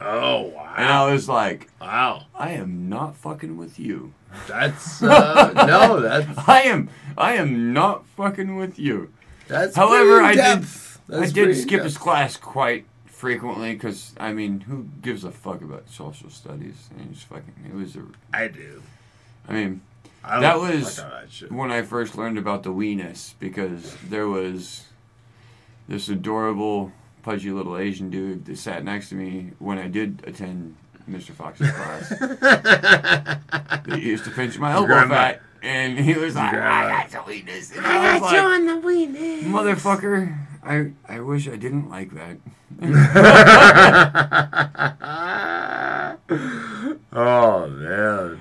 oh, 0.00 0.42
wow. 0.54 0.74
And 0.76 0.86
I 0.88 1.12
was 1.12 1.28
like, 1.28 1.68
Wow. 1.80 2.26
I 2.34 2.50
am 2.52 2.88
not 2.88 3.16
fucking 3.16 3.56
with 3.56 3.78
you. 3.78 4.14
That's, 4.46 5.02
uh, 5.16 5.52
no, 5.66 6.00
that's, 6.00 6.48
I 6.48 6.62
am 6.62 6.90
I 7.18 7.34
am 7.34 7.72
not 7.72 8.06
fucking 8.06 8.54
with 8.56 8.78
you. 8.78 9.12
that's 9.48 9.74
However, 9.76 10.20
I 10.22 10.34
did 10.34 10.44
in-depth. 10.44 11.00
I 11.12 11.26
did 11.26 11.56
skip 11.56 11.70
in-depth. 11.72 11.84
his 11.84 11.98
class 11.98 12.36
quite 12.36 12.86
frequently 13.06 13.72
because 13.74 14.14
I 14.18 14.32
mean, 14.32 14.60
who 14.60 14.88
gives 15.02 15.24
a 15.24 15.30
fuck 15.32 15.60
about 15.62 15.88
social 15.90 16.30
studies? 16.30 16.88
And 16.98 17.10
it's 17.12 17.22
fucking 17.22 17.54
it 17.68 17.74
was 17.74 17.96
a 17.96 18.02
I 18.32 18.46
do. 18.48 18.82
I 19.48 19.52
mean, 19.52 19.80
I 20.26 20.40
that 20.40 20.58
was 20.58 20.98
fuck 20.98 21.28
that 21.40 21.52
when 21.52 21.70
I 21.70 21.82
first 21.82 22.16
learned 22.16 22.38
about 22.38 22.62
the 22.62 22.70
weenus 22.70 23.34
because 23.38 23.94
there 24.08 24.26
was 24.26 24.84
this 25.86 26.08
adorable, 26.08 26.92
pudgy 27.22 27.50
little 27.50 27.76
Asian 27.76 28.08
dude 28.10 28.46
that 28.46 28.56
sat 28.58 28.84
next 28.84 29.10
to 29.10 29.14
me 29.14 29.50
when 29.58 29.78
I 29.78 29.88
did 29.88 30.22
attend 30.26 30.76
Mr. 31.08 31.32
Fox's 31.32 31.70
class. 31.70 32.08
that 32.18 33.98
used 34.00 34.24
to 34.24 34.30
pinch 34.30 34.58
my 34.58 34.72
elbow 34.72 34.86
Grandma. 34.86 35.14
fat, 35.14 35.42
and 35.62 35.98
he 35.98 36.14
was 36.14 36.34
like, 36.34 36.52
Grandma. 36.52 36.70
"I 36.70 36.88
got 36.88 37.10
the 37.10 37.18
weenus." 37.32 37.76
And 37.76 37.86
I 37.86 38.14
was 38.14 38.22
like, 38.22 38.42
on 38.42 38.66
the 38.66 38.80
weenus. 38.86 39.42
"Motherfucker, 39.42 40.46
I 40.62 40.92
I 41.06 41.20
wish 41.20 41.46
I 41.48 41.56
didn't 41.56 41.90
like 41.90 42.12
that." 42.14 42.38
oh 47.12 47.68
man. 47.68 48.40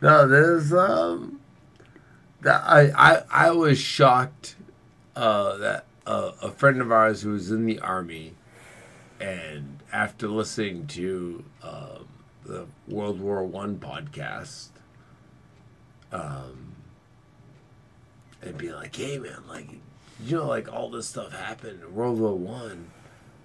No, 0.00 0.28
there's 0.28 0.72
um 0.72 1.40
that 2.42 2.62
I 2.64 2.90
I, 2.96 3.22
I 3.30 3.50
was 3.50 3.78
shocked 3.78 4.56
uh 5.16 5.56
that 5.58 5.84
uh, 6.06 6.32
a 6.40 6.50
friend 6.50 6.80
of 6.80 6.90
ours 6.90 7.22
who 7.22 7.32
was 7.32 7.50
in 7.50 7.66
the 7.66 7.78
army 7.80 8.34
and 9.20 9.80
after 9.92 10.26
listening 10.26 10.86
to 10.86 11.44
um, 11.62 12.08
the 12.46 12.66
World 12.86 13.20
War 13.20 13.44
One 13.44 13.78
podcast 13.78 14.68
um 16.12 16.74
and 18.40 18.56
be 18.56 18.72
like, 18.72 18.94
hey 18.94 19.18
man, 19.18 19.42
like 19.48 19.68
you 20.24 20.36
know 20.36 20.46
like 20.46 20.72
all 20.72 20.90
this 20.90 21.08
stuff 21.08 21.32
happened 21.32 21.82
in 21.82 21.94
World 21.94 22.20
War 22.20 22.34
One. 22.34 22.90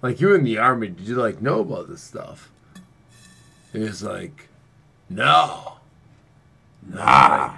Like 0.02 0.20
you 0.20 0.28
were 0.28 0.36
in 0.36 0.44
the 0.44 0.58
army, 0.58 0.88
did 0.88 1.08
you 1.08 1.16
like 1.16 1.42
know 1.42 1.60
about 1.60 1.88
this 1.88 2.02
stuff? 2.02 2.50
He 3.72 3.80
was 3.80 4.02
like, 4.02 4.48
no. 5.08 5.78
Nah, 6.88 7.54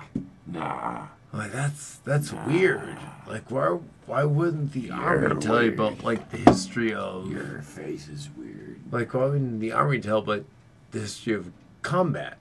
nah. 0.46 1.06
Like 1.32 1.52
that's 1.52 1.96
that's 2.04 2.32
weird. 2.32 2.96
Like 3.26 3.50
why 3.50 3.78
why 4.06 4.24
wouldn't 4.24 4.72
the 4.72 4.90
army 4.90 5.26
You're 5.28 5.34
tell 5.40 5.62
you 5.62 5.72
about 5.72 6.02
like 6.04 6.30
the 6.30 6.38
history 6.38 6.94
of 6.94 7.30
Your 7.30 7.60
face 7.62 8.08
is 8.08 8.30
weird. 8.36 8.80
like 8.90 9.12
why 9.12 9.24
wouldn't 9.26 9.60
the 9.60 9.72
army 9.72 10.00
tell 10.00 10.18
about 10.18 10.44
the 10.92 11.00
history 11.00 11.34
of 11.34 11.50
combat? 11.82 12.38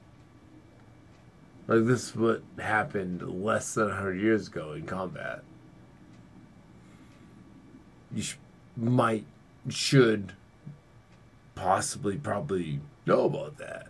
Like 1.67 1.85
this 1.85 2.09
is 2.09 2.15
what 2.15 2.43
happened 2.59 3.43
less 3.43 3.73
than 3.73 3.89
hundred 3.89 4.21
years 4.21 4.47
ago 4.47 4.73
in 4.73 4.85
combat. 4.85 5.43
You 8.13 8.21
sh- 8.21 8.35
might 8.77 9.25
should 9.67 10.33
possibly 11.55 12.17
probably 12.17 12.79
know 13.05 13.25
about 13.25 13.57
that. 13.57 13.87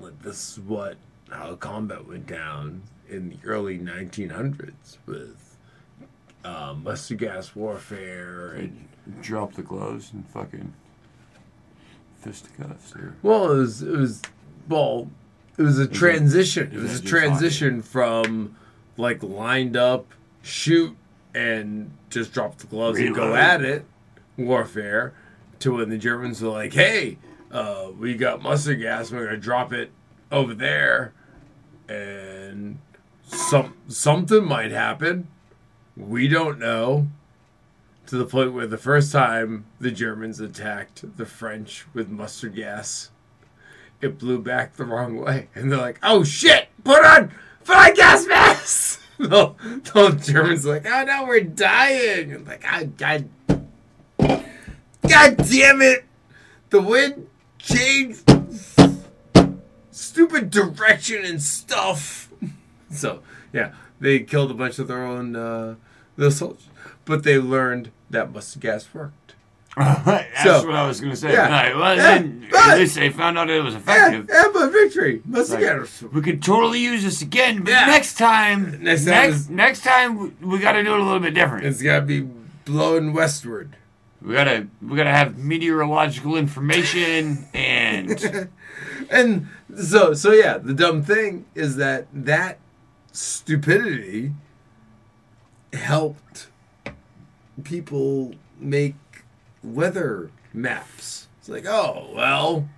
Like 0.00 0.20
this 0.22 0.52
is 0.52 0.60
what 0.60 0.96
how 1.32 1.54
combat 1.56 2.06
went 2.06 2.26
down 2.26 2.82
in 3.08 3.30
the 3.30 3.38
early 3.44 3.78
1900s 3.78 4.98
with 5.06 5.56
uh, 6.44 6.74
mustard 6.74 7.18
gas 7.18 7.54
warfare 7.54 8.52
and 8.52 8.88
Drop 9.20 9.54
the 9.54 9.62
gloves 9.62 10.12
and 10.12 10.24
fucking 10.28 10.72
fisticuffs 12.20 12.94
or 12.94 13.16
well 13.24 13.50
it 13.50 13.56
was 13.56 13.82
it 13.82 13.90
was 13.90 14.22
well 14.68 15.10
it 15.58 15.62
was 15.62 15.80
a 15.80 15.88
transition. 15.88 16.70
It 16.72 16.78
was 16.78 17.00
a 17.00 17.02
transition 17.02 17.82
from 17.82 18.56
like 18.96 19.22
lined 19.24 19.76
up 19.76 20.06
shoot 20.42 20.96
and 21.34 21.90
just 22.10 22.32
drop 22.32 22.58
the 22.58 22.68
gloves 22.68 23.00
and 23.00 23.12
go 23.12 23.34
at 23.34 23.62
it 23.62 23.84
warfare 24.36 25.14
to 25.58 25.74
when 25.74 25.90
the 25.90 25.98
Germans 25.98 26.40
were 26.40 26.50
like 26.50 26.72
hey 26.72 27.18
uh, 27.50 27.88
we 27.98 28.14
got 28.14 28.40
mustard 28.40 28.80
gas 28.80 29.10
we're 29.10 29.24
gonna 29.24 29.36
drop 29.36 29.72
it 29.72 29.90
over 30.30 30.54
there 30.54 31.12
and 31.88 32.78
some 33.24 33.74
something 33.88 34.44
might 34.44 34.70
happen 34.70 35.28
we 35.96 36.28
don't 36.28 36.58
know 36.58 37.08
to 38.06 38.16
the 38.16 38.24
point 38.24 38.52
where 38.52 38.66
the 38.66 38.78
first 38.78 39.12
time 39.12 39.64
the 39.80 39.90
Germans 39.90 40.40
attacked 40.40 41.16
the 41.16 41.26
French 41.26 41.86
with 41.94 42.08
mustard 42.08 42.54
gas, 42.56 43.10
it 44.00 44.18
blew 44.18 44.38
back 44.40 44.76
the 44.76 44.84
wrong 44.84 45.16
way, 45.16 45.48
and 45.54 45.70
they're 45.70 45.78
like, 45.78 45.98
"Oh 46.02 46.24
shit! 46.24 46.68
Put 46.84 47.04
on, 47.04 47.30
put 47.64 47.76
on 47.76 47.94
gas 47.94 48.26
masks!" 48.26 48.98
the, 49.18 49.54
the 49.94 50.20
Germans 50.22 50.66
are 50.66 50.70
like, 50.74 50.86
"Oh 50.86 51.04
no, 51.04 51.24
we're 51.24 51.40
dying!" 51.40 52.32
And 52.32 52.46
like, 52.46 52.62
"God, 52.62 52.96
God, 52.98 53.28
God 54.18 55.36
damn 55.36 55.82
it! 55.82 56.04
The 56.70 56.82
wind 56.82 57.28
changed, 57.58 58.30
stupid 59.92 60.50
direction 60.50 61.24
and 61.24 61.40
stuff." 61.42 62.28
So 62.94 63.20
yeah, 63.54 63.72
they 64.00 64.18
killed 64.20 64.50
a 64.50 64.54
bunch 64.54 64.78
of 64.78 64.86
their 64.86 65.02
own 65.02 65.34
uh, 65.34 65.76
the 66.16 66.30
soldiers, 66.30 66.68
but 67.06 67.22
they 67.22 67.38
learned 67.38 67.90
that 68.10 68.30
mustard 68.30 68.60
gas 68.60 68.86
worked. 68.92 69.34
That's 69.78 70.42
So- 70.42 70.66
what 70.66 70.74
I 70.74 70.86
was 70.86 71.00
gonna 71.00 71.16
say. 71.16 71.32
Yeah. 71.32 71.48
Right, 71.48 71.74
well, 71.74 71.96
Yeah, 71.96 72.02
then 72.18 72.48
but- 72.50 72.68
at 72.68 72.78
least 72.78 72.96
they 72.96 73.08
found 73.08 73.38
out 73.38 73.48
it 73.48 73.62
was 73.64 73.74
effective. 73.74 74.26
yeah, 74.28 74.42
yeah 74.42 74.48
but 74.52 74.70
victory 74.72 75.22
mustard 75.24 75.62
Like, 75.62 75.78
gas. 75.78 76.02
we 76.12 76.20
could 76.20 76.42
totally 76.42 76.80
use 76.80 77.02
this 77.02 77.22
again, 77.22 77.62
but 77.64 77.70
Yeah. 77.70 77.86
next 77.86 78.18
time, 78.18 78.82
Next 78.82 78.82
next 78.82 79.04
time 79.06 79.14
next, 79.14 79.36
is- 79.36 79.48
next 79.50 79.80
time 79.84 80.18
we, 80.18 80.28
we 80.46 80.58
got 80.58 80.72
to 80.72 80.84
do 80.84 80.92
it 80.92 81.00
a 81.00 81.02
little 81.02 81.18
bit 81.20 81.32
different. 81.32 81.64
It's 81.64 81.80
gotta 81.80 82.02
be 82.04 82.28
blowing 82.66 83.14
westward. 83.14 83.76
We 84.20 84.34
gotta 84.34 84.66
we 84.82 84.98
gotta 84.98 85.08
have 85.10 85.38
meteorological 85.38 86.36
information 86.36 87.46
and 87.54 88.50
And 89.12 89.48
so, 89.76 90.14
so 90.14 90.32
yeah, 90.32 90.56
the 90.56 90.72
dumb 90.72 91.02
thing 91.02 91.44
is 91.54 91.76
that 91.76 92.06
that 92.14 92.58
stupidity 93.12 94.32
helped 95.74 96.48
people 97.62 98.34
make 98.58 98.94
weather 99.62 100.30
maps. 100.54 101.28
It's 101.38 101.48
like, 101.50 101.66
oh, 101.66 102.10
well, 102.14 102.68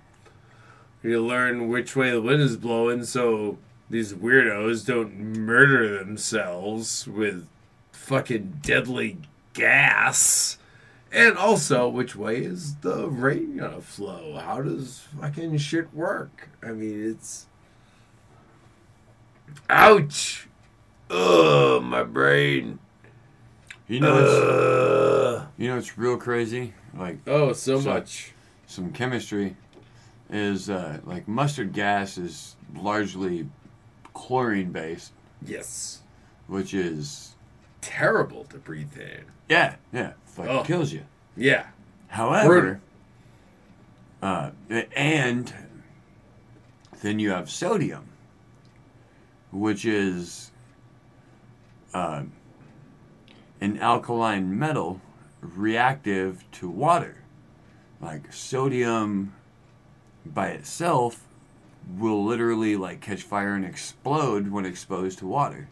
you 1.01 1.25
learn 1.25 1.69
which 1.69 1.95
way 1.95 2.11
the 2.11 2.21
wind 2.21 2.41
is 2.41 2.57
blowing 2.57 3.05
so 3.05 3.57
these 3.89 4.13
weirdos 4.13 4.85
don't 4.85 5.15
murder 5.15 5.99
themselves 5.99 7.07
with 7.07 7.47
fucking 7.91 8.59
deadly 8.61 9.19
gas. 9.53 10.57
And 11.15 11.37
also, 11.37 11.87
which 11.87 12.13
way 12.15 12.39
is 12.39 12.75
the 12.81 13.07
rain 13.07 13.55
gonna 13.57 13.79
flow? 13.79 14.37
How 14.37 14.61
does 14.61 14.99
fucking 15.21 15.57
shit 15.59 15.93
work? 15.93 16.49
I 16.61 16.71
mean, 16.73 17.09
it's. 17.11 17.47
Ouch! 19.69 20.47
Ugh, 21.09 21.81
my 21.83 22.03
brain. 22.03 22.79
you 23.87 23.99
know 23.99 24.17
it's 24.17 25.47
you 25.57 25.67
know 25.69 25.77
it's 25.77 25.97
real 25.97 26.17
crazy. 26.17 26.73
Like 26.97 27.19
Oh, 27.27 27.53
so 27.53 27.79
So- 27.79 27.89
much. 27.93 28.33
some 28.67 28.91
chemistry 28.91 29.55
is 30.29 30.69
uh, 30.69 30.99
like 31.05 31.27
mustard 31.27 31.71
gas 31.71 32.17
is 32.17 32.55
largely 32.75 33.47
chlorine 34.13 34.71
based, 34.71 35.13
Yes. 35.45 36.01
which 36.47 36.73
is 36.73 37.35
Terrible 37.81 38.43
to 38.45 38.57
breathe 38.57 38.97
in. 38.97 39.25
yeah 39.47 39.75
yeah 39.93 40.13
fucking 40.35 40.51
Oh. 40.51 40.63
kills 40.63 40.91
you. 40.93 41.03
Yeah. 41.37 41.67
However, 42.07 42.79
uh, 44.21 44.51
and 44.95 45.53
then 47.01 47.19
you 47.19 47.31
have 47.31 47.49
sodium, 47.49 48.05
which 49.51 49.85
is 49.85 50.51
uh, 51.93 52.23
an 53.61 53.77
alkaline 53.79 54.57
metal 54.57 55.01
reactive 55.41 56.43
to 56.53 56.69
water. 56.69 57.23
Like 58.01 58.31
sodium 58.33 59.33
by 60.25 60.49
itself 60.49 61.25
will 61.97 62.23
literally 62.25 62.75
like 62.75 62.99
catch 63.01 63.21
fire 63.23 63.53
and 63.53 63.63
explode 63.65 64.49
when 64.49 64.65
exposed 64.65 65.19
to 65.19 65.27
water. 65.27 65.69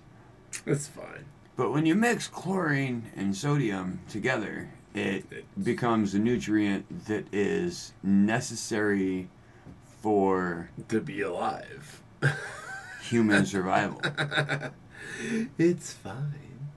That's 0.65 0.88
fine. 0.88 1.26
But 1.56 1.72
when 1.72 1.86
you 1.86 1.96
mix 1.96 2.28
chlorine 2.28 3.12
and 3.16 3.36
sodium 3.36 4.00
together, 4.10 4.70
it 4.96 5.26
becomes 5.64 6.14
a 6.14 6.20
nutrient 6.20 7.06
that 7.06 7.26
is 7.32 7.94
necessary 8.02 9.30
for 10.02 10.70
To 10.90 11.00
be 11.00 11.22
alive. 11.22 12.02
human 13.02 13.46
survival. 13.46 14.02
It's 15.58 15.94
fine. 15.94 16.70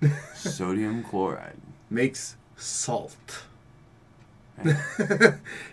Sodium 0.34 1.02
chloride. 1.02 1.56
Makes 1.90 2.36
salt. 2.56 3.44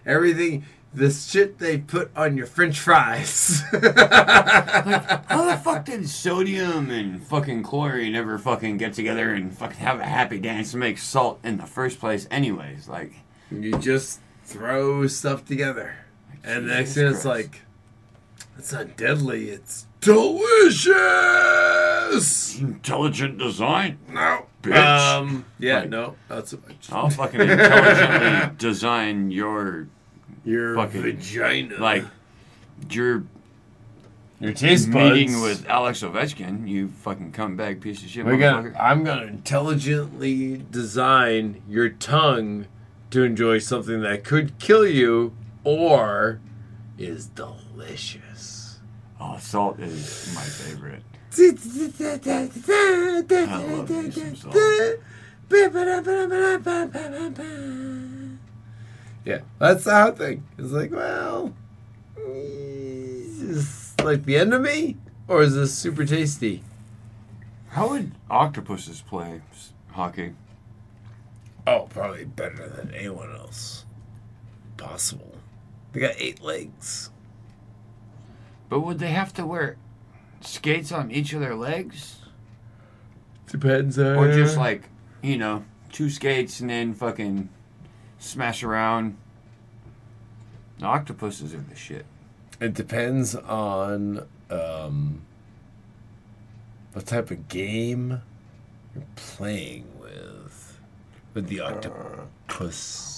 Everything, 0.05 0.65
the 0.93 1.11
shit 1.11 1.59
they 1.59 1.77
put 1.77 2.09
on 2.15 2.35
your 2.37 2.47
french 2.47 2.79
fries. 2.79 3.61
How 3.71 3.77
the 5.45 5.59
fuck 5.63 5.85
did 5.85 6.09
sodium 6.09 6.89
and 6.89 7.21
fucking 7.21 7.61
chlorine 7.63 8.15
ever 8.15 8.37
fucking 8.39 8.77
get 8.77 8.93
together 8.93 9.31
and 9.33 9.55
fucking 9.55 9.77
have 9.77 9.99
a 9.99 10.05
happy 10.05 10.39
dance 10.39 10.71
to 10.71 10.77
make 10.77 10.97
salt 10.97 11.39
in 11.43 11.57
the 11.57 11.65
first 11.67 11.99
place, 11.99 12.27
anyways? 12.31 12.87
Like, 12.87 13.13
you 13.51 13.77
just 13.77 14.19
throw 14.43 15.05
stuff 15.07 15.45
together. 15.45 15.95
And 16.43 16.67
the 16.69 16.73
next 16.73 16.95
thing 16.95 17.07
it's 17.07 17.25
like, 17.25 17.61
It's 18.57 18.71
not 18.73 18.97
deadly. 18.97 19.49
It's 19.49 19.85
delicious. 20.01 20.95
Intelligent 22.59 23.37
design? 23.37 23.99
No. 24.09 24.45
Bitch. 24.63 24.75
Um. 24.75 25.45
Yeah. 25.59 25.81
Like- 25.81 25.89
no. 25.89 26.15
Not 26.29 26.47
so 26.47 26.57
much. 26.67 26.91
I'll 26.91 27.09
fucking 27.09 27.41
intelligently 27.41 28.55
design 28.57 29.31
your 29.31 29.87
Your 30.43 30.75
fucking 30.75 31.01
vagina. 31.01 31.77
like 31.77 32.05
your 32.89 33.23
your 34.39 34.53
taste 34.53 34.91
buds. 34.91 35.15
meeting 35.15 35.41
with 35.41 35.67
Alex 35.67 36.01
Ovechkin. 36.01 36.67
You 36.67 36.87
fucking 36.87 37.33
cuntbag 37.33 37.81
piece 37.81 38.01
of 38.03 38.09
shit, 38.09 38.25
We're 38.25 38.37
gonna. 38.37 38.73
I'm 38.79 39.03
gonna 39.03 39.25
intelligently 39.25 40.63
design 40.71 41.61
your 41.67 41.89
tongue 41.89 42.65
to 43.11 43.23
enjoy 43.23 43.59
something 43.59 44.01
that 44.01 44.23
could 44.23 44.57
kill 44.59 44.87
you 44.87 45.35
or 45.63 46.39
is 46.97 47.27
delicious. 47.27 48.79
Oh, 49.19 49.37
salt 49.39 49.79
is 49.79 50.33
my 50.33 50.41
favorite. 50.41 51.03
Yeah, 59.25 59.41
that's 59.59 59.83
the 59.83 59.91
hot 59.91 60.17
thing. 60.17 60.43
It's 60.57 60.71
like, 60.71 60.91
well, 60.91 61.53
is 62.17 63.47
this 63.47 63.95
like 64.03 64.25
the 64.25 64.37
end 64.37 64.53
of 64.53 64.61
me, 64.61 64.97
or 65.27 65.41
is 65.41 65.55
this 65.55 65.73
super 65.77 66.05
tasty? 66.05 66.63
How 67.69 67.89
would 67.89 68.11
octopuses 68.29 69.01
play 69.01 69.41
hockey? 69.91 70.33
Oh, 71.67 71.87
probably 71.89 72.25
better 72.25 72.67
than 72.67 72.93
anyone 72.93 73.35
else 73.35 73.85
possible. 74.77 75.35
They 75.91 75.99
got 75.99 76.15
eight 76.17 76.41
legs. 76.41 77.11
But 78.69 78.81
would 78.81 78.99
they 78.99 79.09
have 79.09 79.33
to 79.35 79.45
wear 79.45 79.77
skates 80.41 80.91
on 80.91 81.11
each 81.11 81.33
of 81.33 81.41
their 81.41 81.55
legs? 81.55 82.19
Depends 83.47 83.99
on. 83.99 84.15
Or 84.15 84.31
just 84.33 84.57
like, 84.57 84.89
you 85.21 85.37
know, 85.37 85.65
two 85.91 86.09
skates 86.09 86.59
and 86.59 86.69
then 86.69 86.93
fucking 86.93 87.49
smash 88.19 88.63
around? 88.63 89.17
The 90.79 90.85
octopuses 90.85 91.53
are 91.53 91.59
the 91.59 91.75
shit. 91.75 92.05
It 92.61 92.73
depends 92.73 93.35
on 93.35 94.27
um, 94.49 95.21
what 96.93 97.05
type 97.05 97.31
of 97.31 97.47
game 97.47 98.21
you're 98.93 99.03
playing 99.15 99.87
with. 99.99 100.79
With 101.33 101.47
the 101.47 101.61
octopus. 101.61 103.09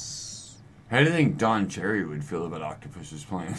How 0.90 1.00
do 1.00 1.06
you 1.06 1.12
think 1.12 1.38
Don 1.38 1.70
Cherry 1.70 2.04
would 2.06 2.24
feel 2.24 2.46
about 2.46 2.62
octopuses 2.62 3.24
playing? 3.24 3.56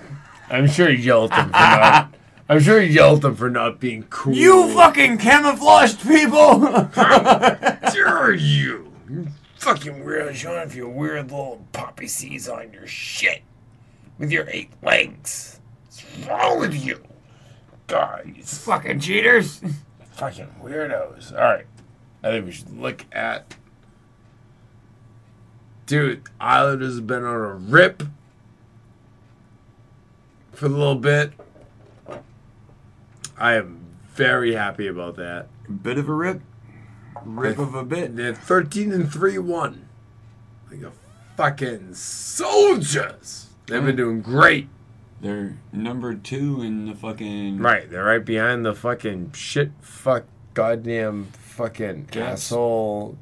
I'm 0.50 0.68
sure 0.68 0.88
he 0.88 1.02
yelled 1.02 1.32
at 1.32 1.46
him 1.46 1.46
for 1.46 1.52
not. 1.52 2.14
I'm 2.48 2.60
sure 2.60 2.80
he 2.80 2.94
yelled 2.94 3.24
at 3.24 3.30
him 3.30 3.34
for 3.34 3.50
not 3.50 3.80
being 3.80 4.04
cool. 4.04 4.34
you 4.34 4.72
fucking 4.72 5.18
camouflaged 5.18 6.00
people! 6.02 6.60
dare 6.94 8.32
you? 8.32 8.92
You 9.66 9.72
fucking 9.74 10.04
weird, 10.04 10.36
showing 10.36 10.58
off 10.60 10.76
your 10.76 10.88
weird 10.88 11.32
little 11.32 11.66
poppy 11.72 12.06
seeds 12.06 12.48
on 12.48 12.72
your 12.72 12.86
shit 12.86 13.42
with 14.16 14.30
your 14.30 14.48
eight 14.48 14.70
legs. 14.80 15.58
What's 15.86 16.28
wrong 16.28 16.60
with 16.60 16.72
you, 16.72 17.02
guys? 17.88 18.62
fucking 18.64 19.00
cheaters! 19.00 19.60
Fucking 20.12 20.54
weirdos. 20.62 21.32
All 21.32 21.38
right, 21.38 21.66
I 22.22 22.28
think 22.28 22.46
we 22.46 22.52
should 22.52 22.78
look 22.78 23.06
at. 23.10 23.56
Dude, 25.86 26.22
Islanders 26.40 26.94
have 26.94 27.08
been 27.08 27.24
on 27.24 27.34
a 27.34 27.54
rip 27.54 28.04
for 30.52 30.66
a 30.66 30.68
little 30.68 30.94
bit. 30.94 31.32
I 33.36 33.54
am 33.54 33.84
very 34.14 34.54
happy 34.54 34.86
about 34.86 35.16
that. 35.16 35.48
Bit 35.82 35.98
of 35.98 36.08
a 36.08 36.14
rip. 36.14 36.40
Rip 37.24 37.58
of 37.58 37.74
a 37.74 37.84
bit. 37.84 38.16
They're 38.16 38.34
13 38.34 38.92
and 38.92 39.12
3 39.12 39.38
1. 39.38 39.88
Like 40.70 40.82
a 40.82 40.92
fucking 41.36 41.94
soldiers. 41.94 43.46
They've 43.66 43.84
been 43.84 43.94
mm. 43.94 43.98
doing 43.98 44.22
great. 44.22 44.68
They're 45.20 45.56
number 45.72 46.14
two 46.14 46.62
in 46.62 46.86
the 46.86 46.94
fucking. 46.94 47.58
Right, 47.58 47.90
they're 47.90 48.04
right 48.04 48.24
behind 48.24 48.66
the 48.66 48.74
fucking 48.74 49.32
shit, 49.32 49.72
fuck, 49.80 50.24
goddamn, 50.52 51.24
fucking 51.32 52.10
Yes. 52.12 52.42
asshole, 52.44 53.16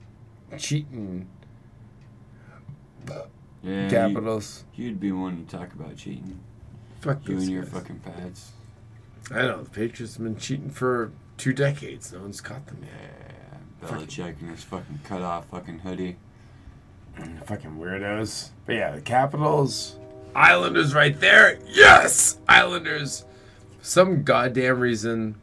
cheating 0.59 1.29
Yeah, 3.63 3.89
Capitals. 3.89 4.65
You, 4.75 4.87
would 4.91 5.01
be 5.01 5.11
one 5.11 5.47
to 5.47 5.57
talk 5.57 5.73
about 5.73 5.97
cheating. 5.97 6.39
Fuck 7.01 7.27
You 7.27 7.35
those 7.35 7.45
and 7.45 7.53
your 7.53 7.63
guys. 7.63 7.73
fucking 7.73 8.01
pads. 8.01 8.53
I 9.31 9.43
know 9.43 9.63
the 9.63 9.71
Patriots 9.71 10.17
have 10.17 10.25
been 10.25 10.37
cheating 10.37 10.69
for 10.69 11.13
two 11.39 11.55
decades. 11.55 12.13
No 12.13 12.21
one's 12.21 12.43
caught 12.43 12.67
them 12.67 12.83
yet. 12.83 13.14
Yeah, 13.85 13.97
Belichick 13.97 14.41
and 14.41 14.51
his 14.51 14.63
fucking 14.65 15.01
cut 15.05 15.23
off 15.23 15.47
fucking 15.51 15.81
hoodie. 15.81 16.17
Fucking 17.47 17.77
weirdos. 17.79 18.51
But 18.67 18.75
yeah, 18.75 18.91
the 18.93 19.01
Capitals, 19.01 19.97
Islanders, 20.35 20.95
right 20.95 21.19
there. 21.21 21.59
Yes, 21.69 22.39
Islanders. 22.49 23.25
For 23.79 23.85
some 23.85 24.23
goddamn 24.25 24.81
reason, 24.81 25.37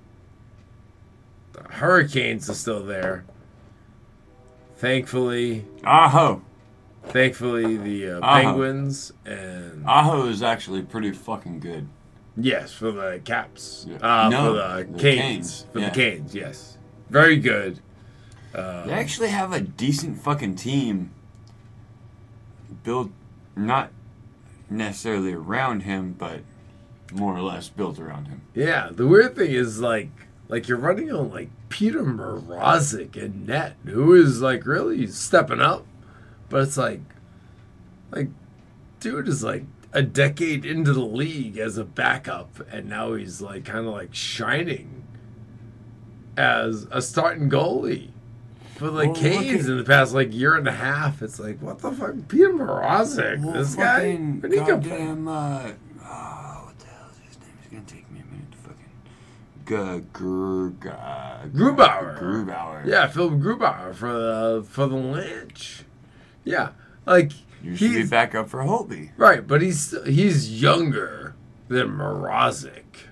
the 1.53 1.63
Hurricanes 1.63 2.49
are 2.49 2.53
still 2.55 2.83
there. 2.83 3.23
Thankfully, 4.77 5.65
Aho! 5.83 6.41
thankfully 7.05 7.77
the 7.77 8.17
uh. 8.17 8.21
Penguins 8.21 9.11
and 9.25 9.85
Aho 9.87 10.27
is 10.27 10.41
actually 10.43 10.81
pretty 10.81 11.11
fucking 11.11 11.59
good. 11.59 11.87
yes 12.35 12.71
for 12.73 12.91
the 12.91 13.21
Caps. 13.23 13.85
Yeah. 13.87 13.97
Uh, 14.25 14.29
No, 14.29 14.45
for 14.47 14.53
the, 14.85 14.91
the 14.91 14.99
Canes. 14.99 15.21
Canes, 15.21 15.65
For 15.71 15.79
yeah. 15.79 15.89
the 15.89 15.95
Canes, 15.95 16.35
yes, 16.35 16.77
very 17.09 17.37
good. 17.37 17.79
Uh, 18.53 18.85
They 18.85 18.93
actually 18.93 19.29
have 19.29 19.53
a 19.53 19.61
decent 19.61 20.21
fucking 20.21 20.55
team 20.55 21.11
built, 22.83 23.11
not 23.55 23.91
necessarily 24.69 25.33
around 25.33 25.81
him, 25.81 26.13
but 26.17 26.41
more 27.13 27.35
or 27.35 27.41
less 27.41 27.69
built 27.69 27.99
around 27.99 28.27
him. 28.27 28.41
Yeah, 28.53 28.89
the 28.91 29.07
weird 29.07 29.35
thing 29.35 29.51
is 29.51 29.79
like 29.79 30.09
like 30.47 30.67
you're 30.67 30.77
running 30.77 31.11
on 31.11 31.29
like 31.29 31.49
Petr 31.69 32.03
Mrazek 32.03 33.15
and 33.21 33.47
net, 33.47 33.75
who 33.85 34.13
is 34.13 34.41
like 34.41 34.65
really 34.65 35.07
stepping 35.07 35.61
up. 35.61 35.85
But 36.49 36.63
it's 36.63 36.77
like 36.77 37.01
like 38.11 38.29
dude 38.99 39.27
is 39.27 39.43
like 39.43 39.63
a 39.93 40.01
decade 40.01 40.65
into 40.65 40.93
the 40.93 41.03
league 41.05 41.57
as 41.57 41.77
a 41.77 41.83
backup 41.83 42.61
and 42.71 42.87
now 42.87 43.13
he's 43.13 43.41
like 43.41 43.65
kind 43.65 43.85
of 43.85 43.93
like 43.93 44.13
shining 44.13 45.03
as 46.37 46.87
a 46.91 47.01
starting 47.01 47.49
goalie. 47.49 48.09
For 48.81 48.89
like 48.89 49.13
Canes 49.13 49.69
in 49.69 49.77
the 49.77 49.83
past 49.83 50.11
like 50.15 50.33
year 50.33 50.55
and 50.55 50.67
a 50.67 50.71
half, 50.71 51.21
it's 51.21 51.39
like 51.39 51.61
what 51.61 51.77
the 51.77 51.91
fuck, 51.91 52.13
Petr 52.15 52.49
Mrazek, 52.57 53.43
Well, 53.45 53.53
this 53.53 53.75
guy, 53.75 54.15
Where'd 54.15 54.51
he 54.53 54.57
come 54.59 54.81
from? 54.81 55.27
uh, 55.27 55.71
oh, 56.03 56.63
what 56.65 56.79
the 56.79 56.87
hell 56.87 57.09
is 57.11 57.19
his 57.27 57.37
name? 57.39 57.49
It's 57.61 57.69
gonna 57.71 57.83
take 57.85 58.09
me 58.11 58.21
a 58.21 58.25
minute 58.25 58.51
to 58.51 58.57
fucking. 58.57 58.89
Grubauer. 61.53 62.19
Grubauer. 62.19 62.85
Yeah, 62.87 63.05
Philipp 63.05 63.33
Grubauer 63.39 63.93
for 63.93 64.11
the 64.11 64.65
for 64.67 64.87
the 64.87 64.95
Lynch. 64.95 65.83
Yeah, 66.43 66.69
like 67.05 67.33
You 67.61 67.75
should 67.75 67.93
be 67.93 68.07
back 68.07 68.33
up 68.33 68.49
for 68.49 68.61
Holtby. 68.61 69.11
right, 69.15 69.45
but 69.45 69.61
he's 69.61 69.93
he's 70.07 70.59
younger 70.59 71.35
than 71.67 71.89
Mrazek. 71.89 73.05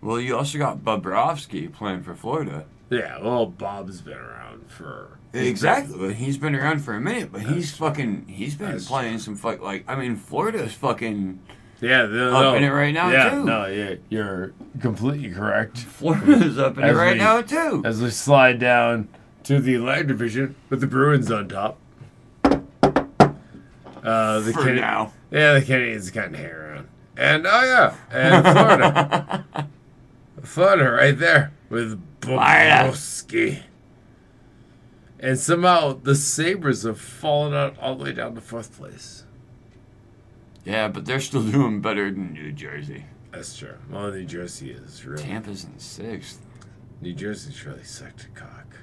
Well, 0.00 0.18
you 0.20 0.36
also 0.36 0.58
got 0.58 0.78
Bobrovsky 0.78 1.72
playing 1.72 2.02
for 2.02 2.16
Florida. 2.16 2.64
Yeah, 2.94 3.18
well, 3.20 3.46
Bob's 3.46 4.00
been 4.00 4.16
around 4.18 4.70
for 4.70 5.18
Exactly, 5.32 6.14
he's 6.14 6.36
been 6.38 6.54
around 6.54 6.78
for 6.80 6.94
a 6.94 7.00
minute. 7.00 7.32
But 7.32 7.42
he's 7.42 7.74
fucking, 7.76 8.26
he's 8.28 8.54
been 8.54 8.70
That's 8.72 8.86
playing 8.86 9.18
some 9.18 9.34
fuck. 9.36 9.60
Like, 9.60 9.84
I 9.88 9.96
mean, 9.96 10.16
Florida's 10.16 10.72
fucking. 10.74 11.40
Yeah, 11.80 12.02
Up 12.04 12.10
no. 12.10 12.54
in 12.54 12.62
it 12.64 12.70
right 12.70 12.94
now, 12.94 13.10
yeah, 13.10 13.30
too. 13.30 13.44
No, 13.44 13.66
yeah, 13.66 13.94
you're 14.08 14.52
completely 14.80 15.30
correct. 15.30 15.76
Florida's 15.78 16.56
up 16.58 16.78
in 16.78 16.84
it 16.84 16.92
right 16.92 17.14
we- 17.14 17.18
now 17.18 17.42
too. 17.42 17.82
As 17.84 18.00
we 18.00 18.10
slide 18.10 18.58
down 18.60 19.08
to 19.42 19.60
the 19.60 19.74
Atlantic 19.74 20.06
Division 20.06 20.54
with 20.70 20.80
the 20.80 20.86
Bruins 20.86 21.30
on 21.30 21.48
top. 21.48 21.78
Uh, 22.44 24.40
the 24.40 24.52
For 24.52 24.64
Can- 24.64 24.76
now. 24.76 25.12
Yeah, 25.30 25.54
the 25.54 25.62
Canadiens 25.62 26.12
kind 26.12 26.34
of 26.34 26.40
hang 26.40 26.50
around. 26.50 26.88
And 27.16 27.46
oh 27.46 27.62
yeah, 27.64 27.94
and 28.12 28.44
Florida. 28.44 29.44
Florida 30.42 30.90
right 30.90 31.18
there 31.18 31.52
with 31.70 32.00
Bobrovsky. 32.26 33.62
And 35.20 35.38
somehow 35.38 35.94
the 35.94 36.14
Sabres 36.14 36.82
have 36.82 37.00
fallen 37.00 37.54
out 37.54 37.78
all 37.78 37.96
the 37.96 38.04
way 38.04 38.12
down 38.12 38.34
to 38.34 38.40
fourth 38.40 38.76
place. 38.76 39.24
Yeah, 40.64 40.88
but 40.88 41.06
they're 41.06 41.20
still 41.20 41.42
doing 41.50 41.80
better 41.80 42.10
than 42.10 42.32
New 42.32 42.52
Jersey. 42.52 43.06
That's 43.32 43.56
true. 43.56 43.76
Well, 43.90 44.10
New 44.10 44.24
Jersey 44.24 44.70
is 44.70 45.04
really. 45.04 45.22
Tampa's 45.22 45.64
in 45.64 45.78
sixth. 45.78 46.40
New 47.00 47.12
Jersey's 47.12 47.64
really 47.64 47.84
sucked 47.84 48.24
a 48.24 48.28
cock. 48.38 48.76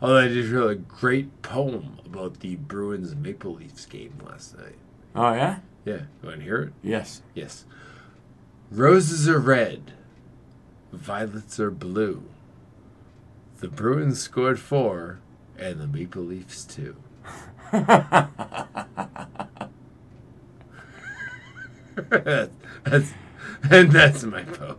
Although 0.00 0.18
I 0.18 0.28
just 0.28 0.52
wrote 0.52 0.70
a 0.70 0.74
great 0.74 1.42
poem 1.42 1.98
about 2.04 2.40
the 2.40 2.56
Bruins 2.56 3.14
Maple 3.14 3.54
Leafs 3.54 3.86
game 3.86 4.18
last 4.26 4.58
night. 4.58 4.76
Oh 5.14 5.32
yeah. 5.32 5.60
Yeah, 5.84 6.02
you 6.22 6.28
want 6.28 6.38
to 6.38 6.44
hear 6.44 6.62
it? 6.62 6.72
Yes. 6.82 7.22
Yes. 7.34 7.64
Roses 8.70 9.28
are 9.28 9.38
red, 9.38 9.92
violets 10.92 11.60
are 11.60 11.70
blue. 11.70 12.22
The 13.62 13.68
Bruins 13.68 14.20
scored 14.20 14.58
four, 14.58 15.20
and 15.56 15.80
the 15.80 15.86
Maple 15.86 16.22
Leafs 16.22 16.64
two. 16.64 16.96
that's, 22.10 23.12
and 23.70 23.92
that's 23.92 24.24
my 24.24 24.42
poem. 24.42 24.78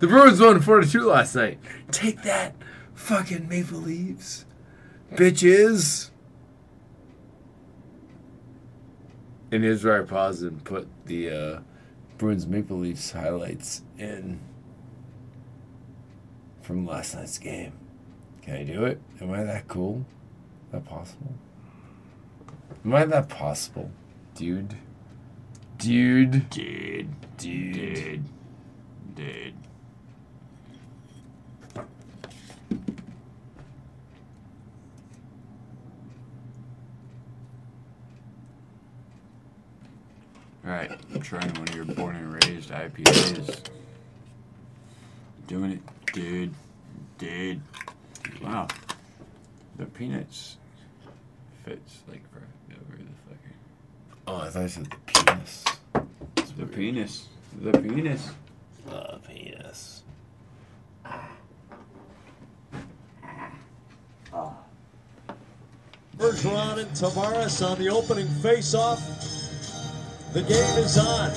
The 0.00 0.08
Bruins 0.08 0.40
won 0.40 0.60
4 0.60 0.80
to 0.80 0.90
2 0.90 1.06
last 1.06 1.36
night. 1.36 1.60
Take 1.92 2.22
that, 2.22 2.56
fucking 2.94 3.48
Maple 3.48 3.78
Leafs. 3.78 4.44
Bitches. 5.12 6.10
And 9.52 9.62
here's 9.62 9.84
where 9.84 10.02
I 10.02 10.04
paused 10.04 10.42
and 10.42 10.64
put 10.64 10.88
the 11.06 11.30
uh, 11.30 11.60
Bruins 12.18 12.48
Maple 12.48 12.78
Leafs 12.78 13.12
highlights 13.12 13.82
in 13.96 14.40
from 16.62 16.86
last 16.86 17.14
night's 17.14 17.38
game. 17.38 17.72
Can 18.42 18.56
I 18.56 18.64
do 18.64 18.84
it? 18.84 19.00
Am 19.20 19.30
I 19.32 19.42
that 19.44 19.68
cool? 19.68 20.04
Is 20.66 20.72
that 20.72 20.84
possible? 20.84 21.34
Am 22.84 22.94
I 22.94 23.04
that 23.04 23.28
possible? 23.28 23.90
Dude. 24.34 24.76
Dude. 25.78 26.48
Dude. 26.50 27.08
Dude. 27.36 27.94
Dude. 27.94 28.24
Dude. 29.14 29.54
Alright, 40.64 40.92
I'm 41.12 41.20
trying 41.20 41.52
one 41.54 41.68
of 41.68 41.74
your 41.74 41.84
born 41.84 42.14
and 42.14 42.32
raised 42.32 42.70
IPAs. 42.70 43.64
Doing 45.48 45.72
it, 45.72 45.80
dude. 46.12 46.54
Dude. 47.18 47.60
Wow. 48.42 48.68
The 49.76 49.86
peanuts 49.86 50.56
fits 51.64 52.00
like 52.08 52.22
for 52.30 52.42
over 52.72 52.96
the 52.96 53.04
fucking. 53.28 53.56
Oh, 54.26 54.36
I 54.36 54.50
thought 54.50 54.62
you 54.62 54.68
said 54.68 54.84
the 54.84 54.96
penis. 55.06 55.64
The 56.56 56.66
penis. 56.66 57.28
The 57.60 57.72
penis. 57.72 58.30
The 58.86 59.20
penis. 59.26 60.02
Bergeron 66.16 66.78
and 66.78 66.90
Tavares 66.90 67.66
on 67.66 67.78
the 67.78 67.88
opening 67.88 68.28
face-off. 68.28 69.00
The 70.32 70.42
game 70.42 70.78
is 70.78 70.98
on. 70.98 71.30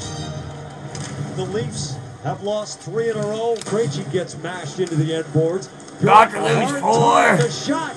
The 1.36 1.46
Leafs 1.46 1.98
have 2.26 2.42
lost 2.42 2.80
three 2.82 3.10
in 3.10 3.16
a 3.16 3.22
row. 3.22 3.56
Krejci 3.60 4.12
gets 4.12 4.36
mashed 4.40 4.80
into 4.80 4.96
the 4.96 5.14
end 5.14 5.32
boards. 5.32 5.70
Got 6.04 6.32
to 6.32 6.42
lose 6.42 6.82
four. 6.82 7.38
The 7.38 7.52
shot 7.52 7.96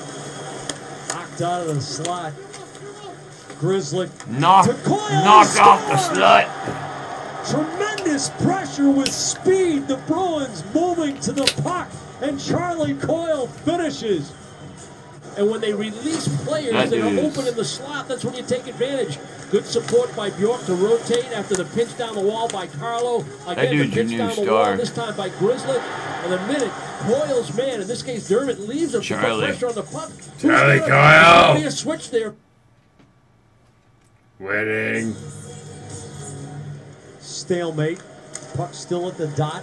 knocked 1.09 1.40
out 1.40 1.66
of 1.66 1.74
the 1.74 1.80
slot. 1.80 2.34
Grizzly 3.59 4.09
Knock, 4.28 4.66
to 4.66 4.74
Coyle, 4.84 4.98
knock 5.24 5.59
off 5.59 5.84
the 5.88 5.94
slut. 5.96 6.46
Tremendous 7.50 8.28
pressure 8.42 8.90
with 8.90 9.10
speed. 9.10 9.88
The 9.88 9.96
Bruins 9.96 10.62
moving 10.74 11.18
to 11.20 11.32
the 11.32 11.50
puck, 11.62 11.88
and 12.20 12.38
Charlie 12.38 12.94
Coyle 12.94 13.46
finishes. 13.48 14.32
And 15.36 15.48
when 15.50 15.60
they 15.60 15.72
release 15.72 16.26
players 16.44 16.72
That 16.72 16.90
that 16.90 17.00
are 17.00 17.20
open 17.24 17.46
in 17.46 17.55
the 17.55 17.64
slot, 17.64 18.09
that's 18.09 18.24
when 18.24 18.34
you 18.34 18.42
take 18.42 18.66
advantage. 18.66 19.18
Good 19.50 19.64
support 19.64 20.14
by 20.16 20.30
Bjork 20.30 20.64
to 20.66 20.74
rotate 20.74 21.26
after 21.32 21.55
the 21.55 21.64
pinch 21.66 21.96
down 21.96 22.14
the 22.14 22.20
wall 22.20 22.48
by 22.48 22.66
Carlo. 22.66 23.24
Again, 23.46 23.70
the 23.70 23.84
your 23.84 23.86
pinch 23.86 24.10
new 24.10 24.18
down 24.18 24.28
the 24.28 24.34
star. 24.34 24.46
wall, 24.46 24.76
this 24.76 24.90
time 24.90 25.16
by 25.16 25.28
Grzelcyk. 25.30 25.80
And 26.24 26.32
the 26.32 26.46
minute 26.52 26.72
Coyle's 27.02 27.55
man, 27.56 27.80
in 27.80 27.86
this 27.86 28.02
case 28.02 28.28
Dermott, 28.28 28.59
leaves 28.60 28.94
him 28.94 29.02
to 29.02 29.14
put 29.16 29.38
pressure 29.38 29.68
on 29.68 29.74
the 29.76 29.82
puck. 29.84 30.10
Who's 30.10 30.42
Charlie 30.42 30.78
gonna- 30.80 30.90
Coyle. 30.90 31.42
there'll 31.42 31.55
be 31.60 31.66
a 31.66 31.70
switch 31.70 32.10
there. 32.10 32.34
Winning. 34.40 35.14
Stalemate. 37.20 38.00
Puck 38.56 38.74
still 38.74 39.09
at 39.09 39.16
the 39.16 39.28
dot. 39.28 39.62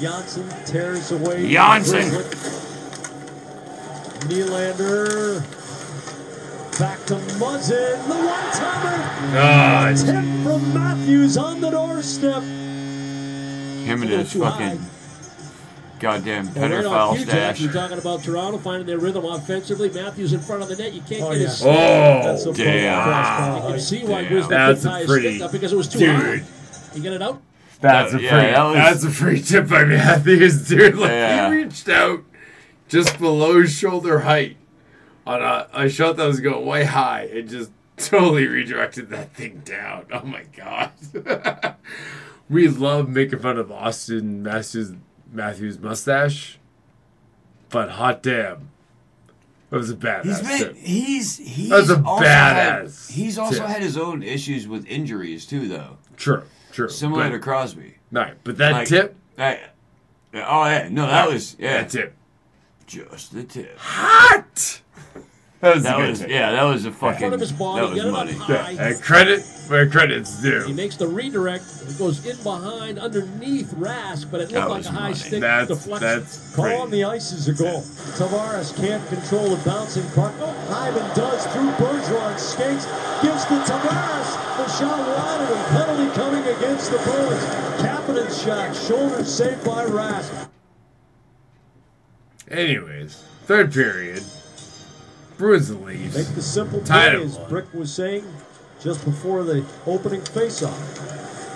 Johnsson 0.00 0.48
tears 0.66 1.10
away. 1.12 1.50
Johnsson. 1.50 2.10
Nylander. 4.28 5.40
Back 6.78 7.04
to 7.06 7.14
Muzzin. 7.14 8.06
The 8.06 8.14
one 8.14 8.52
timer. 8.52 9.10
Ah, 9.38 9.92
Tip 9.96 10.24
from 10.44 10.74
Matthews 10.74 11.36
on 11.38 11.60
the 11.60 11.70
doorstep. 11.70 12.42
Him 12.42 14.02
and 14.02 14.10
his 14.10 14.32
too 14.32 14.40
fucking 14.40 14.80
goddamn 16.00 16.48
And 16.48 16.56
right 16.56 16.70
pedophile 16.72 16.90
off 16.92 17.16
cue, 17.16 17.24
Jack, 17.24 17.56
stash. 17.56 17.60
you're 17.60 17.72
talking 17.72 17.98
about 17.98 18.22
Toronto 18.22 18.58
finding 18.58 18.86
their 18.86 18.98
rhythm 18.98 19.24
offensively. 19.24 19.88
Matthews 19.90 20.32
in 20.34 20.40
front 20.40 20.62
of 20.62 20.68
the 20.68 20.76
net. 20.76 20.92
You 20.92 21.00
can't 21.02 21.22
Oh, 21.22 21.30
get 21.32 21.40
yeah. 21.40 21.46
his 21.48 21.62
Oh, 21.64 21.72
That's 22.24 22.44
a 22.46 22.52
damn. 22.52 23.02
cross. 23.04 23.56
You 23.64 23.70
can 23.70 23.80
see 23.80 24.04
why 24.04 24.22
Damn. 24.22 24.32
Grzelcyk 24.32 24.48
That's 24.48 24.80
couldn't 24.82 24.86
a 24.86 24.90
tie 24.90 24.98
his 24.98 25.06
pretty- 25.10 25.34
stick 25.36 25.42
up 25.46 25.52
because 25.52 25.72
it 25.72 25.76
was 25.76 25.88
too 25.88 25.98
dude. 26.00 26.10
high. 26.16 26.42
You 26.94 27.02
get 27.02 27.12
it 27.14 27.22
out? 27.22 27.40
That's 27.80 28.12
a 28.14 28.20
Yeah, 28.20 28.30
free. 28.30 28.50
that 28.52 28.62
was- 28.64 28.74
that's 28.74 29.04
a 29.04 29.10
free 29.10 29.40
tip 29.40 29.68
by 29.68 29.84
Matthews, 29.84 30.68
dude. 30.68 30.96
Like 30.96 31.10
Yeah. 31.10 31.48
he 31.50 31.56
reached 31.62 31.88
out 31.88 32.20
just 32.88 33.18
below 33.18 33.64
shoulder 33.64 34.20
height 34.20 34.56
on 35.26 35.42
a, 35.42 35.68
a 35.72 35.88
shot 35.88 36.16
that 36.16 36.26
was 36.26 36.40
going 36.40 36.64
way 36.64 36.84
high 36.84 37.28
and 37.32 37.48
just 37.48 37.70
totally 37.96 38.46
redirected 38.46 39.10
that 39.10 39.34
thing 39.34 39.62
down. 39.64 40.06
Oh 40.12 40.24
my 40.24 40.44
god. 40.56 40.92
we 42.48 42.68
love 42.68 43.08
making 43.08 43.40
fun 43.40 43.58
of 43.58 43.68
Auston 43.68 44.40
Matthews 44.42 44.92
Matthews 45.32 45.78
mustache, 45.78 46.58
but 47.68 47.90
hot 47.90 48.22
damn, 48.22 48.70
that 49.70 49.76
was 49.78 49.90
a 49.90 49.96
badass 49.96 50.24
He's 50.24 50.40
been 50.40 50.58
tip. 50.58 50.76
he's 50.76 51.36
he's 51.38 51.68
That's 51.68 51.90
a 51.90 52.02
also 52.02 52.24
badass 52.24 53.08
Had, 53.08 53.16
he's 53.16 53.38
also 53.38 53.58
tip. 53.58 53.66
had 53.66 53.82
his 53.82 53.96
own 53.96 54.22
issues 54.22 54.68
with 54.68 54.86
injuries 54.86 55.44
too, 55.46 55.66
though. 55.66 55.98
True, 56.16 56.44
true. 56.72 56.88
Similar 56.88 57.24
but, 57.24 57.30
to 57.30 57.38
Crosby. 57.40 57.96
Right, 58.12 58.34
but 58.44 58.56
that 58.58 58.72
Like, 58.72 58.88
tip, 58.88 59.16
That, 59.36 59.74
oh 60.34 60.64
yeah, 60.66 60.88
no, 60.90 61.06
that 61.06 61.28
was 61.28 61.56
yeah, 61.58 61.82
that 61.82 61.90
tip, 61.90 62.14
just 62.86 63.34
the 63.34 63.44
tip. 63.44 63.76
hot. 63.78 64.80
That 65.62 65.74
was 65.74 65.84
That 65.84 65.96
good 65.96 66.10
was 66.10 66.18
tip. 66.20 66.28
yeah, 66.28 66.52
that 66.52 66.62
was 66.64 66.84
a 66.84 66.92
fucking 66.92 67.18
front 67.18 67.34
of 67.34 67.40
his 67.40 67.50
body, 67.50 67.80
that 67.86 67.94
was 67.94 68.02
get 68.04 68.12
money. 68.12 68.32
high. 68.34 68.70
Yeah, 68.72 68.88
and 68.88 69.02
credit 69.02 69.40
where 69.68 69.88
credit's 69.88 70.42
due. 70.42 70.62
He 70.66 70.74
makes 70.74 70.96
the 70.96 71.08
redirect. 71.08 71.64
It 71.88 71.96
goes 71.98 72.26
in 72.26 72.36
behind, 72.42 72.98
underneath 72.98 73.72
Rask, 73.72 74.30
but 74.30 74.42
it 74.42 74.50
That 74.50 74.68
looked 74.68 74.84
like 74.84 74.84
a 74.84 74.88
high 74.90 75.00
money. 75.00 75.14
stick 75.14 75.40
That's 75.40 75.68
deflection. 75.68 76.06
that's 76.06 76.54
Call 76.54 76.64
pretty. 76.66 76.80
on 76.82 76.90
the 76.90 77.04
ice 77.04 77.32
is 77.32 77.48
a 77.48 77.54
goal. 77.54 77.80
Tavares 78.20 78.76
can't 78.76 79.04
control 79.08 79.48
the 79.48 79.56
bouncing 79.64 80.04
puck. 80.10 80.34
Oh, 80.40 80.52
Hyman 80.68 81.16
does 81.16 81.46
through 81.46 81.70
Bergeron 81.80 82.38
skates, 82.38 82.84
gives 83.24 83.44
to 83.46 83.56
Tavares. 83.64 84.30
The 84.58 84.68
shot 84.76 84.98
wide 85.08 85.40
and 85.40 85.58
a 85.58 85.64
penalty 85.72 86.14
coming 86.14 86.44
against 86.54 86.90
the 86.90 86.98
Bruins. 86.98 87.44
Kapanen's 87.80 88.42
shot, 88.42 88.76
shoulder 88.76 89.24
saved 89.24 89.64
by 89.64 89.86
Rask. 89.86 90.48
Anyways, 92.50 93.24
third 93.44 93.72
period. 93.72 94.22
Bruins 95.36 95.68
and 95.68 95.84
Make 95.84 96.12
the 96.12 96.42
simple 96.42 96.80
Tied 96.80 97.12
play, 97.14 97.24
as 97.24 97.36
one. 97.36 97.50
Brick 97.50 97.74
was 97.74 97.92
saying 97.92 98.24
just 98.80 99.04
before 99.04 99.42
the 99.42 99.64
opening 99.84 100.20
faceoff. 100.20 100.96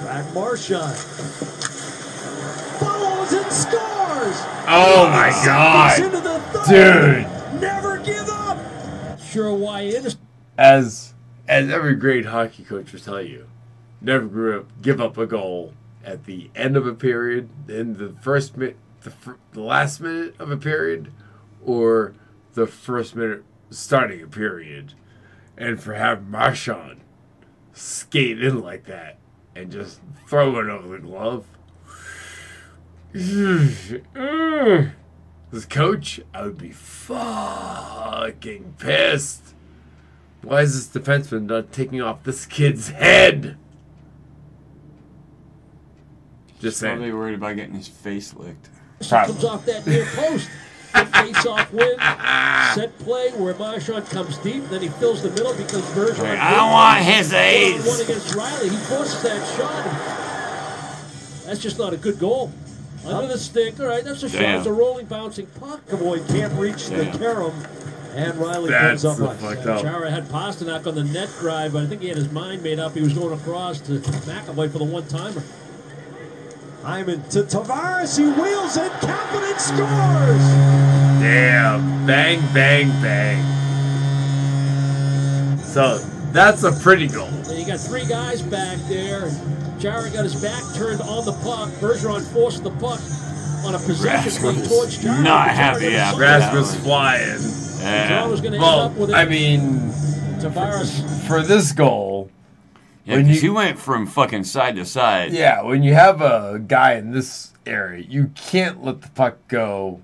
Back 0.04 0.34
Marchand. 0.34 0.96
Follows 2.80 3.32
and 3.32 3.52
scores! 3.52 4.36
Oh 4.66 5.08
my 5.12 5.30
god, 5.44 6.00
into 6.00 6.20
the 6.20 6.40
third. 6.40 7.24
dude! 7.24 7.60
Never 7.60 7.98
give 7.98 8.28
up! 8.28 9.20
Sure, 9.20 9.54
why 9.54 9.82
it 9.82 10.04
is. 10.04 10.16
As 10.58 11.14
as 11.48 11.70
every 11.70 11.94
great 11.94 12.26
hockey 12.26 12.64
coach 12.64 12.92
will 12.92 13.00
tell 13.00 13.22
you, 13.22 13.46
never 14.00 14.26
grew 14.26 14.60
up, 14.60 14.82
give 14.82 15.00
up 15.00 15.16
a 15.16 15.26
goal 15.26 15.74
at 16.04 16.24
the 16.24 16.50
end 16.54 16.76
of 16.76 16.86
a 16.86 16.94
period, 16.94 17.48
in 17.68 17.94
the 17.96 18.14
first 18.20 18.56
minute, 18.56 18.76
the, 19.02 19.10
fir- 19.10 19.38
the 19.52 19.60
last 19.62 20.00
minute 20.00 20.34
of 20.38 20.50
a 20.50 20.56
period, 20.56 21.12
or 21.64 22.14
the 22.54 22.66
first 22.66 23.14
minute 23.16 23.44
starting 23.70 24.22
a 24.22 24.26
period, 24.26 24.94
and 25.56 25.80
for 25.82 25.94
have 25.94 26.26
Marchand 26.28 27.00
skate 27.72 28.42
in 28.42 28.60
like 28.60 28.84
that 28.86 29.18
and 29.54 29.70
just 29.70 30.00
throw 30.26 30.58
it 30.58 30.66
over 30.68 30.96
the 30.96 31.02
glove. 31.02 31.46
This 35.52 35.64
coach, 35.66 36.20
I 36.32 36.42
would 36.42 36.58
be 36.58 36.70
fucking 36.70 37.16
pissed. 38.78 39.54
Why 40.42 40.60
is 40.60 40.88
this 40.92 41.02
defenseman 41.02 41.46
not 41.46 41.72
taking 41.72 42.00
off 42.00 42.22
this 42.22 42.46
kid's 42.46 42.90
head? 42.90 43.56
Just 46.60 46.80
Probably 46.80 47.06
saying. 47.06 47.16
worried 47.16 47.34
about 47.34 47.56
getting 47.56 47.74
his 47.74 47.88
face 47.88 48.32
licked. 48.32 48.68
Probably. 49.08 49.32
comes 49.34 49.44
off 49.44 49.64
that 49.66 49.86
near 49.86 50.04
post. 50.14 50.48
Face-off 50.92 51.72
win. 51.72 51.96
Set 52.74 52.96
play 52.98 53.30
where 53.30 53.54
Marchand 53.54 54.06
comes 54.06 54.38
deep, 54.38 54.64
then 54.70 54.82
he 54.82 54.88
fills 54.88 55.22
the 55.22 55.30
middle 55.30 55.54
because 55.54 55.82
Bergeron. 55.92 56.36
I 56.38 56.50
don't 56.50 56.70
want 56.72 57.04
his 57.04 57.32
A's. 57.32 57.86
One 57.86 58.00
against 58.00 58.34
Rielly, 58.36 58.70
he 58.70 58.76
forces 58.76 59.22
that 59.22 59.56
shot. 59.56 59.84
That's 61.46 61.60
just 61.60 61.78
not 61.78 61.92
a 61.92 61.96
good 61.96 62.18
goal. 62.18 62.52
Under 63.06 63.28
the 63.28 63.38
stick. 63.38 63.78
All 63.80 63.86
right, 63.86 64.04
that's 64.04 64.22
a 64.22 64.28
shot. 64.28 64.42
It's 64.42 64.66
a 64.66 64.72
rolling, 64.72 65.06
bouncing 65.06 65.46
puck. 65.58 65.84
McAvoy 65.86 66.26
can't 66.28 66.52
reach 66.54 66.86
the 66.88 67.04
Damn. 67.04 67.18
carom, 67.18 67.54
and 68.14 68.34
Rielly 68.34 68.68
That's 68.68 69.02
comes 69.02 69.18
the 69.18 69.28
up. 69.28 69.36
fucked 69.38 69.66
up. 69.66 69.82
Chara 69.82 70.10
had 70.10 70.24
Pastrnak 70.28 70.86
on 70.86 70.94
the 70.96 71.04
net 71.04 71.28
drive, 71.40 71.72
but 71.72 71.84
I 71.84 71.86
think 71.86 72.02
he 72.02 72.08
had 72.08 72.16
his 72.16 72.30
mind 72.30 72.62
made 72.62 72.78
up. 72.78 72.94
He 72.94 73.00
was 73.00 73.12
going 73.14 73.32
across 73.38 73.80
to 73.82 73.92
McAvoy 74.00 74.70
for 74.70 74.78
the 74.78 74.84
one 74.84 75.06
timer. 75.08 75.42
Hyman 76.82 77.22
to 77.30 77.42
Tavares. 77.42 78.16
He 78.18 78.24
wheels 78.24 78.76
it. 78.76 78.90
Kapanen 78.92 79.58
scores. 79.60 80.46
Damn. 81.20 82.06
Bang, 82.06 82.40
bang, 82.54 82.88
bang. 83.02 83.44
So 85.58 85.98
that's 86.32 86.62
a 86.64 86.72
pretty 86.72 87.06
goal. 87.06 87.26
And 87.28 87.58
you 87.58 87.66
got 87.66 87.80
three 87.80 88.06
guys 88.06 88.42
back 88.42 88.78
there. 88.88 89.30
Chara 89.78 90.10
got 90.10 90.24
his 90.24 90.40
back 90.42 90.62
turned 90.74 91.00
on 91.02 91.24
the 91.24 91.32
puck. 91.44 91.68
Bergeron 91.80 92.22
forced 92.32 92.64
the 92.64 92.70
puck 92.70 93.00
on 93.64 93.74
a 93.74 93.78
possession 93.78 94.32
play 94.42 94.52
Rasmus 94.54 94.68
towards 94.68 95.02
Chara. 95.02 95.22
not 95.22 95.48
happy 95.50 95.80
got 95.80 95.92
a 95.92 95.96
after 95.96 96.20
Rasmus 96.20 96.76
flying. 96.82 97.40
Yeah. 97.80 98.26
was 98.26 98.40
end 98.44 98.62
Well, 98.62 98.80
up 98.80 98.92
with. 98.96 99.10
I 99.12 99.24
mean, 99.26 99.90
Tavares. 100.40 101.26
for 101.26 101.42
this 101.42 101.72
goal, 101.72 102.19
Yeah, 103.10 103.16
When 103.16 103.26
you- 103.28 103.40
he 103.40 103.48
went 103.48 103.78
from 103.78 104.06
fucking 104.06 104.44
side 104.44 104.76
to 104.76 104.84
side. 104.84 105.32
yeah, 105.32 105.62
when 105.62 105.82
you 105.82 105.94
have 105.94 106.20
a 106.22 106.58
guy 106.66 106.94
in 106.94 107.10
this 107.12 107.52
area, 107.66 108.04
you 108.08 108.30
can't 108.34 108.82
let 108.84 109.02
the 109.02 109.08
puck 109.10 109.36
go 109.48 110.00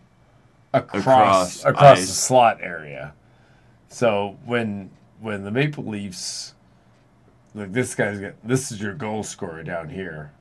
across 0.73 1.61
Across 1.61 1.65
across, 1.65 2.01
the 2.01 2.07
slot 2.07 2.59
area. 2.61 3.13
So 3.89 4.37
when 4.45 4.91
when 5.21 5.45
the 5.45 5.51
Maple 5.51 5.85
Leafs, 5.85 6.55
like 7.55 7.73
this 7.73 7.95
guy's 7.95 8.19
got 8.21 8.35
this 8.45 8.71
is 8.71 8.81
your 8.81 8.93
goal 8.95 9.23
scorer 9.23 9.63
down 9.63 9.89
here, 9.89 10.33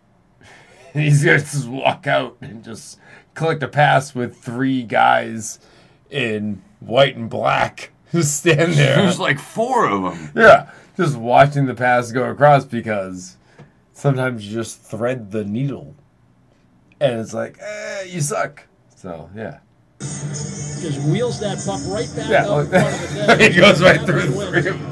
he's 0.93 1.23
gonna 1.23 1.39
just 1.39 1.67
walk 1.67 2.07
out 2.07 2.35
and 2.41 2.63
just 2.63 2.99
collect 3.33 3.63
a 3.63 3.67
pass 3.67 4.13
with 4.15 4.35
three 4.37 4.83
guys 4.83 5.59
in 6.09 6.61
white 6.79 7.15
and 7.15 7.29
black 7.29 7.91
who 8.11 8.21
stand 8.23 8.73
there. 8.73 8.97
There's 8.97 9.19
like 9.19 9.39
four 9.39 9.87
of 9.87 10.01
them. 10.03 10.31
Yeah, 10.35 10.69
just 10.97 11.17
watching 11.17 11.65
the 11.65 11.73
pass 11.75 12.11
go 12.11 12.23
across 12.29 12.65
because 12.65 13.37
sometimes 13.93 14.45
you 14.47 14.53
just 14.53 14.81
thread 14.81 15.31
the 15.31 15.43
needle, 15.43 15.95
and 16.99 17.19
it's 17.19 17.33
like, 17.33 17.57
eh, 17.61 18.03
you 18.03 18.21
suck. 18.21 18.63
So 18.95 19.29
yeah, 19.35 19.59
Just 19.99 21.01
wheels 21.09 21.39
that 21.39 21.63
puck 21.65 21.81
right 21.87 22.09
back 22.15 22.29
yeah, 22.29 22.47
up 22.47 22.65
in 22.65 22.69
front 22.69 22.93
of 22.93 23.13
the 23.13 23.27
net. 23.27 23.41
it 23.41 23.55
goes 23.55 23.81
right 23.81 24.01
through 24.01 24.21
the 24.21 24.37
wins. 24.37 24.49
three 24.49 24.59
of 24.59 24.79
them. 24.79 24.91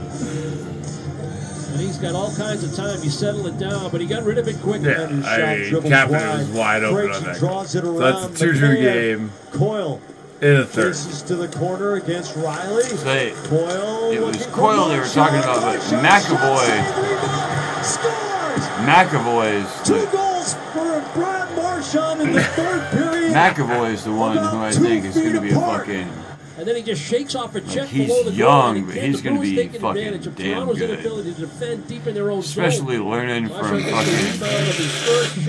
And 1.74 1.82
he's 1.82 1.98
got 1.98 2.14
all 2.14 2.32
kinds 2.36 2.64
of 2.64 2.76
time. 2.76 3.02
He 3.02 3.10
settled 3.10 3.48
it 3.48 3.58
down, 3.58 3.90
but 3.90 4.00
he 4.00 4.06
got 4.06 4.24
rid 4.24 4.38
of 4.38 4.48
it 4.48 4.58
quick. 4.62 4.84
Yeah, 4.84 5.02
And 5.08 5.16
his 5.24 5.26
I 5.26 5.56
mean, 5.56 5.70
dribbles 5.70 5.92
Kapanen 5.92 6.38
was 6.38 6.48
wide. 6.50 6.58
wide 6.60 6.84
open 6.84 7.12
on 7.12 7.24
that. 7.24 7.38
draws 7.40 7.74
it 7.76 7.84
So 7.84 7.98
around. 7.98 8.30
that's 8.30 8.42
a 8.42 8.46
two-two 8.46 8.76
game 8.76 9.32
Coyle 9.52 10.00
in 10.44 10.57
the 10.57 10.65
third. 10.65 10.95
faces 10.95 11.22
to 11.24 11.36
the 11.36 11.48
corner 11.48 11.94
against 11.95 12.34
Rielly. 12.36 12.84
Say, 12.84 13.34
Coyle. 13.48 14.11
It 14.11 14.20
was 14.22 14.45
Coyle 14.48 14.90
they 14.90 14.99
were 14.99 15.06
talking 15.06 15.40
about, 15.40 15.61
but 15.61 15.80
Marchand, 15.80 16.03
McAvoy- 16.06 16.68
shot, 16.68 17.84
save, 17.84 18.03
rebound, 18.03 19.10
McAvoy's 19.10 19.88
Two 19.88 20.06
goals 20.11 20.53
for 20.74 21.02
Brad 21.14 21.56
Marchand 21.56 22.22
in 22.22 22.34
the 22.34 22.44
third 22.56 22.91
period. 22.91 23.34
McAvoy 23.34 23.94
is 23.94 24.03
the 24.03 24.11
one 24.11 24.38
who 24.38 24.57
I 24.60 24.72
think 24.72 25.06
is 25.06 25.15
going 25.15 25.34
to 25.34 25.41
be 25.41 25.52
a 25.52 25.56
fucking. 25.56 26.10
And 26.56 26.68
then 26.68 26.76
he 26.76 26.84
just 26.84 27.02
shakes 27.02 27.34
off 27.34 27.56
a 27.56 27.62
check 27.62 27.88
he's 27.90 28.06
below 28.08 28.20
the 28.26 28.30
goal. 28.30 28.38
young, 28.38 28.78
and 28.78 28.86
but 28.88 28.96
he's 28.96 29.22
gonna 29.22 29.40
be 29.42 29.56
taking 29.56 29.82
fucking 29.82 29.98
advantage 30.04 30.28
of 30.28 30.36
damn 30.36 30.54
Toronto's 30.54 30.78
good. 30.78 30.90
inability 30.92 31.34
to 31.34 31.40
defend 31.42 31.88
deep 31.88 32.06
in 32.06 32.14
their 32.14 32.30
own 32.30 32.40
Especially 32.40 32.98
zone. 32.98 33.10
learning 33.10 33.48
from 33.50 33.58
Marchand 33.58 33.84
gets 33.84 34.40
the 34.40 34.46
fucking 34.46 34.50
rebound 34.50 34.68
of 34.70 34.76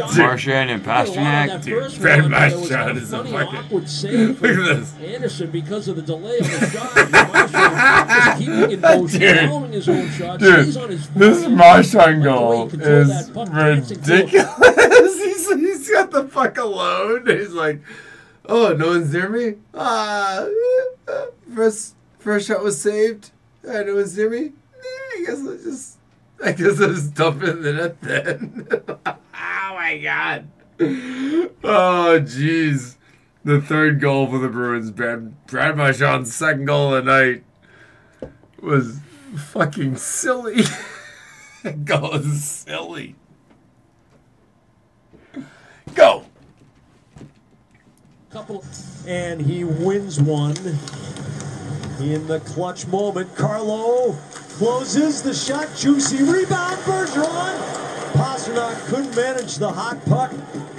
his. 0.08 0.16
Marchand 0.18 0.70
and 0.70 0.80
He 0.80 0.86
did 0.86 0.94
a 0.94 0.96
lot 0.96 1.06
of 1.08 1.14
Pastrnak. 1.14 1.46
that 1.48 1.62
Dude, 1.62 1.82
first 1.82 2.00
Brad 2.00 2.22
one, 2.22 2.30
but 2.30 2.38
there 2.48 2.58
was 2.58 2.70
Marchand 2.70 2.98
a 2.98 3.00
is 3.02 3.12
a 3.12 3.16
funny, 3.18 3.30
fucking- 3.32 3.54
awkward 3.58 3.88
save 4.00 4.28
Look 4.40 4.50
at 4.50 4.54
from 4.56 4.64
this. 4.64 4.94
Andersen 5.04 5.50
because 5.50 5.88
of 5.88 5.96
the 5.96 6.02
delay 6.02 6.38
on 6.38 6.50
the 6.50 6.70
shot. 6.70 6.94
Marchand 7.12 8.08
was 8.08 8.38
keeping 8.38 8.70
in 8.70 8.80
motion, 8.80 9.20
Dude. 9.20 9.48
following 9.50 9.72
his 9.72 9.88
own 9.90 10.10
shot, 10.10 10.40
Dude, 10.40 10.62
stays 10.62 10.76
on 10.78 10.88
his 10.88 11.08
this 11.10 11.40
feet. 11.44 11.50
Marchand 11.50 11.94
Like 11.94 12.14
the 12.14 12.18
way 12.20 12.24
goal 12.24 12.64
he 12.64 12.70
controlled 12.70 12.98
is 13.10 13.26
that 13.26 13.34
puck 13.34 13.48
dancing 13.52 13.98
through 13.98 14.14
a- 14.14 14.18
ridiculous. 14.24 15.18
he's, 15.22 15.52
he's 15.52 15.90
got 15.90 16.10
the 16.10 16.24
fuck 16.28 16.56
alone. 16.56 17.26
He's 17.26 17.50
like, 17.52 17.80
oh, 18.48 18.72
no 18.74 18.86
one's 18.88 19.12
near 19.12 19.28
me? 19.28 19.56
Ah, 19.74 20.46
first, 21.54 21.94
first 22.18 22.48
shot 22.48 22.62
was 22.62 22.80
saved. 22.80 23.30
No 23.62 23.94
one's 23.94 24.16
near 24.16 24.30
me? 24.30 24.46
Eh, 24.46 24.50
I 24.82 25.24
guess 25.26 25.38
I'll 25.40 25.56
just, 25.56 25.98
I 26.42 26.52
guess 26.52 26.80
I'll 26.80 26.88
just 26.88 27.14
dump 27.14 27.42
it 27.42 27.50
in 27.50 27.62
the 27.62 27.72
net 27.72 28.00
then. 28.00 28.68
oh 29.06 29.16
my 29.34 29.98
god. 29.98 30.48
Oh, 30.80 32.20
jeez. 32.20 32.96
The 33.44 33.60
third 33.60 34.00
goal 34.00 34.26
for 34.26 34.38
the 34.38 34.48
Bruins, 34.48 34.90
Brad, 34.90 35.46
Brad 35.46 35.76
Marchand's 35.76 36.34
second 36.34 36.64
goal 36.64 36.94
of 36.94 37.04
the 37.04 37.10
night 37.10 37.44
was 38.60 39.00
fucking 39.36 39.96
silly. 39.96 40.62
Goal 41.84 42.14
is 42.14 42.44
silly. 42.44 43.14
Go. 45.94 46.26
Couple, 48.34 48.64
and 49.06 49.40
he 49.40 49.62
wins 49.62 50.20
one 50.20 50.56
in 52.00 52.26
the 52.26 52.42
clutch 52.44 52.84
moment. 52.88 53.32
Carlo 53.36 54.16
closes 54.58 55.22
the 55.22 55.32
shot, 55.32 55.68
juicy 55.76 56.16
rebound. 56.24 56.76
Bergeron. 56.78 57.56
Pastrnak 58.14 58.74
couldn't 58.86 59.14
manage 59.14 59.54
the 59.58 59.70
hot 59.70 60.04
puck 60.06 60.32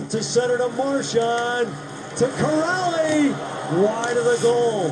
to 0.10 0.22
center 0.22 0.58
to 0.58 0.68
Marchand 0.68 1.68
to 2.18 2.26
Corrali, 2.28 3.32
wide 3.82 4.18
of 4.18 4.26
the 4.26 4.38
goal. 4.42 4.90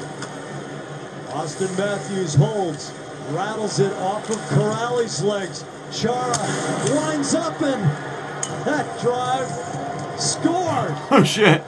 Auston 1.34 1.78
Matthews 1.78 2.34
holds, 2.34 2.94
rattles 3.32 3.82
it 3.82 3.92
off 3.98 4.30
of 4.30 4.38
Corrali's 4.58 5.22
legs. 5.22 5.66
Chara 5.92 6.32
winds 6.96 7.36
up 7.36 7.62
and 7.62 7.84
that 8.66 9.02
drive 9.02 9.50
scored. 10.18 10.96
Oh 11.12 11.26
shit. 11.26 11.62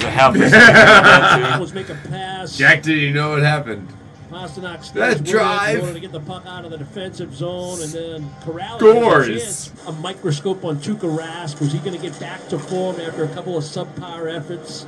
The 0.00 0.10
half 0.10 0.34
That 0.34 1.60
was 1.60 1.72
make 1.72 1.88
a 1.88 1.94
pass. 2.08 2.56
Jack, 2.56 2.82
did 2.82 2.98
you 2.98 3.12
know 3.12 3.30
what 3.30 3.42
happened? 3.42 3.88
Pastrnak 4.30 4.82
stays 4.82 4.92
That 4.94 5.18
with 5.20 5.28
it 5.28 5.30
drive. 5.30 5.74
in 5.76 5.80
order 5.82 5.94
to 5.94 6.00
get 6.00 6.10
the 6.12 6.20
puck 6.20 6.44
out 6.46 6.64
of 6.64 6.70
the 6.72 6.78
defensive 6.78 7.34
zone, 7.34 7.80
and 7.80 7.92
then 7.92 8.30
Corral 8.42 8.78
Scores. 8.78 9.70
a. 9.86 9.90
A 9.90 9.92
microscope 9.92 10.64
on 10.64 10.76
Tuukka 10.78 11.16
Rask. 11.16 11.60
Was 11.60 11.72
he 11.72 11.78
going 11.78 11.92
to 11.92 11.98
get 12.02 12.18
back 12.18 12.48
to 12.48 12.58
form 12.58 13.00
after 13.00 13.24
a 13.24 13.28
couple 13.28 13.56
of 13.56 13.62
subpar 13.62 14.34
efforts? 14.34 14.86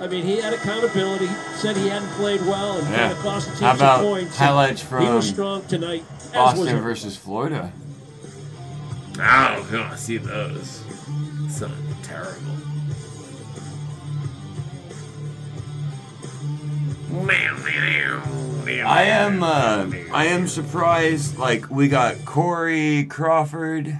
I 0.00 0.06
mean, 0.06 0.24
he 0.24 0.36
had 0.40 0.52
accountability. 0.52 1.26
Said 1.56 1.76
he 1.76 1.88
hadn't 1.88 2.08
played 2.10 2.40
well, 2.42 2.78
and 2.78 2.88
Yeah. 2.90 2.96
kind 3.08 3.12
of 3.12 3.18
cost 3.20 3.48
the 3.50 3.56
team 3.56 3.62
How 3.68 3.72
some 3.76 3.80
about 3.86 4.00
points. 4.02 4.36
highlights 4.36 4.80
He 4.82 4.86
from 4.86 5.14
was 5.16 5.28
strong 5.28 5.64
tonight. 5.66 6.04
as 6.20 6.30
Boston 6.32 6.80
versus 6.80 7.16
Florida. 7.16 7.72
I 9.18 9.56
don't 9.56 9.72
want 9.80 9.92
to 9.92 9.98
see 9.98 10.18
those. 10.18 10.82
Something 11.48 11.96
terrible. 12.02 12.53
I 18.86 19.04
am 19.04 19.42
uh, 19.42 19.90
I 20.12 20.26
am 20.26 20.48
surprised 20.48 21.38
like 21.38 21.70
we 21.70 21.88
got 21.88 22.24
Corey 22.24 23.04
Crawford 23.04 23.98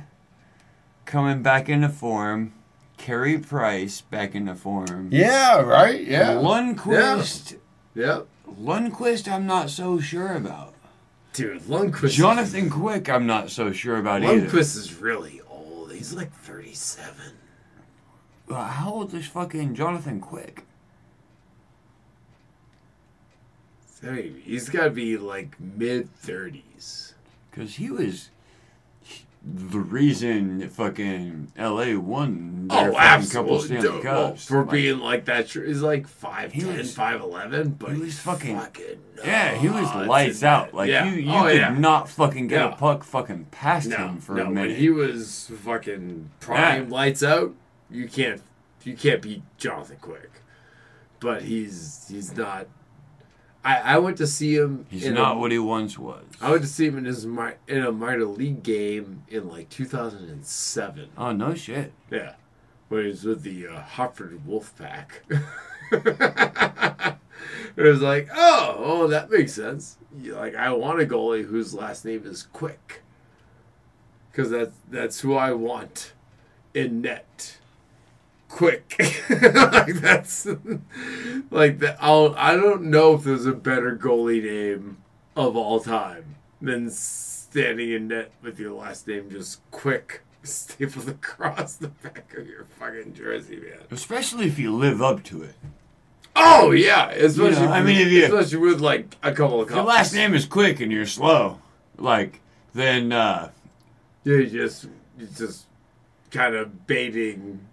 coming 1.04 1.42
back 1.42 1.68
into 1.68 1.88
form, 1.88 2.52
Carey 2.96 3.38
Price 3.38 4.00
back 4.00 4.34
into 4.34 4.54
form. 4.54 5.08
Yeah, 5.12 5.60
right? 5.60 6.02
Yeah. 6.02 6.34
Lundqvist 6.34 7.56
Yep. 7.94 8.26
Lundqvist 8.60 9.30
I'm 9.30 9.46
not 9.46 9.70
so 9.70 10.00
sure 10.00 10.34
about. 10.34 10.74
Dude, 11.32 11.62
Lundqvist. 11.62 12.10
Jonathan 12.12 12.68
Quick 12.68 13.08
I'm 13.08 13.26
not 13.26 13.50
so 13.50 13.72
sure 13.72 13.96
about 13.96 14.22
either. 14.24 14.46
Lundqvist 14.48 14.76
is 14.76 15.00
really 15.00 15.40
old. 15.48 15.92
He's 15.92 16.12
like 16.12 16.32
37. 16.32 17.14
Uh, 18.50 18.64
How 18.64 18.92
old 18.92 19.14
is 19.14 19.26
fucking 19.26 19.74
Jonathan 19.74 20.20
Quick? 20.20 20.64
He's 24.44 24.68
got 24.68 24.84
to 24.84 24.90
be 24.90 25.16
like 25.16 25.58
mid 25.60 26.08
30s. 26.22 27.12
Because 27.50 27.76
he 27.76 27.90
was 27.90 28.30
the 29.46 29.78
reason 29.78 30.66
fucking 30.70 31.52
LA 31.58 31.98
won 31.98 32.68
their 32.68 32.90
Oh, 32.90 32.92
fucking 32.94 33.28
couple 33.28 33.56
absolutely. 33.56 33.66
Stanley 33.80 33.96
Dude, 33.98 34.04
well, 34.04 34.36
for 34.36 34.62
Like, 34.62 34.70
being 34.70 34.98
like 35.00 35.24
that, 35.26 35.48
sure, 35.50 35.64
he's 35.64 35.82
like 35.82 36.08
5'10, 36.08 36.52
He 36.52 36.62
5'11, 36.62 37.78
but 37.78 37.92
he 37.92 38.00
was 38.00 38.18
fucking- 38.18 38.58
fucking 38.58 39.00
yeah, 39.22 39.54
he 39.56 39.68
was 39.68 39.94
lights 39.94 40.42
out. 40.42 40.72
Like 40.72 40.88
yeah. 40.88 41.04
you, 41.04 41.20
you 41.20 41.30
oh, 41.32 41.42
could 41.42 41.56
yeah. 41.56 41.74
not 41.78 42.08
fucking 42.08 42.46
get 42.48 42.58
No. 42.60 42.70
a 42.70 42.76
puck 42.76 43.04
fucking 43.04 43.46
past 43.50 43.88
no, 43.88 43.96
him 43.96 44.18
for 44.18 44.34
no, 44.34 44.42
a 44.42 44.44
when 44.46 44.54
minute. 44.54 44.78
he 44.78 44.88
was 44.88 45.50
fucking 45.62 46.30
prime 46.40 46.84
Yeah. 46.88 46.94
lights 46.94 47.22
out, 47.22 47.54
you 47.90 48.08
can't 48.08 48.40
you 48.82 48.96
can't 48.96 49.22
beat 49.22 49.42
Jonathan 49.58 49.96
Quick. 50.00 50.30
But 51.20 51.42
he's 51.42 52.06
he's 52.10 52.34
not. 52.36 52.66
I, 53.64 53.94
I 53.94 53.98
went 53.98 54.18
to 54.18 54.26
see 54.26 54.54
him. 54.54 54.86
He's 54.90 55.06
in 55.06 55.14
not 55.14 55.36
a, 55.36 55.38
what 55.38 55.50
he 55.50 55.58
once 55.58 55.98
was. 55.98 56.24
I 56.40 56.50
went 56.50 56.62
to 56.62 56.68
see 56.68 56.86
him 56.86 56.98
in 56.98 57.06
his 57.06 57.24
in 57.24 57.84
a 57.84 57.90
minor 57.90 58.26
league 58.26 58.62
game 58.62 59.22
in 59.28 59.48
like 59.48 59.70
2007. 59.70 61.08
Oh 61.16 61.32
no 61.32 61.54
shit. 61.54 61.92
Yeah, 62.10 62.34
when 62.88 63.02
he 63.02 63.08
was 63.08 63.24
with 63.24 63.42
the 63.42 63.68
uh, 63.68 63.80
Hartford 63.80 64.40
Wolfpack. 64.46 65.06
it 67.76 67.82
was 67.82 68.02
like, 68.02 68.28
oh, 68.34 68.74
oh, 68.78 69.06
that 69.08 69.30
makes 69.30 69.52
sense. 69.54 69.96
Like, 70.22 70.54
I 70.54 70.70
want 70.72 71.00
a 71.00 71.06
goalie 71.06 71.46
whose 71.46 71.74
last 71.74 72.04
name 72.04 72.22
is 72.26 72.42
Quick, 72.52 73.02
because 74.30 74.50
that's 74.50 74.76
that's 74.90 75.20
who 75.20 75.34
I 75.34 75.52
want 75.52 76.12
in 76.74 77.00
net. 77.00 77.58
Quick, 78.54 78.94
like 79.30 79.94
that's 79.96 80.46
like 81.50 81.80
that. 81.80 81.96
I'll, 82.00 82.32
I 82.38 82.54
don't 82.54 82.84
know 82.84 83.14
if 83.14 83.24
there's 83.24 83.46
a 83.46 83.52
better 83.52 83.96
goalie 83.96 84.44
name 84.44 84.98
of 85.34 85.56
all 85.56 85.80
time 85.80 86.36
than 86.62 86.88
standing 86.88 87.90
in 87.90 88.06
net 88.06 88.30
with 88.42 88.60
your 88.60 88.70
last 88.74 89.08
name 89.08 89.28
just 89.28 89.58
Quick 89.72 90.22
stapled 90.44 91.08
across 91.08 91.74
the 91.74 91.88
back 91.88 92.32
of 92.38 92.46
your 92.46 92.66
fucking 92.78 93.14
jersey, 93.14 93.56
man. 93.56 93.80
Especially 93.90 94.46
if 94.46 94.56
you 94.56 94.72
live 94.72 95.02
up 95.02 95.24
to 95.24 95.42
it. 95.42 95.56
Oh 96.36 96.70
yeah, 96.70 97.10
especially 97.10 97.60
You 97.62 97.66
know, 97.66 97.72
I 97.72 97.82
mean, 97.82 98.06
if 98.06 98.12
you- 98.12 98.24
especially 98.26 98.58
with 98.58 98.80
like 98.80 99.16
a 99.24 99.32
couple 99.32 99.62
of 99.62 99.68
If 99.68 99.74
your 99.74 99.84
last 99.84 100.14
name 100.14 100.32
is 100.32 100.46
quick 100.46 100.78
and 100.78 100.92
you're 100.92 101.06
slow, 101.06 101.58
like, 101.98 102.38
then, 102.72 103.10
uh, 103.10 103.50
Yeah, 104.22 104.36
you 104.36 104.46
just 104.46 104.84
you 105.18 105.26
just 105.36 105.64
kind 106.30 106.54
of 106.54 106.86
baiting. 106.86 107.66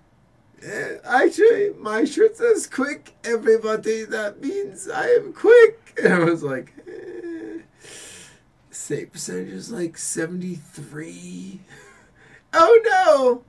Actually, 0.64 1.72
my 1.80 2.06
shirt 2.06 2.38
says 2.38 2.68
"quick." 2.68 3.16
Everybody, 3.24 4.04
that 4.06 4.42
means 4.42 4.90
I 4.90 5.08
am 5.10 5.34
quick. 5.34 5.78
And 6.02 6.14
I 6.14 6.20
was 6.20 6.42
like, 6.42 6.74
eh, 6.88 7.60
save 8.70 9.12
percentage 9.12 9.50
is 9.50 9.70
like 9.72 9.98
seventy 9.98 10.56
three. 10.56 11.60
Oh 12.54 12.82
no, 12.86 13.44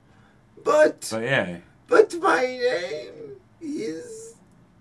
but 0.63 1.07
but 1.09 1.23
yeah. 1.23 1.57
but 1.87 2.13
my 2.15 2.41
name 2.41 3.37
is 3.61 4.35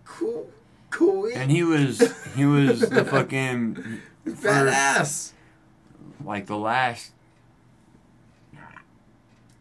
cool. 0.05 0.51
Quick. 0.91 1.37
And 1.37 1.51
he 1.51 1.63
was, 1.63 2.03
he 2.35 2.45
was 2.45 2.81
the 2.81 3.05
fucking, 3.13 4.01
Badass. 4.27 5.33
like, 6.23 6.47
the 6.47 6.59
last 6.59 7.13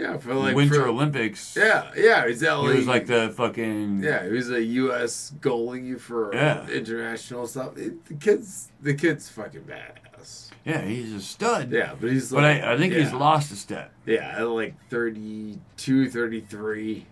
Yeah, 0.01 0.17
for 0.17 0.33
like 0.33 0.55
Winter 0.55 0.81
for- 0.81 0.87
Olympics. 0.87 1.55
Yeah, 1.55 1.91
yeah, 1.95 2.27
he's 2.27 2.41
He 2.41 2.47
was 2.47 2.87
like 2.87 3.05
the 3.05 3.29
fucking, 3.37 4.01
Yeah, 4.01 4.25
he 4.25 4.31
was 4.31 4.49
a 4.49 4.63
U.S. 4.63 5.31
goalie 5.39 5.99
for 5.99 6.33
Yeah. 6.33 6.67
international 6.69 7.45
stuff. 7.45 7.77
It- 7.77 8.03
the 8.05 8.15
kid's 8.15 8.69
the 8.81 8.95
kid's 8.95 9.29
fucking 9.29 9.61
badass. 9.61 10.49
yeah, 10.65 10.81
he's 10.81 11.13
a 11.13 11.21
stud. 11.21 11.71
Yeah, 11.71 11.93
but 11.99 12.11
he's 12.11 12.31
But 12.31 12.41
like, 12.43 12.63
I, 12.63 12.73
I 12.73 12.77
think 12.77 12.93
he's 12.93 13.13
lost 13.13 13.51
a 13.51 13.55
step. 13.55 13.91
Yeah, 14.07 14.37
at 14.39 14.47
like 14.47 14.73
32, 14.89 16.09
33. 16.09 17.05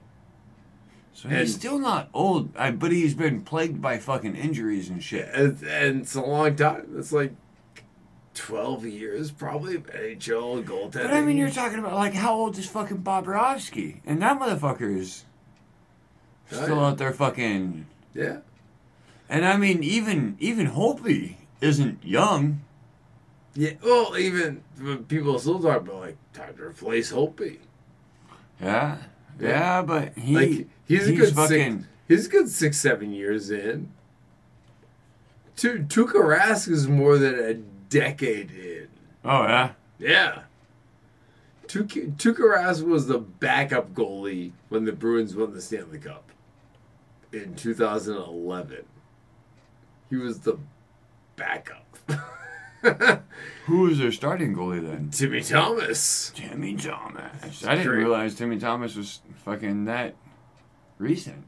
So 1.13 1.29
And- 1.29 1.37
he's 1.39 1.53
still 1.53 1.77
not 1.77 2.09
old, 2.13 2.53
but 2.79 2.91
he's 2.91 3.13
been 3.13 3.41
plagued 3.41 3.81
by 3.81 3.99
fucking 3.99 4.35
injuries 4.35 4.89
and 4.89 5.03
shit. 5.03 5.29
And, 5.33 5.61
and 5.63 6.01
it's 6.01 6.15
a 6.15 6.21
long 6.21 6.55
time. 6.55 6.87
It's 6.97 7.11
like 7.11 7.33
12 8.39 8.85
years 8.85 9.31
probably 9.31 9.75
of 9.75 9.83
NHL 9.87 10.63
goaltending. 10.63 10.93
But 10.93 11.13
I 11.13 11.21
mean, 11.21 11.35
you're 11.37 11.49
talking 11.49 11.77
about 11.79 11.93
like 11.95 12.13
how 12.13 12.33
old 12.33 12.57
is 12.57 12.65
fucking 12.67 12.99
Bobrovsky, 13.03 13.97
and 14.05 14.21
that 14.21 14.39
motherfucker 14.39 14.97
is 14.97 15.25
Oh, 16.51 16.63
still 16.63 16.77
yeah. 16.77 16.85
out 16.87 16.97
there 16.97 17.11
fucking. 17.13 17.85
Yeah. 18.13 18.37
And 19.27 19.45
I 19.45 19.57
mean, 19.57 19.83
even 19.83 20.37
even 20.39 20.67
Holtby 20.71 21.35
isn't 21.61 22.03
young. 22.03 22.61
Yeah, 23.55 23.73
well, 23.83 24.17
even 24.17 24.63
people 25.09 25.37
still 25.37 25.59
talk 25.59 25.81
about 25.81 25.95
like 25.99 26.17
time 26.33 26.55
to 26.55 26.63
replace 26.63 27.11
Holtby. 27.11 27.57
Yeah, 28.61 28.97
yeah, 29.39 29.81
but 29.81 30.17
he 30.17 30.35
like 30.35 30.67
he's 30.85 31.07
a 31.07 31.13
good 31.13 31.35
fucking. 31.35 31.79
six, 31.81 31.87
he's 32.07 32.25
a 32.27 32.29
good 32.29 32.49
six 32.49 32.77
seven 32.77 33.11
years 33.11 33.51
in. 33.51 33.91
Tu- 35.55 35.79
Tuukka 35.83 36.13
Rask 36.13 36.69
is 36.69 36.87
more 36.87 37.17
than 37.17 37.35
a 37.37 37.53
decade 37.89 38.51
in. 38.51 38.87
Oh 39.25 39.43
yeah, 39.43 39.71
Yeah. 39.97 40.41
Rask 41.67 42.81
was 42.83 43.07
the 43.07 43.19
backup 43.19 43.93
goalie 43.93 44.51
when 44.69 44.85
the 44.85 44.91
Bruins 44.91 45.35
won 45.35 45.53
the 45.53 45.61
Stanley 45.61 45.99
Cup 45.99 46.31
in 47.31 47.53
2011. 47.55 48.85
He 50.09 50.15
was 50.15 50.39
the 50.39 50.57
backup. 51.35 51.85
who 53.65 53.81
was 53.81 53.99
their 53.99 54.11
starting 54.11 54.55
goalie 54.55 54.81
then? 54.81 55.09
Timmy 55.11 55.41
Thomas. 55.41 56.31
Timmy 56.33 56.75
Thomas. 56.75 57.63
I 57.65 57.75
didn't 57.75 57.91
realize 57.91 58.33
Timmy 58.35 58.57
Thomas 58.57 58.95
was 58.95 59.21
fucking 59.45 59.85
that 59.85 60.15
recent. 60.97 61.45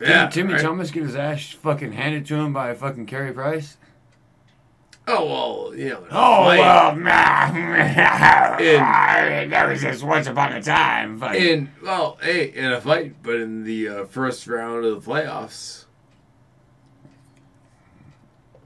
Yeah, 0.00 0.22
Didn't 0.24 0.32
Timmy 0.32 0.52
right? 0.54 0.62
Thomas 0.62 0.90
get 0.90 1.04
his 1.04 1.16
ass 1.16 1.50
fucking 1.52 1.92
handed 1.92 2.26
to 2.26 2.34
him 2.34 2.52
by 2.52 2.74
fucking 2.74 3.06
Carey 3.06 3.32
Price? 3.32 3.76
Oh 5.06 5.26
well, 5.26 5.76
you 5.78 5.90
know. 5.90 6.04
Oh 6.10 6.44
fight- 6.44 6.58
well. 6.58 6.90
In- 8.60 9.50
that 9.50 9.68
was 9.68 9.82
just 9.82 10.02
once 10.02 10.26
upon 10.26 10.52
a 10.52 10.62
time. 10.62 11.22
In 11.34 11.70
well, 11.82 12.16
hey, 12.22 12.46
in 12.50 12.72
a 12.72 12.80
fight, 12.80 13.16
but 13.22 13.36
in 13.36 13.64
the 13.64 13.88
uh, 13.88 14.04
first 14.06 14.46
round 14.46 14.84
of 14.84 15.04
the 15.04 15.10
playoffs, 15.10 15.84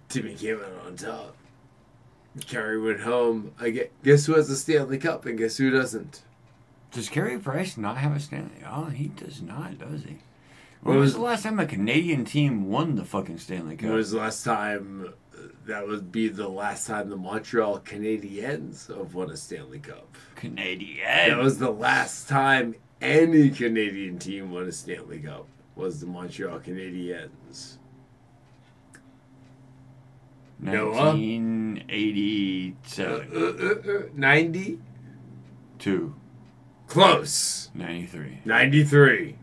Timmy 0.08 0.34
came 0.34 0.56
out 0.60 0.86
on 0.86 0.96
top. 0.96 1.34
Carey 2.46 2.80
went 2.80 3.00
home. 3.00 3.52
I 3.58 3.70
get, 3.70 3.92
guess 4.04 4.26
who 4.26 4.34
has 4.34 4.48
the 4.48 4.54
Stanley 4.56 4.98
Cup 4.98 5.26
and 5.26 5.36
guess 5.36 5.56
who 5.56 5.70
doesn't? 5.70 6.22
Does 6.92 7.08
Carey 7.08 7.38
Price 7.38 7.76
not 7.76 7.96
have 7.98 8.14
a 8.14 8.20
Stanley? 8.20 8.62
Oh, 8.66 8.84
he 8.86 9.08
does 9.08 9.42
not, 9.42 9.78
does 9.78 10.04
he? 10.04 10.18
When 10.82 10.96
was 10.98 11.06
was- 11.06 11.14
the 11.14 11.20
last 11.20 11.42
time 11.42 11.58
a 11.58 11.66
Canadian 11.66 12.24
team 12.24 12.68
won 12.68 12.94
the 12.94 13.04
fucking 13.04 13.38
Stanley 13.38 13.76
Cup? 13.76 13.88
When 13.88 13.96
was 13.96 14.12
the 14.12 14.18
last 14.18 14.44
time? 14.44 15.12
That 15.68 15.86
would 15.86 16.10
be 16.10 16.26
the 16.28 16.48
last 16.48 16.86
time 16.86 17.10
the 17.10 17.16
Montreal 17.16 17.80
Canadiens 17.80 18.88
have 18.88 19.12
won 19.12 19.30
a 19.30 19.36
Stanley 19.36 19.80
Cup. 19.80 20.16
Canadian. 20.34 21.04
That 21.04 21.36
was 21.36 21.58
the 21.58 21.70
last 21.70 22.26
time 22.26 22.74
any 23.02 23.50
Canadian 23.50 24.18
team 24.18 24.50
won 24.50 24.66
a 24.66 24.72
Stanley 24.72 25.18
Cup. 25.18 25.46
Was 25.76 26.00
the 26.00 26.06
Montreal 26.06 26.60
Canadiens? 26.60 27.76
Noah? 30.58 31.12
1987. 31.12 33.28
Uh, 33.30 33.38
uh, 33.38 33.74
uh, 33.92 34.04
Ninety. 34.14 34.78
Two. 35.78 36.14
Close. 36.86 37.70
93. 37.74 38.40
93. 38.46 39.36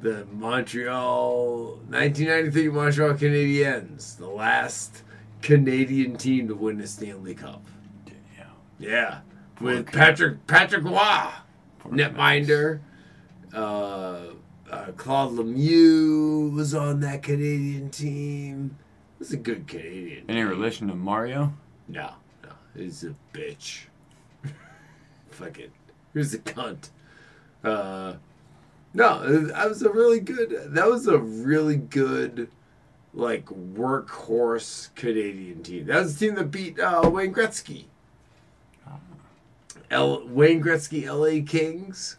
The 0.00 0.24
Montreal 0.32 1.72
1993 1.90 2.68
Montreal 2.70 3.12
Canadiens, 3.12 4.16
the 4.16 4.28
last 4.28 5.02
Canadian 5.42 6.16
team 6.16 6.48
to 6.48 6.54
win 6.54 6.78
the 6.78 6.86
Stanley 6.86 7.34
Cup. 7.34 7.62
Yeah. 8.38 8.44
Yeah, 8.78 9.18
Poor 9.56 9.74
with 9.76 9.86
Can- 9.86 9.98
Patrick 10.00 10.46
Patrick 10.46 10.84
Roy, 10.84 11.28
netminder. 11.88 12.80
Uh, 13.52 14.20
uh, 14.70 14.86
Claude 14.96 15.32
Lemieux 15.32 16.50
was 16.54 16.74
on 16.74 17.00
that 17.00 17.22
Canadian 17.22 17.90
team. 17.90 18.76
It 19.16 19.18
was 19.18 19.32
a 19.32 19.36
good 19.36 19.66
Canadian. 19.68 20.24
Any 20.28 20.42
relation 20.42 20.88
to 20.88 20.94
Mario? 20.94 21.52
No, 21.88 22.12
no, 22.42 22.50
he's 22.74 23.04
a 23.04 23.14
bitch. 23.34 23.82
Fuck 25.30 25.58
it. 25.58 25.70
Here's 26.14 26.32
a 26.34 26.38
cunt. 26.38 26.88
Uh, 27.62 28.14
no, 28.94 29.42
that 29.46 29.68
was 29.68 29.82
a 29.82 29.90
really 29.90 30.20
good. 30.20 30.72
That 30.74 30.86
was 30.88 31.06
a 31.06 31.18
really 31.18 31.76
good, 31.76 32.48
like 33.14 33.44
workhorse 33.46 34.94
Canadian 34.94 35.62
team. 35.62 35.86
That 35.86 36.02
was 36.02 36.18
the 36.18 36.26
team 36.26 36.34
that 36.36 36.50
beat 36.50 36.78
uh, 36.80 37.08
Wayne 37.12 37.32
Gretzky. 37.32 37.84
L- 39.90 40.26
Wayne 40.28 40.62
Gretzky, 40.62 41.04
L.A. 41.04 41.42
Kings, 41.42 42.16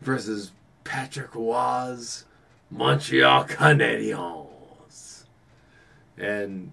versus 0.00 0.52
Patrick 0.84 1.34
Roy's 1.34 2.24
Montreal 2.70 3.44
Canadiens, 3.44 5.24
and 6.16 6.72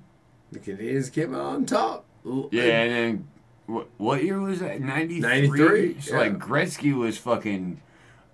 the 0.51 0.59
Canadians 0.59 1.09
came 1.09 1.35
out 1.35 1.41
on 1.41 1.65
top. 1.65 2.05
Yeah, 2.51 2.63
and 2.63 2.91
then 2.91 3.27
what, 3.65 3.87
what 3.97 4.23
year 4.23 4.39
was 4.39 4.59
that? 4.61 4.79
93? 4.79 5.19
93, 5.21 6.01
So, 6.01 6.13
yeah. 6.13 6.19
like, 6.21 6.39
Gretzky 6.39 6.95
was 6.95 7.17
fucking 7.17 7.81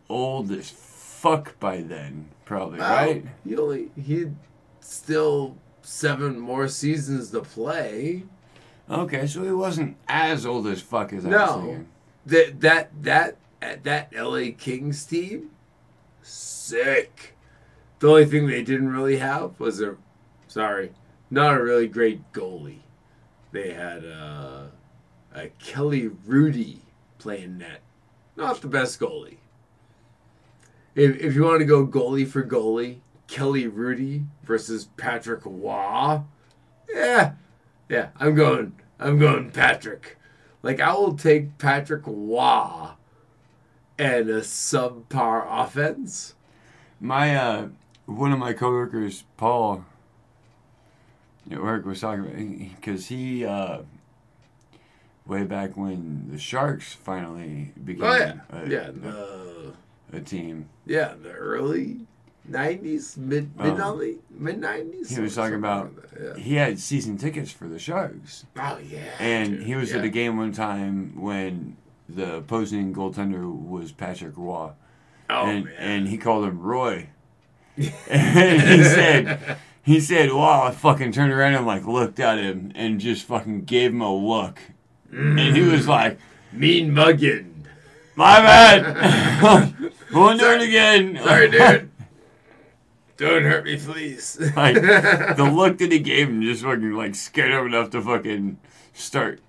old 0.08 0.52
as 0.52 0.70
fuck 0.70 1.60
by 1.60 1.82
then, 1.82 2.30
probably, 2.46 2.80
Well, 2.80 2.96
right? 3.06 3.26
He 3.44 3.58
only 3.58 3.90
he 4.00 4.28
still 4.86 5.58
seven 5.82 6.40
more 6.40 6.68
seasons 6.68 7.32
to 7.32 7.42
play. 7.42 8.24
Okay, 8.90 9.26
so 9.28 9.44
he 9.44 9.52
wasn't 9.52 9.98
as 10.08 10.46
old 10.46 10.68
as 10.68 10.82
fuck 10.82 11.12
as 11.14 11.26
I 11.26 11.30
was 11.30 11.38
No, 11.38 11.62
thinking. 11.62 11.88
that 12.28 12.62
that 12.62 13.04
that 13.04 13.38
that 13.84 14.12
L.A. 14.16 14.52
Kings 14.52 15.06
team, 15.06 15.50
sick. 16.22 17.36
The 18.00 18.10
only 18.10 18.26
thing 18.26 18.48
they 18.48 18.62
didn't 18.64 18.92
really 18.92 19.18
have 19.18 19.60
was 19.60 19.82
a, 19.82 19.96
sorry, 20.48 20.92
not 21.32 21.56
a 21.58 21.64
really 21.64 21.88
great 21.88 22.32
goalie. 22.34 22.82
They 23.52 23.72
had 23.74 24.06
uh, 24.06 24.66
a 25.34 25.48
Kelly 25.60 26.10
Hrudey 26.10 26.80
playing 27.18 27.58
net, 27.58 27.82
not 28.36 28.62
the 28.62 28.68
best 28.68 29.00
goalie. 29.00 29.38
if, 30.94 31.16
if 31.18 31.34
you 31.36 31.44
want 31.44 31.60
to 31.60 31.66
go 31.66 31.88
goalie 31.88 32.28
for 32.28 32.44
goalie, 32.44 33.00
Kelly 33.28 33.66
Hrudey 33.66 34.26
versus 34.44 34.90
Patrick 34.98 35.42
Roy. 35.46 36.22
Yeah, 36.94 37.34
yeah, 37.90 38.10
I'm 38.20 38.36
going. 38.36 38.74
I'm 39.00 39.20
going 39.20 39.52
Patrick. 39.52 40.18
Like 40.64 40.80
I 40.80 40.94
will 40.94 41.16
take 41.16 41.58
Patrick 41.58 42.04
Roy 42.06 42.90
and 43.98 44.30
a 44.30 44.42
subpar 44.42 45.46
offense. 45.48 46.36
My 47.00 47.36
uh, 47.36 47.68
one 48.06 48.32
of 48.32 48.40
my 48.40 48.54
coworkers, 48.54 49.24
Paul, 49.38 49.86
at 51.52 51.62
work 51.62 51.86
was 51.86 52.02
talking 52.02 52.26
about 52.26 52.76
because 52.76 53.08
he 53.08 53.46
uh, 53.46 53.80
way 55.26 55.44
back 55.44 55.76
when 55.76 56.30
the 56.32 56.38
Sharks 56.38 56.94
finally 56.94 57.72
became 57.84 58.04
Oh 58.04 58.16
yeah, 58.16 58.34
a, 58.52 58.70
yeah, 58.70 58.90
the 58.94 59.74
a 60.14 60.20
team. 60.22 60.70
yeah 60.86 61.14
the 61.22 61.32
early 61.32 62.02
'90s, 62.50 63.18
mid 63.18 63.52
Oh. 63.60 63.64
mid 63.64 63.80
early 63.80 64.18
mid 64.30 64.62
'90s. 64.62 65.14
He 65.14 65.22
was 65.22 65.36
talking 65.36 65.56
about 65.56 65.92
Yeah. 66.20 66.36
he 66.38 66.56
had 66.56 66.80
season 66.80 67.18
tickets 67.18 67.52
for 67.52 67.68
the 67.68 67.80
Sharks. 67.80 68.46
Oh 68.58 68.78
yeah, 68.78 69.00
And 69.20 69.58
dude, 69.58 69.64
he 69.64 69.76
was 69.76 69.94
at 69.94 70.04
a 70.04 70.10
game 70.10 70.38
one 70.38 70.52
time 70.52 71.14
when 71.20 71.78
the 72.08 72.38
opposing 72.38 72.94
goaltender 72.94 73.52
was 73.52 73.92
Patrick 73.92 74.38
Roy. 74.38 74.72
Oh 75.30 75.46
and, 75.46 75.66
man. 75.66 75.74
and 75.78 76.08
he 76.08 76.18
called 76.18 76.46
him 76.46 76.60
Roy. 76.60 77.10
and 78.10 78.62
he 78.62 78.84
said 78.84 79.58
he 79.86 80.00
said, 80.00 80.34
Wow, 80.34 80.64
I 80.64 80.72
fucking 80.72 81.12
turned 81.12 81.32
around 81.32 81.54
and 81.54 81.66
like 81.66 81.86
looked 81.86 82.20
at 82.20 82.40
him 82.40 82.72
and 82.74 83.00
just 83.00 83.24
fucking 83.26 83.66
gave 83.66 83.92
him 83.92 84.02
a 84.02 84.14
look. 84.14 84.60
And 85.12 85.56
he 85.56 85.62
was 85.62 85.86
mm. 85.86 85.90
like, 85.90 86.20
mean 86.52 86.94
mugging. 86.94 87.68
My 88.16 88.40
bad. 88.40 89.74
Won't 90.14 90.40
do 90.40 90.52
it 90.52 90.62
again. 90.62 91.20
Sorry, 91.24 91.52
dude. 91.52 91.92
Don't 93.18 93.44
hurt 93.44 93.66
me, 93.66 93.78
please. 93.78 94.38
like 94.56 94.76
the 94.76 95.52
look 95.56 95.78
that 95.78 95.92
he 95.92 96.00
gave 96.00 96.30
him 96.30 96.42
just 96.42 96.64
fucking 96.64 96.92
like 96.94 97.16
scared 97.16 97.52
him 97.52 97.66
enough 97.68 97.90
to 97.92 98.02
fucking 98.02 98.58
start 98.94 99.40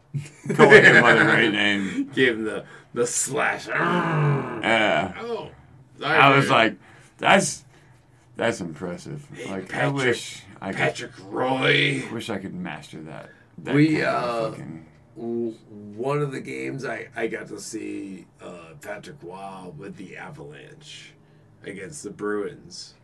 calling 0.55 0.84
him 0.84 1.02
by 1.02 1.14
the 1.14 1.24
right 1.24 1.51
name. 1.52 2.09
Gave 2.14 2.34
him 2.36 2.44
the 2.44 2.64
the 2.94 3.06
slash. 3.06 3.66
Yeah. 3.68 5.12
Oh, 5.20 5.51
sorry, 5.98 6.16
I 6.18 6.36
was 6.36 6.48
like, 6.48 6.76
that's 7.18 7.64
that's 8.36 8.60
impressive. 8.60 9.26
Like 9.48 9.64
I 9.74 9.90
Patrick- 9.90 9.94
wish 9.94 10.43
I 10.60 10.68
could, 10.70 10.76
Patrick 10.78 11.12
Roy. 11.24 12.05
wish 12.12 12.30
I 12.30 12.38
could 12.38 12.55
master 12.55 13.02
that. 13.02 13.30
that 13.59 13.74
We 13.74 13.97
kind 13.97 14.05
of 14.06 14.44
uh, 14.44 14.51
fucking- 14.52 14.86
one 15.16 16.20
of 16.22 16.30
the 16.32 16.40
games 16.40 16.84
I 16.84 17.09
I 17.16 17.26
got 17.26 17.48
to 17.48 17.59
see 17.60 18.26
uh, 18.40 18.74
Patrick 18.80 19.16
Roy 19.22 19.70
with 19.76 19.97
the 19.97 20.16
Avalanche 20.16 21.12
against 21.64 22.02
the 22.05 22.10
Bruins, 22.10 22.94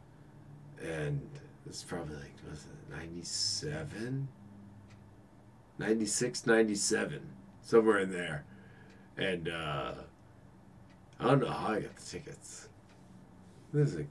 and 0.82 1.20
it's 1.66 1.82
probably 1.82 2.16
like 2.16 2.32
was 2.48 2.66
it 2.66 2.96
97? 2.96 4.28
96, 5.78 6.46
97, 6.46 7.20
somewhere 7.62 7.98
in 8.00 8.12
there, 8.12 8.44
and 9.16 9.48
uh, 9.48 9.94
I 11.18 11.24
don't 11.24 11.40
know 11.40 11.50
how 11.50 11.72
I 11.72 11.80
got 11.80 11.96
the 11.96 12.04
tickets. 12.04 12.68
this 13.72 13.94
is 13.94 14.00
a 14.00 14.06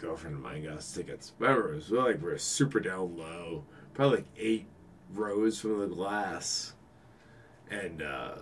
girlfriend 0.00 0.36
of 0.36 0.42
mine 0.42 0.64
got 0.64 0.78
us 0.78 0.92
tickets. 0.92 1.32
Remember, 1.38 1.72
it 1.72 1.76
was 1.76 1.90
like 1.90 2.16
we 2.22 2.28
we're 2.28 2.38
super 2.38 2.80
down 2.80 3.16
low, 3.16 3.64
probably 3.94 4.18
like 4.18 4.26
eight 4.38 4.66
rows 5.12 5.60
from 5.60 5.80
the 5.80 5.86
glass, 5.86 6.74
and 7.70 8.02
uh, 8.02 8.34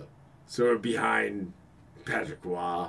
so 0.47 0.65
we're 0.65 0.79
behind 0.79 1.53
Patrick 2.05 2.45
Roy, 2.45 2.89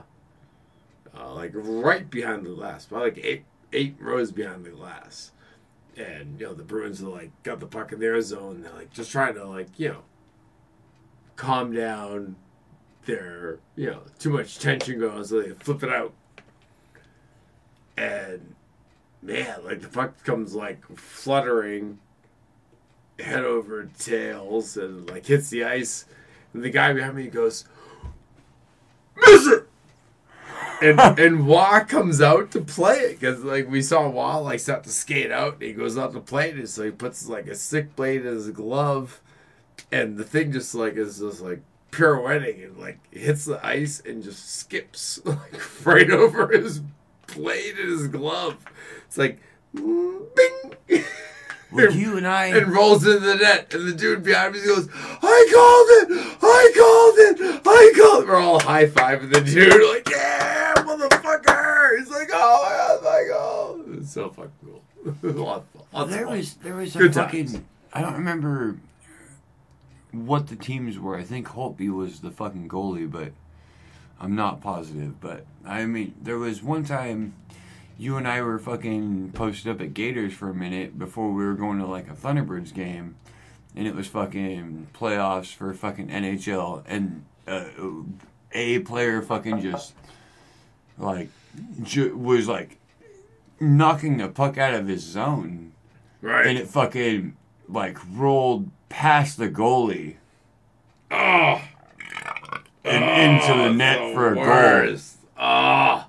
uh, 1.17 1.33
like 1.33 1.51
right 1.53 2.09
behind 2.09 2.45
the 2.45 2.53
glass, 2.53 2.85
probably 2.85 3.11
like 3.11 3.21
eight 3.23 3.45
eight 3.73 3.95
rows 3.99 4.31
behind 4.31 4.65
the 4.65 4.69
glass. 4.69 5.31
And 5.97 6.39
you 6.39 6.47
know 6.47 6.53
the 6.53 6.63
Bruins 6.63 7.01
are 7.01 7.09
like 7.09 7.31
got 7.43 7.59
the 7.59 7.67
puck 7.67 7.91
in 7.91 7.99
their 7.99 8.19
zone. 8.21 8.61
They're 8.61 8.73
like 8.73 8.93
just 8.93 9.11
trying 9.11 9.33
to 9.35 9.45
like 9.45 9.67
you 9.77 9.89
know 9.89 10.01
calm 11.35 11.73
down 11.73 12.35
their 13.05 13.59
you 13.75 13.91
know 13.91 14.01
too 14.19 14.29
much 14.29 14.59
tension 14.59 14.99
going, 14.99 15.23
so 15.25 15.41
they 15.41 15.49
flip 15.51 15.83
it 15.83 15.89
out. 15.89 16.13
And 17.97 18.55
man, 19.21 19.65
like 19.65 19.81
the 19.81 19.89
puck 19.89 20.23
comes 20.23 20.55
like 20.55 20.85
fluttering 20.97 21.99
head 23.19 23.43
over 23.43 23.89
tails 23.99 24.77
and 24.77 25.09
like 25.09 25.25
hits 25.25 25.49
the 25.49 25.63
ice. 25.63 26.05
And 26.53 26.63
the 26.63 26.69
guy 26.69 26.93
behind 26.93 27.15
me 27.15 27.27
goes, 27.27 27.65
Miss 29.15 29.47
it! 29.47 29.67
And 30.81 30.99
and 31.19 31.47
Roy 31.47 31.81
comes 31.87 32.21
out 32.21 32.51
to 32.51 32.61
play 32.61 32.95
it 32.95 33.19
because 33.19 33.43
like 33.43 33.69
we 33.69 33.81
saw 33.81 34.03
Roy 34.03 34.37
like 34.39 34.59
start 34.59 34.83
to 34.83 34.89
skate 34.89 35.31
out 35.31 35.53
and 35.55 35.63
he 35.63 35.73
goes 35.73 35.97
out 35.97 36.13
to 36.13 36.19
play 36.19 36.51
it. 36.51 36.67
So 36.67 36.83
he 36.83 36.91
puts 36.91 37.27
like 37.27 37.47
a 37.47 37.55
sick 37.55 37.95
blade 37.95 38.25
in 38.25 38.33
his 38.33 38.49
glove, 38.49 39.21
and 39.91 40.17
the 40.17 40.23
thing 40.23 40.51
just 40.51 40.73
like 40.75 40.95
is 40.95 41.19
just 41.19 41.41
like 41.41 41.61
pirouetting 41.91 42.63
and 42.63 42.77
like 42.77 42.99
hits 43.13 43.45
the 43.45 43.63
ice 43.65 44.01
and 44.05 44.23
just 44.23 44.49
skips 44.49 45.19
like 45.25 45.85
right 45.85 46.09
over 46.09 46.47
his 46.47 46.81
blade 47.33 47.77
in 47.77 47.87
his 47.87 48.07
glove. 48.07 48.57
It's 49.05 49.17
like 49.17 49.39
mm, 49.75 50.25
bing. 50.35 51.03
Well, 51.71 51.91
you 51.91 52.17
and 52.17 52.27
I 52.27 52.47
and 52.47 52.67
rolls 52.71 53.05
into 53.05 53.19
the 53.19 53.35
net, 53.35 53.73
and 53.73 53.87
the 53.87 53.93
dude 53.93 54.23
behind 54.23 54.53
me 54.53 54.65
goes, 54.65 54.89
"I 54.93 55.47
called 55.53 56.11
it! 56.11 56.37
I 56.41 56.71
called 56.75 57.17
it! 57.17 57.61
I 57.65 57.93
called 57.95 58.23
it!" 58.23 58.27
We're 58.27 58.35
all 58.35 58.59
high 58.59 58.87
fiving 58.87 59.31
the 59.31 59.41
dude, 59.41 59.81
like, 59.89 60.09
"Yeah, 60.09 60.73
motherfucker!" 60.77 61.97
He's 61.97 62.09
like, 62.09 62.29
"Oh 62.33 62.63
my 62.63 62.97
god, 62.97 63.03
my 63.03 63.87
god!" 63.87 63.99
It's 63.99 64.11
so 64.11 64.29
fucking 64.29 64.51
cool. 64.65 64.81
Lots 65.23 65.65
lots 65.93 66.11
there 66.11 66.27
was 66.27 66.53
there 66.55 66.75
was 66.75 66.95
a 66.95 66.99
Good 66.99 67.13
fucking 67.15 67.47
times. 67.47 67.63
I 67.93 68.01
don't 68.01 68.13
remember 68.13 68.77
what 70.11 70.47
the 70.47 70.55
teams 70.55 70.99
were. 70.99 71.17
I 71.17 71.23
think 71.23 71.47
Holtby 71.47 71.89
was 71.89 72.19
the 72.19 72.31
fucking 72.31 72.67
goalie, 72.67 73.09
but 73.09 73.31
I'm 74.19 74.35
not 74.35 74.61
positive. 74.61 75.19
But 75.21 75.45
I 75.65 75.85
mean, 75.85 76.15
there 76.21 76.37
was 76.37 76.61
one 76.61 76.83
time 76.83 77.33
you 78.01 78.17
and 78.17 78.27
I 78.27 78.41
were 78.41 78.57
fucking 78.57 79.31
posted 79.33 79.71
up 79.71 79.79
at 79.79 79.93
Gators 79.93 80.33
for 80.33 80.49
a 80.49 80.55
minute 80.55 80.97
before 80.97 81.31
we 81.31 81.45
were 81.45 81.53
going 81.53 81.77
to 81.77 81.85
like 81.85 82.09
a 82.09 82.13
Thunderbirds 82.13 82.73
game, 82.73 83.15
and 83.75 83.87
it 83.87 83.93
was 83.93 84.07
fucking 84.07 84.87
playoffs 84.91 85.53
for 85.53 85.71
fucking 85.75 86.07
NHL, 86.07 86.83
and 86.87 87.23
uh, 87.47 87.65
a 88.53 88.79
player 88.79 89.21
fucking 89.21 89.61
just 89.61 89.93
like 90.97 91.29
ju- 91.83 92.17
was 92.17 92.47
like 92.47 92.79
knocking 93.59 94.17
the 94.17 94.29
puck 94.29 94.57
out 94.57 94.73
of 94.73 94.87
his 94.87 95.01
zone, 95.03 95.71
Right. 96.23 96.47
and 96.47 96.57
it 96.57 96.67
fucking 96.67 97.37
like 97.69 97.99
rolled 98.11 98.71
past 98.89 99.37
the 99.37 99.47
goalie. 99.47 100.15
Oh, 101.11 101.61
and 102.83 103.35
into 103.43 103.53
the 103.53 103.65
Oh, 103.69 103.73
net 103.73 103.99
the 103.99 104.13
for 104.15 104.31
a 104.31 104.35
goal. 104.35 104.43
Oh, 105.37 106.05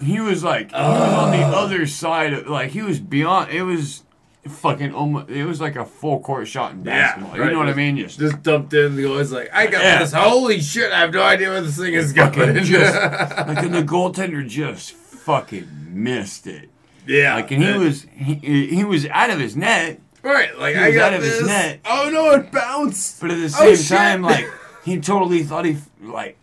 He 0.00 0.20
was 0.20 0.44
like 0.44 0.70
he 0.72 0.76
was 0.76 1.12
on 1.14 1.30
the 1.32 1.44
other 1.44 1.86
side 1.86 2.32
of 2.32 2.46
like 2.48 2.70
he 2.70 2.82
was 2.82 3.00
beyond. 3.00 3.50
It 3.50 3.62
was 3.62 4.02
fucking 4.46 4.92
almost. 4.94 5.30
It 5.30 5.44
was 5.44 5.60
like 5.60 5.76
a 5.76 5.84
full 5.84 6.20
court 6.20 6.46
shot 6.48 6.72
in 6.72 6.84
yeah. 6.84 7.14
basketball. 7.14 7.38
right. 7.38 7.46
You 7.46 7.52
know 7.52 7.58
what 7.58 7.68
I 7.68 7.74
mean? 7.74 7.96
Just 7.96 8.18
just 8.18 8.42
dumped 8.42 8.74
in. 8.74 8.94
The 8.96 9.02
guy's 9.04 9.32
like, 9.32 9.48
"I 9.52 9.66
got 9.66 9.82
Yeah. 9.82 9.98
this. 10.00 10.12
Holy 10.12 10.60
shit! 10.60 10.92
I 10.92 11.00
have 11.00 11.12
no 11.14 11.22
idea 11.22 11.48
where 11.50 11.62
this 11.62 11.76
thing 11.78 11.94
is 11.94 12.12
going." 12.12 12.62
just 12.64 12.94
like 12.94 13.58
and 13.64 13.74
the 13.74 13.82
goaltender 13.94 14.46
just 14.46 14.92
fucking 14.92 15.66
missed 15.90 16.46
it. 16.46 16.68
yeah. 17.06 17.34
Like 17.34 17.50
and 17.50 17.62
he 17.64 17.72
was 17.78 18.06
he, 18.14 18.34
he 18.66 18.84
was 18.84 19.06
out 19.06 19.30
of 19.30 19.40
his 19.40 19.56
net, 19.56 20.00
right. 20.22 20.56
Like 20.58 20.74
he 20.76 20.80
I 20.82 20.86
was 20.88 20.96
got 20.96 21.12
out 21.14 21.18
of 21.18 21.24
his 21.24 21.46
net. 21.46 21.80
Oh 21.86 22.10
no! 22.12 22.32
It 22.32 22.52
bounced. 22.52 23.20
but 23.20 23.30
at 23.30 23.38
the 23.38 23.44
Oh, 23.44 23.48
same 23.74 23.76
shit. 23.76 23.88
time, 23.88 24.22
like 24.22 24.46
he 24.84 25.00
totally 25.00 25.42
thought 25.42 25.64
he 25.64 25.78
like 26.02 26.38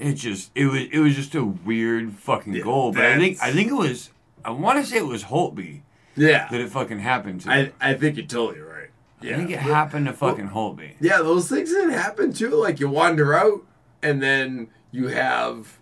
it 0.00 0.14
just 0.14 0.50
it 0.54 0.66
was 0.66 0.82
it 0.90 0.98
was 0.98 1.14
just 1.14 1.34
a 1.34 1.44
weird 1.44 2.12
fucking 2.14 2.54
Yeah, 2.54 2.62
goal. 2.62 2.92
But 2.92 3.04
I 3.04 3.18
think 3.18 3.38
I 3.42 3.52
think 3.52 3.70
it 3.70 3.74
was 3.74 4.10
I 4.44 4.50
want 4.50 4.82
to 4.84 4.90
say 4.90 4.96
it 4.98 5.06
was 5.06 5.24
Holtby 5.24 5.82
Yeah. 6.16 6.48
that 6.50 6.60
it 6.60 6.70
fucking 6.70 6.98
happened 7.00 7.42
to. 7.42 7.50
I 7.50 7.72
I 7.80 7.94
think 7.94 8.16
you're 8.16 8.26
totally 8.26 8.60
right. 8.60 8.88
Yeah. 9.20 9.34
I 9.34 9.36
think 9.36 9.50
it 9.50 9.58
happened 9.58 10.06
to 10.06 10.12
fucking 10.14 10.48
Holtby. 10.48 10.92
Yeah, 11.00 11.18
those 11.18 11.48
things 11.48 11.70
can 11.72 11.90
happen 11.90 12.32
too. 12.32 12.50
Like 12.50 12.80
you 12.80 12.88
wander 12.88 13.34
out, 13.34 13.62
and 14.02 14.22
then 14.22 14.68
you 14.90 15.08
have 15.08 15.78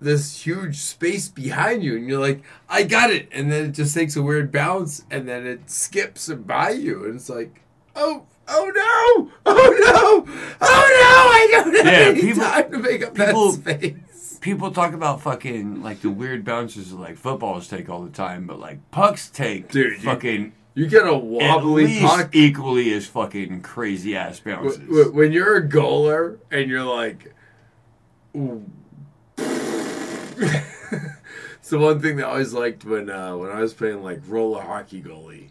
this 0.00 0.44
huge 0.44 0.78
space 0.78 1.28
behind 1.28 1.84
you, 1.84 1.96
and 1.96 2.08
you're 2.08 2.18
like, 2.18 2.42
"I 2.68 2.82
got 2.82 3.10
it," 3.10 3.28
and 3.30 3.52
then 3.52 3.66
it 3.66 3.72
just 3.72 3.94
takes 3.94 4.16
a 4.16 4.22
weird 4.22 4.50
bounce, 4.50 5.04
and 5.10 5.28
then 5.28 5.46
it 5.46 5.70
skips 5.70 6.28
by 6.28 6.70
you, 6.70 7.04
and 7.04 7.16
it's 7.16 7.28
like, 7.28 7.60
"Oh, 7.94 8.24
oh 8.48 8.72
no, 8.74 9.30
oh 9.46 10.24
no, 10.26 10.32
oh 10.60 10.60
no! 10.60 10.62
I 10.62 11.48
don't 11.50 11.74
have 11.76 11.86
Yeah, 11.86 11.92
any 12.08 12.20
people- 12.20 12.42
time 12.42 12.70
to 12.72 12.78
make 12.78 13.04
up 13.06 13.14
people- 13.14 13.52
that 13.52 13.80
space." 13.80 14.38
People 14.40 14.72
talk 14.72 14.92
about 14.92 15.20
fucking 15.20 15.82
like 15.82 16.00
the 16.00 16.10
weird 16.10 16.44
bounces 16.44 16.90
that 16.90 16.96
like 16.98 17.16
footballs 17.16 17.68
take 17.68 17.88
all 17.88 18.02
the 18.02 18.10
time, 18.10 18.44
but 18.46 18.58
like 18.58 18.78
pucks 18.90 19.30
take 19.30 19.70
Dude, 19.70 19.92
you- 19.92 19.98
fucking 20.00 20.52
You 20.74 20.88
get 20.88 21.06
a 21.06 21.16
wobbly 21.16 22.00
puck. 22.00 22.30
equally 22.34 22.92
as 22.92 23.06
fucking 23.06 23.60
crazy 23.62 24.16
ass 24.16 24.40
bounces. 24.40 24.78
Wh- 24.88 25.10
wh- 25.10 25.14
When 25.14 25.30
you're 25.30 25.58
a 25.58 25.68
goaler 25.68 26.38
and 26.50 26.68
you're 26.68 26.82
like, 26.82 27.32
it's 28.34 28.62
the 31.70 31.78
one 31.78 32.00
thing 32.00 32.16
that 32.16 32.26
I 32.26 32.30
always 32.30 32.52
liked 32.52 32.84
when 32.84 33.08
uh, 33.10 33.36
when 33.36 33.50
I 33.50 33.60
was 33.60 33.74
playing 33.74 34.02
like 34.02 34.20
roller 34.26 34.62
hockey 34.62 35.00
goalie, 35.02 35.50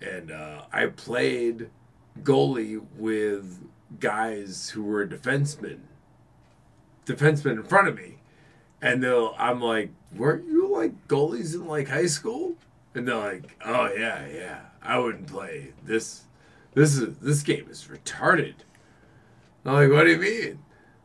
and 0.00 0.30
uh, 0.32 0.62
I 0.72 0.86
played 0.86 1.68
goalie 2.22 2.84
with 2.96 3.66
guys 4.00 4.70
who 4.70 4.82
were 4.82 5.06
defensemen, 5.06 5.80
defensemen 7.04 7.52
in 7.52 7.62
front 7.62 7.88
of 7.88 7.96
me, 7.96 8.18
and 8.82 9.02
they'll 9.02 9.34
I'm 9.38 9.60
like, 9.60 9.90
weren't 10.14 10.46
you 10.46 10.68
like 10.68 11.08
goalies 11.08 11.54
in 11.54 11.66
like 11.66 11.88
high 11.88 12.06
school? 12.06 12.54
And 12.94 13.06
they're 13.06 13.16
like, 13.16 13.56
oh 13.64 13.90
yeah, 13.96 14.26
yeah, 14.26 14.60
I 14.82 14.98
wouldn't 14.98 15.26
play 15.26 15.72
this. 15.84 16.24
This 16.74 16.96
is 16.96 17.18
this 17.18 17.42
game 17.42 17.66
is 17.70 17.88
retarded. 17.90 18.54
I'm 19.64 19.74
like, 19.74 19.90
what 19.90 20.04
do 20.04 20.10
you 20.10 20.18
mean? 20.18 20.58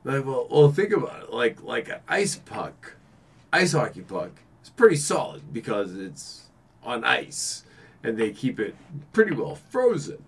Like, 0.03 0.25
well, 0.25 0.47
well, 0.49 0.71
think 0.71 0.93
about 0.93 1.23
it. 1.23 1.33
Like, 1.33 1.63
like 1.63 1.89
an 1.89 1.99
ice 2.07 2.35
puck, 2.35 2.95
ice 3.53 3.73
hockey 3.73 4.01
puck, 4.01 4.31
is 4.63 4.69
pretty 4.69 4.95
solid 4.95 5.53
because 5.53 5.95
it's 5.95 6.49
on 6.83 7.03
ice, 7.03 7.63
and 8.03 8.17
they 8.17 8.31
keep 8.31 8.59
it 8.59 8.75
pretty 9.13 9.35
well 9.35 9.55
frozen. 9.55 10.23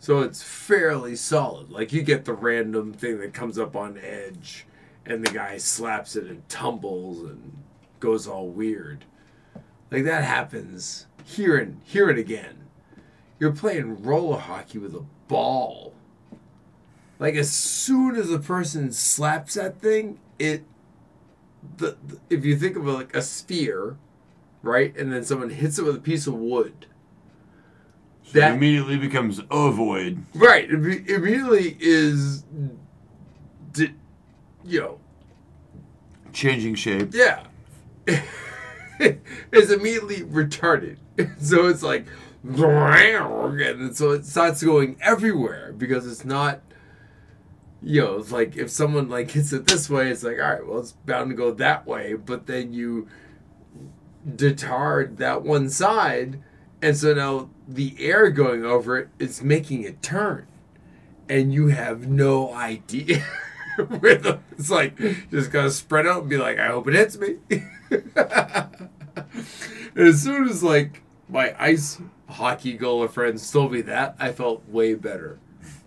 So 0.00 0.20
it's 0.20 0.42
fairly 0.42 1.14
solid. 1.14 1.70
Like 1.70 1.92
you 1.92 2.02
get 2.02 2.24
the 2.24 2.32
random 2.32 2.94
thing 2.94 3.20
that 3.20 3.34
comes 3.34 3.58
up 3.58 3.76
on 3.76 3.98
edge, 3.98 4.66
and 5.04 5.24
the 5.24 5.30
guy 5.30 5.58
slaps 5.58 6.16
it 6.16 6.24
and 6.24 6.48
tumbles 6.48 7.20
and 7.20 7.62
goes 8.00 8.26
all 8.26 8.48
weird. 8.48 9.04
Like 9.90 10.04
that 10.04 10.24
happens 10.24 11.06
here 11.24 11.58
and 11.58 11.82
here 11.84 12.08
and 12.08 12.18
again. 12.18 12.64
You're 13.38 13.52
playing 13.52 14.02
roller 14.02 14.38
hockey 14.38 14.78
with 14.78 14.94
a 14.94 15.04
ball. 15.28 15.92
Like 17.18 17.34
as 17.34 17.52
soon 17.52 18.16
as 18.16 18.30
a 18.30 18.38
person 18.38 18.92
slaps 18.92 19.54
that 19.54 19.80
thing, 19.80 20.18
it 20.38 20.64
the, 21.76 21.98
the 22.06 22.18
if 22.30 22.46
you 22.46 22.56
think 22.56 22.76
of 22.76 22.88
it 22.88 22.92
like 22.92 23.14
a 23.14 23.20
sphere, 23.20 23.98
right, 24.62 24.96
and 24.96 25.12
then 25.12 25.24
someone 25.24 25.50
hits 25.50 25.78
it 25.78 25.84
with 25.84 25.96
a 25.96 26.00
piece 26.00 26.26
of 26.26 26.34
wood. 26.34 26.86
So 28.32 28.38
it 28.38 28.52
immediately 28.54 28.96
becomes 28.96 29.40
ovoid. 29.50 30.22
Right. 30.34 30.70
It 30.70 30.76
be- 30.82 31.12
immediately 31.12 31.76
is, 31.80 32.44
di- 33.72 33.94
you 34.64 34.80
know, 34.80 34.98
Changing 36.32 36.74
shape. 36.76 37.12
yeah. 37.12 37.42
it's 38.06 39.70
immediately 39.70 40.18
retarded. 40.22 40.96
So 41.40 41.66
it's 41.66 41.82
like, 41.82 42.06
and 42.44 43.96
so 43.96 44.12
it 44.12 44.24
starts 44.24 44.62
going 44.62 44.96
everywhere 45.02 45.72
because 45.76 46.06
it's 46.06 46.24
not, 46.24 46.60
you 47.82 48.00
know, 48.00 48.16
it's 48.18 48.30
like 48.32 48.56
if 48.56 48.70
someone 48.70 49.08
like 49.08 49.30
hits 49.32 49.52
it 49.52 49.66
this 49.66 49.90
way, 49.90 50.10
it's 50.10 50.22
like, 50.22 50.38
all 50.38 50.50
right, 50.50 50.66
well, 50.66 50.78
it's 50.78 50.92
bound 50.92 51.30
to 51.30 51.36
go 51.36 51.50
that 51.52 51.86
way. 51.86 52.14
But 52.14 52.46
then 52.46 52.72
you 52.72 53.08
detard 54.26 55.16
that 55.18 55.42
one 55.42 55.68
side, 55.68 56.40
and 56.82 56.96
so 56.96 57.12
now 57.14 57.50
the 57.74 57.94
air 57.98 58.30
going 58.30 58.64
over 58.64 58.98
it 58.98 59.08
is 59.18 59.42
making 59.42 59.82
it 59.82 60.02
turn, 60.02 60.46
and 61.28 61.52
you 61.52 61.68
have 61.68 62.08
no 62.08 62.52
idea. 62.52 63.24
where 64.00 64.16
the, 64.16 64.40
it's 64.52 64.70
like 64.70 64.96
just 65.30 65.50
gonna 65.50 65.70
spread 65.70 66.06
out 66.06 66.22
and 66.22 66.30
be 66.30 66.36
like, 66.36 66.58
I 66.58 66.68
hope 66.68 66.88
it 66.88 66.94
hits 66.94 67.18
me. 67.18 67.36
As 69.96 70.22
soon 70.22 70.48
as 70.48 70.62
like 70.62 71.02
my 71.28 71.54
ice 71.58 72.00
hockey 72.28 72.78
goaler 72.78 73.10
friends 73.10 73.50
told 73.50 73.72
me 73.72 73.80
that, 73.82 74.16
I 74.18 74.32
felt 74.32 74.68
way 74.68 74.94
better 74.94 75.38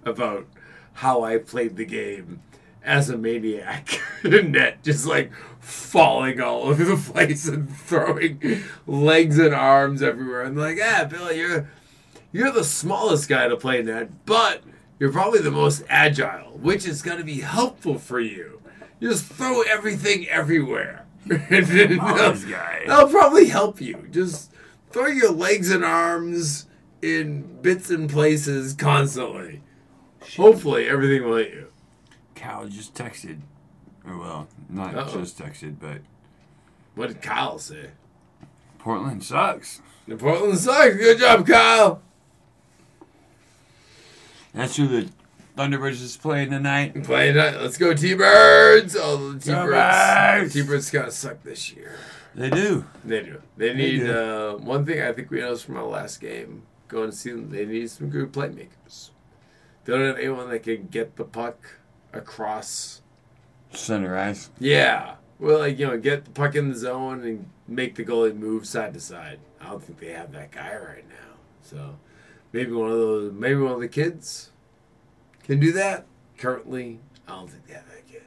about 0.05 0.47
how 0.93 1.23
I 1.23 1.37
played 1.37 1.75
the 1.75 1.85
game 1.85 2.41
as 2.83 3.09
a 3.09 3.17
maniac 3.17 3.99
in 4.23 4.51
net, 4.51 4.83
just 4.83 5.05
like 5.05 5.31
falling 5.63 6.41
all 6.41 6.63
over 6.63 6.83
the 6.83 6.97
place 7.13 7.47
and 7.47 7.73
throwing 7.75 8.63
legs 8.85 9.39
and 9.39 9.53
arms 9.53 10.01
everywhere. 10.01 10.43
And 10.43 10.57
like, 10.57 10.77
ah, 10.81 11.07
Billy, 11.09 11.39
you're 11.39 11.69
you're 12.31 12.51
the 12.51 12.63
smallest 12.63 13.29
guy 13.29 13.47
to 13.47 13.55
play 13.55 13.81
net, 13.81 14.25
but 14.25 14.63
you're 14.99 15.11
probably 15.11 15.39
the 15.39 15.51
most 15.51 15.83
agile, 15.89 16.57
which 16.57 16.87
is 16.87 17.01
going 17.01 17.17
to 17.19 17.23
be 17.23 17.41
helpful 17.41 17.97
for 17.97 18.19
you. 18.19 18.61
You 18.99 19.09
just 19.09 19.25
throw 19.25 19.61
everything 19.61 20.27
everywhere. 20.27 21.05
Guy. 21.27 22.83
That'll 22.85 23.09
probably 23.09 23.47
help 23.47 23.79
you. 23.79 24.07
Just 24.11 24.51
throw 24.91 25.07
your 25.07 25.31
legs 25.31 25.71
and 25.71 25.83
arms 25.85 26.65
in 27.01 27.61
bits 27.61 27.89
and 27.89 28.09
places 28.09 28.73
constantly. 28.73 29.61
Hopefully, 30.35 30.87
everything 30.87 31.23
will 31.23 31.37
hit 31.37 31.51
you. 31.51 31.67
Cal 32.35 32.67
just 32.67 32.93
texted. 32.93 33.39
Or 34.07 34.17
well, 34.17 34.47
not 34.69 34.95
Uh-oh. 34.95 35.19
just 35.19 35.37
texted, 35.37 35.75
but 35.79 35.99
What 36.95 37.07
did 37.07 37.21
Kyle 37.21 37.57
say? 37.57 37.91
Portland 38.79 39.23
sucks. 39.23 39.81
The 40.07 40.17
Portland 40.17 40.57
sucks. 40.59 40.95
Good 40.97 41.19
job, 41.19 41.47
Kyle. 41.47 42.01
That's 44.53 44.75
who 44.75 44.87
the 44.87 45.09
Thunderbirds 45.57 46.01
is 46.01 46.17
playing 46.17 46.49
tonight. 46.51 47.03
Playing 47.03 47.35
that. 47.35 47.61
Let's 47.61 47.77
go, 47.77 47.93
T-Birds. 47.93 48.95
Oh, 48.99 49.33
the 49.33 49.39
T-Birds. 49.39 49.71
Birds. 49.71 50.53
T-Birds 50.53 50.89
gotta 50.91 51.11
suck 51.11 51.43
this 51.43 51.71
year. 51.73 51.95
They 52.35 52.49
do. 52.49 52.85
They 53.05 53.21
do. 53.21 53.41
They 53.57 53.73
need 53.73 53.99
do. 53.99 54.11
uh, 54.13 54.57
one 54.57 54.85
thing. 54.85 55.01
I 55.01 55.13
think 55.13 55.29
we 55.29 55.39
noticed 55.39 55.65
from 55.65 55.77
our 55.77 55.85
last 55.85 56.19
game. 56.19 56.63
Going 56.87 57.11
to 57.11 57.15
see 57.15 57.29
them. 57.31 57.49
They 57.51 57.65
need 57.65 57.89
some 57.91 58.09
good 58.09 58.31
playmakers. 58.33 59.11
They 59.85 59.93
don't 59.93 60.05
have 60.07 60.17
anyone 60.17 60.49
that 60.49 60.63
can 60.63 60.87
get 60.87 61.15
the 61.15 61.23
puck 61.25 61.77
across. 62.11 63.01
Center 63.73 64.17
ice. 64.17 64.49
Yeah. 64.59 65.15
Well, 65.39 65.59
like 65.59 65.79
you 65.79 65.87
know, 65.87 65.97
get 65.97 66.25
the 66.25 66.31
puck 66.31 66.55
in 66.55 66.69
the 66.69 66.75
zone 66.75 67.23
and 67.23 67.49
make 67.67 67.95
the 67.95 68.05
goalie 68.05 68.35
move 68.35 68.65
side 68.65 68.93
to 68.93 68.99
side. 68.99 69.39
I 69.59 69.69
don't 69.69 69.83
think 69.83 69.99
they 69.99 70.11
have 70.11 70.31
that 70.33 70.51
guy 70.51 70.75
right 70.75 71.07
now. 71.07 71.35
So 71.61 71.97
maybe 72.51 72.71
one 72.71 72.91
of 72.91 72.97
those. 72.97 73.33
Maybe 73.33 73.55
one 73.55 73.73
of 73.73 73.81
the 73.81 73.87
kids 73.87 74.51
can 75.43 75.59
do 75.59 75.71
that. 75.73 76.05
Currently, 76.37 76.99
I 77.27 77.31
don't 77.31 77.49
think 77.49 77.67
they 77.67 77.73
have 77.73 77.87
that 77.87 78.07
kid. 78.07 78.23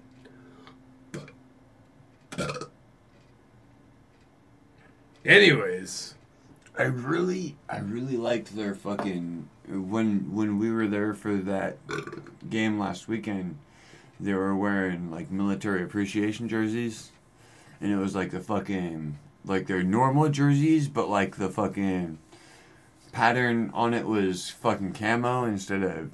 Anyways, 5.25 6.15
I 6.79 6.85
really, 6.85 7.57
I 7.69 7.79
really 7.79 8.17
liked 8.17 8.55
their 8.55 8.75
fucking 8.75 9.49
when 9.69 10.33
when 10.33 10.59
we 10.59 10.71
were 10.71 10.87
there 10.87 11.15
for 11.15 11.37
that 11.37 11.79
game 12.49 12.79
last 12.79 13.09
weekend. 13.09 13.59
They 14.19 14.33
were 14.35 14.55
wearing 14.57 15.11
like 15.11 15.31
military 15.31 15.83
appreciation 15.83 16.49
jerseys, 16.49 17.11
and 17.81 17.93
it 17.93 17.97
was 17.97 18.15
like 18.15 18.31
the 18.31 18.41
fucking 18.41 19.19
like 19.45 19.67
their 19.67 19.83
normal 19.83 20.29
jerseys, 20.29 20.89
but 20.89 21.09
like 21.09 21.37
the 21.37 21.49
fucking 21.49 22.19
pattern 23.13 23.71
on 23.75 23.95
it 23.95 24.07
was 24.07 24.51
fucking 24.51 24.93
camo 24.93 25.45
instead 25.45 25.83
of 25.83 26.11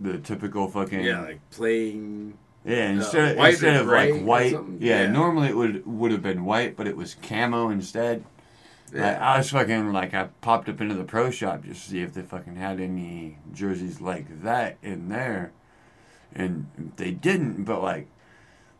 the 0.00 0.18
typical 0.18 0.68
fucking 0.68 1.00
yeah, 1.00 1.20
like 1.22 1.40
playing. 1.50 2.34
yeah, 2.64 2.86
Uh, 2.88 2.92
instead, 2.92 3.36
white 3.38 3.50
instead 3.54 3.76
of 3.76 3.86
like 3.86 4.20
white, 4.22 4.52
yeah, 4.78 5.02
Yeah. 5.02 5.06
normally 5.10 5.48
it 5.48 5.56
would 5.56 5.86
would 5.86 6.10
have 6.12 6.22
been 6.22 6.44
white, 6.44 6.76
but 6.76 6.86
it 6.88 6.96
was 6.96 7.14
camo 7.22 7.68
instead. 7.70 8.24
Like, 8.92 9.18
I 9.18 9.38
was 9.38 9.48
fucking 9.50 9.92
like 9.92 10.12
I 10.12 10.24
popped 10.42 10.68
up 10.68 10.80
into 10.80 10.94
the 10.94 11.04
pro 11.04 11.30
shop 11.30 11.64
just 11.64 11.84
to 11.84 11.90
see 11.90 12.02
if 12.02 12.12
they 12.12 12.20
fucking 12.22 12.56
had 12.56 12.78
any 12.78 13.38
jerseys 13.54 14.00
like 14.02 14.42
that 14.42 14.76
in 14.82 15.08
there, 15.08 15.52
and 16.34 16.92
they 16.96 17.10
didn't. 17.10 17.64
But 17.64 17.82
like 17.82 18.08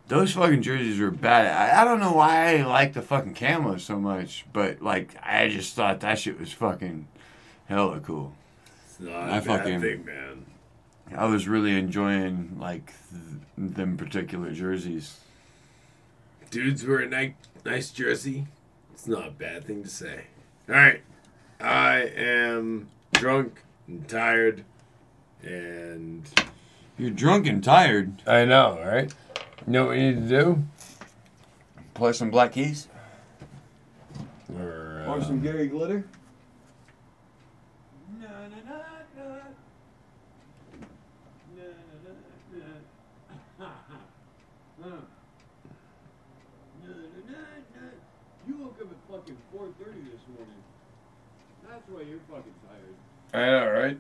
those 0.08 0.32
fucking 0.32 0.62
jerseys 0.62 0.98
were 0.98 1.10
bad. 1.10 1.46
I, 1.46 1.82
I 1.82 1.84
don't 1.84 2.00
know 2.00 2.12
why 2.12 2.58
I 2.58 2.62
like 2.66 2.92
the 2.92 3.02
fucking 3.02 3.34
camo 3.34 3.76
so 3.78 3.98
much, 3.98 4.44
but 4.52 4.82
like 4.82 5.14
I 5.22 5.48
just 5.48 5.74
thought 5.74 6.00
that 6.00 6.18
shit 6.18 6.38
was 6.38 6.52
fucking 6.52 7.06
hella 7.66 8.00
cool. 8.00 8.34
It's 8.86 9.00
not 9.00 9.14
I 9.14 9.38
a 9.38 9.42
bad 9.42 9.44
fucking- 9.44 9.80
thing, 9.80 10.04
man. 10.04 10.46
I 11.14 11.26
was 11.26 11.46
really 11.46 11.76
enjoying 11.76 12.56
like 12.58 12.86
th- 13.10 13.74
them 13.74 13.98
particular 13.98 14.50
jerseys. 14.52 15.20
Dudes 16.50 16.86
wear 16.86 17.00
a 17.00 17.08
nice, 17.08 17.32
nice 17.66 17.90
jersey. 17.90 18.46
It's 18.94 19.06
not 19.06 19.28
a 19.28 19.30
bad 19.30 19.64
thing 19.64 19.82
to 19.82 19.88
say. 19.90 20.24
All 20.68 20.74
right, 20.74 21.02
I 21.60 21.98
am 22.16 22.88
drunk 23.12 23.60
and 23.88 24.08
tired, 24.08 24.64
and 25.42 26.22
You're 27.02 27.10
drunk 27.10 27.48
and 27.48 27.64
tired. 27.64 28.22
I 28.28 28.44
know, 28.44 28.78
right? 28.80 29.12
You 29.66 29.72
know 29.72 29.86
what 29.86 29.96
we 29.96 30.02
need 30.02 30.28
to 30.28 30.40
do? 30.40 30.62
Play 31.94 32.12
some 32.12 32.30
Black 32.30 32.52
Keys. 32.52 32.86
Or, 34.56 35.02
Or 35.08 35.18
uh, 35.18 35.24
some 35.24 35.42
Gary 35.42 35.66
Glitter. 35.66 36.04
You 48.46 48.56
woke 48.58 48.78
up 48.80 48.92
at 48.92 49.10
fucking 49.10 49.36
4.30 49.52 50.04
this 50.04 50.20
morning. 50.36 50.62
That's 51.68 51.88
why 51.88 52.02
you're 52.02 52.20
fucking 52.30 52.54
tired. 52.68 52.94
I 53.34 53.46
know, 53.46 53.70
right? 53.72 53.98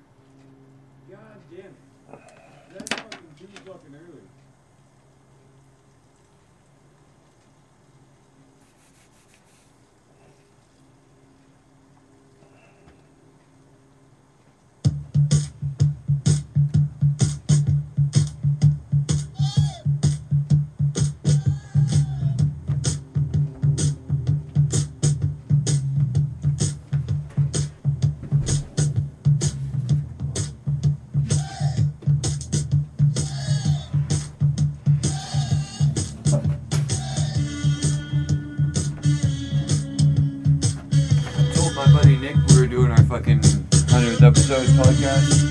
Podcast. 44.82 45.41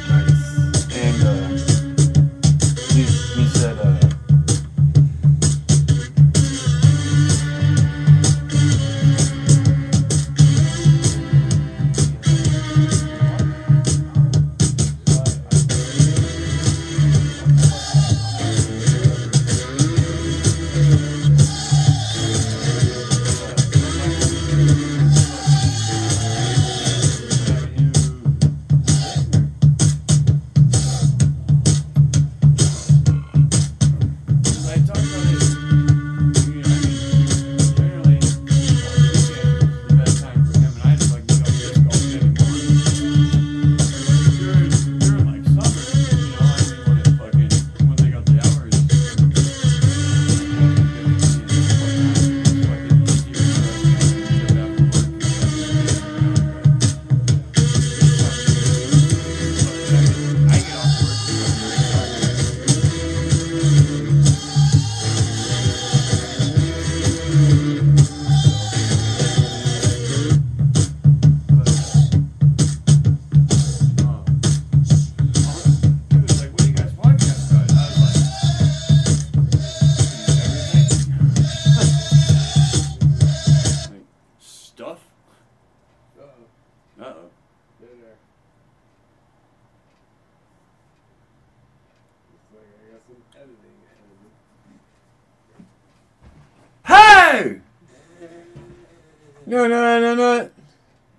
No, 99.67 99.99
no, 99.99 99.99
no, 99.99 100.15
no. 100.15 100.49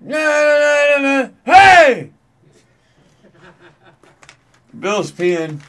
No, 0.01 0.17
no, 0.19 0.97
no, 0.99 1.03
no. 1.03 1.31
Hey! 1.45 2.11
Bill's 4.79 5.13
peeing. 5.13 5.61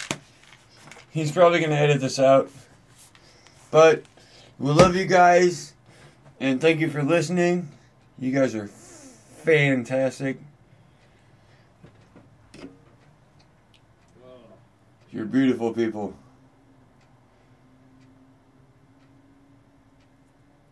He's 1.11 1.31
probably 1.31 1.59
going 1.59 1.69
to 1.69 1.77
edit 1.77 2.01
this 2.01 2.17
out. 2.17 2.49
But 3.69 4.03
we 4.57 4.71
love 4.71 4.95
you 4.95 5.05
guys. 5.05 5.73
And 6.39 6.59
thank 6.59 6.79
you 6.79 6.89
for 6.89 7.03
listening. 7.03 7.69
You 8.17 8.31
guys 8.31 8.55
are 8.55 8.67
fantastic. 8.67 10.39
You're 15.11 15.25
beautiful 15.25 15.73
people. 15.73 16.15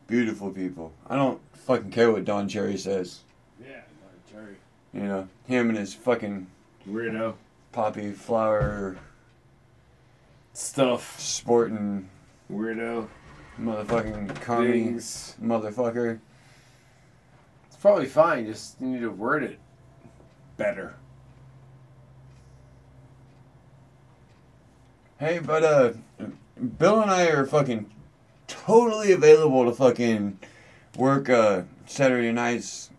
Beautiful 0.08 0.50
people. 0.50 0.92
I 1.08 1.16
don't 1.16 1.40
fucking 1.76 1.92
care 1.92 2.12
what 2.12 2.26
Don 2.26 2.50
Cherry 2.50 2.78
says. 2.78 3.22
Yeah, 3.62 3.82
Jerry. 4.30 4.56
You 4.94 5.04
know, 5.04 5.28
him 5.48 5.70
and 5.70 5.78
his 5.78 5.94
fucking 5.94 6.48
Weirdo. 6.88 7.36
poppy 7.72 8.12
flower 8.12 8.98
Stuff. 10.54 11.18
sporting 11.20 12.10
Weirdo. 12.52 13.08
motherfucking 13.60 14.36
commie 14.42 14.72
Things. 14.84 15.36
motherfucker. 15.42 16.20
It's 17.68 17.78
probably 17.78 18.08
fine. 18.08 18.48
Just 18.48 18.82
you 18.82 18.88
need 18.88 19.00
to 19.02 19.10
word 19.12 19.44
it 19.44 19.58
better. 20.58 20.96
Hey, 25.20 25.40
but 25.40 25.64
uh, 25.64 25.94
Bill 26.80 27.00
and 27.02 27.12
I 27.12 27.28
are 27.28 27.46
fucking 27.46 27.90
totally 28.48 29.12
available 29.14 29.64
to 29.66 29.72
fucking 29.72 30.40
work 30.98 31.30
uh 31.30 31.64
Saturday 31.86 32.32
nights. 32.32 32.90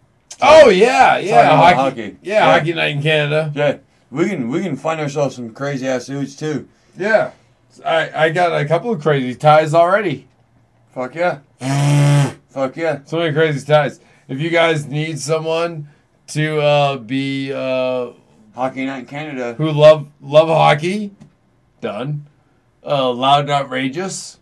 Oh 0.41 0.69
yeah, 0.71 1.19
yeah, 1.19 1.57
hockey, 1.57 1.77
hockey. 1.77 2.17
Yeah, 2.23 2.35
Yeah. 2.47 2.53
hockey 2.59 2.73
night 2.73 2.97
in 2.97 3.03
Canada. 3.03 3.53
Yeah, 3.55 3.77
we 4.11 4.29
can 4.29 4.49
we 4.49 4.61
can 4.63 4.77
find 4.77 5.01
ourselves 5.01 5.37
some 5.37 5.53
crazy 5.55 5.87
ass 5.87 6.07
suits 6.07 6.35
too. 6.35 6.69
Yeah, 6.99 7.31
I 7.85 8.25
I 8.27 8.31
got 8.31 8.53
a 8.61 8.65
couple 8.67 8.91
of 8.93 9.01
crazy 9.03 9.35
ties 9.35 9.73
already. 9.75 10.27
Fuck 10.95 11.15
yeah. 11.15 11.39
Fuck 12.51 12.77
yeah. 12.77 13.01
So 13.05 13.19
many 13.19 13.33
crazy 13.33 13.65
ties. 13.65 14.01
If 14.29 14.41
you 14.41 14.51
guys 14.51 14.87
need 14.87 15.19
someone 15.19 15.89
to 16.29 16.61
uh, 16.61 16.97
be 16.99 17.53
uh, 17.53 18.11
Hockey 18.55 18.85
night 18.85 19.01
in 19.01 19.07
Canada. 19.07 19.55
who 19.55 19.71
love 19.71 20.09
love 20.21 20.49
hockey, 20.49 21.13
done. 21.81 22.27
Uh, 22.85 23.11
loud 23.13 23.43
and 23.43 23.51
outrageous, 23.51 24.39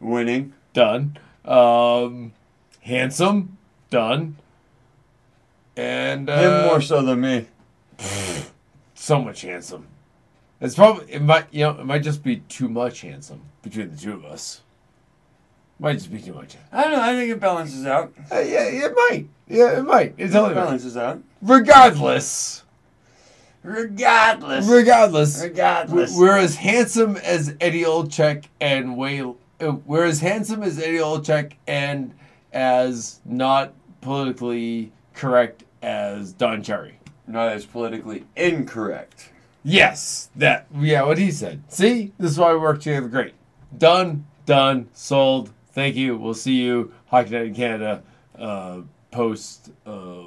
Winning. 0.00 0.52
done. 0.72 1.16
Um, 1.44 2.32
handsome, 2.86 3.58
done. 3.90 4.36
And 5.76 6.30
uh, 6.30 6.38
Him 6.62 6.66
more 6.68 6.80
so 6.80 7.02
than 7.02 7.20
me. 7.20 7.46
so 8.94 9.20
much 9.22 9.42
handsome. 9.42 9.86
It's 10.60 10.74
probably 10.74 11.12
it 11.12 11.20
might 11.20 11.46
you 11.52 11.60
know 11.64 11.72
it 11.72 11.84
might 11.84 12.02
just 12.02 12.22
be 12.24 12.36
too 12.48 12.68
much 12.68 13.02
handsome 13.02 13.42
between 13.62 13.90
the 13.90 13.96
two 13.96 14.14
of 14.14 14.24
us. 14.24 14.62
Might 15.78 15.94
just 15.94 16.10
be 16.10 16.18
too 16.18 16.32
much. 16.32 16.56
I 16.72 16.84
don't 16.84 16.92
know. 16.92 17.02
I 17.02 17.12
think 17.12 17.30
it 17.30 17.38
balances 17.40 17.84
out. 17.84 18.14
Uh, 18.32 18.38
yeah, 18.38 18.64
it 18.64 18.92
might. 18.94 19.26
Yeah, 19.46 19.78
it 19.78 19.82
might. 19.82 20.14
It 20.16 20.34
It 20.34 20.40
might. 20.40 20.54
balances 20.54 20.96
out. 20.96 21.22
Regardless, 21.42 22.62
Regardless. 23.62 24.66
regardless, 24.66 25.42
Regardless. 25.42 26.16
we're 26.16 26.38
as 26.38 26.56
handsome 26.56 27.16
as 27.18 27.54
Eddie 27.60 27.82
Olczyk 27.84 28.44
and 28.60 28.96
way. 28.96 29.20
uh, 29.20 29.72
We're 29.84 30.04
as 30.06 30.20
handsome 30.20 30.62
as 30.62 30.78
Eddie 30.78 30.96
Olczyk 30.98 31.52
and 31.66 32.14
as 32.56 33.20
not 33.26 33.74
politically 34.00 34.90
correct 35.12 35.64
as 35.82 36.32
Don 36.32 36.62
Cherry. 36.62 36.98
Not 37.28 37.48
as 37.52 37.66
politically 37.66 38.24
incorrect. 38.34 39.30
Yes, 39.62 40.30
that 40.36 40.66
yeah, 40.74 41.02
what 41.02 41.18
he 41.18 41.30
said. 41.30 41.62
See, 41.68 42.12
this 42.18 42.30
is 42.32 42.38
why 42.38 42.52
we 42.52 42.58
work 42.58 42.80
together. 42.80 43.08
Great, 43.08 43.34
done, 43.76 44.26
done, 44.46 44.88
sold. 44.94 45.50
Thank 45.72 45.96
you. 45.96 46.16
We'll 46.16 46.34
see 46.34 46.54
you 46.54 46.92
Hockey 47.08 47.30
Night 47.30 47.46
in 47.46 47.54
Canada 47.54 48.02
uh, 48.38 48.80
post 49.10 49.70
uh, 49.86 50.22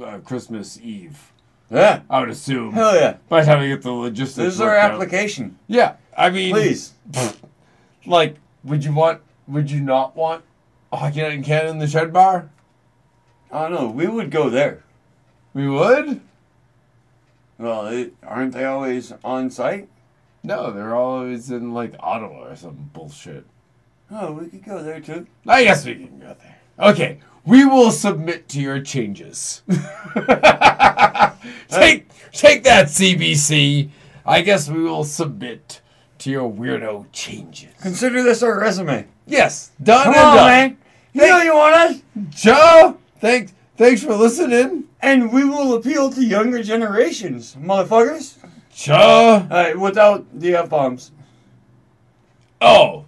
uh, 0.00 0.18
Christmas 0.18 0.78
Eve. 0.80 1.32
Yeah. 1.70 2.02
I 2.10 2.20
would 2.20 2.28
assume. 2.28 2.72
Hell 2.72 2.94
yeah. 2.94 3.16
By 3.28 3.40
the 3.40 3.46
time 3.46 3.60
we 3.60 3.68
get 3.68 3.82
the 3.82 3.92
logistics. 3.92 4.36
This 4.36 4.54
is 4.54 4.60
our 4.60 4.68
worked 4.68 4.84
out. 4.84 4.92
application. 4.92 5.58
Yeah, 5.66 5.94
I 6.16 6.30
mean, 6.30 6.52
Please. 6.54 6.92
Like, 8.06 8.36
would 8.62 8.84
you 8.84 8.92
want? 8.92 9.22
Would 9.48 9.70
you 9.70 9.80
not 9.80 10.14
want 10.14 10.44
Oh, 10.92 10.96
Hockey 10.96 11.22
Night 11.22 11.32
in 11.32 11.42
Canada 11.44 11.70
in 11.70 11.78
the 11.78 11.86
Shed 11.86 12.12
Bar? 12.12 12.50
I 13.52 13.62
don't 13.68 13.72
know. 13.72 13.90
We 13.90 14.06
would 14.06 14.30
go 14.30 14.50
there. 14.50 14.82
We 15.54 15.68
would. 15.68 16.20
Well, 17.58 17.86
it, 17.88 18.14
aren't 18.22 18.54
they 18.54 18.64
always 18.64 19.12
on 19.22 19.50
site? 19.50 19.88
No, 20.42 20.70
they're 20.70 20.94
always 20.96 21.50
in 21.50 21.74
like 21.74 21.94
Ottawa 22.00 22.48
or 22.48 22.56
some 22.56 22.90
bullshit. 22.92 23.44
Oh, 24.10 24.32
we 24.32 24.48
could 24.48 24.64
go 24.64 24.82
there 24.82 25.00
too. 25.00 25.26
I 25.46 25.64
guess 25.64 25.84
we 25.84 25.94
can 25.94 26.18
go 26.18 26.34
there. 26.40 26.58
Okay, 26.78 27.20
we 27.44 27.64
will 27.64 27.90
submit 27.90 28.48
to 28.48 28.60
your 28.60 28.80
changes. 28.80 29.62
take 31.68 32.08
take 32.32 32.64
that, 32.64 32.86
CBC. 32.86 33.90
I 34.24 34.40
guess 34.40 34.68
we 34.68 34.82
will 34.82 35.04
submit 35.04 35.82
to 36.18 36.30
your 36.30 36.50
weirdo 36.50 37.06
changes. 37.12 37.74
Consider 37.80 38.22
this 38.22 38.42
our 38.42 38.58
resume. 38.58 39.06
Yes, 39.26 39.72
done 39.82 40.04
Come 40.04 40.14
and 40.14 40.22
on, 40.22 40.36
done. 40.36 40.48
man. 40.48 40.78
You 41.12 41.26
know 41.26 41.42
you 41.42 41.54
want 41.54 41.74
us, 41.74 42.02
Joe, 42.30 42.98
thanks 43.20 43.52
thanks 43.76 44.02
for 44.02 44.14
listening. 44.14 44.84
and 45.02 45.32
we 45.32 45.44
will 45.44 45.74
appeal 45.74 46.10
to 46.10 46.22
younger 46.24 46.62
generations, 46.62 47.56
motherfuckers. 47.58 48.36
Joe. 48.74 48.94
All 48.94 49.48
right, 49.48 49.78
without 49.78 50.24
the 50.38 50.54
f 50.54 50.68
bombs. 50.68 51.10
Oh. 52.60 53.06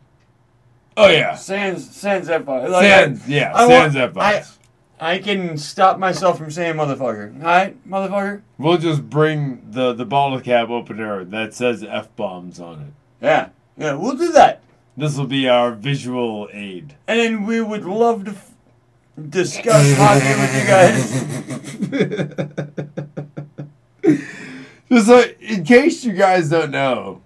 Oh 0.96 1.08
yeah. 1.08 1.34
Sans 1.36 1.78
sans 1.90 2.28
f 2.28 2.44
bombs. 2.44 2.70
Like, 2.70 2.84
Sans, 2.90 3.22
I- 3.22 3.30
yeah, 3.30 3.52
I 3.54 3.58
sans 3.66 3.70
want- 3.94 3.96
F-bombs. 3.96 4.58
I, 5.00 5.12
I 5.14 5.18
can 5.18 5.56
stop 5.56 5.98
myself 5.98 6.38
from 6.38 6.50
saying 6.50 6.74
motherfucker. 6.74 7.34
All 7.38 7.44
right, 7.46 7.88
motherfucker. 7.88 8.42
We'll 8.58 8.78
just 8.78 9.08
bring 9.08 9.62
the 9.70 9.92
the 9.92 10.04
bottle 10.04 10.40
cap 10.40 10.68
opener 10.70 11.24
that 11.24 11.54
says 11.54 11.82
f 11.84 12.14
bombs 12.16 12.60
on 12.60 12.80
it. 12.80 13.24
Yeah, 13.24 13.48
yeah, 13.76 13.94
we'll 13.94 14.16
do 14.16 14.32
that. 14.32 14.62
This 14.96 15.16
will 15.16 15.26
be 15.26 15.48
our 15.48 15.72
visual 15.72 16.48
aid. 16.52 16.94
And 17.08 17.46
we 17.46 17.60
would 17.60 17.84
love 17.84 18.24
to 18.26 18.30
f- 18.32 18.50
discuss 19.28 19.94
hockey 19.96 20.34
with 20.40 20.54
you 20.54 20.66
guys. 24.12 24.18
Just 24.90 25.06
so, 25.06 25.24
in 25.40 25.64
case 25.64 26.04
you 26.04 26.12
guys 26.12 26.50
don't 26.50 26.70
know, 26.70 27.22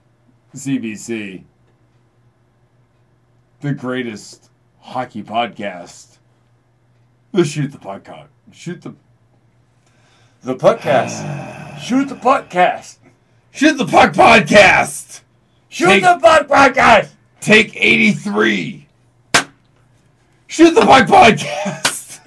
CBC, 0.55 1.43
the 3.61 3.75
greatest 3.75 4.49
hockey 4.81 5.25
podcast, 5.25 6.19
the 7.33 7.45
Shoot 7.45 7.73
the 7.73 7.79
Podcast. 7.79 8.29
Shoot 8.53 8.83
the 8.83 8.95
The 10.43 10.55
podcast. 10.55 11.81
Shoot 11.83 12.09
the 12.09 12.15
podcast. 12.15 12.99
Shoot 13.51 13.77
the 13.79 13.87
Puck 13.87 14.13
Podcast. 14.13 15.23
Shoot 15.69 15.87
Take- 15.87 16.03
the 16.05 16.19
puck 16.21 16.47
podcast. 16.47 17.11
Take 17.47 17.77
83. 17.77 18.89
Shoot 20.49 20.75
the 20.75 20.81
Puck 20.81 21.07
Podcast. 21.07 22.19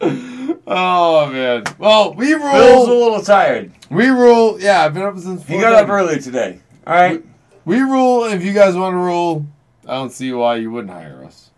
oh, 0.68 1.26
man. 1.26 1.64
Well, 1.78 2.14
we 2.14 2.34
rule. 2.34 2.52
Bill's 2.52 2.88
a 2.88 2.92
little 2.92 3.20
tired. 3.20 3.72
We 3.90 4.06
rule. 4.10 4.60
Yeah, 4.60 4.84
I've 4.84 4.94
been 4.94 5.02
up 5.02 5.18
since 5.18 5.44
He 5.44 5.58
got 5.58 5.72
up 5.72 5.88
early 5.88 6.20
today. 6.20 6.60
All 6.86 6.94
right. 6.94 7.24
We 7.64 7.80
rule. 7.80 8.26
If 8.26 8.44
you 8.44 8.52
guys 8.52 8.76
want 8.76 8.92
to 8.92 8.98
rule, 8.98 9.44
I 9.84 9.94
don't 9.94 10.12
see 10.12 10.30
why 10.30 10.54
you 10.54 10.70
wouldn't 10.70 10.92
hire 10.92 11.24
us. 11.24 11.50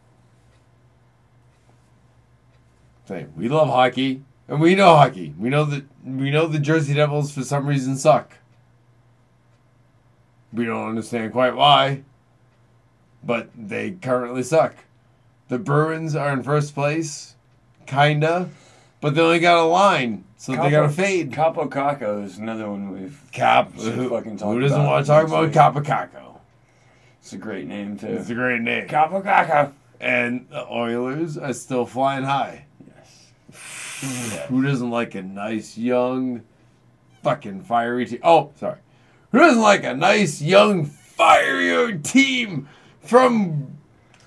Say, 3.09 3.27
we 3.37 3.51
love 3.51 3.69
hockey, 3.69 4.25
and 4.49 4.59
we 4.59 4.75
know 4.75 4.97
hockey. 4.97 5.35
We 5.39 5.51
know 5.51 5.67
that 5.67 5.85
we 6.03 6.31
know 6.31 6.47
the 6.47 6.59
Jersey 6.59 6.95
Devils 6.95 7.31
for 7.31 7.43
some 7.43 7.67
reason 7.67 7.99
suck. 7.99 8.39
We 10.55 10.65
don't 10.67 10.89
understand 10.89 11.33
quite 11.33 11.57
why, 11.57 12.05
but 13.25 13.51
they 13.57 13.91
currently 13.91 14.45
suck. 14.45 14.77
The 15.49 15.59
Bruins 15.59 16.15
are 16.15 16.33
in 16.33 16.45
first 16.45 16.75
place, 16.75 17.35
kinda, 17.87 18.49
but 19.01 19.17
they 19.17 19.21
only 19.21 19.41
got 19.41 19.59
a 19.59 19.67
line, 19.67 20.25
so 20.37 20.53
they 20.53 20.71
got 20.71 20.83
to 20.83 20.89
fade. 20.89 21.33
Kaapo 21.33 21.69
Kakko 21.69 22.25
is 22.25 22.39
another 22.39 22.71
one 22.71 22.93
we've 22.93 23.21
Cap. 23.33 23.73
Who, 23.73 24.09
fucking 24.11 24.37
talk 24.37 24.55
who 24.55 24.61
doesn't 24.61 24.81
about 24.81 24.91
want 24.91 25.07
to 25.07 25.11
talk 25.11 25.27
about 25.27 25.45
week. 25.47 25.53
Kaapo 25.53 25.85
Kakko? 25.85 26.39
It's 27.21 27.33
a 27.33 27.37
great 27.37 27.67
name 27.67 27.99
too. 27.99 28.07
It's 28.07 28.31
a 28.31 28.35
great 28.35 28.61
name. 28.61 28.87
Kaapo 28.87 29.25
Kakko. 29.25 29.73
And 30.01 30.47
the 30.51 30.71
Oilers 30.71 31.37
are 31.37 31.53
still 31.53 31.85
flying 31.85 32.25
high. 32.25 32.67
Yes. 32.87 34.47
Who 34.49 34.63
doesn't 34.63 34.91
like 34.91 35.17
a 35.17 35.23
nice 35.23 35.77
young, 35.77 36.43
fucking 37.23 37.63
fiery 37.63 38.07
team? 38.07 38.21
Oh, 38.23 38.53
sorry. 38.57 38.79
Who 39.35 39.41
doesn't 39.41 39.61
like 39.63 39.83
a 39.83 39.93
nice 39.97 40.41
young 40.41 40.85
fiery 40.85 41.99
team 41.99 42.69
from 43.01 43.79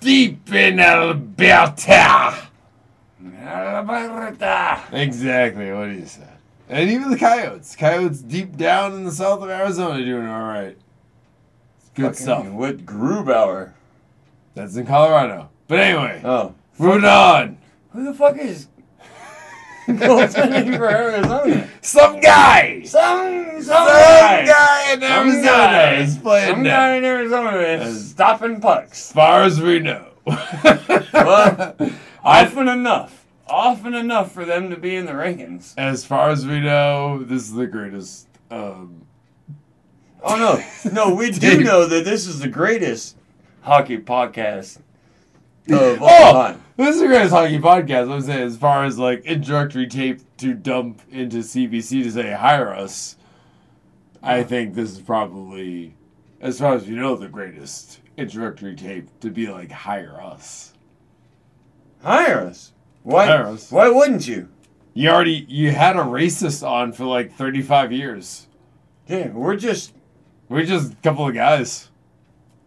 deep 0.02 0.52
in 0.52 0.82
Alberta? 0.82 2.50
Alberta. 3.42 4.84
Exactly 4.92 5.72
what 5.72 5.92
he 5.92 6.04
said. 6.04 6.28
And 6.68 6.90
even 6.90 7.10
the 7.10 7.18
Coyotes. 7.18 7.74
Coyotes 7.78 8.22
deep 8.22 8.58
down 8.58 8.96
in 8.96 9.06
the 9.06 9.12
south 9.14 9.42
of 9.42 9.50
Arizona 9.50 10.04
doing 10.04 10.28
all 10.28 10.44
right. 10.44 10.78
Good 11.96 12.04
Fucking 12.08 12.22
stuff. 12.22 12.46
With 12.48 12.86
Grubauer. 12.86 13.72
That's 14.56 14.76
in 14.76 14.86
Colorado. 14.86 15.50
But 15.70 15.80
anyway, 15.80 16.22
Oh. 16.26 16.54
moving 16.78 17.06
on. 17.06 17.60
Who 17.94 18.04
the 18.04 18.14
fuck 18.14 18.38
is 18.38 18.68
goaltending 19.88 20.78
for 20.78 20.90
Arizona? 20.90 21.68
Some 21.82 22.20
guy. 22.20 22.84
Some 22.84 23.46
some, 23.54 23.64
Some 23.64 23.88
guy. 23.88 24.46
guy 24.46 24.94
in 24.94 25.02
Some 25.02 25.12
Arizona 25.12 25.44
guy. 25.44 25.94
is 25.96 26.18
playing 26.18 26.50
Some 26.54 26.64
net. 26.64 26.70
guy 26.72 26.96
in 26.98 27.06
Arizona 27.06 27.58
is 27.58 28.10
stopping 28.12 28.60
pucks. 28.62 29.10
As 29.10 29.14
far 29.14 29.44
as 29.44 29.62
we 29.62 29.80
know. 29.80 30.06
Well, 30.26 31.76
often 32.24 32.68
enough. 32.68 33.26
Often 33.50 33.94
enough 33.94 34.32
for 34.34 34.44
them 34.46 34.70
to 34.72 34.76
be 34.78 34.96
in 34.96 35.06
the 35.06 35.14
rankings. 35.14 35.74
as 35.78 36.04
far 36.04 36.30
as 36.30 36.46
we 36.46 36.60
know, 36.60 37.24
this 37.24 37.44
is 37.44 37.54
the 37.54 37.68
greatest. 37.68 38.28
Um, 38.52 39.04
Oh 40.24 40.36
no, 40.36 40.92
no, 40.92 41.16
we 41.16 41.32
do 41.32 41.64
know 41.64 41.86
that 41.86 42.04
this 42.04 42.28
is 42.28 42.40
the 42.40 42.48
greatest 42.50 43.16
hockey 43.62 43.98
podcast 44.00 44.80
of 45.72 46.02
all 46.02 46.10
oh, 46.10 46.32
time. 46.34 46.64
this 46.76 46.96
is 46.96 47.02
the 47.02 47.08
greatest 47.08 47.32
hockey 47.34 47.60
podcast. 47.60 48.12
I'm 48.12 48.22
saying, 48.22 48.44
as 48.44 48.58
far 48.58 48.86
as 48.86 48.98
like 48.98 49.26
introductory 49.26 49.88
tape 49.88 50.22
to 50.38 50.54
dump 50.54 51.02
into 51.12 51.38
CBC 51.38 52.04
to 52.04 52.12
say 52.12 52.32
hire 52.32 52.74
us, 52.74 53.18
I 54.22 54.44
think 54.44 54.74
this 54.74 54.92
is 54.92 55.00
probably, 55.00 55.96
as 56.42 56.60
far 56.60 56.76
as 56.76 56.88
you 56.88 56.96
know, 56.96 57.16
the 57.16 57.28
greatest 57.28 58.02
introductory 58.18 58.76
tape 58.76 59.08
to 59.22 59.30
be 59.30 59.48
like 59.48 59.72
hire 59.72 60.20
us. 60.22 60.74
Hire 62.02 62.42
us. 62.42 62.74
Why? 63.04 63.26
Hire 63.26 63.48
us. 63.48 63.72
Why 63.72 63.90
wouldn't 63.90 64.28
you? 64.28 64.50
You 64.94 65.10
already 65.10 65.46
you 65.48 65.72
had 65.72 65.96
a 65.96 66.00
racist 66.00 66.68
on 66.68 66.92
for 66.92 67.06
like 67.06 67.34
35 67.34 67.92
years. 67.92 68.48
Yeah, 69.08 69.30
we're 69.30 69.56
just 69.56 69.94
We're 70.50 70.66
just 70.66 70.94
a 70.94 70.96
couple 70.98 71.28
of 71.28 71.34
guys. 71.36 71.90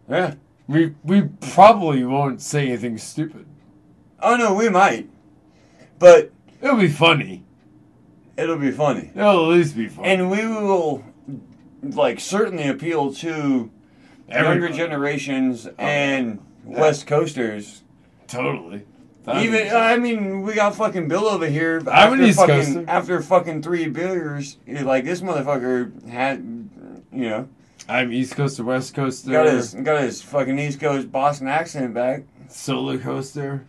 yeah. 0.09 0.35
We 0.67 0.95
we 1.03 1.23
probably 1.53 2.03
won't 2.05 2.41
say 2.41 2.67
anything 2.67 2.97
stupid. 2.97 3.45
Oh 4.21 4.35
no, 4.35 4.53
we 4.53 4.69
might, 4.69 5.09
but 5.99 6.31
It'll 6.61 6.77
be 6.77 6.87
funny. 6.87 7.43
it'll 8.37 8.57
be 8.57 8.71
funny, 8.71 9.11
It'll 9.15 9.51
at 9.51 9.57
least 9.57 9.75
be 9.75 9.87
funny. 9.87 10.07
and 10.09 10.29
we 10.31 10.45
will 10.45 11.03
like 11.81 12.19
certainly 12.19 12.67
appeal 12.67 13.13
to 13.15 13.27
younger 13.29 13.71
Everybody. 14.29 14.73
generations 14.77 15.67
oh, 15.67 15.73
and 15.79 16.39
West 16.63 17.07
Coasters. 17.07 17.83
totally. 18.27 18.83
Even 19.35 19.75
I 19.75 19.97
mean, 19.97 20.41
we 20.41 20.53
got 20.55 20.75
fucking 20.75 21.07
Bill 21.07 21.25
over 21.27 21.45
here. 21.47 21.81
I'm 21.91 22.13
an 22.13 22.23
East 22.23 22.39
fucking, 22.39 22.55
Coaster. 22.55 22.85
After 22.87 23.21
fucking 23.21 23.61
three 23.61 23.87
beers, 23.87 24.57
like 24.67 25.05
this 25.05 25.21
motherfucker 25.21 26.07
had, 26.09 26.39
you 27.11 27.29
know, 27.29 27.47
I'm 27.87 28.11
East 28.11 28.35
Coaster, 28.35 28.63
West 28.63 28.93
Coast. 28.93 29.27
got 29.27 29.47
his 29.47 29.73
got 29.73 30.01
his 30.01 30.21
fucking 30.21 30.57
East 30.59 30.79
Coast 30.79 31.11
Boston 31.11 31.47
accent 31.47 31.93
back. 31.93 32.23
solar 32.47 32.97
coaster. 32.97 33.65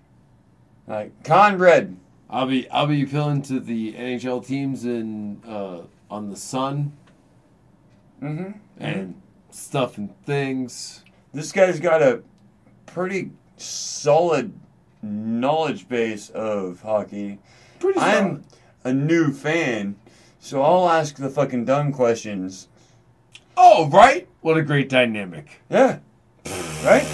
Like 0.87 1.25
Conrad. 1.25 1.97
I'll 2.31 2.47
be 2.47 2.69
I'll 2.71 2.87
be 2.87 3.03
appealing 3.03 3.43
to 3.43 3.61
the 3.61 3.95
NHL 3.95 4.47
teams 4.47 4.85
in 4.85 5.41
uh, 5.47 5.83
on 6.11 6.31
the 6.31 6.37
Sun 6.37 6.93
Mm-hmm. 8.23 8.53
and 8.79 9.21
stuff 9.51 9.99
and 9.99 10.11
things. 10.25 11.03
This 11.35 11.51
guy's 11.51 11.81
got 11.81 12.03
a 12.03 12.23
pretty 12.87 13.33
solid 13.57 14.53
knowledge 15.03 15.89
base 15.89 16.31
of 16.31 16.81
hockey. 16.83 17.41
Pretty 17.81 17.99
I'm 17.99 18.45
a 18.85 18.93
new 18.93 19.33
fan, 19.33 19.97
so 20.39 20.63
I'll 20.63 20.89
ask 20.89 21.17
the 21.17 21.29
fucking 21.31 21.65
dumb 21.65 21.91
questions. 21.93 22.69
Oh, 23.65 23.89
right? 23.93 24.27
What 24.41 24.57
a 24.59 24.63
great 24.63 24.89
dynamic. 24.89 25.47
Yeah. 25.71 26.01
Right? 26.85 27.07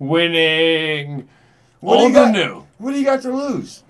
Winning. 0.00 1.28
What 1.78 1.94
do 1.98 2.00
Old 2.02 2.08
you 2.10 2.14
got? 2.18 2.32
new. 2.32 2.66
What 2.78 2.90
do 2.90 2.98
you 2.98 3.04
got 3.04 3.22
to 3.22 3.30
lose? 3.32 3.84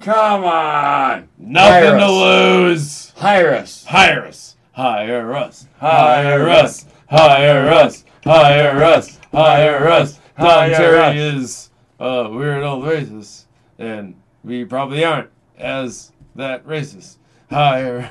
Come 0.00 0.44
on. 0.44 1.28
Nothing 1.36 1.70
Hire 1.90 1.98
to 1.98 2.04
us. 2.04 2.10
lose. 2.10 3.10
Hire 3.16 3.54
us. 3.54 3.84
Hire 3.84 4.24
us. 4.24 4.56
Hire 4.72 5.34
us. 5.36 5.66
Hire 5.78 6.48
us. 6.48 6.86
Hire 7.10 7.68
us. 7.68 8.04
Hire 8.24 8.82
us. 8.84 9.18
Hire 9.30 9.88
us. 9.88 10.20
Hire 10.36 10.74
Terry 10.74 10.98
us. 11.00 11.16
is 11.36 11.70
a 12.00 12.30
weird 12.30 12.62
old 12.62 12.84
racist, 12.84 13.44
and 13.78 14.14
we 14.42 14.64
probably 14.64 15.04
aren't 15.04 15.28
as 15.58 16.12
that 16.36 16.66
racist. 16.66 17.16
Hire. 17.50 18.10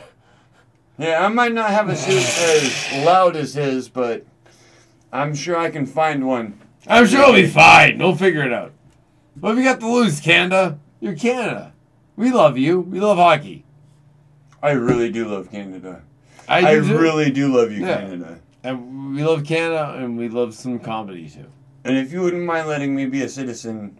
Yeah, 0.97 1.23
I 1.23 1.27
might 1.27 1.53
not 1.53 1.69
have 1.69 1.89
a 1.89 1.95
suit 1.95 2.17
as 2.17 3.05
loud 3.05 3.35
as 3.35 3.53
his, 3.53 3.87
but 3.87 4.25
I'm 5.11 5.35
sure 5.35 5.55
I 5.55 5.69
can 5.69 5.85
find 5.85 6.27
one. 6.27 6.59
I'm 6.87 7.05
sure 7.05 7.21
it'll 7.21 7.33
be 7.33 7.47
fine. 7.47 7.99
We'll 7.99 8.15
figure 8.15 8.43
it 8.43 8.51
out. 8.51 8.73
What 9.39 9.49
have 9.49 9.57
you 9.59 9.63
got 9.63 9.79
to 9.81 9.91
lose, 9.91 10.19
Canada? 10.19 10.79
You're 10.99 11.15
Canada. 11.15 11.73
We 12.15 12.31
love 12.31 12.57
you. 12.57 12.81
We 12.81 12.99
love 12.99 13.17
hockey. 13.17 13.63
I 14.63 14.71
really 14.71 15.11
do 15.11 15.27
love 15.27 15.51
Canada. 15.51 16.01
I, 16.47 16.59
I, 16.59 16.75
do 16.75 16.97
really 16.97 17.29
do 17.29 17.55
love 17.55 17.71
you, 17.71 17.85
Yeah. 17.85 17.97
Canada. 17.97 18.39
And 18.63 19.15
we 19.15 19.23
love 19.23 19.45
Canada, 19.45 19.95
and 19.97 20.17
we 20.17 20.29
love 20.29 20.55
some 20.55 20.79
comedy 20.79 21.29
too. 21.29 21.45
And 21.83 21.95
if 21.95 22.11
you 22.11 22.21
wouldn't 22.21 22.43
mind 22.43 22.67
letting 22.67 22.95
me 22.95 23.05
be 23.05 23.21
a 23.21 23.29
citizen, 23.29 23.99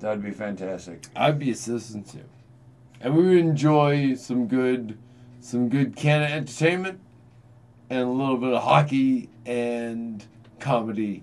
that'd 0.00 0.22
be 0.22 0.30
fantastic. 0.30 1.06
I'd 1.14 1.38
be 1.38 1.50
a 1.50 1.54
citizen 1.54 2.04
too. 2.04 2.24
And 3.00 3.14
we 3.14 3.22
would 3.24 3.36
enjoy 3.36 4.14
some 4.14 4.48
good 4.48 4.96
some 5.44 5.68
good 5.68 5.94
Canada 5.94 6.32
entertainment 6.32 6.98
and 7.90 8.00
a 8.00 8.06
little 8.10 8.38
bit 8.38 8.54
of 8.54 8.62
hockey 8.62 9.28
and 9.44 10.24
comedy 10.58 11.22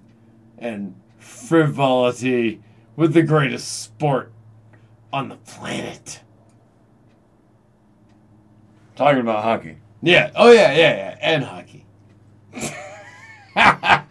and 0.59 0.93
frivolity 1.17 2.61
with 2.95 3.15
the 3.15 3.23
greatest 3.23 3.81
sport 3.81 4.31
on 5.11 5.27
the 5.27 5.37
planet. 5.37 6.21
Talking 8.95 9.21
about 9.21 9.43
hockey. 9.43 9.77
Yeah. 10.03 10.29
Oh 10.35 10.51
yeah, 10.51 10.71
yeah, 10.71 10.95
yeah. 10.95 11.17
And 11.19 11.43
hockey. 11.43 11.85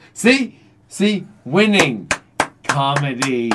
See? 0.12 0.59
See? 0.89 1.24
Winning. 1.45 2.11
Comedy. 2.65 3.53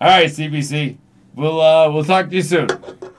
All 0.00 0.08
right, 0.08 0.28
CBC. 0.28 0.96
We'll 1.36 1.60
uh 1.60 1.88
we'll 1.88 2.02
talk 2.02 2.30
to 2.30 2.34
you 2.34 2.42
soon. 2.42 2.68
All 2.68 3.10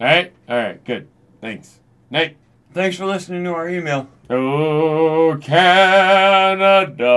right? 0.00 0.32
All 0.48 0.56
right, 0.56 0.82
good. 0.84 1.08
Thanks. 1.40 1.80
Night. 2.08 2.36
Thanks 2.72 2.96
for 2.96 3.06
listening 3.06 3.42
to 3.44 3.54
our 3.54 3.68
email. 3.68 4.08
Oh, 4.30 5.36
Canada, 5.40 7.08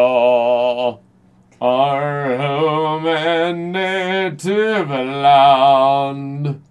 our 1.61 2.38
home 2.38 3.06
and 3.06 3.72
native 3.72 4.89
land. 4.89 6.64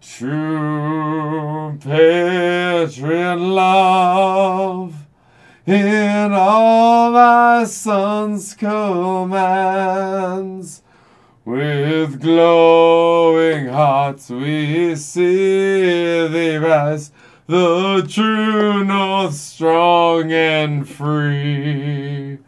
True 0.00 1.76
patriot 1.80 3.36
love 3.36 5.06
in 5.66 6.32
all 6.32 7.12
thy 7.12 7.64
son's 7.64 8.54
commands. 8.54 9.24
With 11.46 12.22
glowing 12.22 13.66
hearts 13.66 14.30
we 14.30 14.96
see 14.96 16.26
thee 16.26 16.56
rise, 16.56 17.12
the 17.46 18.00
true 18.08 18.82
north 18.82 19.34
strong 19.34 20.32
and 20.32 20.88
free. 20.88 22.38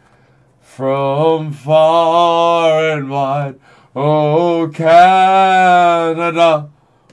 From 0.59 1.53
far 1.53 2.97
and 2.97 3.11
wide, 3.11 3.59
O 3.95 4.71
Canada, 4.73 6.69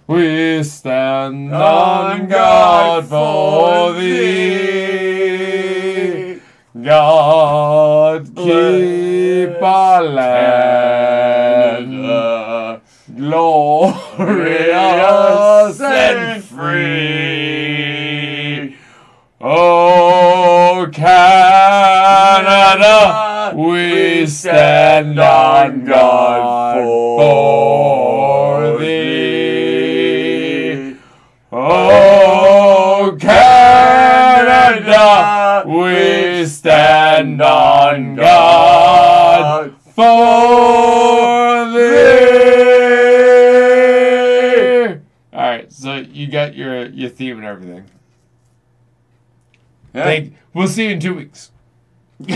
we 0.06 0.62
stand 0.62 1.55
on 1.55 2.28
guard 2.28 3.05
for 3.05 3.93
thee. 3.93 5.05
God 6.82 8.35
keep 8.35 9.62
our 9.62 10.02
land 10.02 10.94
glorious 13.16 14.20
and 15.81 16.45
free. 16.45 17.65
Oh, 19.41 20.89
Canada, 20.93 22.32
we 23.57 24.27
stand 24.27 25.19
on 25.20 25.85
guard 25.85 26.85
for 26.85 28.78
thee. 28.78 29.36
Oh, 31.53 32.15
oh, 33.07 33.16
Canada, 33.20 34.95
we 35.66 36.47
stand 36.47 37.43
on 37.43 38.16
guard 38.16 39.74
for 39.95 41.70
thee. 41.73 42.15
All 45.32 45.41
right, 45.41 45.70
so 45.73 46.03
you 46.25 46.31
got 46.31 46.55
your 46.55 46.87
your 46.87 47.11
theme 47.11 47.37
and 47.37 47.47
everything. 47.47 47.85
Yeah. 49.95 50.05
Thank. 50.05 50.35
We'll 50.55 50.69
see 50.69 50.87
you 50.87 50.91
in 50.91 51.01
two 51.01 51.15
weeks. 51.15 51.51